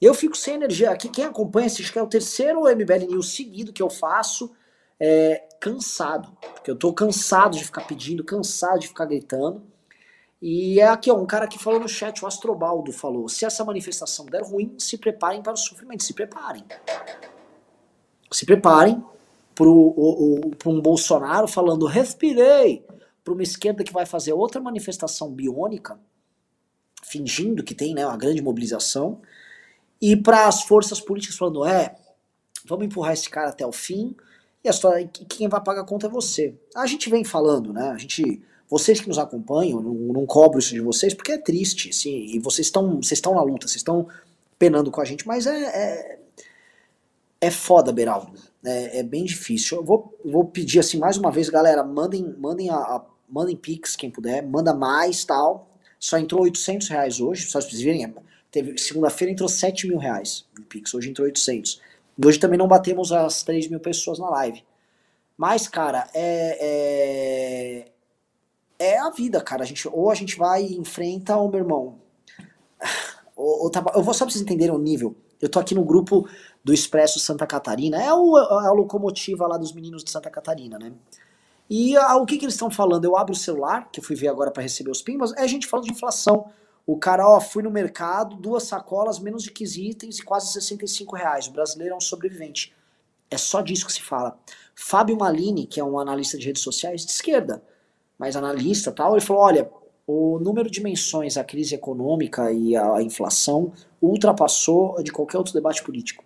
Eu 0.00 0.14
fico 0.14 0.36
sem 0.36 0.54
energia. 0.54 0.92
Aqui, 0.92 1.08
quem 1.08 1.24
acompanha, 1.24 1.66
acho 1.66 1.92
que 1.92 1.98
é 1.98 2.02
o 2.02 2.06
terceiro 2.06 2.72
MBL 2.72 3.08
News 3.10 3.34
seguido 3.34 3.72
que 3.72 3.82
eu 3.82 3.90
faço, 3.90 4.52
é, 5.00 5.42
cansado. 5.64 6.30
Porque 6.52 6.70
eu 6.70 6.76
tô 6.76 6.92
cansado 6.92 7.56
de 7.56 7.64
ficar 7.64 7.86
pedindo, 7.86 8.22
cansado 8.22 8.80
de 8.80 8.88
ficar 8.88 9.06
gritando. 9.06 9.62
E 10.42 10.78
é 10.78 10.86
aqui, 10.86 11.10
ó, 11.10 11.16
um 11.16 11.24
cara 11.24 11.48
que 11.48 11.58
falou 11.58 11.80
no 11.80 11.88
chat, 11.88 12.22
o 12.22 12.26
Astrobaldo 12.26 12.92
falou: 12.92 13.30
se 13.30 13.46
essa 13.46 13.64
manifestação 13.64 14.26
der 14.26 14.42
ruim, 14.42 14.74
se 14.78 14.98
preparem 14.98 15.42
para 15.42 15.54
o 15.54 15.56
sofrimento, 15.56 16.04
se 16.04 16.12
preparem. 16.12 16.62
Se 18.30 18.44
preparem, 18.44 19.02
para 19.54 19.66
um 19.66 20.80
Bolsonaro 20.82 21.48
falando 21.48 21.86
respirei, 21.86 22.84
para 23.22 23.32
uma 23.32 23.42
esquerda 23.42 23.82
que 23.82 23.92
vai 23.92 24.04
fazer 24.04 24.34
outra 24.34 24.60
manifestação 24.60 25.30
biônica, 25.30 25.98
fingindo 27.02 27.64
que 27.64 27.74
tem 27.74 27.94
né, 27.94 28.04
uma 28.06 28.16
grande 28.16 28.42
mobilização, 28.42 29.22
e 30.02 30.14
para 30.14 30.46
as 30.46 30.62
forças 30.62 31.00
políticas 31.00 31.38
falando, 31.38 31.64
é, 31.64 31.94
vamos 32.66 32.84
empurrar 32.84 33.14
esse 33.14 33.30
cara 33.30 33.48
até 33.48 33.64
o 33.64 33.72
fim, 33.72 34.14
e 34.64 34.68
a 34.68 34.70
história, 34.70 35.06
quem 35.28 35.46
vai 35.46 35.62
pagar 35.62 35.82
a 35.82 35.84
conta 35.84 36.06
é 36.06 36.10
você. 36.10 36.54
A 36.74 36.86
gente 36.86 37.10
vem 37.10 37.22
falando, 37.22 37.70
né? 37.70 37.90
A 37.90 37.98
gente, 37.98 38.40
vocês 38.68 38.98
que 38.98 39.06
nos 39.06 39.18
acompanham, 39.18 39.82
não, 39.82 39.92
não 39.92 40.24
cobro 40.24 40.58
isso 40.58 40.72
de 40.72 40.80
vocês, 40.80 41.12
porque 41.12 41.32
é 41.32 41.38
triste, 41.38 41.90
assim, 41.90 42.28
e 42.34 42.38
vocês 42.38 42.68
estão 42.68 42.96
vocês 42.96 43.18
estão 43.18 43.34
na 43.34 43.42
luta, 43.42 43.68
vocês 43.68 43.76
estão 43.76 44.08
penando 44.58 44.90
com 44.90 45.02
a 45.02 45.04
gente, 45.04 45.26
mas 45.26 45.46
é, 45.46 45.64
é, 45.64 46.18
é 47.42 47.50
foda, 47.50 47.92
Beraldo. 47.92 48.32
É, 48.64 49.00
é, 49.00 49.02
bem 49.02 49.24
difícil. 49.24 49.76
Eu 49.76 49.84
vou, 49.84 50.18
vou 50.24 50.46
pedir 50.46 50.78
assim 50.78 50.96
mais 50.96 51.18
uma 51.18 51.30
vez, 51.30 51.50
galera, 51.50 51.84
mandem, 51.84 52.34
mandem 52.38 52.70
a, 52.70 52.76
a 52.76 53.04
mandem 53.28 53.56
pix 53.56 53.94
quem 53.96 54.10
puder, 54.10 54.42
manda 54.42 54.72
mais 54.72 55.26
tal. 55.26 55.68
Só 55.98 56.16
entrou 56.16 56.42
800 56.42 56.88
reais 56.88 57.20
hoje, 57.20 57.46
só 57.46 57.60
vocês 57.60 57.82
virem, 57.82 58.04
é, 58.06 58.12
teve 58.50 58.78
segunda-feira 58.78 59.30
entrou 59.30 59.48
7 59.48 59.88
mil 59.88 59.98
reais 59.98 60.46
no 60.58 60.64
pix, 60.64 60.94
hoje 60.94 61.10
entrou 61.10 61.26
800. 61.26 61.80
Hoje 62.22 62.38
também 62.38 62.58
não 62.58 62.68
batemos 62.68 63.12
as 63.12 63.42
3 63.42 63.68
mil 63.68 63.80
pessoas 63.80 64.18
na 64.18 64.28
live. 64.30 64.64
Mas, 65.36 65.66
cara, 65.66 66.08
é, 66.14 67.88
é, 68.78 68.92
é 68.92 68.98
a 68.98 69.10
vida, 69.10 69.40
cara. 69.40 69.62
A 69.62 69.66
gente, 69.66 69.88
ou 69.88 70.10
a 70.10 70.14
gente 70.14 70.36
vai 70.36 70.64
e 70.64 70.78
enfrenta, 70.78 71.36
ou 71.36 71.50
meu 71.50 71.60
irmão. 71.60 71.98
Ou, 73.36 73.64
ou 73.64 73.70
tá, 73.70 73.84
eu 73.96 74.02
vou 74.04 74.14
só 74.14 74.24
pra 74.24 74.32
vocês 74.32 74.40
entenderem 74.40 74.72
o 74.72 74.78
nível. 74.78 75.16
Eu 75.42 75.48
tô 75.48 75.58
aqui 75.58 75.74
no 75.74 75.84
grupo 75.84 76.24
do 76.62 76.72
Expresso 76.72 77.18
Santa 77.18 77.44
Catarina. 77.44 78.00
É, 78.00 78.14
o, 78.14 78.38
é 78.38 78.66
a 78.68 78.70
locomotiva 78.70 79.44
lá 79.48 79.58
dos 79.58 79.72
meninos 79.72 80.04
de 80.04 80.10
Santa 80.12 80.30
Catarina, 80.30 80.78
né? 80.78 80.92
E 81.68 81.96
a, 81.96 82.16
o 82.16 82.24
que, 82.24 82.38
que 82.38 82.44
eles 82.44 82.54
estão 82.54 82.70
falando? 82.70 83.04
Eu 83.04 83.16
abro 83.16 83.32
o 83.32 83.36
celular, 83.36 83.88
que 83.90 83.98
eu 83.98 84.04
fui 84.04 84.14
ver 84.14 84.28
agora 84.28 84.52
para 84.52 84.62
receber 84.62 84.90
os 84.90 85.02
pimbas, 85.02 85.32
é 85.32 85.42
a 85.42 85.46
gente 85.48 85.66
falando 85.66 85.86
de 85.86 85.92
inflação. 85.92 86.48
O 86.86 86.98
cara, 86.98 87.26
ó, 87.26 87.40
fui 87.40 87.62
no 87.62 87.70
mercado, 87.70 88.36
duas 88.36 88.64
sacolas, 88.64 89.18
menos 89.18 89.42
de 89.42 89.50
15 89.50 89.88
itens 89.88 90.18
e 90.18 90.22
quase 90.22 90.52
65 90.52 91.16
reais. 91.16 91.46
O 91.46 91.52
brasileiro 91.52 91.94
é 91.94 91.96
um 91.96 92.00
sobrevivente. 92.00 92.74
É 93.30 93.38
só 93.38 93.62
disso 93.62 93.86
que 93.86 93.92
se 93.92 94.02
fala. 94.02 94.38
Fábio 94.74 95.16
Malini, 95.16 95.66
que 95.66 95.80
é 95.80 95.84
um 95.84 95.98
analista 95.98 96.36
de 96.36 96.46
redes 96.46 96.62
sociais 96.62 97.04
de 97.04 97.10
esquerda, 97.10 97.62
mas 98.18 98.36
analista 98.36 98.92
tal, 98.92 99.12
ele 99.16 99.24
falou: 99.24 99.42
olha, 99.42 99.70
o 100.06 100.38
número 100.38 100.70
de 100.70 100.82
menções 100.82 101.36
à 101.36 101.44
crise 101.44 101.74
econômica 101.74 102.52
e 102.52 102.76
à 102.76 103.00
inflação 103.02 103.72
ultrapassou 104.00 105.02
de 105.02 105.10
qualquer 105.10 105.38
outro 105.38 105.54
debate 105.54 105.82
político. 105.82 106.22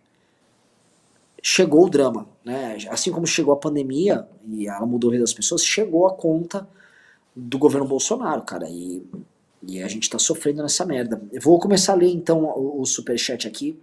Chegou 1.41 1.87
o 1.87 1.91
drama, 1.91 2.27
né? 2.45 2.77
Assim 2.91 3.13
como 3.13 3.27
chegou 3.27 3.55
a 3.55 3.57
pandemia 3.57 4.29
e 4.45 4.67
ela 4.67 4.85
mudou 4.85 5.11
a 5.11 5.13
vida 5.13 5.23
das 5.23 5.33
pessoas, 5.33 5.65
chegou 5.65 6.07
a 6.07 6.13
conta 6.13 6.69
do 7.35 7.59
governo 7.59 7.87
Bolsonaro, 7.87 8.43
cara. 8.43 8.69
E 8.69 9.07
e 9.63 9.83
a 9.83 9.89
gente 9.89 10.09
tá 10.09 10.19
sofrendo 10.19 10.63
nessa 10.63 10.85
merda. 10.85 11.21
Eu 11.33 11.41
vou 11.41 11.59
começar 11.59 11.93
a 11.93 11.97
ler 11.97 12.11
então 12.13 12.45
o, 12.45 12.81
o 12.81 12.87
superchat 12.87 13.47
aqui. 13.47 13.79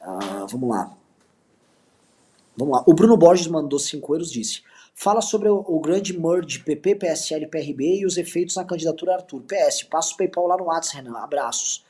Uh, 0.00 0.46
vamos 0.48 0.68
lá. 0.70 0.96
Vamos 2.56 2.76
lá. 2.76 2.84
O 2.86 2.94
Bruno 2.94 3.16
Borges 3.16 3.46
mandou 3.46 3.78
5 3.78 4.14
euros 4.14 4.30
disse: 4.30 4.62
Fala 4.94 5.20
sobre 5.20 5.48
o, 5.48 5.64
o, 5.66 5.80
grande 5.80 6.18
merge 6.18 6.58
PP, 6.58 6.96
PSL 6.96 7.46
PRB 7.46 8.00
e 8.00 8.06
os 8.06 8.16
efeitos 8.16 8.56
na 8.56 8.64
candidatura 8.64 9.14
Arthur. 9.14 9.42
PS, 9.42 9.84
passa 9.84 10.14
o 10.14 10.16
PayPal 10.16 10.46
lá 10.46 10.56
no 10.56 10.64
WhatsApp, 10.64 10.96
Renan. 10.96 11.18
Abraços. 11.18 11.84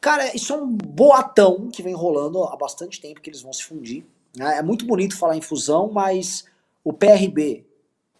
Cara, 0.00 0.34
isso 0.36 0.52
é 0.52 0.56
um 0.56 0.68
boatão 0.68 1.68
que 1.68 1.82
vem 1.82 1.94
rolando 1.94 2.44
há 2.44 2.56
bastante 2.56 3.00
tempo 3.00 3.20
que 3.20 3.30
eles 3.30 3.42
vão 3.42 3.52
se 3.52 3.64
fundir. 3.64 4.04
Né? 4.36 4.58
É 4.58 4.62
muito 4.62 4.86
bonito 4.86 5.18
falar 5.18 5.36
em 5.36 5.40
fusão, 5.40 5.90
mas 5.90 6.44
o 6.84 6.92
PRB, 6.92 7.64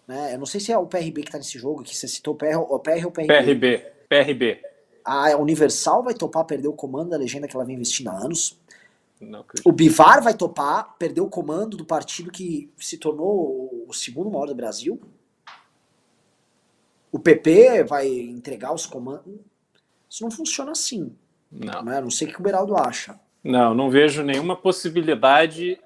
né? 0.08 0.34
Eu 0.34 0.38
não 0.38 0.46
sei 0.46 0.58
se 0.58 0.72
é 0.72 0.78
o 0.78 0.86
PRB 0.86 1.22
que 1.22 1.30
tá 1.30 1.38
nesse 1.38 1.58
jogo, 1.58 1.84
que 1.84 1.94
você 1.94 2.08
citou 2.08 2.34
o 2.34 2.36
PR, 2.36 2.56
o 2.56 2.78
PR 2.80 3.04
ou 3.04 3.10
o 3.10 3.12
PRB. 3.12 3.26
PRB. 3.26 3.95
PRB. 4.08 4.60
A 5.04 5.36
Universal 5.36 6.02
vai 6.02 6.14
topar 6.14 6.44
perder 6.44 6.68
o 6.68 6.72
comando 6.72 7.10
da 7.10 7.16
legenda 7.16 7.46
que 7.46 7.56
ela 7.56 7.64
vem 7.64 7.76
investindo 7.76 8.08
há 8.08 8.16
anos. 8.16 8.58
o 9.64 9.72
Bivar 9.72 10.22
vai 10.22 10.34
topar 10.34 10.96
perder 10.98 11.20
o 11.20 11.28
comando 11.28 11.76
do 11.76 11.84
partido 11.84 12.30
que 12.30 12.70
se 12.76 12.98
tornou 12.98 13.84
o 13.88 13.92
segundo 13.92 14.30
maior 14.30 14.46
do 14.46 14.54
Brasil. 14.54 15.00
O 17.12 17.18
PP 17.18 17.84
vai 17.84 18.08
entregar 18.08 18.74
os 18.74 18.84
comandos. 18.84 19.34
Isso 20.10 20.24
não 20.24 20.30
funciona 20.30 20.72
assim. 20.72 21.14
Não. 21.50 21.82
Né? 21.82 22.00
Não 22.00 22.10
sei 22.10 22.28
o 22.28 22.32
que 22.32 22.40
o 22.40 22.42
Beraldo 22.42 22.76
acha. 22.76 23.18
Não, 23.42 23.74
não 23.74 23.88
vejo 23.88 24.22
nenhuma 24.22 24.56
possibilidade 24.56 25.78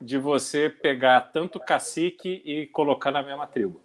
de 0.00 0.18
você 0.18 0.68
pegar 0.68 1.20
tanto 1.32 1.58
cacique 1.58 2.42
e 2.44 2.66
colocar 2.66 3.10
na 3.10 3.22
mesma 3.22 3.46
tribo. 3.46 3.80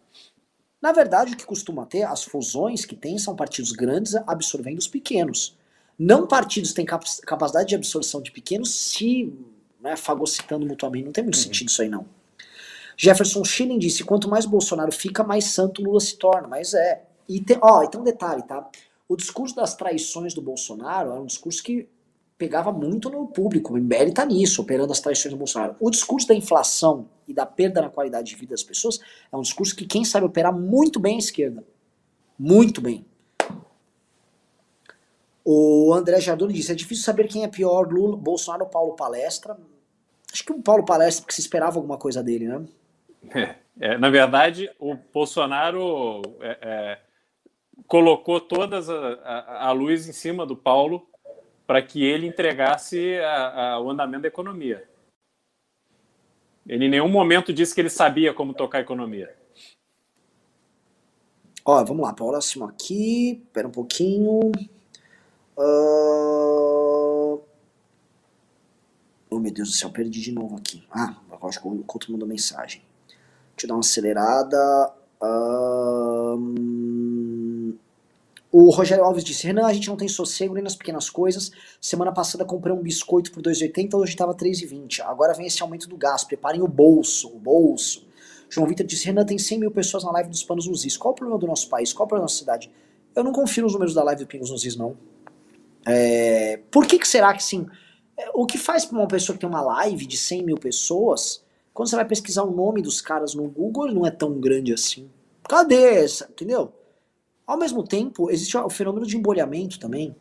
Na 0.82 0.92
verdade, 0.92 1.34
o 1.34 1.38
que 1.38 1.46
costuma 1.46 1.86
ter, 1.86 2.04
as 2.04 2.24
fusões 2.24 2.86
que 2.86 2.96
tem 2.96 3.18
são 3.18 3.36
partidos 3.36 3.72
grandes 3.72 4.16
absorvendo 4.16 4.78
os 4.78 4.88
pequenos. 4.88 5.58
Não 5.98 6.28
partidos 6.28 6.74
têm 6.74 6.86
capacidade 6.86 7.70
de 7.70 7.76
absorção 7.76 8.22
de 8.22 8.32
pequenos 8.32 8.74
se 8.74 9.34
né, 9.82 9.96
fagocitando 9.96 10.66
mutuamente. 10.66 11.06
Não 11.06 11.12
tem 11.12 11.24
muito 11.24 11.38
uhum. 11.38 11.44
sentido 11.44 11.70
isso 11.70 11.82
aí, 11.82 11.90
não. 11.90 12.06
Jefferson 12.96 13.44
Schilling 13.44 13.80
disse: 13.80 14.04
quanto 14.04 14.30
mais 14.30 14.46
Bolsonaro 14.46 14.92
fica, 14.92 15.24
mais 15.24 15.46
santo 15.46 15.82
Lula 15.82 16.00
se 16.00 16.18
torna. 16.18 16.48
Mas 16.48 16.74
é. 16.74 17.04
E 17.28 17.42
tem, 17.42 17.58
ó, 17.62 17.84
então 17.84 18.04
detalhe, 18.04 18.44
tá? 18.44 18.70
O 19.08 19.16
discurso 19.16 19.56
das 19.56 19.76
traições 19.76 20.34
do 20.34 20.42
Bolsonaro 20.42 21.12
era 21.12 21.22
um 21.22 21.26
discurso 21.26 21.64
que 21.64 21.88
pegava 22.38 22.72
muito 22.72 23.10
no 23.10 23.28
público. 23.28 23.74
O 23.74 23.78
MBL 23.78 24.12
tá 24.14 24.26
nisso, 24.26 24.62
operando 24.62 24.92
as 24.92 25.00
traições 25.00 25.34
do 25.34 25.38
Bolsonaro. 25.38 25.76
O 25.80 25.90
discurso 25.90 26.28
da 26.28 26.36
inflação 26.36 27.10
e 27.28 27.34
da 27.34 27.46
perda 27.46 27.82
na 27.82 27.90
qualidade 27.90 28.30
de 28.30 28.36
vida 28.36 28.52
das 28.52 28.64
pessoas 28.64 29.00
é 29.32 29.36
um 29.36 29.42
discurso 29.42 29.76
que 29.76 29.86
quem 29.86 30.06
sabe 30.06 30.26
operar 30.26 30.54
muito 30.54 31.00
bem 31.00 31.16
à 31.16 31.20
esquerda. 31.20 31.64
Muito 32.38 32.80
bem. 32.80 33.06
O 35.44 35.94
André 35.94 36.20
Jardoni 36.20 36.54
disse: 36.54 36.72
é 36.72 36.76
difícil 36.76 37.04
saber 37.04 37.28
quem 37.28 37.44
é 37.44 37.48
pior, 37.48 37.92
Lula, 37.92 38.16
Bolsonaro 38.16 38.66
ou 38.66 38.70
Paulo 38.70 38.96
Palestra. 38.96 39.58
Acho 40.32 40.44
que 40.44 40.52
o 40.52 40.62
Paulo 40.62 40.86
Palestra, 40.86 41.24
porque 41.24 41.34
se 41.34 41.42
esperava 41.42 41.78
alguma 41.78 41.98
coisa 41.98 42.22
dele, 42.22 42.48
né? 42.48 42.66
É, 43.34 43.56
é, 43.94 43.98
na 43.98 44.10
verdade, 44.10 44.70
o 44.78 44.96
Bolsonaro 45.12 46.22
é, 46.42 46.58
é 46.62 47.00
colocou 47.88 48.42
todas 48.42 48.90
a, 48.90 49.14
a, 49.24 49.68
a 49.70 49.72
luz 49.72 50.10
em 50.10 50.12
cima 50.12 50.46
do 50.46 50.56
Paulo 50.56 51.08
para 51.68 51.82
que 51.82 52.04
ele 52.04 52.26
entregasse 52.26 53.20
a, 53.20 53.74
a, 53.74 53.82
o 53.82 53.90
andamento 53.92 54.22
da 54.22 54.30
economia. 54.30 54.88
Ele 56.66 56.86
em 56.86 56.90
nenhum 56.90 57.10
momento 57.10 57.54
disse 57.54 57.76
que 57.76 57.82
ele 57.82 57.90
sabia 57.90 58.34
como 58.34 58.54
tocar 58.54 58.78
a 58.78 58.82
economia. 58.82 59.36
Ó, 61.64 61.84
vamos 61.84 62.04
lá, 62.04 62.14
próximo 62.14 62.64
aqui. 62.66 63.44
Espera 63.46 63.68
um 63.68 63.72
pouquinho. 63.72 64.40
Uh... 65.58 67.42
Oh, 69.30 69.40
meu 69.40 69.52
Deus 69.52 69.70
do 69.70 69.76
céu, 69.76 69.90
perdi 69.90 70.22
de 70.22 70.32
novo 70.32 70.56
aqui. 70.56 70.88
Ah, 70.90 71.18
acho 71.44 71.62
que 71.62 71.68
o 71.68 71.84
Couto 71.84 72.10
mandou 72.12 72.28
mensagem. 72.28 72.82
Deixa 73.52 73.66
eu 73.66 73.68
dar 73.68 73.74
uma 73.76 73.82
acelerada. 73.82 74.94
Uh... 75.22 77.07
O 78.60 78.72
Rogério 78.72 79.04
Alves 79.04 79.24
disse: 79.24 79.46
Renan, 79.46 79.68
a 79.68 79.72
gente 79.72 79.88
não 79.88 79.96
tem 79.96 80.08
sossego 80.08 80.56
nem 80.56 80.64
nas 80.64 80.76
pequenas 80.76 81.12
coisas. 81.12 81.52
Semana 81.80 82.12
passada 82.12 82.44
comprei 82.44 82.74
um 82.74 82.82
biscoito 82.82 83.32
por 83.32 83.44
2,80, 83.44 83.94
hoje 83.94 84.14
estava 84.14 84.34
3,20. 84.34 85.02
Agora 85.02 85.36
vem 85.36 85.46
esse 85.46 85.62
aumento 85.62 85.88
do 85.88 85.96
gás. 85.96 86.24
Preparem 86.24 86.64
o 86.64 86.68
bolso, 86.68 87.28
o 87.28 87.38
bolso. 87.38 88.08
João 88.50 88.66
Vitor 88.66 88.84
disse: 88.84 89.06
Renan, 89.06 89.28
tem 89.28 89.38
100 89.38 89.60
mil 89.60 89.70
pessoas 89.70 90.04
na 90.04 90.12
live 90.14 90.32
dos 90.32 90.42
Panos 90.44 90.66
nos 90.66 90.84
Is. 90.86 90.98
Qual 90.98 91.12
o 91.12 91.16
problema 91.16 91.40
do 91.40 91.46
nosso 91.46 91.70
país? 91.70 91.94
Qual 91.94 92.08
o 92.08 92.10
problema 92.10 92.24
da 92.24 92.32
nossa 92.32 92.40
cidade? 92.40 92.72
Eu 93.16 93.24
não 93.24 93.32
confio 93.32 93.62
nos 93.62 93.74
números 93.74 93.94
da 93.94 94.04
live 94.04 94.24
do 94.24 94.28
Pingos 94.28 94.50
nos 94.50 94.66
Is, 94.66 94.76
não. 94.76 94.98
É... 95.86 96.60
Por 96.72 96.88
que, 96.88 96.98
que 96.98 97.08
será 97.08 97.36
que 97.36 97.44
sim? 97.44 97.68
É, 98.18 98.32
o 98.34 98.48
que 98.48 98.58
faz 98.58 98.86
para 98.86 98.98
uma 98.98 99.08
pessoa 99.08 99.36
que 99.36 99.42
tem 99.42 99.48
uma 99.48 99.62
live 99.62 100.04
de 100.08 100.18
100 100.18 100.44
mil 100.44 100.58
pessoas, 100.58 101.44
quando 101.76 101.90
você 101.90 101.96
vai 101.96 102.06
pesquisar 102.06 102.42
o 102.42 102.50
nome 102.50 102.82
dos 102.82 103.02
caras 103.02 103.36
no 103.36 103.48
Google, 103.48 103.86
ele 103.86 103.94
não 103.94 104.06
é 104.08 104.10
tão 104.10 104.40
grande 104.40 104.74
assim? 104.74 105.12
Cadê 105.48 106.00
essa? 106.02 106.28
Entendeu? 106.32 106.74
Ao 107.48 107.58
mesmo 107.58 107.82
tempo, 107.82 108.30
existe 108.30 108.58
o 108.58 108.70
fenômeno 108.70 109.06
de 109.06 109.16
embolhamento 109.16 109.80
também. 109.80 110.14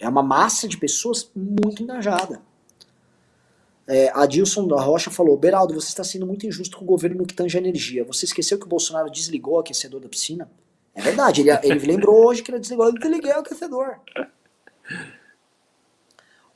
É 0.00 0.08
uma 0.08 0.22
massa 0.22 0.66
de 0.66 0.76
pessoas 0.76 1.30
muito 1.34 1.80
engajada. 1.80 2.42
É, 3.86 4.10
a 4.12 4.26
Dilson 4.26 4.66
da 4.66 4.80
Rocha 4.80 5.08
falou: 5.08 5.36
Beraldo, 5.36 5.72
você 5.72 5.86
está 5.86 6.02
sendo 6.02 6.26
muito 6.26 6.44
injusto 6.44 6.76
com 6.76 6.84
o 6.84 6.88
governo 6.88 7.18
no 7.18 7.26
que 7.26 7.34
tange 7.34 7.56
a 7.56 7.60
energia. 7.60 8.04
Você 8.04 8.24
esqueceu 8.24 8.58
que 8.58 8.66
o 8.66 8.68
Bolsonaro 8.68 9.08
desligou 9.08 9.54
o 9.54 9.58
aquecedor 9.60 10.00
da 10.00 10.08
piscina? 10.08 10.50
É 10.92 11.00
verdade, 11.00 11.42
ele, 11.42 11.50
ele 11.62 11.78
lembrou 11.86 12.26
hoje 12.26 12.42
que 12.42 12.50
ele 12.50 12.58
desligou. 12.58 12.86
Eu 12.86 12.94
desliguei 12.94 13.32
o 13.32 13.38
aquecedor. 13.38 14.00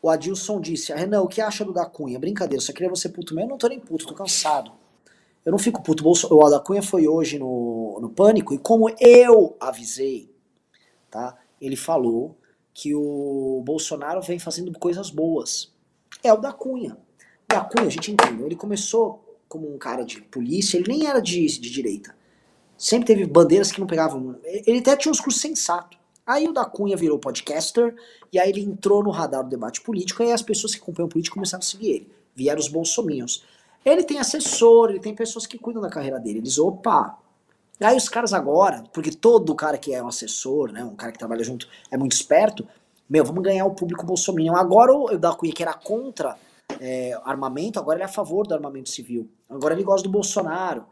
O 0.03 0.11
Adilson 0.11 0.61
disse: 0.61 0.93
Renan, 0.93 1.23
o 1.23 1.29
que 1.29 1.41
acha 1.41 1.65
do 1.65 1.73
da 1.73 1.87
Cunha? 1.87 2.19
Brincadeira, 2.19 2.61
só 2.61 2.73
queria 2.73 2.91
você 2.91 3.09
puto 3.09 3.33
mesmo. 3.33 3.51
Eu 3.51 3.53
não 3.53 3.59
tô 3.59 3.69
nem 3.69 3.79
puto, 3.79 4.09
tô 4.09 4.15
cansado. 4.15 4.73
Eu 5.45 5.53
não 5.53 5.59
fico 5.59 5.83
puto. 5.83 6.05
O 6.07 6.47
Ada 6.47 6.61
Cunha 6.61 6.83
foi 6.83 7.09
hoje 7.09 7.39
no, 7.39 7.99
no 8.01 8.11
Pânico 8.11 8.53
e 8.55 8.59
como 8.59 8.89
eu 9.01 9.57
avisei, 9.59 10.31
tá? 11.11 11.39
Ele 11.61 11.77
falou 11.77 12.37
que 12.73 12.95
o 12.95 13.63
Bolsonaro 13.65 14.23
vem 14.23 14.39
fazendo 14.39 14.73
coisas 14.79 15.11
boas. 15.11 15.73
É 16.23 16.33
o 16.33 16.37
da 16.37 16.53
Cunha. 16.53 16.97
O 17.45 17.55
da 17.55 17.61
Cunha, 17.61 17.87
a 17.87 17.91
gente 17.91 18.13
entendeu, 18.13 18.47
ele 18.47 18.57
começou 18.57 19.39
como 19.49 19.73
um 19.73 19.79
cara 19.79 20.05
de 20.05 20.21
polícia, 20.23 20.79
ele 20.79 20.89
nem 20.89 21.07
era 21.07 21.21
de, 21.21 21.45
de 21.47 21.71
direita. 21.71 22.15
Sempre 22.79 23.09
teve 23.09 23.27
bandeiras 23.27 23.73
que 23.73 23.81
não 23.81 23.87
pegavam. 23.87 24.37
Ele 24.45 24.79
até 24.79 24.97
tinha 24.97 25.11
um 25.11 25.13
discurso 25.13 25.39
sensato. 25.39 25.99
Aí 26.25 26.47
o 26.47 26.53
da 26.53 26.65
Cunha 26.65 26.97
virou 26.97 27.19
podcaster, 27.19 27.95
e 28.33 28.39
aí 28.39 28.51
ele 28.51 28.61
entrou 28.61 29.03
no 29.03 29.11
radar 29.11 29.43
do 29.43 29.51
debate 29.51 29.81
político, 29.81 30.23
e 30.23 30.27
aí 30.27 30.33
as 30.33 30.43
pessoas 30.43 30.75
que 30.75 30.81
acompanham 30.81 31.09
político 31.09 31.35
começaram 31.35 31.61
a 31.61 31.67
seguir 31.67 31.91
ele. 31.91 32.13
Vieram 32.37 32.61
os 32.61 32.69
bolsominions. 32.69 33.45
Ele 33.85 34.03
tem 34.03 34.19
assessor, 34.19 34.91
ele 34.91 35.01
tem 35.01 35.15
pessoas 35.15 35.47
que 35.47 35.59
cuidam 35.59 35.83
da 35.83 35.89
carreira 35.89 36.19
dele. 36.19 36.39
Eles, 36.39 36.59
opa. 36.59 37.19
Aí 37.81 37.97
os 37.97 38.09
caras 38.09 38.35
agora, 38.35 38.85
porque 38.93 39.11
todo 39.11 39.55
cara 39.55 39.79
que 39.79 39.95
é 39.95 40.03
um 40.03 40.09
assessor, 40.09 40.71
né, 40.71 40.85
um 40.85 40.95
cara 40.95 41.13
que 41.13 41.19
trabalha 41.19 41.43
junto, 41.43 41.67
é 41.91 41.97
muito 41.97 42.13
esperto, 42.13 42.67
meu, 43.09 43.25
vamos 43.25 43.43
ganhar 43.43 43.65
o 43.65 43.75
público 43.75 44.07
bolsominion. 44.07 44.55
Agora 44.55 44.93
o 44.93 45.19
da 45.19 45.35
Cunha, 45.35 45.53
que 45.53 45.63
era 45.63 45.75
contra 45.75 46.37
é, 46.81 47.19
armamento, 47.25 47.79
agora 47.79 47.97
ele 47.97 48.03
é 48.03 48.07
a 48.07 48.09
favor 48.09 48.47
do 48.47 48.55
armamento 48.55 48.91
civil. 48.91 49.29
Agora 49.49 49.75
ele 49.75 49.83
gosta 49.83 50.07
do 50.07 50.13
Bolsonaro. 50.13 50.85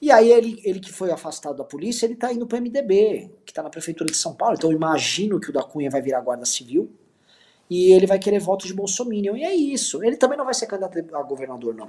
E 0.00 0.10
aí 0.10 0.32
ele, 0.32 0.60
ele 0.64 0.80
que 0.80 0.90
foi 0.90 1.10
afastado 1.12 1.58
da 1.58 1.64
polícia, 1.64 2.06
ele 2.06 2.16
tá 2.16 2.32
indo 2.32 2.46
pro 2.46 2.58
MDB, 2.58 3.30
que 3.44 3.52
tá 3.52 3.62
na 3.62 3.68
prefeitura 3.68 4.10
de 4.10 4.16
São 4.16 4.34
Paulo. 4.34 4.54
Então 4.54 4.70
eu 4.70 4.76
imagino 4.76 5.38
que 5.38 5.50
o 5.50 5.52
da 5.52 5.62
Cunha 5.62 5.90
vai 5.90 6.00
virar 6.00 6.20
guarda 6.22 6.44
civil. 6.46 6.90
E 7.72 7.90
ele 7.90 8.06
vai 8.06 8.18
querer 8.18 8.38
votos 8.38 8.66
de 8.66 8.74
Bolsonaro. 8.74 9.34
E 9.34 9.42
é 9.42 9.54
isso. 9.54 10.04
Ele 10.04 10.18
também 10.18 10.36
não 10.36 10.44
vai 10.44 10.52
ser 10.52 10.66
candidato 10.66 10.98
a 11.14 11.22
governador, 11.22 11.74
não. 11.74 11.88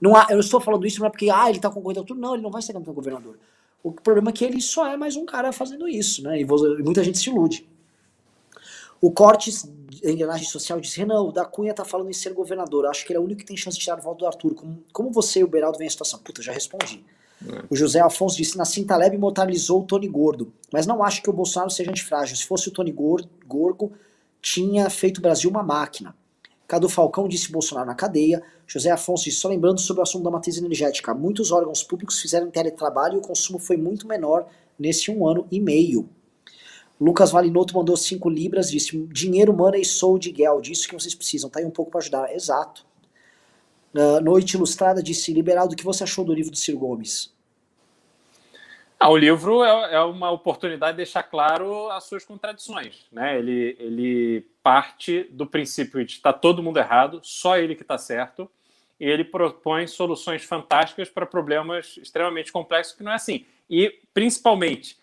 não 0.00 0.16
há, 0.16 0.26
eu 0.30 0.40
estou 0.40 0.58
falando 0.58 0.86
isso 0.86 1.00
não 1.00 1.06
é 1.06 1.10
porque 1.10 1.28
ah, 1.28 1.50
ele 1.50 1.58
tá 1.58 1.68
concorrendo 1.68 2.02
tudo. 2.02 2.18
Não, 2.18 2.32
ele 2.32 2.42
não 2.42 2.50
vai 2.50 2.62
ser 2.62 2.72
candidato 2.72 2.92
a 2.92 2.94
governador. 2.94 3.38
O 3.82 3.92
problema 3.92 4.30
é 4.30 4.32
que 4.32 4.42
ele 4.42 4.58
só 4.58 4.86
é 4.86 4.96
mais 4.96 5.16
um 5.16 5.26
cara 5.26 5.52
fazendo 5.52 5.86
isso, 5.86 6.22
né? 6.22 6.40
E 6.40 6.46
muita 6.46 7.04
gente 7.04 7.18
se 7.18 7.28
ilude. 7.28 7.68
O 9.02 9.10
Cortes, 9.10 9.70
em 10.02 10.12
engrenagem 10.12 10.46
social, 10.46 10.80
disse: 10.80 10.98
Renan, 10.98 11.20
o 11.24 11.30
da 11.30 11.44
Cunha 11.44 11.74
tá 11.74 11.84
falando 11.84 12.08
em 12.08 12.14
ser 12.14 12.32
governador. 12.32 12.86
Acho 12.86 13.04
que 13.04 13.12
ele 13.12 13.18
é 13.18 13.20
o 13.20 13.24
único 13.24 13.40
que 13.40 13.46
tem 13.46 13.58
chance 13.58 13.76
de 13.76 13.84
tirar 13.84 13.98
o 13.98 14.02
voto 14.02 14.20
do 14.20 14.26
Arthur. 14.26 14.54
Como, 14.54 14.82
como 14.94 15.10
você 15.10 15.40
e 15.40 15.44
o 15.44 15.48
Beraldo 15.48 15.76
veem 15.76 15.88
a 15.88 15.90
situação? 15.90 16.18
Puta, 16.20 16.40
já 16.40 16.52
respondi. 16.52 17.04
É. 17.46 17.64
O 17.68 17.76
José 17.76 18.00
Afonso 18.00 18.38
disse: 18.38 18.56
Nassim 18.56 18.84
Taleb 18.84 19.14
imortalizou 19.14 19.82
o 19.82 19.84
Tony 19.84 20.08
Gordo, 20.08 20.50
mas 20.72 20.86
não 20.86 21.04
acho 21.04 21.22
que 21.22 21.28
o 21.28 21.34
Bolsonaro 21.34 21.70
seja 21.70 21.90
antifrágil. 21.90 22.34
Se 22.34 22.46
fosse 22.46 22.68
o 22.68 22.72
Tony 22.72 22.92
Gorgo, 22.92 23.92
tinha 24.40 24.88
feito 24.88 25.18
o 25.18 25.20
Brasil 25.20 25.50
uma 25.50 25.62
máquina. 25.62 26.14
Cadu 26.66 26.88
Falcão 26.88 27.26
disse 27.26 27.50
Bolsonaro 27.50 27.86
na 27.86 27.94
cadeia. 27.94 28.42
José 28.66 28.90
Afonso 28.90 29.24
disse, 29.24 29.38
só 29.38 29.48
lembrando 29.48 29.80
sobre 29.80 30.00
o 30.00 30.02
assunto 30.04 30.22
da 30.22 30.30
matriz 30.30 30.56
energética, 30.56 31.12
muitos 31.12 31.50
órgãos 31.50 31.82
públicos 31.82 32.20
fizeram 32.20 32.50
teletrabalho 32.50 33.16
e 33.16 33.18
o 33.18 33.22
consumo 33.22 33.58
foi 33.58 33.76
muito 33.76 34.06
menor 34.06 34.46
nesse 34.78 35.10
um 35.10 35.26
ano 35.26 35.46
e 35.50 35.58
meio. 35.58 36.08
Lucas 37.00 37.30
Valinotto 37.32 37.74
mandou 37.74 37.96
5 37.96 38.28
libras, 38.28 38.70
disse: 38.70 38.96
dinheiro, 39.06 39.52
money, 39.52 39.84
soul 39.84 40.18
de 40.18 40.32
Gel, 40.36 40.60
que 40.60 40.94
vocês 40.94 41.14
precisam, 41.14 41.48
tá 41.50 41.58
aí 41.58 41.64
um 41.64 41.70
pouco 41.70 41.90
para 41.90 42.00
ajudar. 42.00 42.32
Exato. 42.32 42.86
Uh, 43.94 44.20
Noite 44.22 44.54
Ilustrada 44.54 45.02
disse: 45.02 45.32
Liberaldo, 45.32 45.72
o 45.72 45.76
que 45.76 45.84
você 45.84 46.04
achou 46.04 46.24
do 46.24 46.32
livro 46.32 46.52
do 46.52 46.58
Ciro 46.58 46.78
Gomes? 46.78 47.32
Ah, 49.02 49.08
o 49.08 49.16
livro 49.16 49.64
é, 49.64 49.94
é, 49.94 50.00
uma 50.00 50.30
oportunidade 50.30 50.92
de 50.92 50.98
deixar 50.98 51.22
claro 51.22 51.90
as 51.90 52.04
suas 52.04 52.22
contradições. 52.22 53.06
Né? 53.10 53.38
Ele, 53.38 53.74
ele 53.80 54.46
parte 54.62 55.24
do 55.30 55.46
princípio 55.46 56.04
de 56.04 56.12
está 56.12 56.34
todo 56.34 56.62
mundo 56.62 56.78
errado, 56.78 57.18
só 57.22 57.56
ele 57.56 57.74
que 57.74 57.80
está 57.80 57.96
certo, 57.96 58.50
e 59.00 59.06
ele 59.06 59.24
propõe 59.24 59.86
soluções 59.86 60.44
fantásticas 60.44 61.08
para 61.08 61.24
problemas 61.24 61.96
extremamente 61.96 62.52
complexos 62.52 62.94
que 62.94 63.02
não 63.02 63.12
é 63.12 63.14
assim. 63.14 63.46
E, 63.70 64.00
principalmente, 64.12 64.98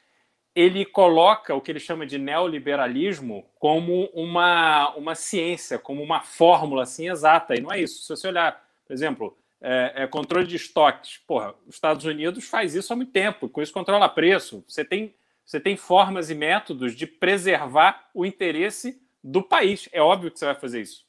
ele 0.54 0.86
coloca 0.86 1.56
o 1.56 1.62
que 1.62 1.72
ele 1.72 1.80
chama 1.80 2.06
de 2.06 2.20
neoliberalismo 2.20 3.50
como 3.58 4.12
uma, 4.14 4.94
uma 4.96 5.16
ciência, 5.16 5.80
como 5.80 6.04
uma 6.04 6.22
fórmula 6.22 6.84
assim 6.84 7.10
exata. 7.10 7.56
E 7.56 7.62
não 7.62 7.72
é 7.72 7.82
isso. 7.82 8.04
Se 8.04 8.10
você 8.10 8.28
olhar, 8.28 8.64
por 8.86 8.94
exemplo, 8.94 9.36
é, 9.62 10.04
é, 10.04 10.08
controle 10.08 10.46
de 10.46 10.56
estoques, 10.56 11.18
porra, 11.28 11.56
os 11.68 11.76
Estados 11.76 12.06
Unidos 12.06 12.46
faz 12.46 12.76
isso 12.76 12.94
há 12.94 12.96
muito 12.96 13.12
tempo, 13.12 13.50
com 13.50 13.62
isso 13.62 13.74
controla 13.74 14.08
preço. 14.08 14.64
Você 14.68 14.86
tem, 14.86 15.16
você 15.46 15.60
tem 15.60 15.76
formas 15.76 16.30
e 16.30 16.36
métodos 16.36 16.96
de 16.96 17.08
preservar 17.08 18.10
o 18.14 18.26
interesse 18.26 19.02
do 19.24 19.42
país. 19.42 19.90
É 19.92 20.02
óbvio 20.02 20.32
que 20.32 20.38
você 20.38 20.46
vai 20.46 20.56
fazer 20.56 20.82
isso. 20.82 21.06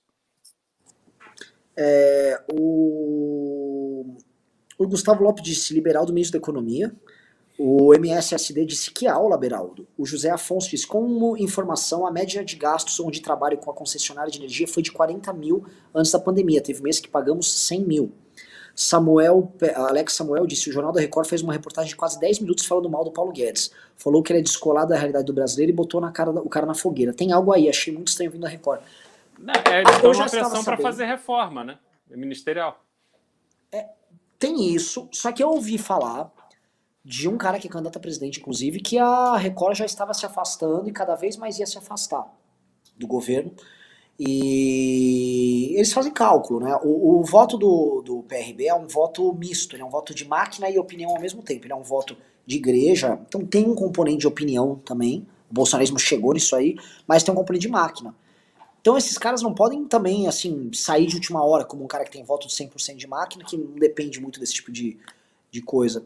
É, 1.77 2.43
o, 2.53 4.16
o 4.79 4.89
Gustavo 4.89 5.23
Lopes 5.23 5.45
disse 5.45 5.75
liberal 5.75 6.05
do 6.05 6.12
ministro 6.12 6.39
da 6.39 6.43
Economia. 6.43 6.93
O 7.59 7.93
MSSD 7.93 8.65
disse 8.65 8.91
que 8.91 9.07
aula, 9.07 9.37
Beraldo. 9.37 9.87
O 9.97 10.07
José 10.07 10.31
Afonso 10.31 10.70
disse, 10.70 10.87
como 10.87 11.37
informação, 11.37 12.07
a 12.07 12.11
média 12.11 12.45
de 12.45 12.57
gastos 12.57 12.99
onde 13.01 13.20
trabalho 13.20 13.59
com 13.59 13.70
a 13.70 13.75
concessionária 13.75 14.31
de 14.31 14.39
energia 14.39 14.66
foi 14.66 14.83
de 14.83 14.93
40 14.93 15.33
mil 15.33 15.65
antes 15.93 16.12
da 16.12 16.20
pandemia. 16.20 16.62
Teve 16.62 16.83
mês 16.83 17.01
que 17.01 17.09
pagamos 17.09 17.53
100 17.66 17.85
mil. 17.85 18.12
Samuel, 18.81 19.53
Alex 19.75 20.13
Samuel 20.13 20.47
disse, 20.47 20.71
o 20.71 20.73
Jornal 20.73 20.93
da 20.93 21.01
Record 21.01 21.27
fez 21.27 21.43
uma 21.43 21.53
reportagem 21.53 21.89
de 21.89 21.97
quase 21.97 22.21
10 22.21 22.39
minutos 22.39 22.65
falando 22.65 22.89
mal 22.89 23.03
do 23.03 23.11
Paulo 23.11 23.33
Guedes. 23.33 23.73
Falou 23.97 24.23
que 24.23 24.33
ele 24.33 24.39
é 24.39 24.43
descolado 24.43 24.91
da 24.91 24.97
realidade 24.97 25.25
do 25.25 25.33
brasileiro 25.33 25.73
e 25.73 25.75
botou 25.75 26.01
na 26.01 26.13
cara, 26.13 26.31
o 26.31 26.49
cara 26.49 26.65
na 26.65 26.75
fogueira. 26.75 27.13
Tem 27.13 27.33
algo 27.33 27.53
aí, 27.53 27.69
achei 27.69 27.93
muito 27.93 28.07
estranho 28.07 28.31
vindo 28.31 28.43
da 28.43 28.49
Record. 28.49 28.81
Não, 29.37 29.53
é, 29.53 29.81
eles 29.81 29.95
estão 29.97 30.13
uma 30.13 30.31
pressão 30.31 30.63
para 30.63 30.77
fazer 30.77 31.07
reforma, 31.07 31.65
né? 31.65 31.77
Ministerial. 32.09 32.81
É, 33.73 33.89
tem 34.39 34.73
isso, 34.73 35.09
só 35.11 35.33
que 35.33 35.43
eu 35.43 35.49
ouvi 35.49 35.77
falar 35.77 36.31
de 37.05 37.29
um 37.29 37.37
cara 37.37 37.59
que 37.59 37.67
é 37.67 37.71
candidato 37.71 37.97
a 37.97 38.01
presidente, 38.01 38.39
inclusive, 38.39 38.79
que 38.79 38.97
a 38.97 39.37
Record 39.37 39.77
já 39.77 39.87
estava 39.87 40.15
se 40.15 40.25
afastando 40.25 40.89
e 40.89 40.93
cada 40.93 41.17
vez 41.17 41.37
mais 41.37 41.59
ia 41.59 41.67
se 41.67 41.77
afastar 41.77 42.33
do 42.97 43.09
governo. 43.09 43.53
E 44.19 45.74
eles 45.77 45.93
fazem 45.93 46.12
cálculo, 46.12 46.61
né? 46.61 46.77
O, 46.82 47.20
o 47.20 47.24
voto 47.24 47.57
do, 47.57 48.03
do 48.03 48.23
PRB 48.24 48.66
é 48.66 48.74
um 48.74 48.89
voto 48.89 49.32
misto, 49.32 49.77
é 49.77 49.85
um 49.85 49.90
voto 49.90 50.12
de 50.12 50.27
máquina 50.27 50.69
e 50.69 50.78
opinião 50.78 51.11
ao 51.11 51.20
mesmo 51.20 51.40
tempo. 51.40 51.66
Ele 51.66 51.73
é 51.73 51.77
um 51.77 51.85
voto 51.85 52.16
de 52.45 52.57
igreja, 52.57 53.20
então 53.28 53.47
tem 53.47 53.65
um 53.65 53.74
componente 53.74 54.19
de 54.19 54.27
opinião 54.27 54.77
também. 54.85 55.24
O 55.49 55.55
bolsonarismo 55.55 55.99
chegou 55.99 56.35
nisso 56.35 56.57
aí, 56.57 56.77
mas 57.07 57.23
tem 57.23 57.32
um 57.32 57.36
componente 57.36 57.66
de 57.66 57.73
máquina. 57.73 58.15
Então 58.81 58.99
esses 58.99 59.16
caras 59.16 59.40
não 59.40 59.55
podem 59.55 59.85
também, 59.85 60.27
assim, 60.27 60.70
sair 60.73 61.07
de 61.07 61.15
última 61.15 61.45
hora 61.45 61.65
como 61.65 61.85
um 61.85 61.86
cara 61.86 62.05
que 62.05 62.11
tem 62.11 62.24
voto 62.24 62.49
de 62.49 62.55
100% 62.55 62.97
de 62.97 63.07
máquina, 63.07 63.45
que 63.45 63.57
não 63.57 63.74
depende 63.74 64.20
muito 64.20 64.40
desse 64.40 64.55
tipo 64.55 64.73
de, 64.73 64.99
de 65.51 65.62
coisa. 65.62 66.05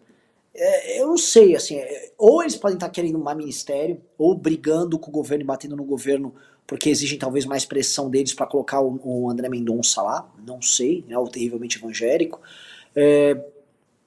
É, 0.54 1.00
eu 1.00 1.06
não 1.06 1.16
sei, 1.16 1.56
assim, 1.56 1.76
é, 1.76 2.12
ou 2.18 2.42
eles 2.42 2.56
podem 2.56 2.76
estar 2.76 2.90
querendo 2.90 3.18
um 3.18 3.34
ministério, 3.34 4.02
ou 4.18 4.34
brigando 4.34 4.98
com 4.98 5.10
o 5.10 5.12
governo 5.12 5.42
e 5.42 5.46
batendo 5.46 5.76
no 5.76 5.84
governo 5.84 6.34
porque 6.72 6.88
exigem 6.88 7.18
talvez 7.18 7.44
mais 7.44 7.66
pressão 7.66 8.08
deles 8.08 8.32
para 8.32 8.46
colocar 8.46 8.80
o, 8.80 8.98
o, 9.04 9.30
André 9.30 9.46
Mendonça 9.46 10.00
lá, 10.00 10.26
não 10.46 10.62
sei, 10.62 11.04
né, 11.06 11.18
o 11.18 11.28
terrivelmente 11.28 11.76
evangélico. 11.76 12.40
É, 12.96 13.38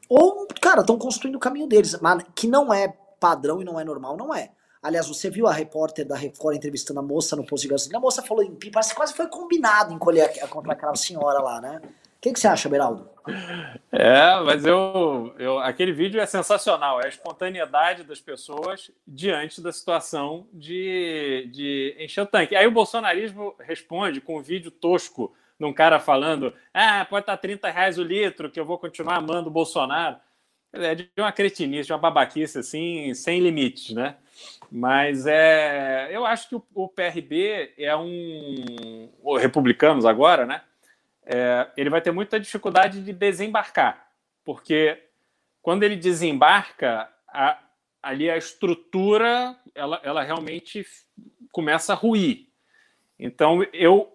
ou, 0.10 0.48
cara, 0.60 0.82
estão 0.82 0.98
construindo 0.98 1.36
o 1.36 1.40
caminho 1.40 1.68
deles, 1.68 1.96
mas 2.02 2.24
que 2.34 2.48
não 2.48 2.74
é 2.74 2.92
padrão 3.20 3.62
e 3.62 3.64
não 3.64 3.80
é 3.80 3.84
normal, 3.84 4.18
não 4.18 4.34
é. 4.34 4.50
Aliás, 4.82 5.08
você 5.08 5.30
viu 5.30 5.46
a 5.46 5.54
repórter 5.54 6.08
da 6.08 6.16
Record 6.16 6.56
entrevistando 6.56 7.00
a 7.00 7.04
moça 7.04 7.36
no 7.36 7.46
posto 7.46 7.64
de 7.64 7.70
gasolina? 7.70 8.00
A 8.00 8.02
moça 8.02 8.24
falou 8.24 8.44
em 8.44 8.56
pi, 8.56 8.72
parece 8.72 8.90
que 8.90 8.96
quase 8.96 9.14
foi 9.14 9.28
combinado 9.28 9.94
encolher 9.94 10.28
contra 10.50 10.74
aquela 10.74 10.96
senhora 10.96 11.40
lá, 11.40 11.62
né? 11.62 11.80
que, 12.26 12.34
que 12.34 12.40
você 12.40 12.48
acha, 12.48 12.68
Beraldo? 12.68 13.08
É, 13.91 14.39
mas 14.43 14.65
eu, 14.65 15.34
eu, 15.38 15.60
aquele 15.60 15.91
vídeo 15.91 16.19
é 16.19 16.26
sensacional, 16.26 17.02
é 17.02 17.06
a 17.06 17.10
espontaneidade 17.10 18.03
das 18.03 18.19
pessoas 18.19 18.91
diante 19.07 19.61
da 19.61 19.72
situação 19.72 20.47
de, 20.53 21.49
de 21.52 21.95
encher 21.99 22.22
o 22.22 22.26
tanque. 22.26 22.56
Aí 22.56 22.68
o 22.68 22.72
bolsonarismo 22.72 23.56
responde 23.60 24.22
com 24.22 24.38
um 24.38 24.41
vídeo 24.41 24.69
tosco 24.69 25.34
de 25.60 25.65
um 25.65 25.73
cara 25.73 25.99
falando: 25.99 26.53
ah, 26.73 27.06
pode 27.10 27.23
estar 27.23 27.38
30 27.38 27.69
reais 27.69 27.97
o 27.97 28.03
litro, 28.03 28.52
que 28.52 28.60
eu 28.60 28.65
vou 28.65 28.77
continuar 28.77 29.15
amando 29.15 29.49
o 29.49 29.53
Bolsonaro. 29.53 30.18
É 30.73 30.93
de 30.93 31.10
uma 31.18 31.31
cretinice, 31.31 31.88
de 31.88 31.93
uma 31.93 31.99
babaquice 31.99 32.60
assim, 32.60 33.14
sem 33.14 33.39
limites, 33.39 33.95
né? 33.95 34.18
Mas 34.69 35.26
é, 35.26 36.10
eu 36.11 36.26
acho 36.26 36.49
que 36.49 36.56
o, 36.56 36.64
o 36.73 36.89
PRB 36.89 37.73
é 37.77 37.95
um. 37.95 39.10
O 39.23 39.38
republicanos 39.38 40.06
agora, 40.06 40.45
né? 40.45 40.61
É, 41.26 41.68
ele 41.76 41.89
vai 41.89 42.02
ter 42.02 42.11
muita 42.11 42.39
dificuldade 42.39 43.03
de 43.03 43.11
desembarcar, 43.11 44.10
porque 44.43 45.02
quando 45.61 45.84
ele 45.84 45.95
desembarca, 45.95 47.10
a, 47.27 47.60
ali 48.02 48.30
a 48.30 48.38
estrutura 48.38 49.57
ela, 49.73 49.99
ela 50.03 50.23
realmente 50.23 50.85
começa 51.52 51.93
a 51.93 51.95
ruir. 51.95 52.47
Então, 53.18 53.65
eu 53.73 54.11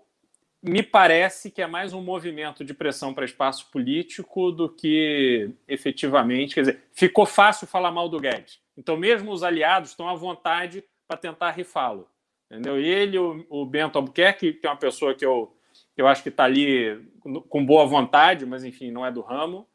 me 0.63 0.83
parece 0.83 1.51
que 1.51 1.63
é 1.63 1.67
mais 1.67 1.93
um 1.93 2.03
movimento 2.03 2.65
de 2.65 2.75
pressão 2.75 3.15
para 3.15 3.25
espaço 3.25 3.71
político 3.71 4.53
do 4.53 4.69
que 4.69 5.51
efetivamente. 5.67 6.55
Quer 6.55 6.61
dizer, 6.61 6.85
ficou 6.93 7.25
fácil 7.25 7.67
falar 7.67 7.91
mal 7.91 8.09
do 8.09 8.21
Guedes. 8.21 8.61
Então, 8.77 8.97
mesmo 8.97 9.33
os 9.33 9.43
aliados 9.43 9.91
estão 9.91 10.09
à 10.09 10.15
vontade 10.15 10.85
para 11.09 11.17
tentar 11.17 11.51
rifá-lo. 11.51 12.09
Entendeu? 12.51 12.79
Ele, 12.79 13.19
o, 13.19 13.47
o 13.49 13.65
Bento 13.65 13.97
Albuquerque, 13.97 14.53
que 14.53 14.67
é 14.67 14.71
uma 14.71 14.77
pessoa 14.77 15.15
que 15.15 15.25
eu 15.25 15.55
eu 16.01 16.09
acho 16.09 16.23
que 16.23 16.29
está 16.29 16.45
ali 16.45 17.11
com 17.49 17.65
boa 17.65 17.87
vontade, 17.87 18.47
mas 18.47 18.65
enfim, 18.65 18.91
não 18.91 19.05
é 19.05 19.13
do 19.13 19.21
ramo. 19.21 19.67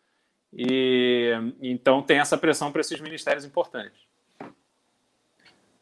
E 0.54 1.32
então 1.62 2.02
tem 2.02 2.18
essa 2.20 2.38
pressão 2.38 2.72
para 2.72 2.82
esses 2.82 3.00
ministérios 3.02 3.46
importantes. 3.46 4.00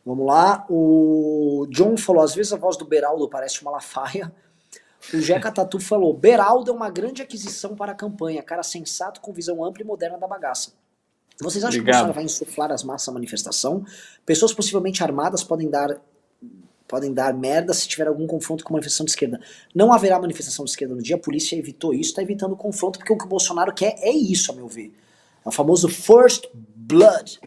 Vamos 0.06 0.26
lá. 0.26 0.66
O 0.70 1.68
John 1.70 1.96
falou: 1.96 2.24
às 2.24 2.36
vezes 2.36 2.52
a 2.52 2.58
voz 2.58 2.76
do 2.76 2.86
Beraldo 2.86 3.30
parece 3.30 3.62
uma 3.62 3.72
lafaia. 3.72 4.34
O 5.14 5.20
Jeca 5.20 5.52
Tatu 5.52 5.80
falou: 5.80 6.14
Beraldo 6.14 6.72
é 6.72 6.74
uma 6.74 6.90
grande 6.90 7.22
aquisição 7.22 7.76
para 7.76 7.92
a 7.92 7.96
campanha, 7.96 8.42
cara 8.42 8.64
sensato 8.64 9.22
com 9.22 9.32
visão 9.32 9.64
ampla 9.64 9.84
e 9.84 9.86
moderna 9.86 10.18
da 10.18 10.28
bagaça. 10.28 10.74
Vocês 11.42 11.64
acham 11.64 11.80
Obrigado. 11.80 11.84
que 11.84 11.90
o 11.90 11.94
Bolsonaro 11.94 12.14
vai 12.14 12.24
insuflar 12.24 12.72
as 12.72 12.84
massas 12.84 13.10
à 13.10 13.12
manifestação? 13.12 13.86
Pessoas 14.26 14.54
possivelmente 14.54 15.04
armadas 15.04 15.44
podem 15.44 15.70
dar 15.70 16.00
podem 16.94 17.12
dar 17.12 17.34
merda 17.34 17.74
se 17.74 17.88
tiver 17.88 18.08
algum 18.08 18.28
confronto 18.28 18.64
com 18.64 18.72
manifestação 18.72 19.04
de 19.04 19.14
esquerda. 19.14 19.42
Não 19.74 19.92
haverá 19.92 20.20
manifestação 20.20 20.64
de 20.64 20.70
esquerda 20.70 20.94
no 20.94 21.02
dia, 21.02 21.16
a 21.16 21.20
polícia 21.20 21.56
evitou 21.56 21.92
isso, 21.92 22.12
está 22.12 22.22
evitando 22.22 22.56
confronto, 22.56 23.00
porque 23.00 23.12
o 23.12 23.18
que 23.18 23.26
o 23.26 23.28
Bolsonaro 23.28 23.74
quer 23.74 23.96
é 23.98 24.12
isso, 24.12 24.52
a 24.52 24.56
meu 24.56 24.68
ver. 24.68 24.94
É 25.44 25.50
o 25.50 25.52
famoso 25.52 25.90
first 25.90 26.46
blood. 26.54 27.42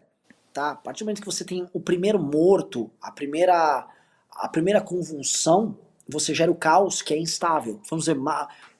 Tá? 0.51 0.71
A 0.71 0.75
partir 0.75 0.99
do 0.99 1.05
momento 1.05 1.21
que 1.21 1.25
você 1.25 1.45
tem 1.45 1.65
o 1.71 1.79
primeiro 1.79 2.19
morto, 2.19 2.91
a 3.01 3.09
primeira, 3.09 3.87
a 4.31 4.49
primeira 4.49 4.81
convulsão, 4.81 5.77
você 6.09 6.35
gera 6.35 6.51
o 6.51 6.55
caos 6.55 7.01
que 7.01 7.13
é 7.13 7.17
instável. 7.17 7.79
Vamos 7.89 8.03
dizer, 8.03 8.19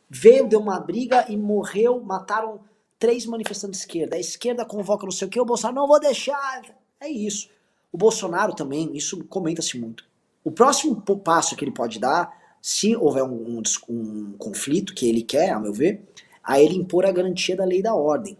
veio, 0.10 0.50
deu 0.50 0.60
uma 0.60 0.82
briga 0.82 1.28
e 1.30 1.38
morreu, 1.38 2.02
mataram 2.02 2.60
três 3.00 3.26
manifestantes 3.26 3.80
de 3.80 3.86
esquerda. 3.86 4.18
A 4.18 4.20
esquerda 4.20 4.66
convoca 4.66 5.06
não 5.06 5.12
sei 5.12 5.30
o 5.30 5.32
que, 5.32 5.40
o 5.40 5.46
Bolsonaro 5.46 5.78
não 5.78 5.88
vou 5.88 5.98
deixar. 6.02 6.62
É 7.00 7.08
isso. 7.08 7.50
O 7.90 7.98
Bolsonaro 7.98 8.54
também, 8.54 8.92
isso 8.98 9.24
comenta-se 9.30 9.80
muito. 9.80 10.06
O 10.48 10.52
próximo 10.52 10.96
passo 11.02 11.58
que 11.58 11.66
ele 11.66 11.74
pode 11.74 12.00
dar, 12.00 12.34
se 12.62 12.96
houver 12.96 13.22
um, 13.22 13.60
um, 13.60 13.62
um 13.90 14.38
conflito 14.38 14.96
que 14.96 15.06
ele 15.06 15.22
quer, 15.22 15.50
a 15.50 15.60
meu 15.60 15.74
ver, 15.74 16.08
a 16.42 16.58
ele 16.58 16.78
impor 16.78 17.06
a 17.06 17.12
garantia 17.12 17.54
da 17.54 17.66
lei 17.66 17.82
da 17.82 17.94
ordem. 17.94 18.38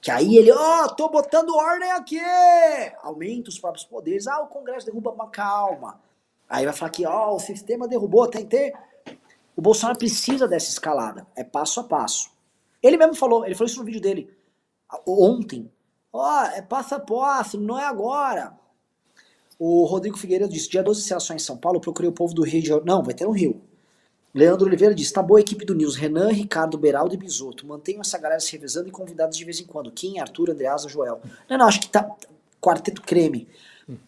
Que 0.00 0.10
aí 0.10 0.36
ele, 0.36 0.50
ó, 0.50 0.84
oh, 0.84 0.88
tô 0.96 1.08
botando 1.08 1.54
ordem 1.54 1.92
aqui! 1.92 2.18
Aumenta 3.04 3.50
os 3.50 3.58
próprios 3.60 3.84
poderes. 3.84 4.26
Ah, 4.26 4.40
o 4.40 4.48
Congresso 4.48 4.86
derruba, 4.86 5.12
uma 5.12 5.30
calma. 5.30 6.00
Aí 6.48 6.64
vai 6.64 6.74
falar 6.74 6.90
que, 6.90 7.06
ó, 7.06 7.30
oh, 7.30 7.36
o 7.36 7.38
sistema 7.38 7.86
derrubou, 7.86 8.26
tem 8.26 8.42
que 8.42 8.48
ter. 8.48 8.74
O 9.54 9.62
Bolsonaro 9.62 9.96
precisa 9.96 10.48
dessa 10.48 10.70
escalada. 10.70 11.24
É 11.36 11.44
passo 11.44 11.78
a 11.78 11.84
passo. 11.84 12.32
Ele 12.82 12.96
mesmo 12.96 13.14
falou, 13.14 13.46
ele 13.46 13.54
falou 13.54 13.70
isso 13.70 13.78
no 13.78 13.86
vídeo 13.86 14.00
dele 14.00 14.28
ontem. 15.06 15.70
Ó, 16.12 16.18
oh, 16.20 16.46
é 16.46 16.62
passo 16.62 16.96
a 16.96 16.98
passo, 16.98 17.60
não 17.60 17.78
é 17.78 17.84
agora. 17.84 18.60
O 19.64 19.84
Rodrigo 19.84 20.18
Figueiredo 20.18 20.52
disse: 20.52 20.68
dia 20.68 20.82
12 20.82 21.06
de 21.06 21.34
em 21.34 21.38
São 21.38 21.56
Paulo, 21.56 21.80
procurei 21.80 22.10
o 22.10 22.12
povo 22.12 22.34
do 22.34 22.42
Rio 22.42 22.60
de 22.60 22.66
Janeiro. 22.66 22.84
Não, 22.84 23.00
vai 23.00 23.14
ter 23.14 23.24
no 23.24 23.30
Rio. 23.30 23.62
Leandro 24.34 24.66
Oliveira 24.66 24.92
disse: 24.92 25.12
tá 25.12 25.22
boa 25.22 25.38
a 25.38 25.40
equipe 25.40 25.64
do 25.64 25.72
News. 25.72 25.94
Renan, 25.94 26.32
Ricardo, 26.32 26.76
Beraldo 26.76 27.14
e 27.14 27.16
Bisoto. 27.16 27.64
Mantenham 27.64 28.00
essa 28.00 28.18
galera 28.18 28.40
se 28.40 28.50
revezando 28.50 28.88
e 28.88 28.90
convidados 28.90 29.38
de 29.38 29.44
vez 29.44 29.60
em 29.60 29.64
quando. 29.64 29.92
Kim, 29.92 30.18
Arthur, 30.18 30.50
Andreasa, 30.50 30.88
Joel. 30.88 31.20
Não, 31.48 31.58
não, 31.58 31.68
acho 31.68 31.78
que 31.78 31.88
tá. 31.88 32.10
Quarteto 32.60 33.02
creme. 33.02 33.46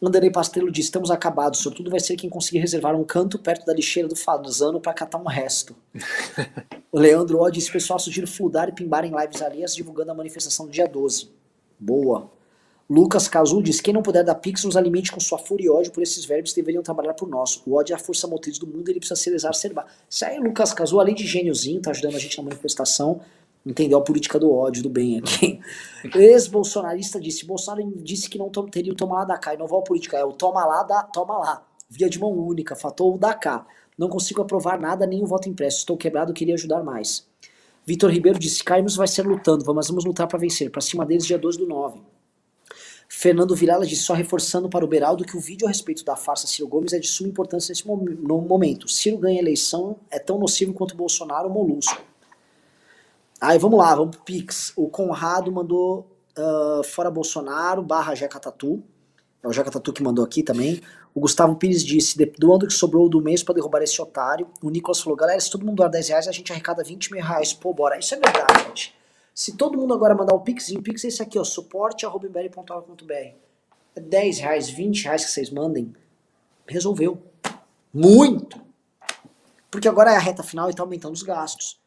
Anderlei 0.03 0.29
Pastrello 0.29 0.73
disse: 0.73 0.89
estamos 0.89 1.09
acabados. 1.09 1.61
Sobretudo 1.61 1.89
vai 1.89 2.01
ser 2.01 2.17
quem 2.17 2.29
conseguir 2.29 2.59
reservar 2.59 2.97
um 2.97 3.05
canto 3.05 3.39
perto 3.39 3.65
da 3.65 3.73
lixeira 3.73 4.09
do 4.09 4.17
Fazano 4.17 4.81
para 4.81 4.93
catar 4.93 5.19
um 5.19 5.29
resto. 5.29 5.77
o 6.91 6.99
Leandro 6.99 7.39
O 7.39 7.49
disse: 7.49 7.71
pessoal, 7.71 8.01
sugiro 8.01 8.27
fludar 8.27 8.69
e 8.69 8.73
pimbar 8.73 9.05
em 9.05 9.17
lives 9.17 9.41
alias 9.41 9.77
divulgando 9.77 10.11
a 10.11 10.15
manifestação 10.15 10.67
do 10.67 10.73
dia 10.73 10.89
12. 10.89 11.31
Boa. 11.79 12.34
Lucas 12.89 13.29
Cazu 13.29 13.63
diz: 13.63 13.81
quem 13.81 13.95
não 13.95 14.03
puder 14.03 14.23
dar 14.23 14.35
pix 14.35 14.65
nos 14.65 14.77
alimente 14.77 15.11
com 15.11 15.19
sua 15.19 15.39
fúria 15.39 15.67
e 15.67 15.71
ódio 15.71 15.91
por 15.91 16.03
esses 16.03 16.25
verbos 16.25 16.53
deveriam 16.53 16.83
trabalhar 16.83 17.15
por 17.15 17.29
nós. 17.29 17.63
O 17.67 17.75
ódio 17.75 17.95
é 17.95 17.97
a 17.97 17.99
força 17.99 18.27
motriz 18.27 18.59
do 18.59 18.67
mundo 18.67 18.91
ele 18.91 18.99
precisa 18.99 19.19
ser 19.19 19.35
exacerbado. 19.35 19.89
Isso 20.09 20.25
aí, 20.25 20.39
Lucas 20.39 20.75
Cazu, 20.75 21.01
além 21.01 21.15
de 21.15 21.27
gêniozinho, 21.27 21.81
tá 21.81 21.91
ajudando 21.91 22.17
a 22.17 22.19
gente 22.19 22.37
na 22.37 22.45
manifestação, 22.45 23.21
entendeu 23.65 23.97
a 23.97 24.03
política 24.03 24.39
do 24.39 24.53
ódio, 24.53 24.83
do 24.83 24.91
bem 24.91 25.19
aqui. 25.19 25.61
Ex-bolsonarista 26.15 27.19
disse: 27.19 27.47
Bolsonaro 27.47 27.91
disse 27.97 28.29
que 28.29 28.37
não 28.37 28.51
teria 28.51 28.93
o 28.93 28.97
toma 28.97 29.15
lá 29.17 29.25
da 29.25 29.39
cá. 29.39 29.55
Inovou 29.55 29.79
a 29.79 29.83
política, 29.83 30.19
é 30.19 30.25
o 30.25 30.33
toma 30.33 30.65
lá, 30.67 30.83
da, 30.83 31.03
toma 31.05 31.39
lá. 31.39 31.67
Via 31.89 32.11
de 32.11 32.19
mão 32.19 32.33
única, 32.33 32.77
fator 32.77 33.15
o 33.15 33.19
da 33.19 33.33
cá. 33.33 33.67
Não 33.97 34.09
consigo 34.09 34.43
aprovar 34.43 34.79
nada, 34.79 35.07
nem 35.07 35.23
o 35.23 35.27
voto 35.27 35.49
impresso. 35.49 35.79
Estou 35.79 35.97
quebrado, 35.97 36.35
queria 36.35 36.55
ajudar 36.55 36.83
mais. 36.83 37.27
Vitor 37.87 38.11
Ribeiro 38.11 38.39
disse: 38.39 38.63
Caímos 38.63 38.95
vai 38.95 39.07
ser 39.07 39.27
lutando, 39.27 39.65
mas 39.75 39.89
vamos 39.89 40.05
lutar 40.05 40.27
para 40.29 40.39
vencer. 40.39 40.71
Para 40.71 40.83
cima 40.83 41.07
deles, 41.07 41.25
dia 41.25 41.39
12 41.39 41.57
do 41.57 41.67
9. 41.67 42.14
Fernando 43.17 43.55
Vilela 43.55 43.87
disse, 43.87 44.03
só 44.03 44.13
reforçando 44.13 44.69
para 44.69 44.85
o 44.85 44.89
Beraldo 44.89 45.25
que 45.25 45.37
o 45.37 45.41
vídeo 45.41 45.67
a 45.67 45.71
respeito 45.71 46.05
da 46.05 46.17
farsa 46.17 46.49
Ciro 46.49 46.67
Gomes 46.67 46.93
é 46.93 46.99
de 46.99 47.07
suma 47.07 47.29
importância 47.29 47.71
nesse 47.71 47.87
mom 47.87 47.97
no 47.97 48.41
momento. 48.41 48.89
Ciro 48.89 49.19
ganha 49.19 49.39
eleição, 49.39 49.97
é 50.11 50.19
tão 50.19 50.37
nocivo 50.37 50.75
quanto 50.75 50.97
Bolsonaro 50.97 51.49
ou 51.49 51.55
Molusco. 51.55 52.03
Aí 53.41 53.57
vamos 53.57 53.79
lá, 53.79 53.95
vamos 53.95 54.17
pro 54.17 54.25
Pix. 54.25 54.73
O 54.77 54.89
Conrado 54.89 55.51
mandou 55.53 56.11
uh, 56.37 56.83
fora 56.83 57.09
Bolsonaro, 57.09 57.83
barra 57.83 58.17
Jeca 58.17 58.41
Tatu. 58.41 58.83
É 59.43 59.49
o 59.49 59.53
Jeca 59.53 59.71
Tatu 59.71 59.93
que 59.93 60.03
mandou 60.03 60.25
aqui 60.25 60.43
também. 60.43 60.83
O 61.15 61.21
Gustavo 61.21 61.55
Pires 61.55 61.85
disse, 61.85 62.19
doando 62.37 62.67
que 62.67 62.75
sobrou 62.75 63.09
do 63.09 63.23
mês 63.23 63.45
para 63.45 63.55
derrubar 63.55 63.81
esse 63.81 64.03
otário. 64.03 64.49
O 64.61 64.69
Nicolas 64.69 65.01
falou, 65.01 65.17
galera, 65.17 65.39
se 65.39 65.49
todo 65.49 65.65
mundo 65.65 65.77
doar 65.77 65.89
10 65.89 66.09
reais, 66.09 66.29
a 66.29 66.33
gente 66.33 66.51
arrecada 66.53 66.83
20 66.83 67.13
mil 67.13 67.23
reais. 67.23 67.53
Pô, 67.53 67.73
bora. 67.73 67.97
Isso 67.97 68.13
é 68.13 68.19
verdade, 68.19 68.65
gente. 68.65 69.04
Se 69.35 69.57
todo 69.57 69.77
mundo 69.77 69.93
agora 69.93 70.15
mandar 70.15 70.33
o 70.33 70.41
Pix, 70.41 70.71
o 70.71 70.81
Pix 70.81 71.05
é 71.05 71.09
esse 71.09 71.21
aqui, 71.21 71.37
ó, 71.39 71.43
suporte.br. 71.43 72.09
É 73.97 74.01
10 74.01 74.39
reais, 74.39 74.71
20 74.71 75.05
reais 75.05 75.25
que 75.25 75.31
vocês 75.33 75.51
mandem, 75.51 75.93
resolveu. 76.69 77.21
Muito! 77.93 78.63
Porque 79.69 79.89
agora 79.89 80.13
é 80.13 80.17
a 80.17 80.21
reta 80.21 80.45
final 80.45 80.71
e 80.71 80.75
tá 80.75 80.85
aumentando 80.85 81.15
os 81.15 81.23
gastos. 81.25 81.81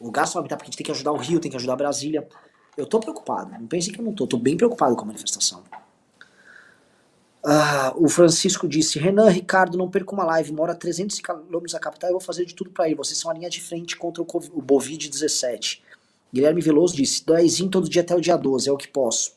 O 0.00 0.10
gasto 0.10 0.34
vai 0.34 0.40
aumentar 0.40 0.56
porque 0.56 0.66
a 0.66 0.70
gente 0.70 0.78
tem 0.78 0.84
que 0.84 0.90
ajudar 0.90 1.12
o 1.12 1.16
Rio, 1.16 1.38
tem 1.38 1.50
que 1.50 1.56
ajudar 1.56 1.74
a 1.74 1.76
Brasília. 1.76 2.26
Eu 2.76 2.86
tô 2.86 2.98
preocupado, 2.98 3.52
não 3.52 3.68
pense 3.68 3.92
que 3.92 4.00
eu 4.00 4.04
não 4.04 4.12
tô, 4.12 4.26
tô 4.26 4.36
bem 4.36 4.56
preocupado 4.56 4.96
com 4.96 5.02
a 5.02 5.06
manifestação. 5.06 5.62
Ah, 7.44 7.92
o 7.94 8.08
Francisco 8.08 8.66
disse: 8.66 8.98
Renan, 8.98 9.28
Ricardo, 9.28 9.78
não 9.78 9.88
perca 9.88 10.12
uma 10.12 10.24
live, 10.24 10.52
mora 10.52 10.72
a 10.72 10.74
300 10.74 11.20
km 11.20 11.62
da 11.70 11.78
capital, 11.78 12.10
eu 12.10 12.14
vou 12.14 12.20
fazer 12.20 12.44
de 12.44 12.54
tudo 12.54 12.70
para 12.70 12.88
ir. 12.88 12.96
Vocês 12.96 13.16
são 13.16 13.30
a 13.30 13.34
linha 13.34 13.48
de 13.48 13.60
frente 13.60 13.96
contra 13.96 14.22
o, 14.22 14.26
o 14.26 14.60
Bovid-17. 14.60 15.83
Guilherme 16.34 16.60
Veloso 16.60 16.94
disse, 16.96 17.24
doizinho 17.24 17.70
todo 17.70 17.88
dia 17.88 18.02
até 18.02 18.12
o 18.12 18.20
dia 18.20 18.36
12, 18.36 18.68
é 18.68 18.72
o 18.72 18.76
que 18.76 18.88
posso. 18.88 19.36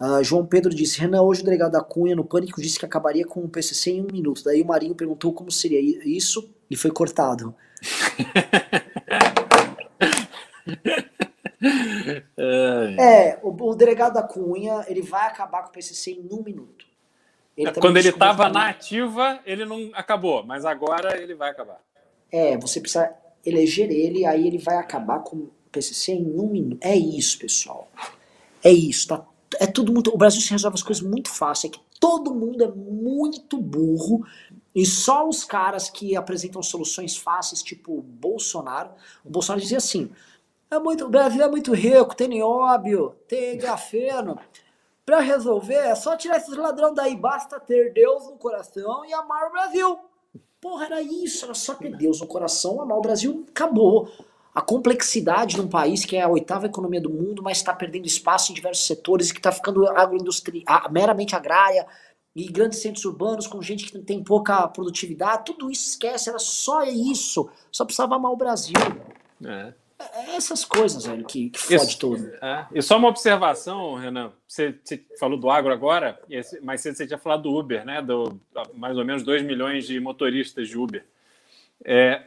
Uh, 0.00 0.22
João 0.22 0.46
Pedro 0.46 0.72
disse, 0.72 1.00
Renan, 1.00 1.22
hoje 1.22 1.42
o 1.42 1.44
delegado 1.44 1.72
da 1.72 1.80
Cunha 1.80 2.14
no 2.14 2.24
Pânico 2.24 2.62
disse 2.62 2.78
que 2.78 2.84
acabaria 2.84 3.26
com 3.26 3.40
o 3.40 3.48
PCC 3.48 3.90
em 3.90 4.02
um 4.02 4.06
minuto. 4.06 4.44
Daí 4.44 4.62
o 4.62 4.64
Marinho 4.64 4.94
perguntou 4.94 5.32
como 5.32 5.50
seria 5.50 5.80
isso 5.80 6.48
e 6.70 6.76
foi 6.76 6.92
cortado. 6.92 7.52
é, 13.00 13.40
o, 13.42 13.70
o, 13.70 13.74
delegado 13.74 14.14
da 14.14 14.22
Cunha, 14.22 14.84
ele 14.86 15.02
vai 15.02 15.26
acabar 15.26 15.62
com 15.62 15.70
o 15.70 15.72
PCC 15.72 16.12
em 16.12 16.28
um 16.32 16.44
minuto. 16.44 16.86
Ele 17.56 17.72
Quando 17.72 17.96
ele 17.96 18.10
estava 18.10 18.48
na 18.48 18.68
ativa, 18.68 19.40
ele 19.44 19.64
não 19.64 19.90
acabou, 19.92 20.44
mas 20.44 20.64
agora 20.64 21.20
ele 21.20 21.34
vai 21.34 21.50
acabar. 21.50 21.80
É, 22.30 22.56
você 22.56 22.80
precisa 22.80 23.12
eleger 23.44 23.90
ele, 23.90 24.24
aí 24.24 24.46
ele 24.46 24.58
vai 24.58 24.76
acabar 24.76 25.18
com 25.18 25.50
PCC 25.72 26.12
em 26.12 26.38
um 26.38 26.46
minuto. 26.46 26.78
É 26.80 26.96
isso, 26.96 27.38
pessoal. 27.38 27.90
É 28.62 28.70
isso. 28.70 29.08
Tá, 29.08 29.24
é 29.58 29.66
tudo 29.66 29.92
muito. 29.92 30.14
O 30.14 30.18
Brasil 30.18 30.40
se 30.40 30.50
resolve 30.50 30.76
as 30.76 30.82
coisas 30.82 31.02
muito 31.02 31.30
fácil. 31.30 31.68
É 31.68 31.70
que 31.70 31.80
todo 31.98 32.34
mundo 32.34 32.62
é 32.62 32.68
muito 32.68 33.58
burro 33.58 34.24
e 34.74 34.86
só 34.86 35.28
os 35.28 35.44
caras 35.44 35.90
que 35.90 36.16
apresentam 36.16 36.62
soluções 36.62 37.16
fáceis, 37.16 37.62
tipo 37.62 38.00
Bolsonaro. 38.02 38.90
O 39.24 39.30
Bolsonaro 39.30 39.60
dizia 39.60 39.78
assim: 39.78 40.10
é 40.70 40.78
muito, 40.78 41.04
o 41.04 41.10
Brasil 41.10 41.42
é 41.42 41.48
muito 41.48 41.72
rico, 41.72 42.14
tem 42.14 42.28
nióbio, 42.28 43.14
tem 43.26 43.58
grafeno. 43.58 44.38
Para 45.04 45.18
resolver, 45.18 45.74
é 45.74 45.94
só 45.94 46.16
tirar 46.16 46.36
esses 46.36 46.56
ladrão 46.56 46.94
daí. 46.94 47.16
Basta 47.16 47.58
ter 47.58 47.92
Deus 47.92 48.24
no 48.26 48.36
coração 48.36 49.04
e 49.04 49.12
amar 49.12 49.48
o 49.48 49.52
Brasil. 49.52 49.98
Porra, 50.60 50.86
era 50.86 51.02
isso, 51.02 51.44
era 51.44 51.54
só 51.54 51.74
ter 51.74 51.96
Deus 51.96 52.20
no 52.20 52.26
coração, 52.26 52.80
amar 52.80 52.96
o 52.96 53.02
Brasil, 53.02 53.44
acabou 53.48 54.08
a 54.54 54.60
complexidade 54.60 55.54
de 55.54 55.60
um 55.60 55.68
país 55.68 56.04
que 56.04 56.16
é 56.16 56.22
a 56.22 56.28
oitava 56.28 56.66
economia 56.66 57.00
do 57.00 57.10
mundo, 57.10 57.42
mas 57.42 57.58
está 57.58 57.72
perdendo 57.72 58.06
espaço 58.06 58.52
em 58.52 58.54
diversos 58.54 58.86
setores 58.86 59.30
e 59.30 59.32
que 59.32 59.40
está 59.40 59.50
ficando 59.50 59.84
meramente 60.90 61.34
agrária 61.34 61.86
e 62.34 62.46
grandes 62.50 62.80
centros 62.80 63.04
urbanos 63.04 63.46
com 63.46 63.60
gente 63.62 63.84
que 63.90 63.98
tem 63.98 64.22
pouca 64.22 64.66
produtividade, 64.68 65.44
tudo 65.46 65.70
isso 65.70 65.90
esquece, 65.90 66.28
era 66.28 66.38
só 66.38 66.82
isso, 66.84 67.50
só 67.70 67.84
precisava 67.84 68.16
amar 68.16 68.32
o 68.32 68.36
Brasil. 68.36 68.74
É. 69.44 69.74
É 70.14 70.34
essas 70.34 70.64
coisas, 70.64 71.06
velho, 71.06 71.24
que, 71.24 71.50
que 71.50 71.58
fode 71.60 71.82
isso, 71.84 71.98
tudo. 71.98 72.26
É. 72.42 72.66
E 72.74 72.82
só 72.82 72.96
uma 72.96 73.06
observação, 73.06 73.94
Renan. 73.94 74.32
Você, 74.48 74.76
você, 74.82 75.00
falou 75.18 75.38
do 75.38 75.48
agro 75.48 75.72
agora, 75.72 76.18
mas 76.60 76.80
você 76.80 77.06
tinha 77.06 77.18
falado 77.18 77.42
do 77.42 77.56
Uber, 77.56 77.84
né? 77.84 78.02
Do, 78.02 78.40
mais 78.74 78.98
ou 78.98 79.04
menos 79.04 79.22
2 79.22 79.44
milhões 79.44 79.86
de 79.86 80.00
motoristas 80.00 80.68
de 80.68 80.76
Uber. 80.76 81.06
É, 81.84 82.24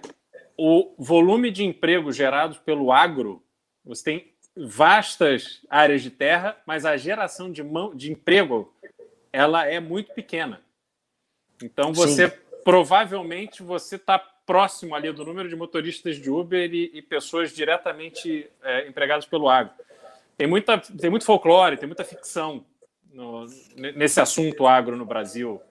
o 0.57 0.93
volume 0.97 1.51
de 1.51 1.63
empregos 1.63 2.15
gerados 2.15 2.57
pelo 2.57 2.91
agro, 2.91 3.43
você 3.83 4.03
tem 4.03 4.33
vastas 4.55 5.61
áreas 5.69 6.01
de 6.01 6.09
terra, 6.09 6.57
mas 6.65 6.85
a 6.85 6.95
geração 6.95 7.51
de, 7.51 7.61
mão, 7.61 7.93
de 7.93 8.11
emprego 8.11 8.73
ela 9.31 9.65
é 9.65 9.79
muito 9.79 10.13
pequena. 10.13 10.61
Então 11.61 11.93
você 11.93 12.29
Sim. 12.29 12.37
provavelmente 12.63 13.61
você 13.61 13.97
está 13.97 14.17
próximo 14.17 14.95
ali 14.95 15.11
do 15.11 15.25
número 15.25 15.49
de 15.49 15.55
motoristas 15.55 16.17
de 16.17 16.29
Uber 16.29 16.73
e, 16.73 16.91
e 16.93 17.01
pessoas 17.01 17.51
diretamente 17.51 18.49
é, 18.63 18.87
empregadas 18.87 19.25
pelo 19.25 19.49
agro. 19.49 19.73
Tem 20.37 20.47
muita 20.47 20.77
tem 20.77 21.09
muito 21.09 21.25
folclore, 21.25 21.77
tem 21.77 21.87
muita 21.87 22.03
ficção 22.03 22.65
no, 23.11 23.45
nesse 23.75 24.21
assunto 24.21 24.67
agro 24.67 24.95
no 24.95 25.05
Brasil. 25.05 25.61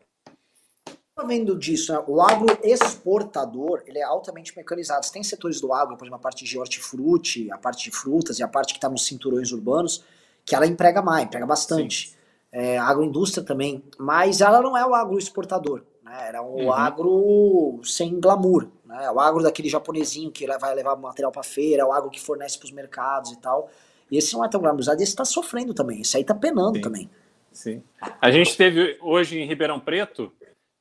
Vendo 1.23 1.57
disso, 1.57 1.93
né? 1.93 2.03
o 2.09 2.21
agro 2.21 2.59
exportador, 2.65 3.83
ele 3.87 3.99
é 3.99 4.03
altamente 4.03 4.57
mecanizado. 4.57 5.07
Você 5.07 5.13
tem 5.13 5.23
setores 5.23 5.61
do 5.61 5.73
agro, 5.73 5.97
por 5.97 6.05
exemplo, 6.05 6.17
a 6.17 6.23
parte 6.23 6.45
de 6.45 6.59
hortifruti, 6.59 7.53
a 7.53 7.59
parte 7.59 7.85
de 7.85 7.97
frutas 7.97 8.41
e 8.41 8.43
a 8.43 8.49
parte 8.49 8.73
que 8.73 8.79
está 8.79 8.89
nos 8.89 9.07
cinturões 9.07 9.53
urbanos, 9.53 10.03
que 10.45 10.57
ela 10.57 10.67
emprega 10.67 11.01
mais, 11.01 11.27
emprega 11.27 11.47
bastante. 11.47 12.17
É, 12.51 12.79
agroindústria 12.79 13.45
também, 13.45 13.85
mas 13.99 14.41
ela 14.41 14.61
não 14.61 14.77
é 14.77 14.85
o 14.87 14.95
agro 14.95 15.19
exportador, 15.19 15.83
né? 16.05 16.29
Era 16.29 16.43
um 16.43 16.67
uhum. 16.67 16.73
agro 16.73 17.81
sem 17.83 18.21
glamour, 18.21 18.69
né? 18.85 19.11
O 19.11 19.19
agro 19.19 19.43
daquele 19.43 19.69
japonesinho 19.69 20.31
que 20.31 20.47
vai 20.59 20.75
levar 20.75 20.95
material 20.97 21.33
para 21.33 21.43
feira, 21.43 21.83
é 21.83 21.85
o 21.85 21.93
agro 21.93 22.11
que 22.11 22.21
fornece 22.21 22.57
para 22.59 22.67
os 22.67 22.73
mercados 22.73 23.33
e 23.33 23.39
tal. 23.39 23.71
E 24.09 24.17
esse 24.17 24.35
não 24.35 24.45
é 24.45 24.49
tão 24.49 24.61
glamourizado, 24.61 25.03
esse 25.03 25.11
está 25.11 25.25
sofrendo 25.25 25.75
também, 25.75 26.01
esse 26.01 26.17
aí 26.17 26.23
está 26.23 26.35
penando 26.35 26.77
Sim. 26.77 26.83
também. 26.83 27.11
Sim. 27.53 27.83
A 28.21 28.31
gente 28.31 28.57
teve 28.57 28.99
hoje 29.01 29.39
em 29.39 29.47
Ribeirão 29.47 29.81
Preto, 29.81 30.33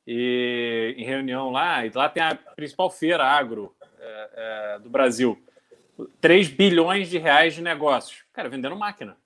e, 0.06 0.96
em 0.98 1.06
reunião 1.06 1.50
lá, 1.50 1.86
e 1.86 1.92
lá 1.92 2.10
tem 2.10 2.22
a 2.22 2.36
principal 2.36 2.90
feira 2.90 3.24
agro 3.24 3.76
é, 4.00 4.30
é, 4.36 4.80
do 4.80 4.90
Brasil. 4.90 5.42
3 6.20 6.50
bilhões 6.50 7.10
de 7.10 7.18
reais 7.18 7.54
de 7.54 7.62
negócios. 7.62 8.24
Cara, 8.34 8.50
vendendo 8.50 8.76
máquina. 8.76 9.18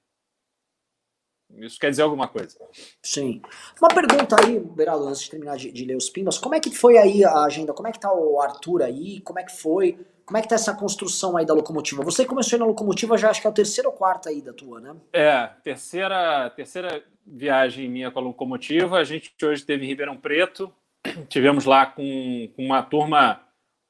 Isso 1.55 1.79
quer 1.79 1.89
dizer 1.89 2.01
alguma 2.01 2.27
coisa. 2.27 2.57
Sim. 3.01 3.41
Uma 3.81 3.87
pergunta 3.87 4.35
aí, 4.43 4.59
Beraldo, 4.59 5.07
antes 5.07 5.21
de 5.21 5.31
terminar 5.31 5.55
de, 5.55 5.71
de, 5.71 5.85
ler 5.85 5.95
os 5.95 6.09
pimbas, 6.09 6.37
como 6.37 6.55
é 6.55 6.59
que 6.59 6.69
foi 6.69 6.97
aí 6.97 7.23
a 7.23 7.43
agenda? 7.43 7.73
Como 7.73 7.87
é 7.87 7.91
que 7.91 7.99
tá 7.99 8.13
o 8.13 8.41
Arthur 8.41 8.83
aí? 8.83 9.21
Como 9.21 9.39
é 9.39 9.43
que 9.43 9.55
foi? 9.55 9.97
Como 10.25 10.37
é 10.37 10.41
que 10.41 10.49
tá 10.49 10.55
essa 10.55 10.73
construção 10.73 11.37
aí 11.37 11.45
da 11.45 11.53
locomotiva? 11.53 12.03
Você 12.03 12.25
começou 12.25 12.59
na 12.59 12.65
locomotiva, 12.65 13.17
já 13.17 13.29
acho 13.29 13.39
que 13.39 13.47
é 13.47 13.49
o 13.49 13.53
terceiro 13.53 13.89
ou 13.89 13.95
quarto 13.95 14.27
aí 14.27 14.41
da 14.41 14.51
tua, 14.51 14.81
né? 14.81 14.93
É, 15.13 15.47
terceira, 15.63 16.49
terceira 16.49 17.01
viagem 17.27 17.89
minha 17.89 18.09
com 18.09 18.19
a 18.19 18.21
locomotiva. 18.21 18.97
A 18.97 19.03
gente 19.03 19.33
hoje 19.43 19.65
teve 19.65 19.85
em 19.85 19.87
Ribeirão 19.87 20.15
Preto, 20.15 20.73
tivemos 21.27 21.65
lá 21.65 21.85
com, 21.85 22.49
com 22.55 22.65
uma 22.65 22.81
turma 22.81 23.41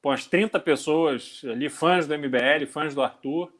com 0.01 0.11
as 0.11 0.25
30 0.25 0.59
pessoas 0.59 1.41
ali, 1.43 1.69
fãs 1.69 2.07
do 2.07 2.17
MBL, 2.17 2.65
fãs 2.67 2.95
do 2.95 3.01
Arthur 3.01 3.51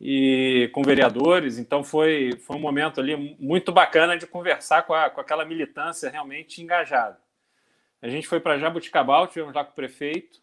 e 0.00 0.70
com 0.72 0.82
vereadores. 0.82 1.58
Então 1.58 1.82
foi, 1.82 2.32
foi 2.40 2.56
um 2.56 2.60
momento 2.60 3.00
ali 3.00 3.36
muito 3.40 3.72
bacana 3.72 4.16
de 4.16 4.26
conversar 4.26 4.82
com, 4.82 4.94
a, 4.94 5.10
com 5.10 5.20
aquela 5.20 5.44
militância 5.44 6.10
realmente 6.10 6.62
engajada. 6.62 7.18
A 8.00 8.08
gente 8.08 8.28
foi 8.28 8.38
para 8.38 8.58
Jabuticabal, 8.58 9.26
tivemos 9.26 9.54
lá 9.54 9.64
com 9.64 9.72
o 9.72 9.74
prefeito 9.74 10.40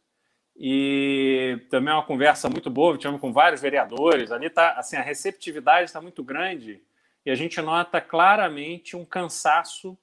e 0.57 1.59
também 1.69 1.91
é 1.93 1.95
uma 1.95 2.03
conversa 2.03 2.49
muito 2.49 2.69
boa, 2.69 2.97
tivemos 2.97 3.21
com 3.21 3.31
vários 3.31 3.61
vereadores. 3.61 4.31
Ali 4.31 4.49
tá, 4.49 4.73
assim, 4.73 4.97
a 4.97 5.01
receptividade 5.01 5.85
está 5.85 6.01
muito 6.01 6.23
grande 6.23 6.81
e 7.25 7.31
a 7.31 7.35
gente 7.35 7.59
nota 7.61 7.99
claramente 7.99 8.95
um 8.95 9.03
cansaço 9.03 9.97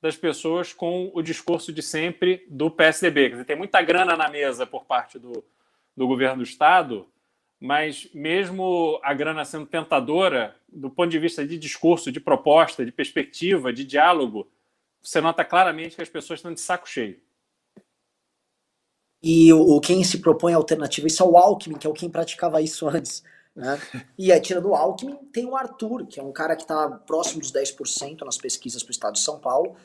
das 0.00 0.16
pessoas 0.16 0.72
com 0.72 1.10
o 1.14 1.22
discurso 1.22 1.72
de 1.72 1.82
sempre 1.82 2.44
do 2.48 2.70
PSDB. 2.70 3.28
Quer 3.28 3.30
dizer, 3.32 3.44
tem 3.44 3.56
muita 3.56 3.80
grana 3.82 4.16
na 4.16 4.28
mesa 4.28 4.66
por 4.66 4.84
parte 4.84 5.18
do, 5.18 5.44
do 5.96 6.06
governo 6.08 6.38
do 6.38 6.42
Estado, 6.42 7.06
mas 7.60 8.08
mesmo 8.12 8.98
a 9.04 9.14
grana 9.14 9.44
sendo 9.44 9.66
tentadora, 9.66 10.56
do 10.68 10.90
ponto 10.90 11.10
de 11.10 11.18
vista 11.18 11.46
de 11.46 11.56
discurso, 11.56 12.10
de 12.10 12.18
proposta, 12.18 12.84
de 12.84 12.90
perspectiva, 12.90 13.72
de 13.72 13.84
diálogo, 13.84 14.50
você 15.00 15.20
nota 15.20 15.44
claramente 15.44 15.94
que 15.94 16.02
as 16.02 16.08
pessoas 16.08 16.38
estão 16.38 16.52
de 16.52 16.60
saco 16.60 16.88
cheio. 16.88 17.20
E 19.22 19.52
o, 19.52 19.78
quem 19.80 20.02
se 20.02 20.20
propõe 20.20 20.52
a 20.52 20.56
alternativa, 20.56 21.06
isso 21.06 21.22
é 21.22 21.26
o 21.26 21.36
Alckmin, 21.36 21.78
que 21.78 21.86
é 21.86 21.90
o 21.90 21.94
quem 21.94 22.10
praticava 22.10 22.60
isso 22.60 22.88
antes. 22.90 23.22
Né? 23.54 23.80
E 24.18 24.32
aí, 24.32 24.40
tirando 24.40 24.68
o 24.68 24.74
Alckmin, 24.74 25.16
tem 25.32 25.46
o 25.46 25.56
Arthur, 25.56 26.06
que 26.06 26.18
é 26.18 26.22
um 26.22 26.32
cara 26.32 26.56
que 26.56 26.62
está 26.62 26.88
próximo 26.88 27.40
dos 27.40 27.52
10% 27.52 28.24
nas 28.24 28.38
pesquisas 28.38 28.82
para 28.82 28.90
o 28.90 28.92
estado 28.92 29.14
de 29.14 29.20
São 29.20 29.38
Paulo. 29.38 29.76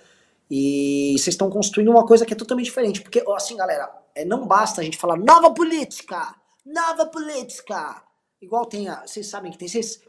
E 0.50 1.12
vocês 1.18 1.34
estão 1.34 1.50
construindo 1.50 1.90
uma 1.90 2.06
coisa 2.06 2.26
que 2.26 2.34
é 2.34 2.36
totalmente 2.36 2.66
diferente. 2.66 3.02
Porque, 3.02 3.24
assim, 3.36 3.58
galera, 3.58 3.92
é, 4.16 4.24
não 4.24 4.48
basta 4.48 4.82
a 4.82 4.84
gente 4.84 4.98
falar 4.98 5.18
nova 5.18 5.54
política, 5.54 6.36
nova 6.66 7.06
política. 7.06 8.02
Igual 8.42 8.66
tem 8.66 8.88
a. 8.88 9.06
Vocês 9.06 9.28
sabem 9.28 9.52
que 9.52 9.58
tem. 9.58 9.68
Vocês, 9.68 10.02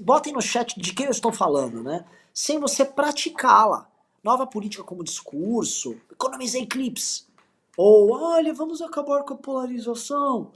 botem 0.00 0.32
no 0.32 0.40
chat 0.40 0.80
de 0.80 0.94
quem 0.94 1.06
eu 1.06 1.12
estou 1.12 1.32
falando, 1.32 1.82
né? 1.82 2.04
Sem 2.32 2.58
você 2.58 2.84
praticá-la. 2.84 3.88
Nova 4.22 4.46
política 4.46 4.84
como 4.84 5.02
discurso, 5.02 5.96
economizei 6.10 6.64
clips. 6.64 7.26
Ou, 7.76 8.12
olha, 8.12 8.54
vamos 8.54 8.80
acabar 8.80 9.24
com 9.24 9.34
a 9.34 9.36
polarização. 9.36 10.52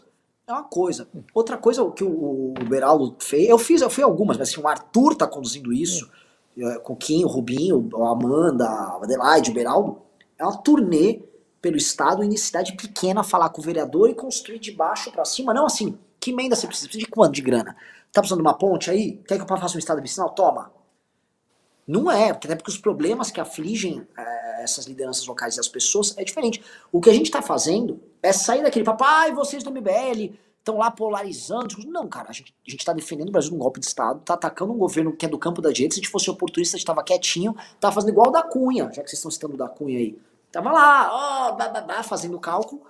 É 0.48 0.52
uma 0.52 0.62
coisa. 0.62 1.08
Outra 1.34 1.58
coisa 1.58 1.90
que 1.90 2.04
o, 2.04 2.54
o 2.56 2.64
Beraldo 2.68 3.16
fez, 3.18 3.48
eu 3.48 3.58
fiz, 3.58 3.82
eu 3.82 3.90
fui 3.90 4.04
algumas, 4.04 4.36
mas 4.36 4.48
assim, 4.48 4.60
o 4.60 4.68
Arthur 4.68 5.16
tá 5.16 5.26
conduzindo 5.26 5.72
isso, 5.72 6.08
é. 6.56 6.78
com 6.78 6.92
o 6.92 6.96
Kim, 6.96 7.24
o 7.24 7.28
Rubinho, 7.28 7.88
a 7.96 8.12
Amanda, 8.12 8.64
a 8.64 9.00
Adelaide, 9.02 9.50
o 9.50 9.54
Beraldo. 9.54 10.00
É 10.38 10.44
uma 10.44 10.56
turnê 10.58 11.20
pelo 11.60 11.76
Estado, 11.76 12.22
em 12.22 12.36
cidade 12.36 12.76
pequena, 12.76 13.24
falar 13.24 13.48
com 13.48 13.60
o 13.60 13.64
vereador 13.64 14.08
e 14.08 14.14
construir 14.14 14.60
de 14.60 14.70
baixo 14.70 15.10
para 15.10 15.24
cima. 15.24 15.52
Não 15.52 15.66
assim, 15.66 15.98
que 16.20 16.30
emenda 16.30 16.54
você 16.54 16.68
precisa? 16.68 16.86
Precisa 16.86 17.06
de 17.06 17.10
quanto 17.10 17.32
de 17.32 17.42
grana? 17.42 17.76
Tá 18.12 18.20
precisando 18.20 18.42
de 18.42 18.46
uma 18.46 18.56
ponte 18.56 18.88
aí? 18.88 19.20
Quer 19.26 19.38
que 19.38 19.42
eu 19.42 19.48
faça 19.48 19.74
um 19.74 19.80
estado 19.80 20.00
vicinal? 20.00 20.30
Toma. 20.30 20.70
Não 21.86 22.10
é, 22.10 22.30
até 22.30 22.56
porque 22.56 22.70
os 22.70 22.78
problemas 22.78 23.30
que 23.30 23.40
afligem 23.40 24.06
é, 24.18 24.62
essas 24.62 24.86
lideranças 24.86 25.26
locais 25.26 25.56
e 25.56 25.60
as 25.60 25.68
pessoas 25.68 26.16
é 26.18 26.24
diferente. 26.24 26.62
O 26.90 27.00
que 27.00 27.08
a 27.08 27.12
gente 27.12 27.26
está 27.26 27.40
fazendo 27.40 28.00
é 28.22 28.32
sair 28.32 28.62
daquele 28.62 28.84
papo, 28.84 29.04
ai, 29.04 29.32
vocês 29.32 29.62
do 29.62 29.70
MBL 29.70 30.34
estão 30.58 30.78
lá 30.78 30.90
polarizando. 30.90 31.76
Não, 31.86 32.08
cara, 32.08 32.28
a 32.30 32.32
gente, 32.32 32.52
a 32.66 32.70
gente 32.70 32.84
tá 32.84 32.92
defendendo 32.92 33.28
o 33.28 33.32
Brasil 33.32 33.50
de 33.50 33.56
um 33.56 33.60
golpe 33.60 33.78
de 33.78 33.86
Estado, 33.86 34.20
tá 34.20 34.34
atacando 34.34 34.72
um 34.72 34.78
governo 34.78 35.14
que 35.14 35.24
é 35.24 35.28
do 35.28 35.38
campo 35.38 35.62
da 35.62 35.70
direita. 35.70 35.94
Se 35.94 36.00
a 36.00 36.02
gente 36.02 36.10
fosse 36.10 36.28
oportunista, 36.28 36.76
a 36.76 36.78
gente 36.78 36.86
tava 36.86 37.04
quietinho, 37.04 37.54
tava 37.78 37.94
fazendo 37.94 38.10
igual 38.10 38.28
o 38.28 38.32
da 38.32 38.42
Cunha, 38.42 38.84
já 38.92 39.02
que 39.02 39.08
vocês 39.08 39.18
estão 39.18 39.30
citando 39.30 39.54
o 39.54 39.56
da 39.56 39.68
Cunha 39.68 39.98
aí. 39.98 40.18
Tava 40.50 40.72
lá, 40.72 41.08
ó, 41.12 41.48
oh, 41.50 41.56
bababá, 41.56 42.02
fazendo 42.02 42.38
cálculo. 42.40 42.82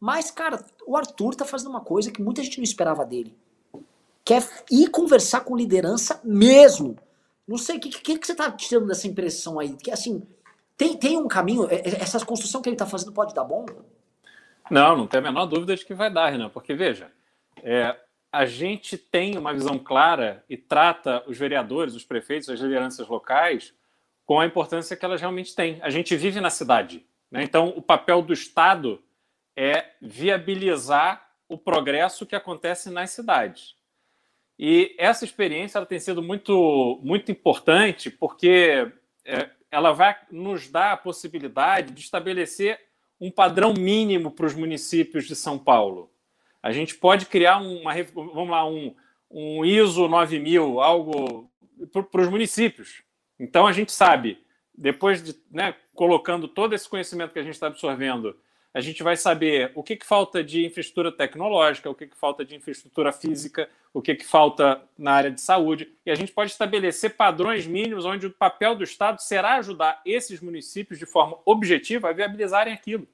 Mas, 0.00 0.30
cara, 0.30 0.64
o 0.86 0.96
Arthur 0.96 1.36
tá 1.36 1.44
fazendo 1.44 1.70
uma 1.70 1.82
coisa 1.82 2.10
que 2.10 2.22
muita 2.22 2.42
gente 2.42 2.58
não 2.58 2.64
esperava 2.64 3.04
dele. 3.04 3.36
Quer 4.24 4.46
ir 4.70 4.88
conversar 4.88 5.40
com 5.40 5.56
liderança 5.56 6.20
mesmo 6.24 6.96
não 7.50 7.58
sei, 7.58 7.78
o 7.78 7.80
que, 7.80 7.90
que, 7.90 8.16
que 8.16 8.24
você 8.24 8.30
está 8.30 8.48
tirando 8.52 8.86
dessa 8.86 9.08
impressão 9.08 9.58
aí? 9.58 9.76
Que 9.76 9.90
assim, 9.90 10.22
tem, 10.76 10.96
tem 10.96 11.18
um 11.18 11.26
caminho, 11.26 11.68
é, 11.68 11.80
é, 11.80 12.00
essa 12.00 12.24
construção 12.24 12.62
que 12.62 12.68
ele 12.68 12.76
está 12.76 12.86
fazendo 12.86 13.12
pode 13.12 13.34
dar 13.34 13.42
bom? 13.42 13.66
Não, 14.70 14.96
não 14.96 15.08
tem 15.08 15.18
a 15.18 15.22
menor 15.24 15.46
dúvida 15.46 15.74
de 15.74 15.84
que 15.84 15.92
vai 15.92 16.08
dar, 16.08 16.30
Renan, 16.30 16.48
porque 16.48 16.74
veja, 16.74 17.10
é, 17.60 17.96
a 18.30 18.46
gente 18.46 18.96
tem 18.96 19.36
uma 19.36 19.52
visão 19.52 19.80
clara 19.80 20.44
e 20.48 20.56
trata 20.56 21.24
os 21.26 21.36
vereadores, 21.36 21.96
os 21.96 22.04
prefeitos, 22.04 22.48
as 22.48 22.60
lideranças 22.60 23.08
locais 23.08 23.74
com 24.24 24.38
a 24.38 24.46
importância 24.46 24.96
que 24.96 25.04
elas 25.04 25.20
realmente 25.20 25.52
têm. 25.52 25.80
A 25.82 25.90
gente 25.90 26.14
vive 26.14 26.40
na 26.40 26.50
cidade, 26.50 27.04
né? 27.32 27.42
então 27.42 27.70
o 27.70 27.82
papel 27.82 28.22
do 28.22 28.32
Estado 28.32 29.02
é 29.56 29.86
viabilizar 30.00 31.28
o 31.48 31.58
progresso 31.58 32.24
que 32.24 32.36
acontece 32.36 32.90
nas 32.90 33.10
cidades. 33.10 33.74
E 34.62 34.94
essa 34.98 35.24
experiência 35.24 35.78
ela 35.78 35.86
tem 35.86 35.98
sido 35.98 36.22
muito, 36.22 37.00
muito 37.02 37.32
importante 37.32 38.10
porque 38.10 38.92
é, 39.24 39.48
ela 39.70 39.90
vai 39.92 40.14
nos 40.30 40.68
dar 40.68 40.92
a 40.92 40.96
possibilidade 40.98 41.94
de 41.94 42.00
estabelecer 42.02 42.78
um 43.18 43.30
padrão 43.30 43.72
mínimo 43.72 44.30
para 44.30 44.44
os 44.44 44.54
municípios 44.54 45.26
de 45.26 45.34
São 45.34 45.58
Paulo. 45.58 46.12
A 46.62 46.72
gente 46.72 46.94
pode 46.94 47.24
criar 47.24 47.56
uma, 47.56 47.94
vamos 48.12 48.50
lá, 48.50 48.68
um, 48.68 48.94
um 49.30 49.64
ISO 49.64 50.06
9000, 50.06 50.78
algo 50.78 51.50
para 51.90 52.20
os 52.20 52.28
municípios. 52.28 53.02
Então 53.38 53.66
a 53.66 53.72
gente 53.72 53.92
sabe, 53.92 54.44
depois 54.76 55.22
de 55.22 55.34
né, 55.50 55.74
colocando 55.94 56.46
todo 56.46 56.74
esse 56.74 56.86
conhecimento 56.86 57.32
que 57.32 57.38
a 57.38 57.42
gente 57.42 57.54
está 57.54 57.68
absorvendo 57.68 58.36
a 58.72 58.80
gente 58.80 59.02
vai 59.02 59.16
saber 59.16 59.72
o 59.74 59.82
que, 59.82 59.96
que 59.96 60.06
falta 60.06 60.44
de 60.44 60.64
infraestrutura 60.64 61.10
tecnológica, 61.10 61.90
o 61.90 61.94
que, 61.94 62.06
que 62.06 62.16
falta 62.16 62.44
de 62.44 62.54
infraestrutura 62.54 63.12
física, 63.12 63.68
o 63.92 64.00
que, 64.00 64.14
que 64.14 64.24
falta 64.24 64.80
na 64.96 65.12
área 65.12 65.30
de 65.30 65.40
saúde, 65.40 65.92
e 66.06 66.10
a 66.10 66.14
gente 66.14 66.32
pode 66.32 66.52
estabelecer 66.52 67.16
padrões 67.16 67.66
mínimos 67.66 68.04
onde 68.04 68.26
o 68.26 68.30
papel 68.30 68.76
do 68.76 68.84
Estado 68.84 69.20
será 69.20 69.56
ajudar 69.56 70.00
esses 70.06 70.40
municípios 70.40 70.98
de 70.98 71.06
forma 71.06 71.38
objetiva 71.44 72.08
a 72.08 72.12
viabilizarem 72.12 72.72
aquilo. 72.72 73.08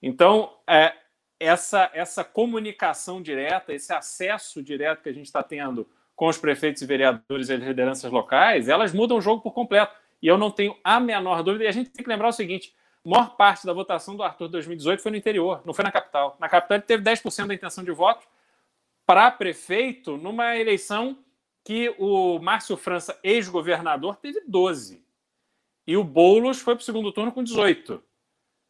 Então, 0.00 0.52
é, 0.64 0.94
essa, 1.40 1.90
essa 1.92 2.22
comunicação 2.22 3.20
direta, 3.20 3.72
esse 3.72 3.92
acesso 3.92 4.62
direto 4.62 5.02
que 5.02 5.08
a 5.08 5.14
gente 5.14 5.26
está 5.26 5.42
tendo 5.42 5.88
com 6.14 6.28
os 6.28 6.38
prefeitos 6.38 6.82
e 6.82 6.86
vereadores 6.86 7.48
e 7.48 7.54
as 7.54 7.60
lideranças 7.60 8.10
locais, 8.10 8.68
elas 8.68 8.92
mudam 8.92 9.18
o 9.18 9.20
jogo 9.20 9.42
por 9.42 9.52
completo. 9.52 9.92
E 10.20 10.26
eu 10.26 10.38
não 10.38 10.50
tenho 10.50 10.76
a 10.82 10.98
menor 10.98 11.42
dúvida. 11.42 11.64
E 11.64 11.68
a 11.68 11.72
gente 11.72 11.90
tem 11.90 12.04
que 12.04 12.10
lembrar 12.10 12.28
o 12.28 12.32
seguinte: 12.32 12.74
maior 13.08 13.36
parte 13.36 13.66
da 13.66 13.72
votação 13.72 14.16
do 14.16 14.22
Arthur 14.22 14.48
2018 14.48 15.02
foi 15.02 15.10
no 15.10 15.16
interior, 15.16 15.62
não 15.64 15.72
foi 15.72 15.84
na 15.84 15.92
capital. 15.92 16.36
Na 16.38 16.48
capital 16.48 16.76
ele 16.76 16.84
teve 16.84 17.02
10% 17.02 17.46
da 17.46 17.54
intenção 17.54 17.84
de 17.84 17.90
voto 17.90 18.26
para 19.06 19.30
prefeito 19.30 20.16
numa 20.16 20.56
eleição 20.56 21.18
que 21.64 21.94
o 21.98 22.38
Márcio 22.38 22.76
França, 22.76 23.18
ex-governador, 23.22 24.16
teve 24.16 24.42
12. 24.46 25.04
E 25.86 25.96
o 25.96 26.04
Boulos 26.04 26.60
foi 26.60 26.74
para 26.74 26.82
o 26.82 26.84
segundo 26.84 27.12
turno 27.12 27.32
com 27.32 27.42
18. 27.42 28.02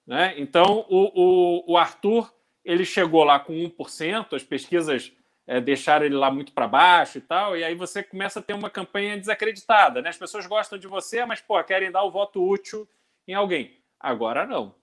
Né? 0.07 0.35
Então, 0.39 0.87
o, 0.89 1.65
o, 1.69 1.73
o 1.73 1.77
Arthur 1.77 2.33
ele 2.65 2.85
chegou 2.85 3.25
lá 3.25 3.41
com 3.41 3.53
1%, 3.53 4.35
as 4.35 4.43
pesquisas 4.43 5.13
é, 5.47 5.61
deixaram 5.61 6.05
ele 6.07 6.15
lá 6.15 6.31
muito 6.31 6.53
para 6.53 6.69
baixo 6.69 7.19
e 7.19 7.21
tal, 7.21 7.57
e 7.57 7.65
aí 7.65 7.75
você 7.75 8.03
começa 8.03 8.41
a 8.41 8.43
ter 8.43 8.53
uma 8.53 8.69
campanha 8.69 9.17
desacreditada. 9.17 10.03
Né? 10.03 10.11
As 10.11 10.19
pessoas 10.19 10.47
gostam 10.47 10.79
de 10.79 10.87
você, 10.87 11.25
mas 11.25 11.41
pô, 11.41 11.63
querem 11.65 11.91
dar 11.91 12.05
o 12.05 12.11
voto 12.11 12.47
útil 12.47 12.87
em 13.27 13.35
alguém. 13.35 13.79
Agora 14.01 14.47
não. 14.47 14.75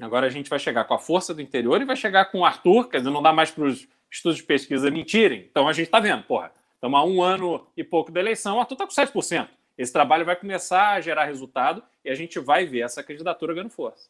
Agora 0.00 0.26
a 0.26 0.30
gente 0.30 0.48
vai 0.48 0.58
chegar 0.58 0.84
com 0.84 0.94
a 0.94 0.98
força 0.98 1.34
do 1.34 1.42
interior 1.42 1.80
e 1.80 1.84
vai 1.84 1.96
chegar 1.96 2.26
com 2.26 2.40
o 2.40 2.44
Arthur, 2.44 2.88
quer 2.88 2.98
dizer, 2.98 3.10
não 3.10 3.22
dá 3.22 3.32
mais 3.32 3.50
para 3.50 3.64
os 3.64 3.86
estudos 4.10 4.38
de 4.38 4.44
pesquisa 4.44 4.90
mentirem. 4.90 5.46
Então 5.50 5.68
a 5.68 5.72
gente 5.72 5.86
está 5.86 6.00
vendo, 6.00 6.22
porra, 6.22 6.52
estamos 6.74 6.98
há 6.98 7.04
um 7.04 7.22
ano 7.22 7.66
e 7.76 7.84
pouco 7.84 8.10
da 8.10 8.20
eleição, 8.20 8.56
o 8.56 8.60
Arthur 8.60 8.74
está 8.74 8.86
com 8.86 9.20
7%. 9.20 9.48
Esse 9.76 9.92
trabalho 9.92 10.24
vai 10.24 10.36
começar 10.36 10.90
a 10.90 11.00
gerar 11.00 11.24
resultado 11.24 11.82
e 12.04 12.10
a 12.10 12.14
gente 12.14 12.38
vai 12.38 12.66
ver 12.66 12.80
essa 12.80 13.02
candidatura 13.02 13.54
ganhando 13.54 13.70
força. 13.70 14.08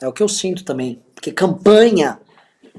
É 0.00 0.06
o 0.06 0.12
que 0.12 0.22
eu 0.22 0.28
sinto 0.28 0.64
também. 0.64 1.02
Porque 1.14 1.32
campanha, 1.32 2.20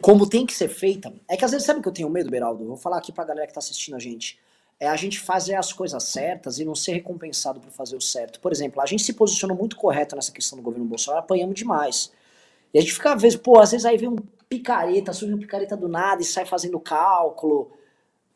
como 0.01 0.27
tem 0.27 0.45
que 0.45 0.53
ser 0.53 0.69
feita, 0.69 1.13
é 1.27 1.35
que 1.35 1.43
às 1.43 1.51
vezes 1.51 1.65
sabe 1.65 1.81
que 1.81 1.87
eu 1.87 1.93
tenho 1.93 2.09
medo, 2.09 2.31
Beraldo? 2.31 2.65
Vou 2.65 2.77
falar 2.77 2.97
aqui 2.97 3.11
pra 3.11 3.25
galera 3.25 3.45
que 3.45 3.53
tá 3.53 3.59
assistindo 3.59 3.95
a 3.95 3.99
gente. 3.99 4.39
É 4.79 4.87
a 4.87 4.95
gente 4.95 5.19
fazer 5.19 5.55
as 5.55 5.73
coisas 5.73 6.03
certas 6.03 6.57
e 6.57 6.65
não 6.65 6.73
ser 6.73 6.93
recompensado 6.93 7.59
por 7.59 7.69
fazer 7.71 7.97
o 7.97 8.01
certo. 8.01 8.39
Por 8.39 8.51
exemplo, 8.51 8.81
a 8.81 8.85
gente 8.85 9.03
se 9.03 9.13
posicionou 9.13 9.57
muito 9.57 9.75
correto 9.75 10.15
nessa 10.15 10.31
questão 10.31 10.57
do 10.57 10.63
governo 10.63 10.85
Bolsonaro, 10.85 11.23
apanhamos 11.23 11.55
demais. 11.55 12.11
E 12.73 12.77
a 12.77 12.81
gente 12.81 12.93
fica, 12.93 13.13
às 13.13 13.21
vezes, 13.21 13.37
pô, 13.37 13.59
às 13.59 13.71
vezes 13.71 13.85
aí 13.85 13.97
vem 13.97 14.09
um 14.09 14.15
picareta, 14.47 15.11
surge 15.11 15.33
um 15.33 15.39
picareta 15.39 15.75
do 15.75 15.89
nada 15.89 16.21
e 16.21 16.25
sai 16.25 16.45
fazendo 16.45 16.79
cálculo. 16.79 17.71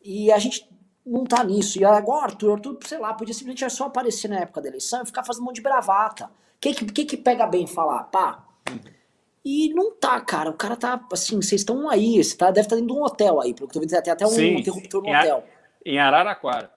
E 0.03 0.31
a 0.31 0.39
gente 0.39 0.67
não 1.05 1.23
tá 1.23 1.43
nisso. 1.43 1.79
E 1.79 1.85
agora, 1.85 2.25
Arthur, 2.25 2.53
Arthur, 2.53 2.77
sei 2.85 2.97
lá, 2.97 3.13
podia 3.13 3.33
simplesmente 3.33 3.69
só 3.73 3.85
aparecer 3.85 4.27
na 4.27 4.39
época 4.39 4.61
da 4.61 4.67
eleição 4.67 5.01
e 5.03 5.05
ficar 5.05 5.23
fazendo 5.23 5.43
um 5.43 5.45
monte 5.45 5.55
de 5.55 5.61
bravata. 5.61 6.25
O 6.25 6.29
que, 6.59 6.73
que, 6.73 7.05
que 7.05 7.17
pega 7.17 7.47
bem 7.47 7.67
falar? 7.67 8.03
Pá, 8.05 8.43
e 9.43 9.73
não 9.73 9.91
tá, 9.91 10.19
cara. 10.21 10.49
O 10.49 10.53
cara 10.53 10.75
tá 10.75 11.05
assim, 11.11 11.35
vocês 11.35 11.61
estão 11.61 11.89
aí, 11.89 12.23
você 12.23 12.35
tá, 12.37 12.49
deve 12.49 12.65
estar 12.65 12.75
tá 12.75 12.79
dentro 12.79 12.95
de 12.95 12.99
um 12.99 13.03
hotel 13.03 13.41
aí, 13.41 13.53
pelo 13.53 13.67
que 13.67 13.77
eu 13.77 13.81
tô 13.81 13.87
vendo, 13.87 14.01
tem 14.01 14.13
até 14.13 14.25
um 14.25 14.29
Sim, 14.29 14.55
interruptor 14.55 15.01
no 15.01 15.09
em 15.09 15.15
hotel. 15.15 15.43
Em 15.85 15.99
Araraquara. 15.99 16.71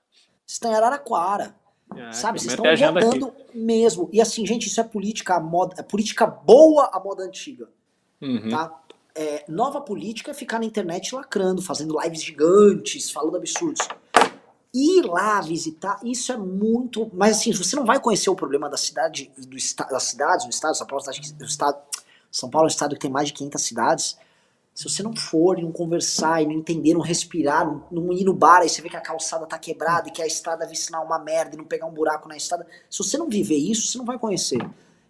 Vocês 0.44 0.54
estão 0.54 0.70
em 0.70 0.74
Araraquara. 0.74 1.54
É, 1.94 2.12
sabe, 2.12 2.40
vocês 2.40 2.52
estão 2.52 2.66
aqui. 2.66 3.56
mesmo. 3.56 4.08
E 4.12 4.20
assim, 4.20 4.44
gente, 4.44 4.66
isso 4.66 4.80
é 4.80 4.84
política 4.84 5.38
moda, 5.38 5.74
é 5.78 5.82
política 5.82 6.26
boa 6.26 6.90
a 6.92 7.00
moda 7.00 7.22
antiga. 7.22 7.68
Uhum. 8.20 8.48
Tá? 8.50 8.80
É, 9.14 9.44
nova 9.48 9.80
política 9.80 10.30
é 10.30 10.34
ficar 10.34 10.58
na 10.58 10.64
internet 10.64 11.14
lacrando, 11.14 11.62
fazendo 11.62 11.98
lives 12.00 12.22
gigantes, 12.22 13.10
falando 13.10 13.36
absurdos. 13.36 13.88
Ir 14.74 15.06
lá 15.06 15.40
visitar, 15.40 15.98
isso 16.04 16.32
é 16.32 16.36
muito. 16.36 17.10
Mas 17.14 17.38
assim, 17.38 17.52
você 17.52 17.76
não 17.76 17.86
vai 17.86 17.98
conhecer 17.98 18.28
o 18.28 18.34
problema 18.34 18.68
da 18.68 18.76
cidade 18.76 19.32
do 19.38 19.56
das 19.90 20.02
cidades, 20.02 20.44
do 20.44 20.50
estado, 20.50 20.76
São 20.76 20.86
Paulo, 20.86 21.04
do 21.38 21.44
estado, 21.44 21.78
São 22.30 22.50
Paulo 22.50 22.66
é 22.66 22.68
um 22.68 22.74
estado 22.74 22.94
que 22.94 23.00
tem 23.00 23.10
mais 23.10 23.28
de 23.28 23.34
500 23.34 23.62
cidades. 23.62 24.18
Se 24.76 24.86
você 24.86 25.02
não 25.02 25.16
for 25.16 25.58
e 25.58 25.62
não 25.62 25.72
conversar 25.72 26.42
e 26.42 26.46
não 26.46 26.52
entender, 26.52 26.92
não 26.92 27.00
respirar, 27.00 27.64
não, 27.64 27.82
não 27.90 28.12
ir 28.12 28.24
no 28.24 28.34
bar 28.34 28.62
e 28.62 28.68
você 28.68 28.82
vê 28.82 28.90
que 28.90 28.96
a 28.96 29.00
calçada 29.00 29.46
tá 29.46 29.58
quebrada 29.58 30.10
e 30.10 30.12
que 30.12 30.20
a 30.20 30.26
estrada 30.26 30.66
vai 30.66 31.02
uma 31.02 31.18
merda 31.18 31.54
e 31.54 31.56
não 31.56 31.64
pegar 31.64 31.86
um 31.86 31.94
buraco 31.94 32.28
na 32.28 32.36
estrada, 32.36 32.66
se 32.90 32.98
você 32.98 33.16
não 33.16 33.26
viver 33.26 33.56
isso, 33.56 33.88
você 33.88 33.96
não 33.96 34.04
vai 34.04 34.18
conhecer. 34.18 34.58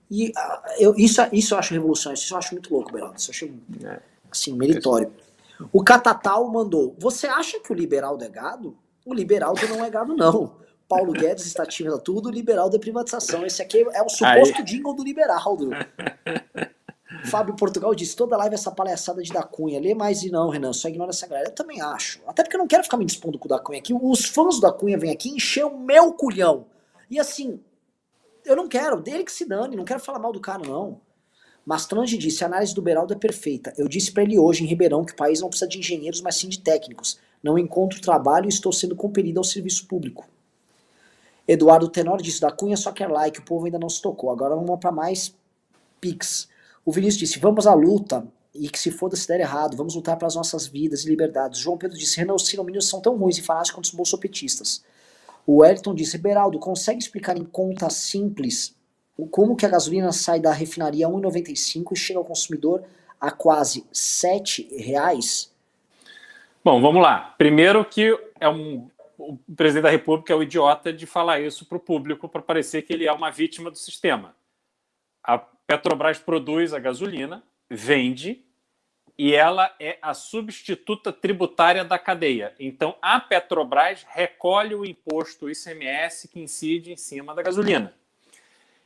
E 0.09 0.28
uh, 0.28 0.32
eu, 0.78 0.94
isso, 0.97 1.20
isso 1.32 1.52
eu 1.52 1.59
acho 1.59 1.74
revolucionário, 1.74 2.16
isso 2.16 2.32
eu 2.32 2.38
acho 2.38 2.55
muito 2.55 2.72
louco, 2.72 2.93
Beraldo. 2.93 3.18
Isso 3.18 3.28
eu 3.28 3.34
acho, 3.34 3.44
é. 3.84 4.01
assim, 4.30 4.52
meritório. 4.52 5.12
O 5.72 5.82
Catatal 5.82 6.47
mandou, 6.47 6.94
você 6.97 7.26
acha 7.26 7.59
que 7.59 7.72
o 7.72 7.74
liberal 7.74 8.16
é 8.20 8.28
gado? 8.28 8.78
O 9.05 9.12
liberaldo 9.12 9.66
não 9.66 9.84
é 9.84 9.90
gado, 9.90 10.14
não. 10.14 10.55
Paulo 10.88 11.12
Guedes 11.12 11.44
está 11.44 11.66
tirando 11.66 12.01
tudo, 12.01 12.28
o 12.28 12.32
liberal 12.32 12.70
de 12.70 12.78
privatização. 12.78 13.44
Esse 13.44 13.60
aqui 13.62 13.84
é 13.93 14.01
o 14.01 14.09
suposto 14.09 14.59
Aí. 14.59 14.64
jingle 14.64 14.94
do 14.94 15.02
liberaldo. 15.02 15.70
Fábio 17.27 17.55
Portugal 17.57 17.94
disse: 17.94 18.16
toda 18.16 18.36
live 18.36 18.55
é 18.55 18.59
essa 18.59 18.70
palhaçada 18.70 19.23
de 19.23 19.32
da 19.32 19.43
Cunha. 19.43 19.81
Lê 19.81 19.94
mais 19.94 20.23
e 20.23 20.31
não, 20.31 20.48
Renan, 20.48 20.73
só 20.73 20.89
ignora 20.89 21.11
essa 21.11 21.27
galera. 21.27 21.48
Eu 21.48 21.55
também 21.55 21.81
acho. 21.81 22.20
Até 22.27 22.43
porque 22.43 22.57
eu 22.57 22.61
não 22.61 22.66
quero 22.66 22.85
ficar 22.85 22.97
me 22.97 23.05
dispondo 23.05 23.39
com 23.39 23.47
o 23.47 23.48
da 23.48 23.59
Cunha 23.59 23.78
aqui. 23.78 23.93
Os 23.94 24.27
fãs 24.27 24.61
da 24.61 24.73
Cunha 24.73 24.98
vêm 24.98 25.11
aqui 25.11 25.31
encher 25.31 25.65
o 25.65 25.78
meu 25.78 26.12
culhão. 26.12 26.66
E 27.11 27.19
assim, 27.19 27.61
eu 28.44 28.57
não 28.57 28.69
quero, 28.69 29.01
dele 29.01 29.24
que 29.24 29.32
se 29.32 29.44
dane, 29.44 29.77
não 29.77 29.85
quero 29.85 30.01
falar 30.01 30.19
mal 30.19 30.32
do 30.32 30.40
cara, 30.40 30.62
não. 30.66 31.01
Mas 31.65 31.85
Trange 31.85 32.16
disse: 32.16 32.44
a 32.44 32.47
análise 32.47 32.73
do 32.73 32.81
Beraldo 32.81 33.12
é 33.12 33.16
perfeita. 33.16 33.74
Eu 33.77 33.89
disse 33.89 34.12
para 34.12 34.23
ele 34.23 34.39
hoje 34.39 34.62
em 34.62 34.66
Ribeirão 34.66 35.05
que 35.05 35.12
o 35.12 35.16
país 35.16 35.40
não 35.40 35.48
precisa 35.48 35.69
de 35.69 35.78
engenheiros, 35.78 36.20
mas 36.20 36.36
sim 36.36 36.48
de 36.48 36.61
técnicos. 36.61 37.19
Não 37.43 37.59
encontro 37.59 38.01
trabalho 38.01 38.47
e 38.47 38.48
estou 38.48 38.73
sendo 38.73 38.94
compelido 38.94 39.40
ao 39.40 39.44
serviço 39.44 39.86
público. 39.86 40.28
Eduardo 41.47 41.89
Tenor 41.89 42.23
disse 42.23 42.40
da 42.40 42.51
Cunha 42.51 42.77
só 42.77 42.93
quer 42.93 43.09
like, 43.09 43.40
o 43.40 43.44
povo 43.44 43.66
ainda 43.66 43.78
não 43.78 43.89
se 43.89 44.01
tocou. 44.01 44.31
Agora 44.31 44.55
vamos 44.55 44.78
para 44.78 44.93
mais 44.93 45.35
pix. 46.01 46.48
O 46.86 46.92
Vinícius 46.92 47.18
disse: 47.18 47.40
vamos 47.40 47.66
à 47.66 47.74
luta 47.74 48.24
e 48.54 48.68
que 48.68 48.78
se 48.78 48.92
foda 48.92 49.16
se 49.16 49.26
der 49.26 49.40
errado, 49.40 49.76
vamos 49.76 49.96
lutar 49.96 50.16
pelas 50.16 50.36
nossas 50.36 50.68
vidas 50.68 51.04
e 51.04 51.08
liberdades. 51.08 51.58
João 51.58 51.76
Pedro 51.76 51.98
disse: 51.98 52.16
Renan, 52.16 52.34
os 52.34 52.46
sinomínios 52.46 52.88
são 52.88 53.00
tão 53.00 53.16
ruins 53.16 53.36
e 53.36 53.42
fanáticos 53.42 53.74
quanto 53.74 53.84
os 53.86 53.90
bolsopetistas. 53.90 54.84
O 55.44 55.56
Wellington 55.56 55.96
disse: 55.96 56.16
Beraldo, 56.16 56.60
consegue 56.60 57.00
explicar 57.00 57.36
em 57.36 57.44
conta 57.44 57.90
simples 57.90 58.76
como 59.30 59.56
que 59.56 59.66
a 59.66 59.68
gasolina 59.68 60.12
sai 60.12 60.38
da 60.38 60.52
refinaria 60.52 61.06
a 61.06 61.10
1,95 61.10 61.92
e 61.92 61.96
chega 61.96 62.20
ao 62.20 62.24
consumidor 62.24 62.84
a 63.20 63.30
quase 63.32 63.80
R$ 63.80 63.86
7,00? 63.92 65.48
Bom, 66.62 66.80
vamos 66.80 67.02
lá. 67.02 67.34
Primeiro 67.38 67.84
que 67.84 68.16
é 68.38 68.48
um, 68.48 68.88
o 69.18 69.38
presidente 69.56 69.84
da 69.84 69.90
República 69.90 70.32
é 70.32 70.36
o 70.36 70.42
idiota 70.42 70.92
de 70.92 71.06
falar 71.06 71.40
isso 71.40 71.64
para 71.64 71.78
o 71.78 71.80
público 71.80 72.28
para 72.28 72.42
parecer 72.42 72.82
que 72.82 72.92
ele 72.92 73.06
é 73.06 73.12
uma 73.12 73.30
vítima 73.30 73.70
do 73.70 73.78
sistema. 73.78 74.36
A 75.24 75.38
Petrobras 75.66 76.18
produz 76.18 76.72
a 76.72 76.78
gasolina, 76.78 77.43
vende 77.68 78.44
e 79.18 79.34
ela 79.34 79.74
é 79.80 79.98
a 80.02 80.12
substituta 80.12 81.12
tributária 81.12 81.84
da 81.84 81.98
cadeia. 81.98 82.55
Então 82.60 82.97
a 83.01 83.18
Petrobras 83.18 84.06
recolhe 84.09 84.74
o 84.74 84.84
imposto 84.84 85.51
ICMS 85.51 86.28
que 86.28 86.40
incide 86.40 86.93
em 86.93 86.97
cima 86.97 87.34
da 87.34 87.43
gasolina. 87.43 87.94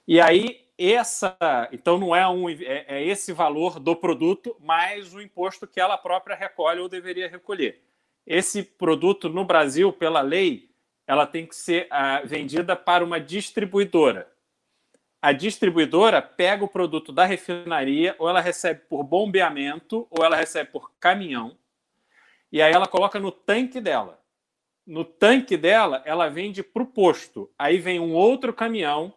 E 0.06 0.20
aí 0.20 0.64
essa, 0.78 1.36
então 1.72 1.98
não 1.98 2.16
é 2.16 2.26
um 2.26 2.48
é, 2.48 2.86
é, 2.88 3.04
esse 3.04 3.32
valor 3.34 3.78
do 3.78 3.94
produto 3.94 4.56
mais 4.60 5.12
o 5.12 5.20
imposto 5.20 5.66
que 5.66 5.78
ela 5.78 5.98
própria 5.98 6.34
recolhe 6.34 6.80
ou 6.80 6.88
deveria 6.88 7.28
recolher. 7.28 7.82
Esse 8.26 8.62
produto 8.62 9.28
no 9.28 9.44
Brasil, 9.44 9.92
pela 9.92 10.22
lei, 10.22 10.70
ela 11.06 11.26
tem 11.26 11.44
que 11.44 11.54
ser 11.54 11.86
ah, 11.90 12.22
vendida 12.24 12.76
para 12.76 13.04
uma 13.04 13.20
distribuidora. 13.20 14.29
A 15.22 15.32
distribuidora 15.32 16.22
pega 16.22 16.64
o 16.64 16.68
produto 16.68 17.12
da 17.12 17.24
refinaria, 17.24 18.14
ou 18.18 18.28
ela 18.28 18.40
recebe 18.40 18.80
por 18.88 19.02
bombeamento, 19.04 20.06
ou 20.10 20.24
ela 20.24 20.36
recebe 20.36 20.70
por 20.70 20.92
caminhão, 20.98 21.56
e 22.52 22.60
aí 22.60 22.72
ela 22.72 22.86
coloca 22.86 23.20
no 23.20 23.30
tanque 23.30 23.80
dela. 23.80 24.18
No 24.86 25.04
tanque 25.04 25.56
dela, 25.56 26.02
ela 26.04 26.28
vende 26.28 26.62
para 26.62 26.82
o 26.82 26.86
posto. 26.86 27.48
Aí 27.56 27.78
vem 27.78 28.00
um 28.00 28.12
outro 28.12 28.52
caminhão 28.52 29.14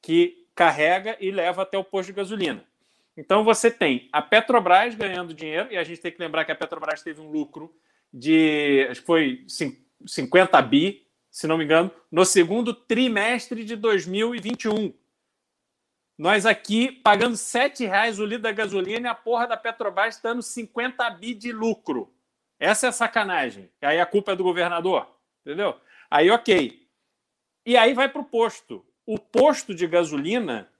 que 0.00 0.46
carrega 0.54 1.16
e 1.20 1.30
leva 1.30 1.62
até 1.62 1.78
o 1.78 1.84
posto 1.84 2.08
de 2.08 2.14
gasolina. 2.14 2.64
Então 3.16 3.44
você 3.44 3.70
tem 3.70 4.08
a 4.10 4.20
Petrobras 4.20 4.94
ganhando 4.94 5.34
dinheiro, 5.34 5.68
e 5.70 5.76
a 5.76 5.84
gente 5.84 6.00
tem 6.00 6.10
que 6.10 6.20
lembrar 6.20 6.44
que 6.44 6.52
a 6.52 6.56
Petrobras 6.56 7.02
teve 7.02 7.20
um 7.20 7.30
lucro 7.30 7.72
de, 8.12 8.86
acho 8.90 9.00
que 9.00 9.06
foi 9.06 9.44
50 10.06 10.60
bi, 10.62 11.06
se 11.30 11.46
não 11.46 11.56
me 11.56 11.64
engano, 11.64 11.90
no 12.10 12.24
segundo 12.24 12.74
trimestre 12.74 13.64
de 13.64 13.76
2021. 13.76 14.92
Nós 16.22 16.46
aqui 16.46 16.92
pagando 16.92 17.34
R$ 17.34 17.86
reais 17.88 18.20
o 18.20 18.24
litro 18.24 18.44
da 18.44 18.52
gasolina 18.52 19.08
e 19.08 19.10
a 19.10 19.14
porra 19.14 19.48
da 19.48 19.56
Petrobras 19.56 20.20
dando 20.22 20.40
50 20.40 21.10
bi 21.10 21.34
de 21.34 21.50
lucro. 21.50 22.14
Essa 22.60 22.86
é 22.86 22.88
a 22.90 22.92
sacanagem. 22.92 23.68
Aí 23.80 23.98
a 23.98 24.06
culpa 24.06 24.30
é 24.30 24.36
do 24.36 24.44
governador, 24.44 25.08
entendeu? 25.44 25.80
Aí, 26.08 26.30
ok. 26.30 26.88
E 27.66 27.76
aí 27.76 27.92
vai 27.92 28.08
para 28.08 28.20
o 28.20 28.24
posto 28.24 28.86
o 29.04 29.18
posto 29.18 29.74
de 29.74 29.84
gasolina 29.84 30.70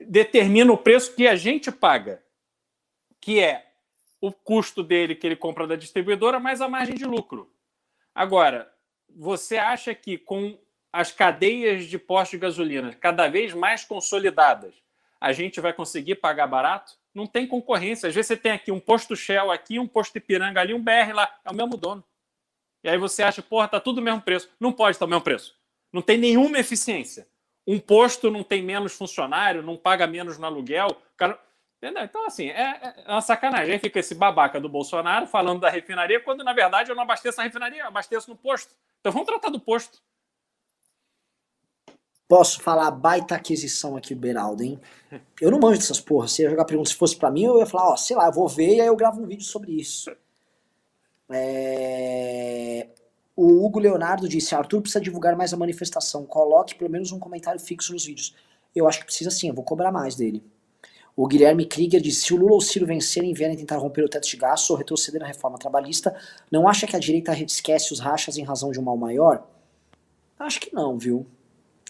determina 0.00 0.72
o 0.72 0.76
preço 0.76 1.14
que 1.14 1.28
a 1.28 1.36
gente 1.36 1.70
paga, 1.70 2.20
que 3.20 3.38
é 3.38 3.72
o 4.20 4.32
custo 4.32 4.82
dele 4.82 5.14
que 5.14 5.24
ele 5.24 5.36
compra 5.36 5.68
da 5.68 5.76
distribuidora 5.76 6.40
mais 6.40 6.60
a 6.60 6.68
margem 6.68 6.96
de 6.96 7.04
lucro. 7.04 7.48
Agora, 8.12 8.68
você 9.08 9.56
acha 9.56 9.94
que 9.94 10.18
com 10.18 10.58
as 10.92 11.12
cadeias 11.12 11.86
de 11.86 11.98
postos 11.98 12.30
de 12.30 12.38
gasolina 12.38 12.92
cada 12.94 13.28
vez 13.28 13.52
mais 13.52 13.84
consolidadas, 13.84 14.74
a 15.20 15.32
gente 15.32 15.60
vai 15.60 15.72
conseguir 15.72 16.16
pagar 16.16 16.46
barato? 16.46 16.92
Não 17.14 17.26
tem 17.26 17.46
concorrência. 17.46 18.08
Às 18.08 18.14
vezes 18.14 18.28
você 18.28 18.36
tem 18.36 18.52
aqui 18.52 18.70
um 18.70 18.80
posto 18.80 19.16
Shell 19.16 19.50
aqui, 19.50 19.78
um 19.78 19.86
posto 19.86 20.16
Ipiranga 20.16 20.60
ali, 20.60 20.72
um 20.72 20.82
BR 20.82 21.12
lá, 21.12 21.32
é 21.44 21.50
o 21.50 21.54
mesmo 21.54 21.76
dono. 21.76 22.04
E 22.82 22.88
aí 22.88 22.96
você 22.96 23.22
acha, 23.22 23.42
porra, 23.42 23.66
tá 23.66 23.80
tudo 23.80 23.98
o 23.98 24.02
mesmo 24.02 24.22
preço. 24.22 24.48
Não 24.60 24.72
pode 24.72 24.92
estar 24.92 25.04
o 25.04 25.08
mesmo 25.08 25.22
preço. 25.22 25.56
Não 25.92 26.00
tem 26.00 26.16
nenhuma 26.16 26.58
eficiência. 26.58 27.26
Um 27.66 27.78
posto 27.78 28.30
não 28.30 28.42
tem 28.42 28.62
menos 28.62 28.94
funcionário, 28.94 29.62
não 29.62 29.76
paga 29.76 30.06
menos 30.06 30.38
no 30.38 30.46
aluguel. 30.46 30.96
Cara... 31.16 31.38
Então, 31.80 32.26
assim, 32.26 32.48
é, 32.48 32.94
é 33.06 33.12
uma 33.12 33.20
sacanagem. 33.20 33.72
Aí 33.72 33.78
fica 33.78 34.00
esse 34.00 34.14
babaca 34.14 34.60
do 34.60 34.68
Bolsonaro 34.68 35.26
falando 35.26 35.60
da 35.60 35.70
refinaria, 35.70 36.18
quando 36.18 36.42
na 36.42 36.52
verdade 36.52 36.90
eu 36.90 36.96
não 36.96 37.04
abasteço 37.04 37.40
a 37.40 37.44
refinaria, 37.44 37.82
eu 37.82 37.86
abasteço 37.86 38.28
no 38.28 38.36
posto. 38.36 38.74
Então 39.00 39.12
vamos 39.12 39.28
tratar 39.28 39.50
do 39.50 39.60
posto. 39.60 40.02
Posso 42.28 42.60
falar 42.60 42.90
baita 42.90 43.34
aquisição 43.34 43.96
aqui, 43.96 44.14
Beraldo, 44.14 44.62
hein? 44.62 44.78
Eu 45.40 45.50
não 45.50 45.58
manjo 45.58 45.78
dessas 45.80 45.98
porras. 45.98 46.32
Se 46.32 46.42
eu 46.42 46.50
jogar 46.50 46.66
pergunta, 46.66 46.90
se 46.90 46.94
fosse 46.94 47.16
para 47.16 47.30
mim, 47.30 47.44
eu 47.44 47.58
ia 47.58 47.64
falar, 47.64 47.92
ó, 47.92 47.96
sei 47.96 48.14
lá, 48.14 48.26
eu 48.26 48.32
vou 48.32 48.46
ver 48.46 48.76
e 48.76 48.80
aí 48.82 48.86
eu 48.86 48.96
gravo 48.96 49.22
um 49.22 49.26
vídeo 49.26 49.44
sobre 49.44 49.72
isso. 49.72 50.10
É... 51.30 52.88
O 53.34 53.64
Hugo 53.64 53.78
Leonardo 53.78 54.28
disse: 54.28 54.54
Arthur 54.54 54.82
precisa 54.82 55.00
divulgar 55.00 55.36
mais 55.36 55.54
a 55.54 55.56
manifestação. 55.56 56.26
Coloque 56.26 56.74
pelo 56.74 56.90
menos 56.90 57.12
um 57.12 57.18
comentário 57.18 57.60
fixo 57.60 57.92
nos 57.92 58.04
vídeos. 58.04 58.34
Eu 58.76 58.86
acho 58.86 58.98
que 59.00 59.06
precisa 59.06 59.30
sim, 59.30 59.48
eu 59.48 59.54
vou 59.54 59.64
cobrar 59.64 59.90
mais 59.90 60.14
dele. 60.14 60.44
O 61.16 61.26
Guilherme 61.26 61.64
Krieger 61.64 62.00
diz: 62.00 62.18
se 62.22 62.34
o 62.34 62.36
Lula 62.36 62.52
ou 62.52 62.58
o 62.58 62.60
Ciro 62.60 62.84
vencerem 62.84 63.30
e 63.30 63.34
vierem 63.34 63.56
tentar 63.56 63.78
romper 63.78 64.04
o 64.04 64.08
teto 64.08 64.28
de 64.28 64.36
gastos 64.36 64.68
ou 64.68 64.76
retroceder 64.76 65.20
na 65.20 65.26
reforma 65.26 65.58
trabalhista, 65.58 66.14
não 66.50 66.68
acha 66.68 66.86
que 66.86 66.94
a 66.94 66.98
direita 66.98 67.32
esquece 67.42 67.92
os 67.92 68.00
rachas 68.00 68.36
em 68.36 68.44
razão 68.44 68.70
de 68.70 68.78
um 68.78 68.82
mal 68.82 68.96
maior? 68.96 69.46
Acho 70.38 70.60
que 70.60 70.74
não, 70.74 70.98
viu? 70.98 71.26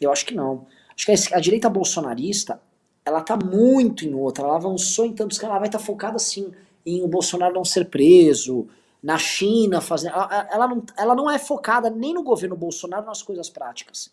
Eu 0.01 0.13
acho 0.13 0.25
que 0.27 0.35
não. 0.35 0.67
Acho 0.95 1.07
que 1.07 1.35
a 1.35 1.41
direita 1.41 1.69
bolsonarista, 1.69 2.61
ela 3.05 3.21
tá 3.21 3.37
muito 3.37 4.05
em 4.05 4.15
outra. 4.15 4.45
Ela 4.45 4.57
avançou 4.57 5.07
em 5.07 5.13
tantos 5.13 5.39
que 5.39 5.45
ela 5.45 5.59
vai 5.59 5.69
estar 5.69 5.79
tá 5.79 5.85
focada 5.85 6.17
assim 6.17 6.53
em 6.85 7.03
o 7.03 7.09
Bolsonaro 7.09 7.55
não 7.55 7.65
ser 7.65 7.87
preso, 7.87 8.67
na 9.03 9.19
China 9.19 9.81
fazendo. 9.81 10.15
Ela, 10.15 10.49
ela, 10.51 10.69
não, 10.69 10.83
ela 10.97 11.15
não 11.15 11.31
é 11.31 11.39
focada 11.39 11.91
nem 11.91 12.15
no 12.15 12.23
governo 12.23 12.57
Bolsonaro 12.57 13.07
nas 13.07 13.23
coisas 13.23 13.49
práticas. 13.49 14.11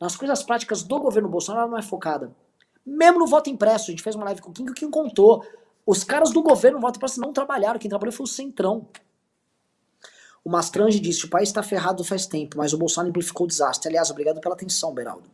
Nas 0.00 0.16
coisas 0.16 0.42
práticas 0.42 0.82
do 0.82 0.98
governo 0.98 1.28
Bolsonaro, 1.28 1.62
ela 1.62 1.70
não 1.70 1.78
é 1.78 1.82
focada. 1.82 2.30
Mesmo 2.84 3.18
no 3.18 3.26
voto 3.26 3.48
impresso, 3.48 3.90
a 3.90 3.90
gente 3.90 4.02
fez 4.02 4.14
uma 4.14 4.24
live 4.26 4.40
com 4.40 4.50
o 4.50 4.52
Kim, 4.52 4.66
que 4.66 4.72
o 4.72 4.74
Kim 4.74 4.90
contou. 4.90 5.44
Os 5.86 6.04
caras 6.04 6.30
do 6.30 6.42
governo 6.42 6.78
no 6.78 6.82
voto 6.82 6.96
impresso 6.96 7.20
não 7.20 7.32
trabalharam, 7.32 7.78
quem 7.78 7.88
trabalhou 7.88 8.12
foi 8.12 8.24
o 8.24 8.28
Centrão. 8.28 8.86
O 10.44 10.50
Mastrange 10.50 11.00
disse: 11.00 11.24
o 11.24 11.28
país 11.28 11.48
está 11.48 11.62
ferrado 11.62 12.04
faz 12.04 12.26
tempo, 12.26 12.58
mas 12.58 12.72
o 12.72 12.78
Bolsonaro 12.78 13.08
amplificou 13.08 13.46
o 13.46 13.48
desastre. 13.48 13.88
Aliás, 13.88 14.10
obrigado 14.10 14.40
pela 14.40 14.54
atenção, 14.54 14.92
Beraldo. 14.92 15.28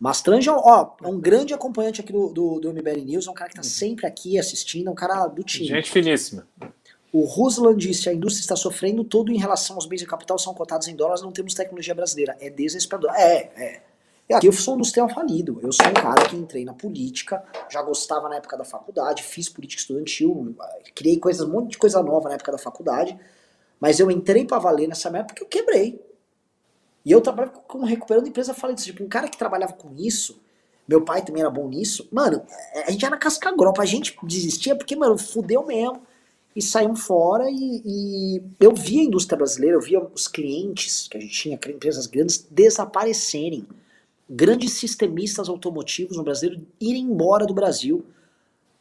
Mastrange 0.00 0.48
é, 0.48 0.52
ó, 0.52 0.96
é 1.02 1.06
um 1.06 1.20
grande 1.20 1.52
acompanhante 1.52 2.00
aqui 2.00 2.12
do, 2.12 2.28
do, 2.30 2.58
do 2.58 2.72
MBL 2.72 3.04
News, 3.04 3.26
é 3.28 3.30
um 3.30 3.34
cara 3.34 3.50
que 3.50 3.58
está 3.58 3.68
sempre 3.68 4.06
aqui 4.06 4.38
assistindo, 4.38 4.88
é 4.88 4.90
um 4.90 4.94
cara 4.94 5.26
do 5.26 5.44
time. 5.44 5.66
Gente 5.66 5.90
finíssima. 5.90 6.48
O 7.12 7.24
Ruslan 7.24 7.76
disse: 7.76 8.08
a 8.08 8.14
indústria 8.14 8.40
está 8.40 8.56
sofrendo, 8.56 9.04
tudo 9.04 9.30
em 9.30 9.38
relação 9.38 9.76
aos 9.76 9.86
bens 9.86 10.00
de 10.00 10.06
capital 10.06 10.38
são 10.38 10.54
cotados 10.54 10.88
em 10.88 10.96
dólares, 10.96 11.22
não 11.22 11.30
temos 11.30 11.54
tecnologia 11.54 11.94
brasileira. 11.94 12.36
É 12.40 12.48
desesperador. 12.48 13.10
É, 13.14 13.50
é. 13.56 13.82
Aqui 14.32 14.46
eu 14.46 14.52
sou 14.52 14.74
um 14.74 14.76
industrial 14.76 15.08
falido. 15.08 15.58
Eu 15.60 15.72
sou 15.72 15.86
um 15.88 15.92
cara 15.92 16.28
que 16.28 16.36
entrei 16.36 16.64
na 16.64 16.72
política, 16.72 17.42
já 17.68 17.82
gostava 17.82 18.28
na 18.28 18.36
época 18.36 18.56
da 18.56 18.64
faculdade, 18.64 19.24
fiz 19.24 19.48
política 19.48 19.80
estudantil, 19.80 20.54
criei 20.94 21.18
coisas, 21.18 21.46
um 21.46 21.50
monte 21.50 21.72
de 21.72 21.78
coisa 21.78 22.00
nova 22.00 22.28
na 22.28 22.36
época 22.36 22.52
da 22.52 22.58
faculdade, 22.58 23.18
mas 23.80 23.98
eu 23.98 24.10
entrei 24.10 24.44
para 24.44 24.58
valer 24.58 24.86
nessa 24.86 25.08
época 25.08 25.26
porque 25.26 25.42
eu 25.42 25.48
quebrei. 25.48 26.00
E 27.04 27.10
eu 27.10 27.20
trabalhava 27.20 27.58
como 27.66 27.86
recuperando 27.86 28.28
empresa, 28.28 28.52
falei 28.52 28.76
disso, 28.76 28.88
tipo, 28.88 29.02
um 29.02 29.08
cara 29.08 29.28
que 29.28 29.38
trabalhava 29.38 29.72
com 29.72 29.94
isso, 29.96 30.38
meu 30.86 31.02
pai 31.02 31.24
também 31.24 31.40
era 31.40 31.50
bom 31.50 31.66
nisso, 31.66 32.06
mano, 32.12 32.42
a 32.86 32.90
gente 32.90 33.04
era 33.04 33.16
casca 33.16 33.50
grossa, 33.52 33.80
a 33.80 33.86
gente 33.86 34.16
desistia 34.22 34.76
porque, 34.76 34.94
mano, 34.94 35.16
fudeu 35.16 35.64
mesmo, 35.64 36.02
e 36.54 36.60
saímos 36.60 37.00
fora 37.00 37.48
e, 37.48 37.82
e 37.84 38.42
eu 38.58 38.74
via 38.74 39.00
a 39.02 39.04
indústria 39.04 39.36
brasileira, 39.36 39.76
eu 39.76 39.80
via 39.80 40.00
os 40.00 40.26
clientes 40.26 41.06
que 41.08 41.16
a 41.16 41.20
gente 41.20 41.32
tinha, 41.32 41.54
empresas 41.54 42.06
grandes, 42.06 42.46
desaparecerem 42.50 43.66
grandes 44.28 44.74
sistemistas 44.74 45.48
automotivos 45.48 46.16
no 46.16 46.22
Brasil 46.22 46.60
irem 46.80 47.02
embora 47.02 47.46
do 47.46 47.54
Brasil. 47.54 48.04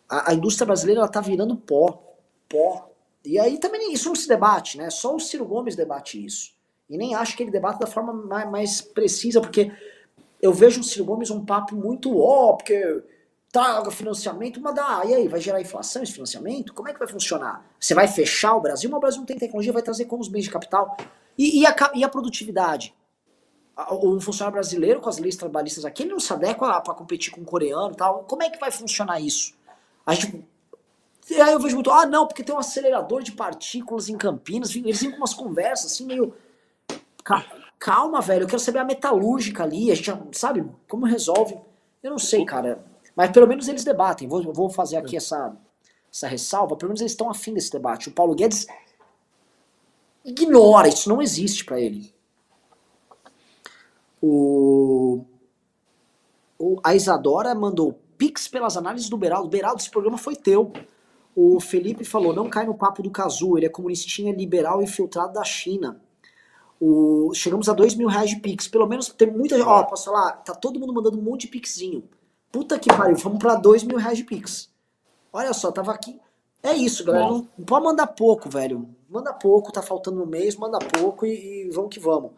A, 0.07 0.31
a 0.31 0.33
indústria 0.33 0.65
brasileira 0.65 1.03
está 1.05 1.21
virando 1.21 1.55
pó, 1.55 2.03
pó. 2.47 2.88
E 3.23 3.37
aí 3.37 3.57
também 3.57 3.93
isso 3.93 4.07
não 4.07 4.15
se 4.15 4.27
debate, 4.27 4.77
né? 4.77 4.89
Só 4.89 5.15
o 5.15 5.19
Ciro 5.19 5.45
Gomes 5.45 5.75
debate 5.75 6.23
isso. 6.23 6.53
E 6.89 6.97
nem 6.97 7.15
acho 7.15 7.35
que 7.35 7.43
ele 7.43 7.51
debate 7.51 7.79
da 7.79 7.87
forma 7.87 8.13
mais, 8.13 8.49
mais 8.49 8.81
precisa, 8.81 9.41
porque 9.41 9.71
eu 10.41 10.53
vejo 10.53 10.81
o 10.81 10.83
Ciro 10.83 11.05
Gomes 11.05 11.29
um 11.29 11.45
papo 11.45 11.75
muito 11.75 12.17
ó, 12.19 12.53
porque 12.53 13.03
traga 13.51 13.91
financiamento, 13.91 14.61
mas 14.61 14.75
dá, 14.75 15.01
e 15.05 15.13
aí, 15.13 15.27
vai 15.27 15.41
gerar 15.41 15.59
inflação 15.59 16.03
esse 16.03 16.13
financiamento? 16.13 16.73
Como 16.73 16.87
é 16.87 16.93
que 16.93 16.99
vai 16.99 17.07
funcionar? 17.07 17.65
Você 17.79 17.93
vai 17.93 18.07
fechar 18.07 18.55
o 18.55 18.61
Brasil, 18.61 18.89
mas 18.89 18.97
o 18.97 19.01
Brasil 19.01 19.19
não 19.19 19.25
tem 19.25 19.37
tecnologia, 19.37 19.73
vai 19.73 19.81
trazer 19.81 20.05
como 20.05 20.21
os 20.21 20.27
bens 20.27 20.43
de 20.43 20.51
capital? 20.51 20.95
E, 21.37 21.61
e, 21.61 21.65
a, 21.65 21.75
e 21.95 22.03
a 22.03 22.09
produtividade? 22.09 22.93
um 23.91 24.19
funcionário 24.19 24.55
brasileiro 24.55 24.99
com 24.99 25.09
as 25.09 25.17
leis 25.19 25.37
trabalhistas 25.37 25.85
aqui, 25.85 26.03
ele 26.03 26.11
não 26.11 26.19
se 26.19 26.33
adequa 26.33 26.81
para 26.81 26.93
competir 26.93 27.31
com 27.31 27.41
um 27.41 27.45
coreano 27.45 27.93
e 27.93 27.95
tal. 27.95 28.23
Como 28.23 28.43
é 28.43 28.49
que 28.49 28.59
vai 28.59 28.71
funcionar 28.71 29.19
isso? 29.19 29.53
A 30.05 30.13
gente. 30.13 30.45
E 31.29 31.39
aí 31.39 31.53
eu 31.53 31.59
vejo 31.59 31.75
muito, 31.75 31.91
ah, 31.91 32.05
não, 32.05 32.25
porque 32.25 32.43
tem 32.43 32.55
um 32.55 32.59
acelerador 32.59 33.21
de 33.21 33.31
partículas 33.31 34.09
em 34.09 34.17
Campinas, 34.17 34.75
eles 34.75 35.01
vêm 35.01 35.11
com 35.11 35.17
umas 35.17 35.33
conversas 35.33 35.91
assim, 35.91 36.05
meio. 36.05 36.33
Calma, 37.77 38.19
velho, 38.19 38.43
eu 38.43 38.47
quero 38.47 38.59
saber 38.59 38.79
a 38.79 38.83
metalúrgica 38.83 39.63
ali, 39.63 39.91
a 39.91 39.95
gente 39.95 40.11
sabe 40.33 40.65
como 40.87 41.05
resolve. 41.05 41.57
Eu 42.01 42.11
não 42.11 42.17
sei, 42.17 42.43
cara. 42.45 42.83
Mas 43.15 43.31
pelo 43.31 43.47
menos 43.47 43.67
eles 43.67 43.83
debatem. 43.83 44.27
Vou, 44.27 44.53
vou 44.53 44.69
fazer 44.69 44.97
aqui 44.97 45.17
essa, 45.17 45.55
essa 46.11 46.27
ressalva. 46.27 46.75
Pelo 46.75 46.89
menos 46.89 47.01
eles 47.01 47.11
estão 47.11 47.29
afim 47.29 47.53
desse 47.53 47.71
debate. 47.71 48.09
O 48.09 48.11
Paulo 48.13 48.33
Guedes 48.33 48.65
ignora, 50.23 50.87
isso 50.87 51.09
não 51.09 51.21
existe 51.21 51.65
para 51.65 51.79
ele. 51.79 52.13
O, 54.21 55.23
o, 56.57 56.79
a 56.83 56.95
Isadora 56.95 57.53
mandou 57.53 57.99
Pix 58.17 58.47
pelas 58.47 58.75
análises 58.75 59.09
do 59.09 59.17
Beraldo. 59.17 59.49
Beraldo, 59.49 59.81
esse 59.81 59.89
programa 59.89 60.17
foi 60.17 60.35
teu. 60.35 60.71
O 61.35 61.59
Felipe 61.59 62.03
falou: 62.03 62.33
não 62.33 62.49
cai 62.49 62.65
no 62.65 62.73
papo 62.73 63.01
do 63.01 63.11
Cazu, 63.11 63.57
ele 63.57 63.65
é 63.65 63.69
comunistinha 63.69 64.33
liberal 64.33 64.81
infiltrado 64.81 65.33
da 65.33 65.43
China. 65.43 66.01
O, 66.79 67.33
chegamos 67.33 67.67
a 67.67 67.73
dois 67.73 67.93
mil 67.93 68.07
reais 68.07 68.29
de 68.29 68.37
Pix. 68.37 68.67
Pelo 68.67 68.87
menos 68.87 69.09
tem 69.09 69.29
muita 69.29 69.57
gente. 69.57 69.67
Ó, 69.67 69.83
posso 69.83 70.05
falar? 70.05 70.31
Tá 70.43 70.53
todo 70.53 70.79
mundo 70.79 70.93
mandando 70.93 71.19
um 71.19 71.21
monte 71.21 71.41
de 71.41 71.47
Pixinho. 71.49 72.03
Puta 72.51 72.79
que 72.79 72.89
pariu, 72.89 73.17
vamos 73.17 73.39
pra 73.39 73.55
dois 73.55 73.83
mil 73.83 73.97
reais 73.97 74.17
de 74.17 74.23
Pix. 74.23 74.69
Olha 75.31 75.53
só, 75.53 75.71
tava 75.71 75.91
aqui. 75.91 76.19
É 76.63 76.73
isso, 76.73 77.03
galera. 77.05 77.25
Não, 77.25 77.47
não, 77.57 77.65
pode 77.65 77.85
mandar 77.85 78.07
pouco, 78.07 78.49
velho. 78.49 78.89
Manda 79.09 79.33
pouco, 79.33 79.71
tá 79.71 79.81
faltando 79.81 80.21
um 80.21 80.25
mês, 80.25 80.55
manda 80.55 80.79
pouco 80.79 81.25
e, 81.25 81.67
e 81.67 81.69
vamos 81.69 81.93
que 81.93 81.99
vamos. 81.99 82.31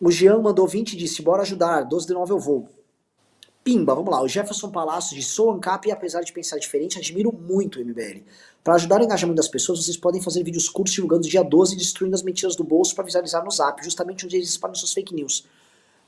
O 0.00 0.10
Jean 0.10 0.40
mandou 0.40 0.66
20 0.66 0.92
e 0.92 0.96
disse: 0.96 1.22
bora 1.22 1.42
ajudar, 1.42 1.82
12 1.82 2.06
de 2.06 2.14
9 2.14 2.32
eu 2.32 2.38
vou. 2.38 2.68
Pimba, 3.66 3.96
vamos 3.96 4.12
lá. 4.12 4.22
O 4.22 4.28
Jefferson 4.28 4.70
Palácio 4.70 5.16
de 5.16 5.24
sou 5.24 5.50
ANCAP 5.50 5.88
e 5.88 5.90
apesar 5.90 6.20
de 6.20 6.32
pensar 6.32 6.56
diferente, 6.56 6.98
admiro 6.98 7.32
muito 7.32 7.80
o 7.80 7.84
MBL. 7.84 8.22
Para 8.62 8.76
ajudar 8.76 9.00
o 9.00 9.04
engajamento 9.04 9.38
das 9.38 9.48
pessoas, 9.48 9.84
vocês 9.84 9.96
podem 9.96 10.22
fazer 10.22 10.44
vídeos 10.44 10.68
curtos 10.68 10.94
divulgando 10.94 11.26
dia 11.26 11.42
12 11.42 11.74
e 11.74 11.76
destruindo 11.76 12.14
as 12.14 12.22
mentiras 12.22 12.54
do 12.54 12.62
bolso 12.62 12.94
para 12.94 13.02
visualizar 13.02 13.44
no 13.44 13.50
zap, 13.50 13.82
justamente 13.82 14.24
onde 14.24 14.36
eles 14.36 14.50
espalham 14.50 14.76
suas 14.76 14.92
fake 14.92 15.12
news. 15.12 15.48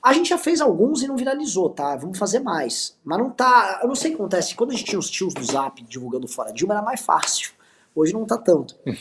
A 0.01 0.12
gente 0.12 0.28
já 0.28 0.39
fez 0.39 0.60
alguns 0.60 1.02
e 1.02 1.09
não 1.09 1.16
viralizou, 1.16 1.68
tá? 1.68 1.97
Vamos 1.97 2.16
fazer 2.16 2.39
mais. 2.39 2.97
Mas 3.02 3.18
não 3.18 3.28
tá. 3.28 3.80
Eu 3.82 3.89
não 3.89 3.97
sei 3.97 4.12
o 4.12 4.14
que 4.14 4.20
acontece. 4.22 4.55
Quando 4.55 4.70
a 4.70 4.74
gente 4.74 4.85
tinha 4.85 4.98
os 5.01 5.10
tios 5.10 5.35
do 5.35 5.43
zap 5.43 5.82
divulgando 5.82 6.28
fora 6.28 6.52
Dilma, 6.52 6.74
era 6.74 6.82
mais 6.82 7.01
fácil. 7.01 7.51
Hoje 7.93 8.12
não 8.12 8.24
tá 8.24 8.39
tanto. 8.39 8.76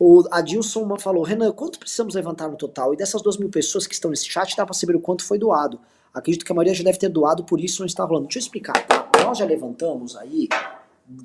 O 0.00 0.22
Adilson 0.30 0.96
falou, 0.96 1.24
Renan, 1.24 1.50
quanto 1.50 1.76
precisamos 1.76 2.14
levantar 2.14 2.48
no 2.48 2.56
total? 2.56 2.94
E 2.94 2.96
dessas 2.96 3.20
duas 3.20 3.36
mil 3.36 3.48
pessoas 3.48 3.84
que 3.84 3.94
estão 3.94 4.12
nesse 4.12 4.28
chat, 4.28 4.56
dá 4.56 4.64
para 4.64 4.72
saber 4.72 4.94
o 4.94 5.00
quanto 5.00 5.24
foi 5.24 5.40
doado. 5.40 5.80
Acredito 6.12 6.44
que 6.44 6.52
a 6.52 6.54
maioria 6.54 6.74
já 6.74 6.84
deve 6.84 6.98
ter 6.98 7.08
doado, 7.08 7.44
por 7.44 7.60
isso 7.60 7.80
não 7.82 7.86
está 7.86 8.04
rolando. 8.04 8.26
Deixa 8.26 8.38
eu 8.38 8.42
explicar. 8.42 8.86
Tá? 8.86 9.10
Nós 9.24 9.38
já 9.38 9.44
levantamos 9.44 10.16
aí, 10.16 10.48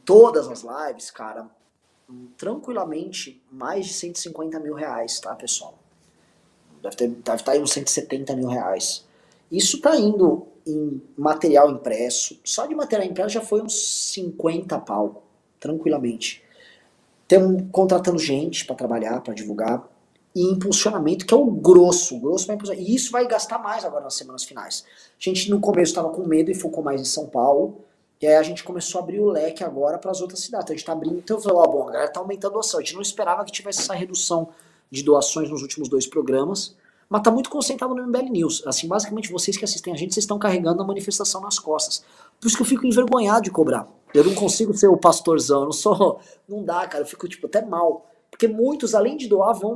todas 0.06 0.48
as 0.48 0.64
lives, 0.64 1.10
cara, 1.12 1.48
tranquilamente, 2.38 3.42
mais 3.52 3.86
de 3.86 3.94
150 3.94 4.60
mil 4.60 4.74
reais, 4.74 5.20
tá, 5.20 5.36
pessoal? 5.36 5.78
Deve, 6.82 6.96
ter, 6.96 7.08
deve 7.08 7.20
estar 7.20 7.38
tá 7.38 7.52
aí 7.54 7.62
uns 7.62 7.72
170 7.72 8.36
mil 8.36 8.50
reais. 8.50 9.06
Isso 9.52 9.80
tá 9.80 9.96
indo 9.96 10.48
em 10.66 11.02
material 11.18 11.70
impresso. 11.72 12.40
Só 12.44 12.66
de 12.66 12.76
material 12.76 13.10
impresso 13.10 13.30
já 13.30 13.42
foi 13.42 13.62
uns 13.62 14.12
50 14.14 14.80
pau, 14.80 15.24
tranquilamente. 15.60 16.44
Temos 17.28 17.64
contratando 17.72 18.20
gente 18.20 18.66
para 18.66 18.76
trabalhar, 18.76 19.22
para 19.22 19.34
divulgar. 19.34 19.88
E 20.36 20.52
impulsionamento, 20.52 21.26
que 21.26 21.34
é 21.34 21.38
o 21.38 21.46
grosso. 21.46 22.16
O 22.16 22.20
grosso 22.20 22.48
vai 22.48 22.56
impulsionar. 22.56 22.84
E 22.84 22.96
isso 22.96 23.12
vai 23.12 23.28
gastar 23.28 23.60
mais 23.60 23.86
agora 23.86 24.04
nas 24.04 24.16
semanas 24.16 24.44
finais. 24.44 24.84
A 24.86 25.24
gente 25.30 25.50
no 25.50 25.60
começo 25.60 25.92
estava 25.92 26.10
com 26.10 26.26
medo 26.26 26.50
e 26.50 26.56
focou 26.56 26.84
mais 26.84 27.00
em 27.00 27.06
São 27.06 27.28
Paulo. 27.28 27.82
E 28.20 28.26
aí 28.26 28.36
a 28.36 28.44
gente 28.44 28.64
começou 28.64 29.00
a 29.00 29.04
abrir 29.04 29.20
o 29.20 29.30
leque 29.30 29.64
agora 29.64 29.98
para 29.98 30.10
as 30.10 30.22
outras 30.22 30.40
cidades. 30.40 30.64
Então 30.64 30.74
a 30.74 30.78
gente 30.78 30.84
está 30.84 30.94
abrindo. 30.94 31.18
Então 31.18 31.38
eu 31.38 31.42
falei, 31.42 31.58
ó, 31.58 31.68
bom, 31.68 31.90
a 31.90 31.92
galera 31.92 32.12
tá 32.12 32.20
aumentando 32.20 32.52
a 32.52 32.54
doação. 32.54 32.80
A 32.80 32.84
gente 32.84 32.96
não 32.96 33.02
esperava 33.02 33.44
que 33.46 33.52
tivesse 33.52 33.82
essa 33.82 33.94
redução 33.94 34.50
de 34.90 35.04
doações 35.04 35.50
nos 35.50 35.62
últimos 35.62 35.90
dois 35.90 36.08
programas. 36.08 36.76
Mas 37.10 37.22
tá 37.22 37.30
muito 37.30 37.50
concentrado 37.50 37.94
no 37.94 38.08
MBL 38.08 38.32
News. 38.32 38.64
Assim, 38.66 38.88
basicamente, 38.88 39.32
vocês 39.32 39.56
que 39.56 39.64
assistem 39.64 39.94
a 39.94 39.98
gente, 39.98 40.14
vocês 40.14 40.24
estão 40.24 40.40
carregando 40.40 40.82
a 40.82 40.86
manifestação 40.86 41.42
nas 41.42 41.60
costas. 41.60 42.04
Por 42.40 42.48
isso 42.48 42.56
que 42.56 42.64
eu 42.64 42.68
fico 42.68 42.88
envergonhado 42.88 43.44
de 43.44 43.52
cobrar. 43.52 43.88
Eu 44.14 44.24
não 44.24 44.34
consigo 44.34 44.74
ser 44.74 44.88
o 44.88 44.98
pastorzão, 44.98 45.60
eu 45.60 45.66
não 45.66 45.72
sou. 45.72 46.20
Não 46.50 46.64
dá, 46.64 46.88
cara. 46.88 47.04
Eu 47.04 47.08
fico, 47.08 47.28
tipo, 47.28 47.48
até 47.48 47.64
mal. 47.64 48.10
Porque 48.32 48.48
muitos, 48.48 48.96
além 48.96 49.18
de 49.18 49.28
doar, 49.28 49.54
vão 49.54 49.76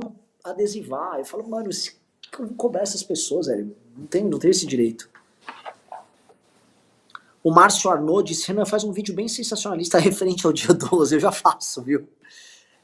adesivar. 0.50 1.18
Eu 1.18 1.24
falo, 1.24 1.48
mano, 1.48 1.70
eu 1.70 2.46
vou 2.46 2.54
cobrar 2.56 2.82
essas 2.82 3.02
pessoas, 3.02 3.46
velho? 3.46 3.74
Não 3.96 4.06
tem, 4.06 4.24
não 4.24 4.38
tem 4.38 4.50
esse 4.50 4.66
direito. 4.66 5.08
O 7.42 7.50
Márcio 7.50 7.90
Arnaud 7.90 8.26
disse: 8.26 8.48
Renan, 8.48 8.66
faz 8.66 8.84
um 8.84 8.92
vídeo 8.92 9.14
bem 9.14 9.28
sensacionalista 9.28 9.98
referente 10.00 10.46
ao 10.46 10.52
dia 10.52 10.74
12. 10.74 11.14
Eu 11.14 11.20
já 11.20 11.32
faço, 11.32 11.82
viu? 11.82 12.08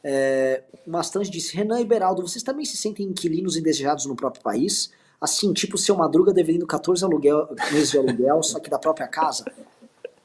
É, 0.02 0.62
o 0.86 0.90
Mastante 0.90 1.30
disse: 1.30 1.56
Renan 1.56 1.80
e 1.80 1.84
Beraldo, 1.84 2.22
vocês 2.22 2.42
também 2.42 2.64
se 2.64 2.76
sentem 2.76 3.06
inquilinos 3.06 3.56
indesejados 3.56 4.06
no 4.06 4.14
próprio 4.14 4.42
país? 4.42 4.90
Assim, 5.20 5.52
tipo, 5.52 5.78
seu 5.78 5.96
Madruga 5.96 6.32
devendo 6.32 6.66
14 6.66 7.02
aluguel, 7.04 7.48
meses 7.72 7.90
de 7.90 7.98
aluguel, 7.98 8.42
só 8.42 8.60
que 8.60 8.68
da 8.68 8.78
própria 8.78 9.08
casa? 9.08 9.44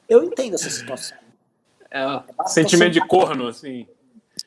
Eu 0.08 0.22
entendo 0.22 0.54
essa 0.54 0.68
situação. 0.68 1.16
É, 1.90 2.02
é 2.02 2.48
sentimento 2.48 2.92
de 2.92 3.06
corno, 3.06 3.48
assim. 3.48 3.86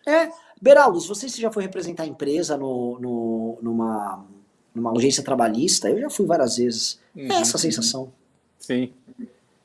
É. 0.05 0.29
Beraldo, 0.63 1.01
se 1.01 1.09
você 1.09 1.27
já 1.27 1.51
foi 1.51 1.63
representar 1.63 2.03
a 2.03 2.05
empresa 2.05 2.55
no, 2.55 2.97
no, 2.97 3.59
numa, 3.61 4.25
numa 4.73 4.97
agência 4.97 5.21
trabalhista, 5.21 5.89
eu 5.89 5.99
já 5.99 6.09
fui 6.09 6.25
várias 6.25 6.55
vezes. 6.55 7.01
Uhum. 7.13 7.29
É 7.29 7.41
essa 7.41 7.57
sensação. 7.57 8.13
Sim. 8.57 8.93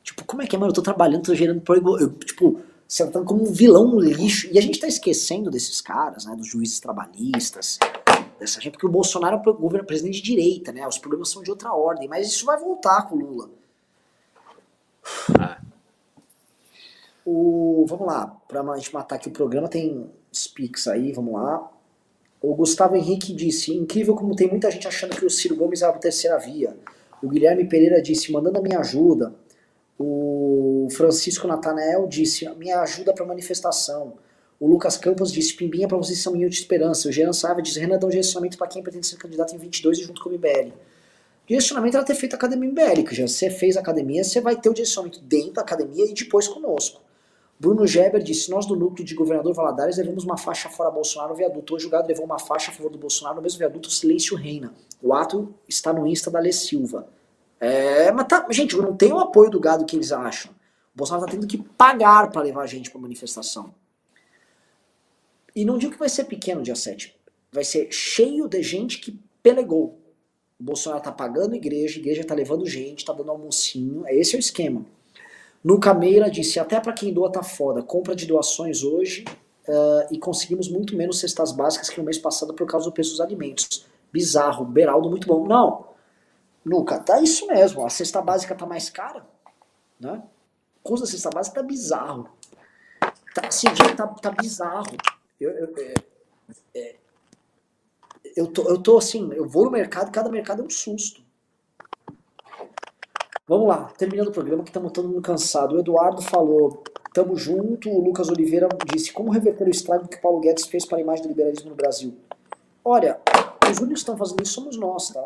Tipo, 0.03 0.25
como 0.25 0.43
é 0.43 0.47
que 0.49 0.57
é, 0.57 0.59
mano? 0.59 0.70
Eu 0.70 0.75
tô 0.75 0.83
trabalhando, 0.83 1.23
tô 1.23 1.37
gerando 1.37 1.62
eu, 2.01 2.11
tipo, 2.15 2.61
você 2.89 3.07
tá 3.07 3.23
como 3.23 3.49
um 3.49 3.53
vilão 3.53 3.95
um 3.95 4.01
lixo. 4.01 4.49
E 4.51 4.59
a 4.59 4.61
gente 4.61 4.81
tá 4.81 4.89
esquecendo 4.89 5.53
desses 5.53 5.81
caras, 5.81 6.27
né? 6.27 6.35
Dos 6.35 6.49
juízes 6.49 6.81
trabalhistas, 6.81 7.79
dessa 8.41 8.61
gente, 8.61 8.73
porque 8.73 8.87
o 8.87 8.91
Bolsonaro 8.91 9.37
é 9.37 9.51
o 9.51 9.55
governo 9.55 9.87
presidente 9.87 10.20
de 10.20 10.25
direita, 10.25 10.73
né? 10.73 10.85
Os 10.85 10.99
problemas 10.99 11.29
são 11.29 11.45
de 11.45 11.51
outra 11.53 11.73
ordem, 11.73 12.09
mas 12.09 12.27
isso 12.27 12.45
vai 12.45 12.59
voltar 12.59 13.03
com 13.03 13.15
o 13.15 13.20
Lula. 13.20 13.51
Ah. 15.39 15.61
O, 17.25 17.87
vamos 17.89 18.05
lá, 18.09 18.37
pra 18.49 18.77
gente 18.79 18.93
matar 18.93 19.15
aqui 19.15 19.29
o 19.29 19.33
programa, 19.33 19.69
tem 19.69 20.11
speaks 20.35 20.87
aí, 20.87 21.13
vamos 21.13 21.35
lá. 21.35 21.71
O 22.41 22.55
Gustavo 22.55 22.97
Henrique 22.97 23.33
disse: 23.33 23.75
incrível 23.75 24.15
como 24.15 24.35
tem 24.35 24.49
muita 24.49 24.71
gente 24.71 24.87
achando 24.87 25.17
que 25.17 25.25
o 25.25 25.31
Ciro 25.31 25.57
Gomes 25.57 25.83
é 25.83 25.87
a 25.87 25.93
terceira 25.93 26.39
via. 26.39 26.77
O 27.23 27.29
Guilherme 27.29 27.69
Pereira 27.69 28.01
disse: 28.01 28.31
mandando 28.33 28.59
a 28.59 28.63
minha 28.63 28.79
ajuda. 28.79 29.35
O 29.99 30.87
Francisco 30.93 31.49
Natanael 31.49 32.07
disse: 32.07 32.49
minha 32.51 32.81
ajuda 32.81 33.13
para 33.13 33.27
manifestação. 33.27 34.15
O 34.61 34.67
Lucas 34.67 34.97
Campos 34.97 35.33
disse: 35.33 35.55
Pimbinha 35.55 35.89
para 35.89 35.97
vocês 35.97 36.21
são 36.21 36.33
minha 36.33 36.49
de 36.49 36.57
esperança. 36.57 37.09
O 37.09 37.13
Jean 37.13 37.33
Saiva 37.33 37.61
diz: 37.61 37.77
Renan 37.77 37.99
dá 37.99 38.07
um 38.07 38.11
direcionamento 38.11 38.57
para 38.57 38.69
quem 38.69 38.83
pretende 38.83 39.07
ser 39.07 39.17
candidato 39.17 39.55
em 39.55 39.59
22 39.59 39.99
e 39.99 40.03
junto 40.03 40.23
com 40.23 40.29
o 40.29 40.33
MBL. 40.33 40.73
Direcionamento 41.47 41.97
era 41.97 42.05
ter 42.05 42.15
feito 42.15 42.35
a 42.35 42.37
academia 42.37 42.69
MBL, 42.69 43.05
que 43.09 43.15
já 43.15 43.27
você 43.27 43.49
fez 43.49 43.77
a 43.77 43.81
academia, 43.81 44.23
você 44.23 44.39
vai 44.41 44.61
ter 44.61 44.69
o 44.69 44.75
direcionamento 44.75 45.21
dentro 45.23 45.55
da 45.55 45.63
academia 45.63 46.05
e 46.05 46.13
depois 46.13 46.47
conosco. 46.47 47.01
Bruno 47.59 47.87
Geber 47.87 48.23
disse: 48.23 48.51
Nós 48.51 48.67
do 48.67 48.77
núcleo 48.77 49.05
de 49.05 49.15
governador 49.15 49.53
Valadares 49.53 49.97
levamos 49.97 50.25
uma 50.25 50.37
faixa 50.37 50.69
fora 50.69 50.91
Bolsonaro 50.91 51.31
no 51.31 51.37
viaduto. 51.37 51.75
Hoje 51.75 51.87
o 51.87 51.91
gado 51.91 52.07
levou 52.07 52.25
uma 52.25 52.39
faixa 52.39 52.71
a 52.71 52.75
favor 52.75 52.91
do 52.91 52.99
Bolsonaro 52.99 53.37
no 53.37 53.43
mesmo 53.43 53.59
viaduto, 53.59 53.91
silêncio 53.91 54.37
reina. 54.37 54.73
O 55.03 55.13
ato 55.13 55.53
está 55.69 55.93
no 55.93 56.07
Insta 56.07 56.31
da 56.31 56.39
Lê 56.39 56.53
Silva. 56.53 57.09
É, 57.61 58.13
mas 58.13 58.29
tá, 58.29 58.47
gente, 58.51 58.77
não 58.77 58.97
tem 58.97 59.13
o 59.13 59.19
apoio 59.19 59.51
do 59.51 59.59
gado 59.59 59.85
que 59.85 59.97
eles 59.97 60.13
acham. 60.13 60.53
O 60.95 60.99
Bolsonaro 60.99 61.27
está 61.27 61.37
tendo 61.37 61.49
que 61.49 61.59
pagar 61.59 62.31
para 62.31 62.43
levar 62.43 62.63
a 62.63 62.67
gente 62.67 62.91
para 62.91 63.01
manifestação. 63.01 63.75
E 65.55 65.65
não 65.65 65.79
digo 65.79 65.93
que 65.93 65.99
vai 65.99 66.09
ser 66.09 66.25
pequeno 66.25 66.63
dia 66.63 66.77
7. 66.77 67.17
Vai 67.51 67.65
ser 67.65 67.91
cheio 67.91 68.47
de 68.47 68.63
gente 68.63 68.99
que 69.01 69.19
pelegou. 69.43 69.99
O 70.61 70.63
Bolsonaro 70.63 71.03
tá 71.03 71.11
pagando 71.11 71.57
igreja, 71.57 71.99
a 71.99 72.01
igreja 72.01 72.25
tá 72.25 72.35
levando 72.35 72.65
gente, 72.67 73.05
tá 73.05 73.13
dando 73.13 73.31
almocinho. 73.33 74.07
É 74.07 74.15
esse 74.15 74.37
é 74.37 74.39
o 74.39 74.41
esquema. 74.41 74.85
Nuca 75.63 75.93
Meira 75.93 76.31
disse: 76.31 76.59
até 76.59 76.81
para 76.81 76.93
quem 76.93 77.13
doa 77.13 77.31
tá 77.31 77.43
foda. 77.43 77.83
Compra 77.83 78.15
de 78.15 78.27
doações 78.27 78.83
hoje 78.83 79.25
uh, 79.69 80.13
e 80.13 80.19
conseguimos 80.19 80.69
muito 80.69 80.97
menos 80.97 81.19
cestas 81.21 81.53
básicas 81.53 81.89
que 81.89 81.99
no 81.99 82.05
mês 82.05 82.19
passado 82.19 82.55
por 82.55 82.67
causa 82.67 82.87
do 82.87 82.93
preço 82.93 83.11
dos 83.11 83.21
alimentos. 83.21 83.87
Bizarro. 84.13 84.65
Beraldo, 84.65 85.11
muito 85.11 85.27
bom. 85.27 85.47
Não. 85.47 85.89
Nuca, 86.65 86.99
tá 86.99 87.21
isso 87.21 87.47
mesmo. 87.47 87.85
A 87.85 87.91
cesta 87.91 88.21
básica 88.21 88.55
tá 88.55 88.67
mais 88.67 88.91
cara. 88.91 89.27
Né? 89.99 90.23
O 90.85 90.89
custo 90.89 91.07
da 91.07 91.11
cesta 91.11 91.31
básica 91.31 91.61
tá 91.61 91.63
bizarro. 91.63 92.29
Tá, 93.35 93.49
esse 93.49 93.69
dia 93.71 93.95
tá, 93.95 94.07
tá 94.07 94.31
bizarro. 94.31 94.97
Eu, 95.41 95.51
eu, 95.51 95.75
é, 95.77 95.95
é, 96.75 96.97
eu, 98.37 98.47
tô, 98.47 98.69
eu 98.69 98.79
tô 98.79 98.99
assim, 98.99 99.33
eu 99.33 99.47
vou 99.49 99.65
no 99.65 99.71
mercado, 99.71 100.11
cada 100.11 100.31
mercado 100.31 100.63
é 100.63 100.65
um 100.65 100.71
susto. 100.71 101.23
Vamos 103.49 103.66
lá, 103.66 103.91
terminando 103.97 104.29
o 104.29 104.33
programa 104.33 104.62
que 104.62 104.69
estamos 104.69 104.93
todo 104.93 105.09
mundo 105.09 105.23
cansado. 105.23 105.75
O 105.75 105.81
Eduardo 105.81 106.20
falou, 106.20 106.85
tamo 107.15 107.35
junto. 107.35 107.89
O 107.89 107.99
Lucas 107.99 108.29
Oliveira 108.29 108.69
disse, 108.93 109.11
como 109.11 109.31
reverter 109.31 109.66
o 109.66 109.70
estrago 109.70 110.07
que 110.07 110.20
Paulo 110.20 110.39
Guedes 110.39 110.66
fez 110.66 110.85
para 110.85 110.99
a 110.99 111.01
imagem 111.01 111.23
do 111.23 111.29
liberalismo 111.31 111.70
no 111.70 111.75
Brasil? 111.75 112.15
Olha, 112.85 113.19
os 113.70 113.79
únicos 113.79 113.87
que 113.87 114.11
estão 114.11 114.19
fazendo 114.19 114.43
isso 114.43 114.53
somos 114.53 114.77
nós, 114.77 115.09
tá? 115.09 115.25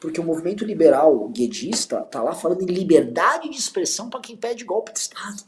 Porque 0.00 0.20
o 0.20 0.24
movimento 0.24 0.64
liberal 0.64 1.28
guedista 1.30 2.02
tá 2.02 2.22
lá 2.22 2.32
falando 2.32 2.62
em 2.62 2.66
liberdade 2.66 3.48
de 3.48 3.56
expressão 3.56 4.08
para 4.08 4.20
quem 4.20 4.36
pede 4.36 4.64
golpe 4.64 4.92
de 4.92 5.00
Estado. 5.00 5.42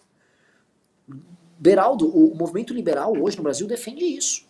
Beraldo, 1.56 2.08
o 2.08 2.34
movimento 2.34 2.74
liberal 2.74 3.12
hoje 3.16 3.36
no 3.36 3.44
Brasil 3.44 3.68
defende 3.68 4.04
isso. 4.04 4.48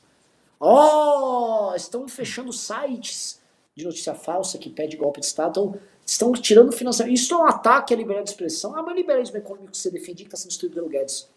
Oh, 0.59 1.75
estão 1.77 2.09
fechando 2.09 2.53
sites 2.55 3.39
de 3.77 3.85
notícia 3.85 4.15
falsa 4.15 4.57
que 4.57 4.71
pede 4.71 4.97
golpe 4.97 5.21
de 5.21 5.27
Estado. 5.27 5.51
Então, 5.51 5.81
Estão 6.11 6.33
tirando 6.33 6.73
financiamento. 6.73 7.15
Isso 7.15 7.33
é 7.33 7.37
um 7.37 7.47
ataque 7.47 7.95
à 7.95 7.97
liberdade 7.97 8.25
de 8.25 8.31
expressão. 8.33 8.75
Ah, 8.75 8.83
mas 8.83 8.95
o 8.95 8.97
liberalismo 8.97 9.37
econômico 9.37 9.71
que 9.71 9.79
você 9.79 9.93
defendia 9.93 10.25
que 10.27 10.35
está 10.35 10.37
sendo 10.37 10.49
destruído 10.49 10.75
pelo 10.75 10.89
Guedes. 10.89 11.31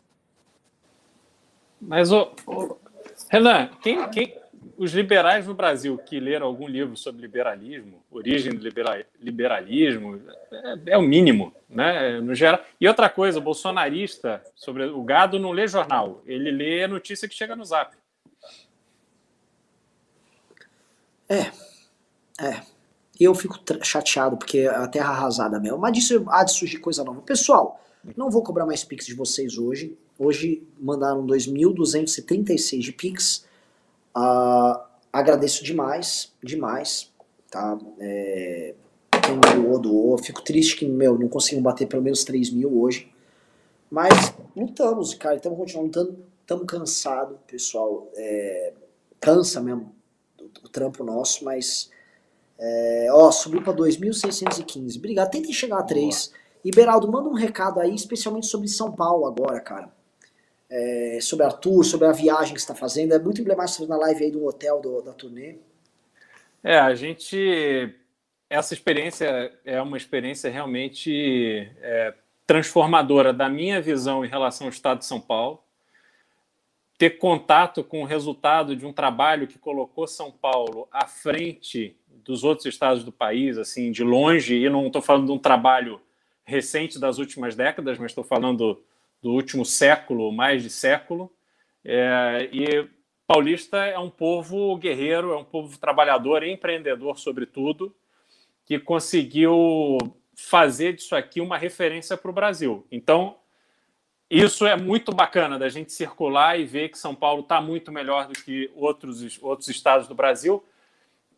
Mas, 1.79 2.11
o, 2.11 2.31
Renan, 3.29 3.69
quem, 3.83 4.09
quem, 4.09 4.35
os 4.75 4.91
liberais 4.91 5.45
no 5.45 5.53
Brasil 5.53 5.95
que 5.99 6.19
leram 6.19 6.47
algum 6.47 6.67
livro 6.67 6.97
sobre 6.97 7.21
liberalismo, 7.21 8.03
origem 8.09 8.51
do 8.51 8.67
liberalismo, 9.21 10.19
é, 10.51 10.93
é, 10.93 10.97
o 10.97 11.03
mínimo, 11.03 11.53
né? 11.69 12.19
No 12.19 12.33
geral. 12.33 12.59
E 12.81 12.87
outra 12.87 13.07
coisa, 13.09 13.37
o 13.37 13.43
bolsonarista 13.43 14.43
sobre 14.55 14.85
o 14.85 15.03
gado 15.03 15.37
não 15.37 15.51
lê 15.51 15.67
jornal, 15.67 16.23
ele 16.25 16.49
lê 16.49 16.83
a 16.83 16.87
notícia 16.87 17.27
que 17.27 17.35
chega 17.35 17.55
no 17.55 17.63
Zap. 17.63 17.95
É, 21.29 21.51
é 22.43 22.72
eu 23.19 23.33
fico 23.35 23.59
chateado 23.83 24.37
porque 24.37 24.65
a 24.65 24.87
terra 24.87 25.11
arrasada 25.11 25.59
mesmo. 25.59 25.77
Mas 25.77 25.93
disso 25.93 26.23
há 26.27 26.43
de 26.43 26.51
surgir 26.51 26.79
coisa 26.79 27.03
nova. 27.03 27.21
Pessoal, 27.21 27.79
não 28.17 28.29
vou 28.29 28.41
cobrar 28.41 28.65
mais 28.65 28.83
Pix 28.83 29.05
de 29.05 29.13
vocês 29.13 29.57
hoje. 29.57 29.97
Hoje 30.17 30.67
mandaram 30.79 31.25
2.236 31.25 32.79
de 32.79 32.91
Pix. 32.91 33.45
Uh, 34.15 34.79
agradeço 35.11 35.63
demais, 35.63 36.31
demais. 36.43 37.11
Tá? 37.49 37.77
É, 37.99 38.73
quem 39.23 39.61
doou, 39.61 39.79
doou. 39.79 40.17
Fico 40.17 40.41
triste 40.41 40.75
que, 40.75 40.85
meu, 40.85 41.17
não 41.17 41.27
conseguimos 41.27 41.63
bater 41.63 41.87
pelo 41.87 42.01
menos 42.01 42.23
3 42.23 42.49
mil 42.49 42.81
hoje. 42.81 43.11
Mas 43.89 44.33
lutamos, 44.55 45.13
cara. 45.13 45.35
Estamos 45.35 45.57
continuando 45.57 45.87
lutando. 45.87 46.25
Estamos 46.41 46.65
cansados, 46.65 47.37
pessoal. 47.47 48.09
É, 48.15 48.73
cansa 49.19 49.61
mesmo 49.61 49.95
o 50.63 50.69
trampo 50.69 51.03
nosso, 51.03 51.45
mas 51.45 51.89
é, 52.65 53.07
ó, 53.11 53.29
subiu 53.29 53.61
para 53.61 53.73
2.615. 53.73 54.97
Obrigado. 54.97 55.29
Tentem 55.29 55.51
chegar 55.51 55.79
a 55.79 55.83
3. 55.83 56.33
E 56.63 56.71
Beraldo, 56.71 57.11
manda 57.11 57.27
um 57.27 57.33
recado 57.33 57.81
aí, 57.81 57.93
especialmente 57.93 58.47
sobre 58.47 58.69
São 58.69 58.89
Paulo 58.93 59.25
agora, 59.25 59.59
cara. 59.59 59.91
É, 60.71 61.19
sobre 61.21 61.45
Arthur, 61.45 61.83
sobre 61.83 62.07
a 62.07 62.13
viagem 62.13 62.53
que 62.53 62.61
você 62.61 62.63
está 62.63 62.73
fazendo. 62.73 63.13
É 63.13 63.19
muito 63.19 63.41
emblemático 63.41 63.85
na 63.85 63.97
live 63.97 64.23
aí 64.23 64.31
do 64.31 64.45
hotel 64.45 64.79
do, 64.79 65.01
da 65.01 65.11
turnê. 65.11 65.57
É, 66.63 66.79
a 66.79 66.95
gente. 66.95 67.93
Essa 68.49 68.73
experiência 68.73 69.51
é 69.65 69.81
uma 69.81 69.97
experiência 69.97 70.49
realmente 70.49 71.69
é, 71.81 72.13
transformadora 72.47 73.33
da 73.33 73.49
minha 73.49 73.81
visão 73.81 74.23
em 74.23 74.29
relação 74.29 74.67
ao 74.67 74.71
estado 74.71 74.99
de 74.99 75.05
São 75.05 75.19
Paulo. 75.19 75.62
Ter 77.03 77.17
contato 77.17 77.83
com 77.83 78.01
o 78.01 78.05
resultado 78.05 78.77
de 78.77 78.85
um 78.85 78.93
trabalho 78.93 79.45
que 79.45 79.59
colocou 79.59 80.07
São 80.07 80.31
Paulo 80.31 80.87
à 80.89 81.05
frente 81.05 81.97
dos 82.07 82.45
outros 82.45 82.65
estados 82.65 83.03
do 83.03 83.11
país, 83.11 83.57
assim, 83.57 83.91
de 83.91 84.05
longe, 84.05 84.55
e 84.55 84.69
não 84.69 84.87
estou 84.87 85.01
falando 85.01 85.25
de 85.25 85.33
um 85.33 85.37
trabalho 85.37 85.99
recente 86.45 86.97
das 86.97 87.17
últimas 87.17 87.57
décadas, 87.57 87.97
mas 87.97 88.11
estou 88.11 88.23
falando 88.23 88.81
do 89.21 89.33
último 89.33 89.65
século, 89.65 90.31
mais 90.31 90.63
de 90.63 90.69
século. 90.69 91.29
É, 91.83 92.47
e 92.53 92.87
paulista 93.27 93.79
é 93.79 93.99
um 93.99 94.09
povo 94.09 94.77
guerreiro, 94.77 95.33
é 95.33 95.37
um 95.37 95.43
povo 95.43 95.77
trabalhador, 95.77 96.41
empreendedor, 96.41 97.19
sobretudo, 97.19 97.93
que 98.65 98.79
conseguiu 98.79 99.97
fazer 100.37 100.93
disso 100.93 101.17
aqui 101.17 101.41
uma 101.41 101.57
referência 101.57 102.15
para 102.15 102.31
o 102.31 102.33
Brasil. 102.33 102.87
Então, 102.89 103.35
isso 104.41 104.65
é 104.65 104.75
muito 104.75 105.11
bacana 105.13 105.59
da 105.59 105.69
gente 105.69 105.93
circular 105.93 106.59
e 106.59 106.65
ver 106.65 106.89
que 106.89 106.97
São 106.97 107.13
Paulo 107.13 107.41
está 107.41 107.61
muito 107.61 107.91
melhor 107.91 108.27
do 108.27 108.33
que 108.33 108.71
outros, 108.73 109.39
outros 109.41 109.69
estados 109.69 110.07
do 110.07 110.15
Brasil. 110.15 110.63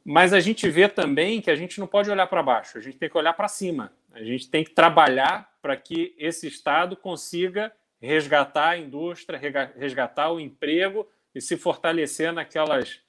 Mas 0.04 0.34
a 0.34 0.40
gente 0.40 0.70
vê 0.70 0.88
também 0.88 1.42
que 1.42 1.52
a 1.52 1.56
gente 1.56 1.80
não 1.80 1.88
pode 1.88 2.10
olhar 2.10 2.28
para 2.28 2.44
baixo, 2.44 2.78
a 2.78 2.82
gente 2.82 2.98
tem 2.98 3.10
que 3.10 3.18
olhar 3.18 3.34
para 3.34 3.48
cima. 3.48 3.92
A 4.14 4.24
gente 4.24 4.50
tem 4.50 4.64
que 4.64 4.72
trabalhar 4.72 5.52
para 5.62 5.76
que 5.76 6.16
esse 6.18 6.48
Estado 6.48 6.96
consiga 6.96 7.72
resgatar 8.00 8.70
a 8.70 8.78
indústria, 8.78 9.40
resgatar 9.76 10.32
o 10.32 10.40
emprego 10.40 11.06
e 11.34 11.42
se 11.42 11.58
fortalecer 11.58 12.32
naquelas 12.32 13.02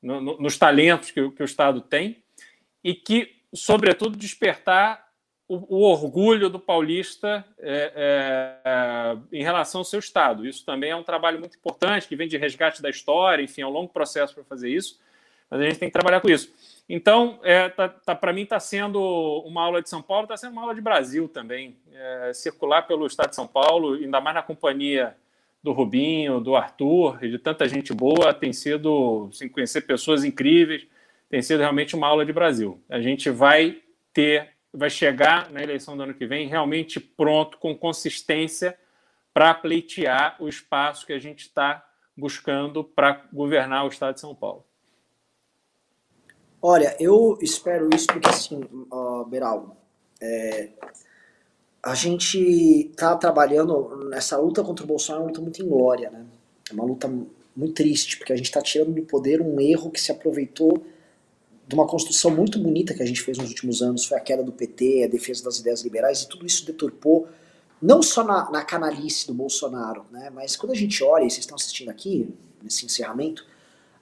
no, 0.00 0.20
no, 0.20 0.38
nos 0.38 0.56
talentos 0.56 1.10
que, 1.10 1.30
que, 1.30 1.42
o 1.42 1.44
Estado 1.44 1.80
tem 1.80 2.22
e 2.82 2.94
que, 2.94 3.42
sobretudo, 3.54 4.16
despertar 4.16 5.03
o, 5.48 5.76
o 5.76 5.82
orgulho 5.82 6.48
do 6.48 6.58
paulista 6.58 7.44
é, 7.58 7.92
é, 8.64 9.16
em 9.32 9.42
relação 9.42 9.80
ao 9.80 9.84
seu 9.84 9.98
Estado. 9.98 10.46
Isso 10.46 10.64
também 10.64 10.90
é 10.90 10.96
um 10.96 11.02
trabalho 11.02 11.38
muito 11.38 11.56
importante 11.56 12.08
que 12.08 12.16
vem 12.16 12.28
de 12.28 12.36
resgate 12.36 12.80
da 12.80 12.90
história, 12.90 13.42
enfim, 13.42 13.62
é 13.62 13.66
um 13.66 13.70
longo 13.70 13.92
processo 13.92 14.34
para 14.34 14.44
fazer 14.44 14.70
isso 14.70 14.98
mas 15.54 15.60
a 15.60 15.64
gente 15.64 15.78
tem 15.78 15.88
que 15.88 15.92
trabalhar 15.92 16.20
com 16.20 16.28
isso. 16.28 16.52
Então, 16.88 17.38
é, 17.42 17.68
tá, 17.68 17.88
tá 17.88 18.14
para 18.14 18.32
mim 18.32 18.42
está 18.42 18.58
sendo 18.58 19.00
uma 19.46 19.62
aula 19.62 19.80
de 19.80 19.88
São 19.88 20.02
Paulo, 20.02 20.24
está 20.24 20.36
sendo 20.36 20.52
uma 20.52 20.62
aula 20.62 20.74
de 20.74 20.80
Brasil 20.80 21.28
também. 21.28 21.76
É, 21.92 22.32
circular 22.34 22.82
pelo 22.82 23.06
estado 23.06 23.30
de 23.30 23.36
São 23.36 23.46
Paulo, 23.46 23.94
ainda 23.94 24.20
mais 24.20 24.34
na 24.34 24.42
companhia 24.42 25.16
do 25.62 25.72
Rubinho, 25.72 26.40
do 26.40 26.56
Arthur 26.56 27.22
e 27.22 27.30
de 27.30 27.38
tanta 27.38 27.68
gente 27.68 27.94
boa, 27.94 28.34
tem 28.34 28.52
sido, 28.52 29.28
assim, 29.32 29.48
conhecer 29.48 29.82
pessoas 29.82 30.24
incríveis, 30.24 30.86
tem 31.30 31.40
sido 31.40 31.60
realmente 31.60 31.94
uma 31.94 32.08
aula 32.08 32.26
de 32.26 32.32
Brasil. 32.32 32.82
A 32.88 33.00
gente 33.00 33.30
vai 33.30 33.78
ter 34.12 34.53
vai 34.74 34.90
chegar 34.90 35.50
na 35.50 35.62
eleição 35.62 35.96
do 35.96 36.02
ano 36.02 36.14
que 36.14 36.26
vem 36.26 36.48
realmente 36.48 36.98
pronto, 36.98 37.58
com 37.58 37.76
consistência, 37.76 38.76
para 39.32 39.54
pleitear 39.54 40.36
o 40.40 40.48
espaço 40.48 41.06
que 41.06 41.12
a 41.12 41.18
gente 41.18 41.40
está 41.40 41.84
buscando 42.16 42.84
para 42.84 43.24
governar 43.32 43.84
o 43.84 43.88
Estado 43.88 44.14
de 44.14 44.20
São 44.20 44.34
Paulo? 44.34 44.64
Olha, 46.60 46.96
eu 46.98 47.38
espero 47.40 47.90
isso 47.94 48.06
porque, 48.06 48.28
assim, 48.28 48.60
uh, 48.90 49.24
Beraldo, 49.26 49.76
é, 50.20 50.70
a 51.82 51.94
gente 51.94 52.38
está 52.90 53.14
trabalhando 53.16 54.08
nessa 54.08 54.38
luta 54.38 54.62
contra 54.64 54.84
o 54.84 54.88
Bolsonaro, 54.88 55.24
é 55.24 55.26
uma 55.26 55.28
luta 55.28 55.40
muito 55.42 55.62
inglória, 55.62 56.10
né? 56.10 56.24
É 56.70 56.72
uma 56.72 56.84
luta 56.84 57.06
muito 57.54 57.74
triste, 57.74 58.16
porque 58.16 58.32
a 58.32 58.36
gente 58.36 58.46
está 58.46 58.62
tirando 58.62 58.94
do 58.94 59.02
poder 59.02 59.42
um 59.42 59.60
erro 59.60 59.90
que 59.90 60.00
se 60.00 60.10
aproveitou 60.10 60.82
de 61.66 61.74
uma 61.74 61.86
construção 61.86 62.30
muito 62.30 62.58
bonita 62.58 62.94
que 62.94 63.02
a 63.02 63.06
gente 63.06 63.22
fez 63.22 63.38
nos 63.38 63.48
últimos 63.48 63.82
anos, 63.82 64.04
foi 64.04 64.16
a 64.16 64.20
queda 64.20 64.42
do 64.42 64.52
PT, 64.52 65.04
a 65.04 65.08
defesa 65.08 65.44
das 65.44 65.58
ideias 65.58 65.82
liberais, 65.82 66.22
e 66.22 66.28
tudo 66.28 66.46
isso 66.46 66.66
deturpou, 66.66 67.26
não 67.80 68.02
só 68.02 68.22
na, 68.22 68.50
na 68.50 68.64
canalice 68.64 69.26
do 69.26 69.34
Bolsonaro, 69.34 70.04
né? 70.10 70.30
Mas 70.30 70.56
quando 70.56 70.72
a 70.72 70.76
gente 70.76 71.02
olha, 71.02 71.24
e 71.24 71.30
vocês 71.30 71.40
estão 71.40 71.56
assistindo 71.56 71.90
aqui, 71.90 72.28
nesse 72.62 72.84
encerramento, 72.86 73.44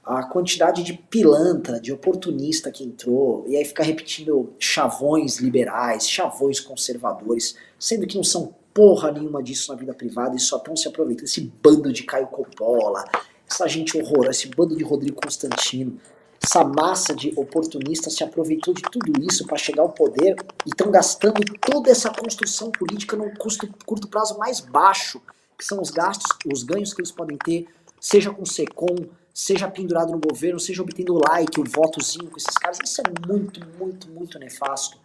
a 0.04 0.24
quantidade 0.24 0.82
de 0.82 0.94
pilantra, 0.94 1.80
de 1.80 1.92
oportunista 1.92 2.70
que 2.70 2.84
entrou, 2.84 3.44
e 3.46 3.56
aí 3.56 3.64
ficar 3.64 3.84
repetindo 3.84 4.52
chavões 4.58 5.38
liberais, 5.38 6.08
chavões 6.08 6.58
conservadores, 6.58 7.56
sendo 7.78 8.06
que 8.06 8.16
não 8.16 8.24
são 8.24 8.54
porra 8.74 9.12
nenhuma 9.12 9.42
disso 9.42 9.70
na 9.70 9.78
vida 9.78 9.94
privada 9.94 10.34
e 10.34 10.40
só 10.40 10.56
estão 10.56 10.74
se 10.74 10.88
aproveitando. 10.88 11.26
Esse 11.26 11.52
bando 11.62 11.92
de 11.92 12.02
Caio 12.02 12.26
Coppola, 12.26 13.04
essa 13.48 13.68
gente 13.68 13.96
horrorosa, 13.96 14.30
esse 14.30 14.48
bando 14.48 14.76
de 14.76 14.82
Rodrigo 14.82 15.20
Constantino, 15.20 16.00
essa 16.44 16.64
massa 16.64 17.14
de 17.14 17.32
oportunistas 17.36 18.14
se 18.14 18.24
aproveitou 18.24 18.74
de 18.74 18.82
tudo 18.82 19.12
isso 19.24 19.46
para 19.46 19.56
chegar 19.56 19.82
ao 19.82 19.90
poder 19.90 20.34
e 20.66 20.70
estão 20.70 20.90
gastando 20.90 21.40
toda 21.60 21.90
essa 21.90 22.10
construção 22.10 22.70
política 22.72 23.16
num 23.16 23.32
custo, 23.34 23.68
curto 23.86 24.08
prazo 24.08 24.36
mais 24.38 24.58
baixo, 24.58 25.22
que 25.56 25.64
são 25.64 25.80
os 25.80 25.90
gastos, 25.90 26.36
os 26.52 26.64
ganhos 26.64 26.92
que 26.92 27.00
eles 27.00 27.12
podem 27.12 27.38
ter, 27.38 27.68
seja 28.00 28.32
com 28.32 28.44
SECOM, 28.44 29.06
seja 29.32 29.70
pendurado 29.70 30.10
no 30.10 30.18
governo, 30.18 30.58
seja 30.58 30.82
obtendo 30.82 31.14
o 31.14 31.20
like, 31.28 31.60
o 31.60 31.64
votozinho 31.64 32.28
com 32.28 32.36
esses 32.36 32.58
caras, 32.58 32.78
isso 32.84 33.00
é 33.00 33.26
muito, 33.26 33.60
muito, 33.78 34.10
muito 34.10 34.38
nefasto. 34.38 34.98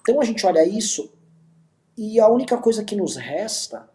Então 0.00 0.20
a 0.20 0.24
gente 0.24 0.44
olha 0.44 0.66
isso 0.66 1.10
e 1.96 2.18
a 2.18 2.28
única 2.28 2.58
coisa 2.58 2.84
que 2.84 2.96
nos 2.96 3.14
resta 3.14 3.88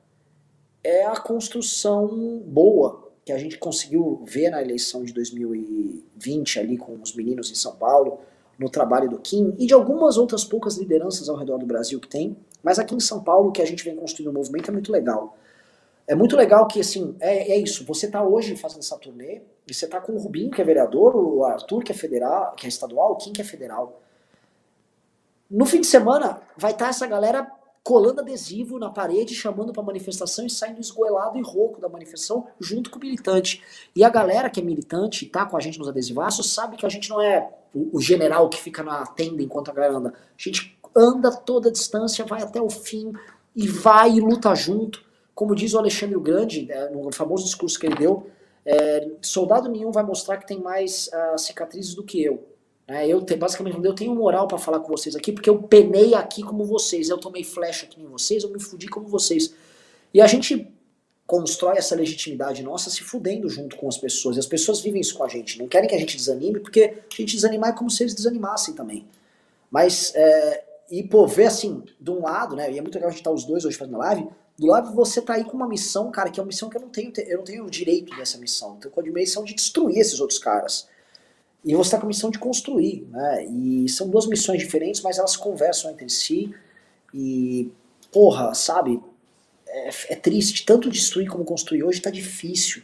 é 0.84 1.06
a 1.06 1.18
construção 1.18 2.42
boa 2.46 3.11
que 3.24 3.32
a 3.32 3.38
gente 3.38 3.58
conseguiu 3.58 4.24
ver 4.26 4.50
na 4.50 4.62
eleição 4.62 5.04
de 5.04 5.14
2020 5.14 6.60
ali 6.60 6.78
com 6.78 6.94
os 7.02 7.14
meninos 7.16 7.52
em 7.52 7.56
São 7.56 7.76
Paulo, 7.76 8.20
no 8.58 8.70
trabalho 8.70 9.10
do 9.10 9.20
Kim 9.20 9.56
e 9.58 9.66
de 9.66 9.74
algumas 9.74 10.18
outras 10.18 10.44
poucas 10.44 10.78
lideranças 10.78 11.30
ao 11.30 11.36
redor 11.36 11.58
do 11.58 11.66
Brasil 11.66 12.00
que 12.00 12.08
tem, 12.08 12.36
mas 12.64 12.80
aqui 12.80 12.96
em 12.96 13.00
São 13.00 13.24
Paulo 13.24 13.52
que 13.52 13.62
a 13.62 13.66
gente 13.66 13.84
vem 13.84 13.96
construindo 13.96 14.30
um 14.30 14.34
movimento 14.34 14.70
é 14.70 14.72
muito 14.72 14.92
legal. 14.92 15.36
É 16.08 16.16
muito 16.16 16.36
legal 16.36 16.68
que, 16.68 16.80
assim, 16.80 17.16
é, 17.20 17.54
é 17.54 17.58
isso. 17.58 17.86
Você 17.86 18.08
está 18.08 18.24
hoje 18.24 18.56
fazendo 18.56 18.80
essa 18.80 18.98
turnê 18.98 19.42
e 19.68 19.74
você 19.74 19.86
está 19.86 20.02
com 20.02 20.14
o 20.14 20.18
Rubinho, 20.18 20.52
que 20.52 20.62
é 20.62 20.66
vereador, 20.66 21.16
o 21.16 21.46
Arthur, 21.46 21.84
que 21.84 21.92
é 21.92 21.96
federal, 21.96 22.54
que 22.56 22.66
é 22.66 22.70
estadual, 22.70 23.14
o 23.14 23.16
Kim, 23.16 23.32
que 23.32 23.42
é 23.42 23.46
federal. 23.46 24.02
No 25.50 25.66
fim 25.66 25.82
de 25.82 25.88
semana, 25.88 26.42
vai 26.58 26.72
estar 26.72 26.86
tá 26.86 26.90
essa 26.90 27.08
galera 27.08 27.50
colando 27.84 28.22
adesivo 28.22 28.78
na 28.78 28.90
parede, 28.90 29.34
chamando 29.34 29.74
para 29.74 29.82
manifestação 29.82 30.46
e 30.46 30.50
saindo 30.50 30.80
esgoelado 30.80 31.38
e 31.38 31.42
rouco 31.42 31.82
da 31.82 31.90
manifestação 31.90 32.48
junto 32.60 32.90
com 32.90 32.98
o 32.98 33.02
militante. 33.02 33.64
E 33.96 34.04
a 34.04 34.10
galera 34.10 34.50
que 34.50 34.60
é 34.60 34.64
militante 34.64 35.26
e 35.26 35.30
tá 35.30 35.46
com 35.46 35.58
a 35.58 35.60
gente 35.60 35.80
nos 35.80 35.90
adesivaços 35.90 36.54
sabe 36.54 36.78
que 36.78 36.86
a 36.86 36.90
gente 36.90 37.10
não 37.10 37.22
é 37.22 37.50
o, 37.74 38.00
general 38.00 38.50
que 38.50 38.62
fica 38.62 38.84
na 38.84 39.06
tenda 39.06 39.42
enquanto 39.42 39.72
a 39.72 39.74
galera 39.74 39.96
anda. 39.96 40.10
A 40.10 40.14
gente 40.38 40.78
anda 40.96 41.32
toda 41.32 41.70
a 41.70 41.72
distância, 41.72 42.26
vai 42.26 42.42
até 42.42 42.62
o 42.62 42.70
fim 42.70 43.14
e 43.56 43.68
vai 43.68 44.12
e 44.12 44.20
luta 44.20 44.54
junto. 44.54 45.04
Como 45.34 45.56
diz 45.56 45.74
o 45.74 45.80
Alexandre 45.80 46.16
o 46.16 46.22
Grande, 46.22 46.66
né, 46.66 46.90
no 46.90 47.12
famoso 47.12 47.46
discurso 47.46 47.80
que 47.80 47.88
ele 47.88 47.96
deu, 47.96 48.28
é, 48.64 49.10
soldado 49.22 49.70
nenhum 49.70 49.92
vai 49.92 50.04
mostrar 50.04 50.38
que 50.38 50.46
tem 50.46 50.60
mais 50.60 51.08
uh, 51.08 51.38
cicatrizes 51.38 51.96
do 51.96 52.04
que 52.04 52.24
eu. 52.24 52.51
É, 52.92 53.08
eu 53.08 53.22
te, 53.22 53.36
basicamente 53.36 53.82
eu 53.82 53.96
tenho 53.96 54.14
moral 54.14 54.48
para 54.48 54.58
falar 54.58 54.82
com 54.82 54.90
vocês 54.90 55.16
aqui, 55.16 55.32
porque 55.32 55.50
eu 55.50 55.64
penei 55.64 56.14
aqui 56.14 56.44
como 56.44 56.66
vocês, 56.66 57.10
eu 57.10 57.18
tomei 57.18 57.44
flecha 57.44 57.86
aqui 57.86 58.02
em 58.02 58.06
vocês, 58.06 58.44
eu 58.44 58.50
me 58.50 58.60
fudi 58.60 58.88
como 58.88 59.08
vocês. 59.08 59.54
E 60.14 60.20
a 60.20 60.28
gente 60.28 60.68
constrói 61.26 61.78
essa 61.78 61.96
legitimidade 61.96 62.62
nossa 62.62 62.90
se 62.90 63.02
fudendo 63.02 63.48
junto 63.48 63.78
com 63.78 63.88
as 63.88 63.98
pessoas. 63.98 64.36
E 64.36 64.40
as 64.40 64.46
pessoas 64.46 64.82
vivem 64.82 65.00
isso 65.00 65.16
com 65.16 65.24
a 65.24 65.30
gente, 65.30 65.58
não 65.58 65.70
querem 65.70 65.88
que 65.88 65.96
a 65.96 65.98
gente 65.98 66.18
desanime, 66.18 66.60
porque 66.60 66.82
a 66.84 67.16
gente 67.16 67.36
desanimar 67.36 67.70
é 67.70 67.74
como 67.74 67.90
se 67.90 68.04
eles 68.04 68.14
desanimassem 68.14 68.74
também. 68.74 69.08
Mas, 69.70 70.14
é, 70.14 70.64
e 70.92 71.02
pô, 71.02 71.26
ver 71.26 71.46
assim, 71.46 71.84
de 71.98 72.12
um 72.12 72.24
lado, 72.24 72.58
né, 72.58 72.70
e 72.70 72.78
é 72.78 72.82
muito 72.82 72.96
legal 72.96 73.08
a 73.08 73.12
gente 73.12 73.22
estar 73.22 73.30
tá 73.30 73.36
os 73.36 73.46
dois 73.46 73.64
hoje 73.64 73.78
fazendo 73.78 74.00
live, 74.00 74.28
do 74.60 74.68
lado 74.68 74.94
você 74.94 75.22
tá 75.22 75.36
aí 75.36 75.46
com 75.46 75.56
uma 75.56 75.68
missão, 75.68 76.12
cara, 76.12 76.30
que 76.30 76.40
é 76.40 76.44
uma 76.44 76.48
missão 76.48 76.70
que 76.70 76.76
eu 76.76 76.82
não 76.82 76.90
tenho, 76.90 77.14
eu 77.26 77.38
não 77.38 77.46
tenho 77.46 77.66
o 77.66 77.70
direito 77.70 78.14
dessa 78.18 78.38
missão. 78.38 78.76
Então, 78.78 78.92
com 78.92 79.00
a 79.00 79.04
missão 79.04 79.46
de 79.46 79.54
destruir 79.54 79.98
esses 79.98 80.20
outros 80.20 80.38
caras. 80.38 80.90
E 81.64 81.76
você 81.76 81.90
está 81.90 81.98
com 81.98 82.06
a 82.06 82.08
missão 82.08 82.32
de 82.32 82.40
construir, 82.40 83.08
né? 83.12 83.46
E 83.46 83.88
são 83.90 84.10
duas 84.10 84.26
missões 84.26 84.60
diferentes, 84.60 85.02
mas 85.02 85.20
elas 85.20 85.38
conversam 85.38 85.92
entre 85.92 86.10
si. 86.10 86.54
E, 87.14 87.70
porra, 88.12 88.54
sabe? 88.54 89.00
É, 89.68 89.90
é 90.10 90.16
triste. 90.16 90.66
Tanto 90.66 90.90
destruir 90.90 91.30
como 91.30 91.46
construir 91.46 91.84
hoje 91.84 92.02
tá 92.02 92.10
difícil. 92.10 92.82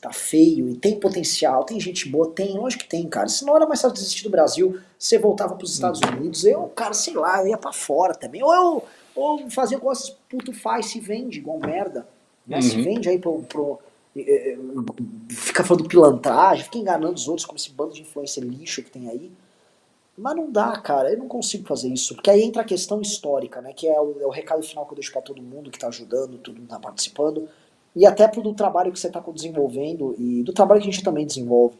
Tá 0.00 0.12
feio. 0.12 0.68
E 0.68 0.76
tem 0.76 1.00
potencial. 1.00 1.64
Tem 1.64 1.80
gente 1.80 2.08
boa? 2.08 2.30
Tem. 2.30 2.56
Lógico 2.56 2.82
que 2.82 2.88
tem, 2.90 3.08
cara. 3.08 3.28
Se 3.28 3.44
não 3.44 3.56
era 3.56 3.66
mais 3.66 3.80
fácil 3.80 3.94
desistir 3.94 4.24
do 4.24 4.30
Brasil, 4.30 4.78
você 4.98 5.18
voltava 5.18 5.54
para 5.54 5.64
os 5.64 5.72
Estados 5.72 6.00
uhum. 6.00 6.18
Unidos. 6.18 6.44
Eu, 6.44 6.64
cara, 6.68 6.92
sei 6.92 7.14
lá, 7.14 7.40
eu 7.40 7.48
ia 7.48 7.58
para 7.58 7.72
fora 7.72 8.14
também. 8.14 8.42
Ou 8.42 8.54
eu 8.54 8.84
ou 9.14 9.50
fazia 9.50 9.78
esses 9.92 10.10
puto 10.28 10.52
faz, 10.52 10.86
se 10.86 11.00
vende 11.00 11.38
igual 11.38 11.58
merda. 11.58 12.06
Né? 12.46 12.56
Uhum. 12.56 12.62
Se 12.62 12.82
vende 12.82 13.08
aí 13.08 13.18
pro, 13.18 13.42
pro 13.42 13.78
fica 15.28 15.62
falando 15.62 15.88
pilantragem, 15.88 16.64
fica 16.64 16.78
enganando 16.78 17.14
os 17.14 17.28
outros 17.28 17.46
como 17.46 17.56
esse 17.56 17.70
bando 17.70 17.94
de 17.94 18.02
influência 18.02 18.40
lixo 18.40 18.82
que 18.82 18.90
tem 18.90 19.08
aí. 19.08 19.30
Mas 20.18 20.36
não 20.36 20.50
dá, 20.50 20.76
cara, 20.78 21.10
eu 21.10 21.18
não 21.18 21.28
consigo 21.28 21.66
fazer 21.66 21.88
isso. 21.88 22.14
Porque 22.14 22.30
aí 22.30 22.42
entra 22.42 22.62
a 22.62 22.64
questão 22.64 23.00
histórica, 23.00 23.60
né? 23.60 23.72
Que 23.72 23.88
é 23.88 23.98
o, 24.00 24.20
é 24.20 24.26
o 24.26 24.30
recado 24.30 24.62
final 24.62 24.84
que 24.84 24.92
eu 24.92 24.96
deixo 24.96 25.12
pra 25.12 25.22
todo 25.22 25.40
mundo 25.40 25.70
que 25.70 25.78
tá 25.78 25.88
ajudando, 25.88 26.38
todo 26.38 26.58
mundo 26.58 26.68
tá 26.68 26.78
participando. 26.78 27.48
E 27.94 28.06
até 28.06 28.28
pro 28.28 28.42
do 28.42 28.52
trabalho 28.52 28.92
que 28.92 28.98
você 29.00 29.08
tá 29.08 29.20
desenvolvendo 29.32 30.14
e 30.18 30.42
do 30.42 30.52
trabalho 30.52 30.80
que 30.80 30.88
a 30.88 30.92
gente 30.92 31.04
também 31.04 31.26
desenvolve. 31.26 31.78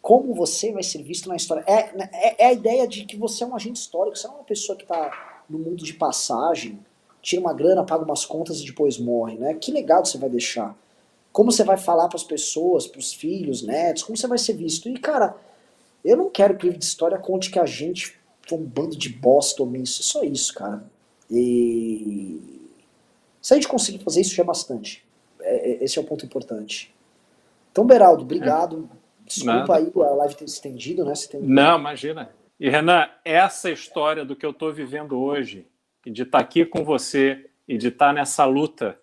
Como 0.00 0.34
você 0.34 0.72
vai 0.72 0.82
ser 0.82 1.02
visto 1.02 1.28
na 1.28 1.36
história. 1.36 1.64
É, 1.66 1.96
né, 1.96 2.10
é, 2.12 2.44
é 2.44 2.46
a 2.48 2.52
ideia 2.52 2.86
de 2.86 3.04
que 3.04 3.16
você 3.16 3.44
é 3.44 3.46
um 3.46 3.54
agente 3.54 3.80
histórico, 3.80 4.16
você 4.16 4.26
não 4.28 4.34
é 4.34 4.38
uma 4.38 4.44
pessoa 4.44 4.76
que 4.76 4.86
tá 4.86 5.42
no 5.48 5.58
mundo 5.58 5.84
de 5.84 5.94
passagem, 5.94 6.78
tira 7.20 7.40
uma 7.40 7.52
grana, 7.52 7.84
paga 7.84 8.04
umas 8.04 8.24
contas 8.24 8.60
e 8.60 8.66
depois 8.66 8.98
morre, 8.98 9.36
né? 9.36 9.54
Que 9.54 9.72
legado 9.72 10.06
você 10.06 10.18
vai 10.18 10.30
deixar? 10.30 10.76
Como 11.32 11.50
você 11.50 11.64
vai 11.64 11.76
falar 11.76 12.08
para 12.08 12.16
as 12.16 12.24
pessoas, 12.24 12.86
para 12.86 12.98
os 12.98 13.12
filhos, 13.12 13.62
netos, 13.62 14.02
como 14.02 14.16
você 14.16 14.26
vai 14.26 14.38
ser 14.38 14.52
visto? 14.52 14.88
E, 14.88 14.98
cara, 14.98 15.34
eu 16.04 16.16
não 16.16 16.28
quero 16.28 16.56
que 16.56 16.64
o 16.64 16.66
livro 16.66 16.78
de 16.78 16.84
história 16.84 17.16
conte 17.18 17.50
que 17.50 17.58
a 17.58 17.66
gente 17.66 18.18
foi 18.46 18.58
um 18.58 18.64
bando 18.64 18.96
de 18.96 19.08
bosta 19.08 19.62
omisso. 19.62 20.02
É 20.02 20.04
só 20.04 20.22
isso, 20.22 20.52
cara. 20.54 20.84
E. 21.30 22.60
Se 23.40 23.54
a 23.54 23.56
gente 23.56 23.66
conseguir 23.66 24.04
fazer 24.04 24.20
isso, 24.20 24.34
já 24.34 24.42
é 24.42 24.46
bastante. 24.46 25.04
É, 25.40 25.70
é 25.70 25.84
esse 25.84 25.98
é 25.98 26.02
o 26.02 26.04
ponto 26.04 26.24
importante. 26.24 26.94
Então, 27.70 27.86
Beraldo, 27.86 28.22
obrigado. 28.22 28.88
Desculpa 29.26 29.58
Nada. 29.58 29.76
aí 29.76 29.92
a 29.94 30.14
live 30.14 30.34
ter 30.34 30.44
estendido, 30.44 31.04
né? 31.04 31.14
Tem... 31.30 31.40
Não, 31.40 31.78
imagina. 31.78 32.30
E, 32.60 32.68
Renan, 32.68 33.08
essa 33.24 33.70
história 33.70 34.24
do 34.24 34.36
que 34.36 34.44
eu 34.44 34.50
estou 34.50 34.72
vivendo 34.72 35.18
hoje, 35.18 35.66
de 36.04 36.22
estar 36.22 36.38
tá 36.38 36.44
aqui 36.44 36.66
com 36.66 36.84
você, 36.84 37.48
e 37.66 37.78
de 37.78 37.88
estar 37.88 38.08
tá 38.08 38.12
nessa 38.12 38.44
luta 38.44 38.98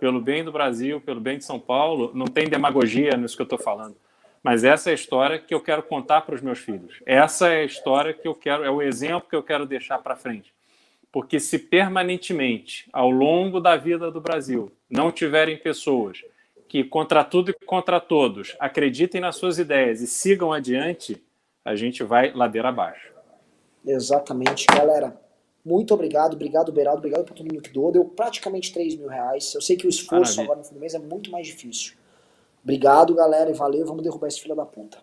pelo 0.00 0.20
bem 0.20 0.42
do 0.42 0.50
Brasil, 0.50 1.00
pelo 1.00 1.20
bem 1.20 1.38
de 1.38 1.44
São 1.44 1.60
Paulo, 1.60 2.10
não 2.14 2.26
tem 2.26 2.48
demagogia 2.48 3.16
nisso 3.16 3.36
que 3.36 3.42
eu 3.42 3.44
estou 3.44 3.58
falando. 3.58 3.94
Mas 4.42 4.64
essa 4.64 4.88
é 4.88 4.92
a 4.92 4.94
história 4.94 5.38
que 5.38 5.54
eu 5.54 5.60
quero 5.60 5.82
contar 5.82 6.22
para 6.22 6.34
os 6.34 6.40
meus 6.40 6.58
filhos. 6.58 7.00
Essa 7.04 7.48
é 7.48 7.60
a 7.60 7.64
história 7.64 8.14
que 8.14 8.26
eu 8.26 8.34
quero, 8.34 8.64
é 8.64 8.70
o 8.70 8.80
exemplo 8.80 9.28
que 9.28 9.36
eu 9.36 9.42
quero 9.42 9.66
deixar 9.66 9.98
para 9.98 10.16
frente. 10.16 10.52
Porque 11.12 11.38
se 11.38 11.58
permanentemente, 11.58 12.88
ao 12.92 13.10
longo 13.10 13.60
da 13.60 13.76
vida 13.76 14.10
do 14.10 14.20
Brasil, 14.20 14.72
não 14.88 15.12
tiverem 15.12 15.58
pessoas 15.58 16.24
que, 16.66 16.82
contra 16.82 17.22
tudo 17.22 17.50
e 17.50 17.66
contra 17.66 18.00
todos, 18.00 18.56
acreditem 18.58 19.20
nas 19.20 19.36
suas 19.36 19.58
ideias 19.58 20.00
e 20.00 20.06
sigam 20.06 20.52
adiante, 20.52 21.22
a 21.64 21.76
gente 21.76 22.02
vai 22.02 22.32
ladeira 22.32 22.68
abaixo. 22.68 23.12
Exatamente, 23.84 24.66
galera. 24.66 25.20
Muito 25.64 25.92
obrigado, 25.92 26.34
obrigado, 26.34 26.72
Beraldo, 26.72 26.98
obrigado 26.98 27.24
por 27.24 27.34
todo 27.34 27.46
mundo 27.46 27.62
que 27.62 27.70
doou. 27.70 27.92
Deu 27.92 28.04
praticamente 28.04 28.72
3 28.72 28.96
mil 28.96 29.08
reais. 29.08 29.54
Eu 29.54 29.60
sei 29.60 29.76
que 29.76 29.86
o 29.86 29.90
esforço 29.90 30.36
Maravilha. 30.36 30.42
agora 30.44 30.58
no 30.58 30.64
fim 30.64 30.74
do 30.74 30.80
mês 30.80 30.94
é 30.94 30.98
muito 30.98 31.30
mais 31.30 31.46
difícil. 31.46 31.94
Obrigado, 32.62 33.14
galera, 33.14 33.50
e 33.50 33.54
valeu. 33.54 33.86
Vamos 33.86 34.02
derrubar 34.02 34.28
esse 34.28 34.40
filho 34.40 34.54
da 34.54 34.64
puta. 34.64 34.98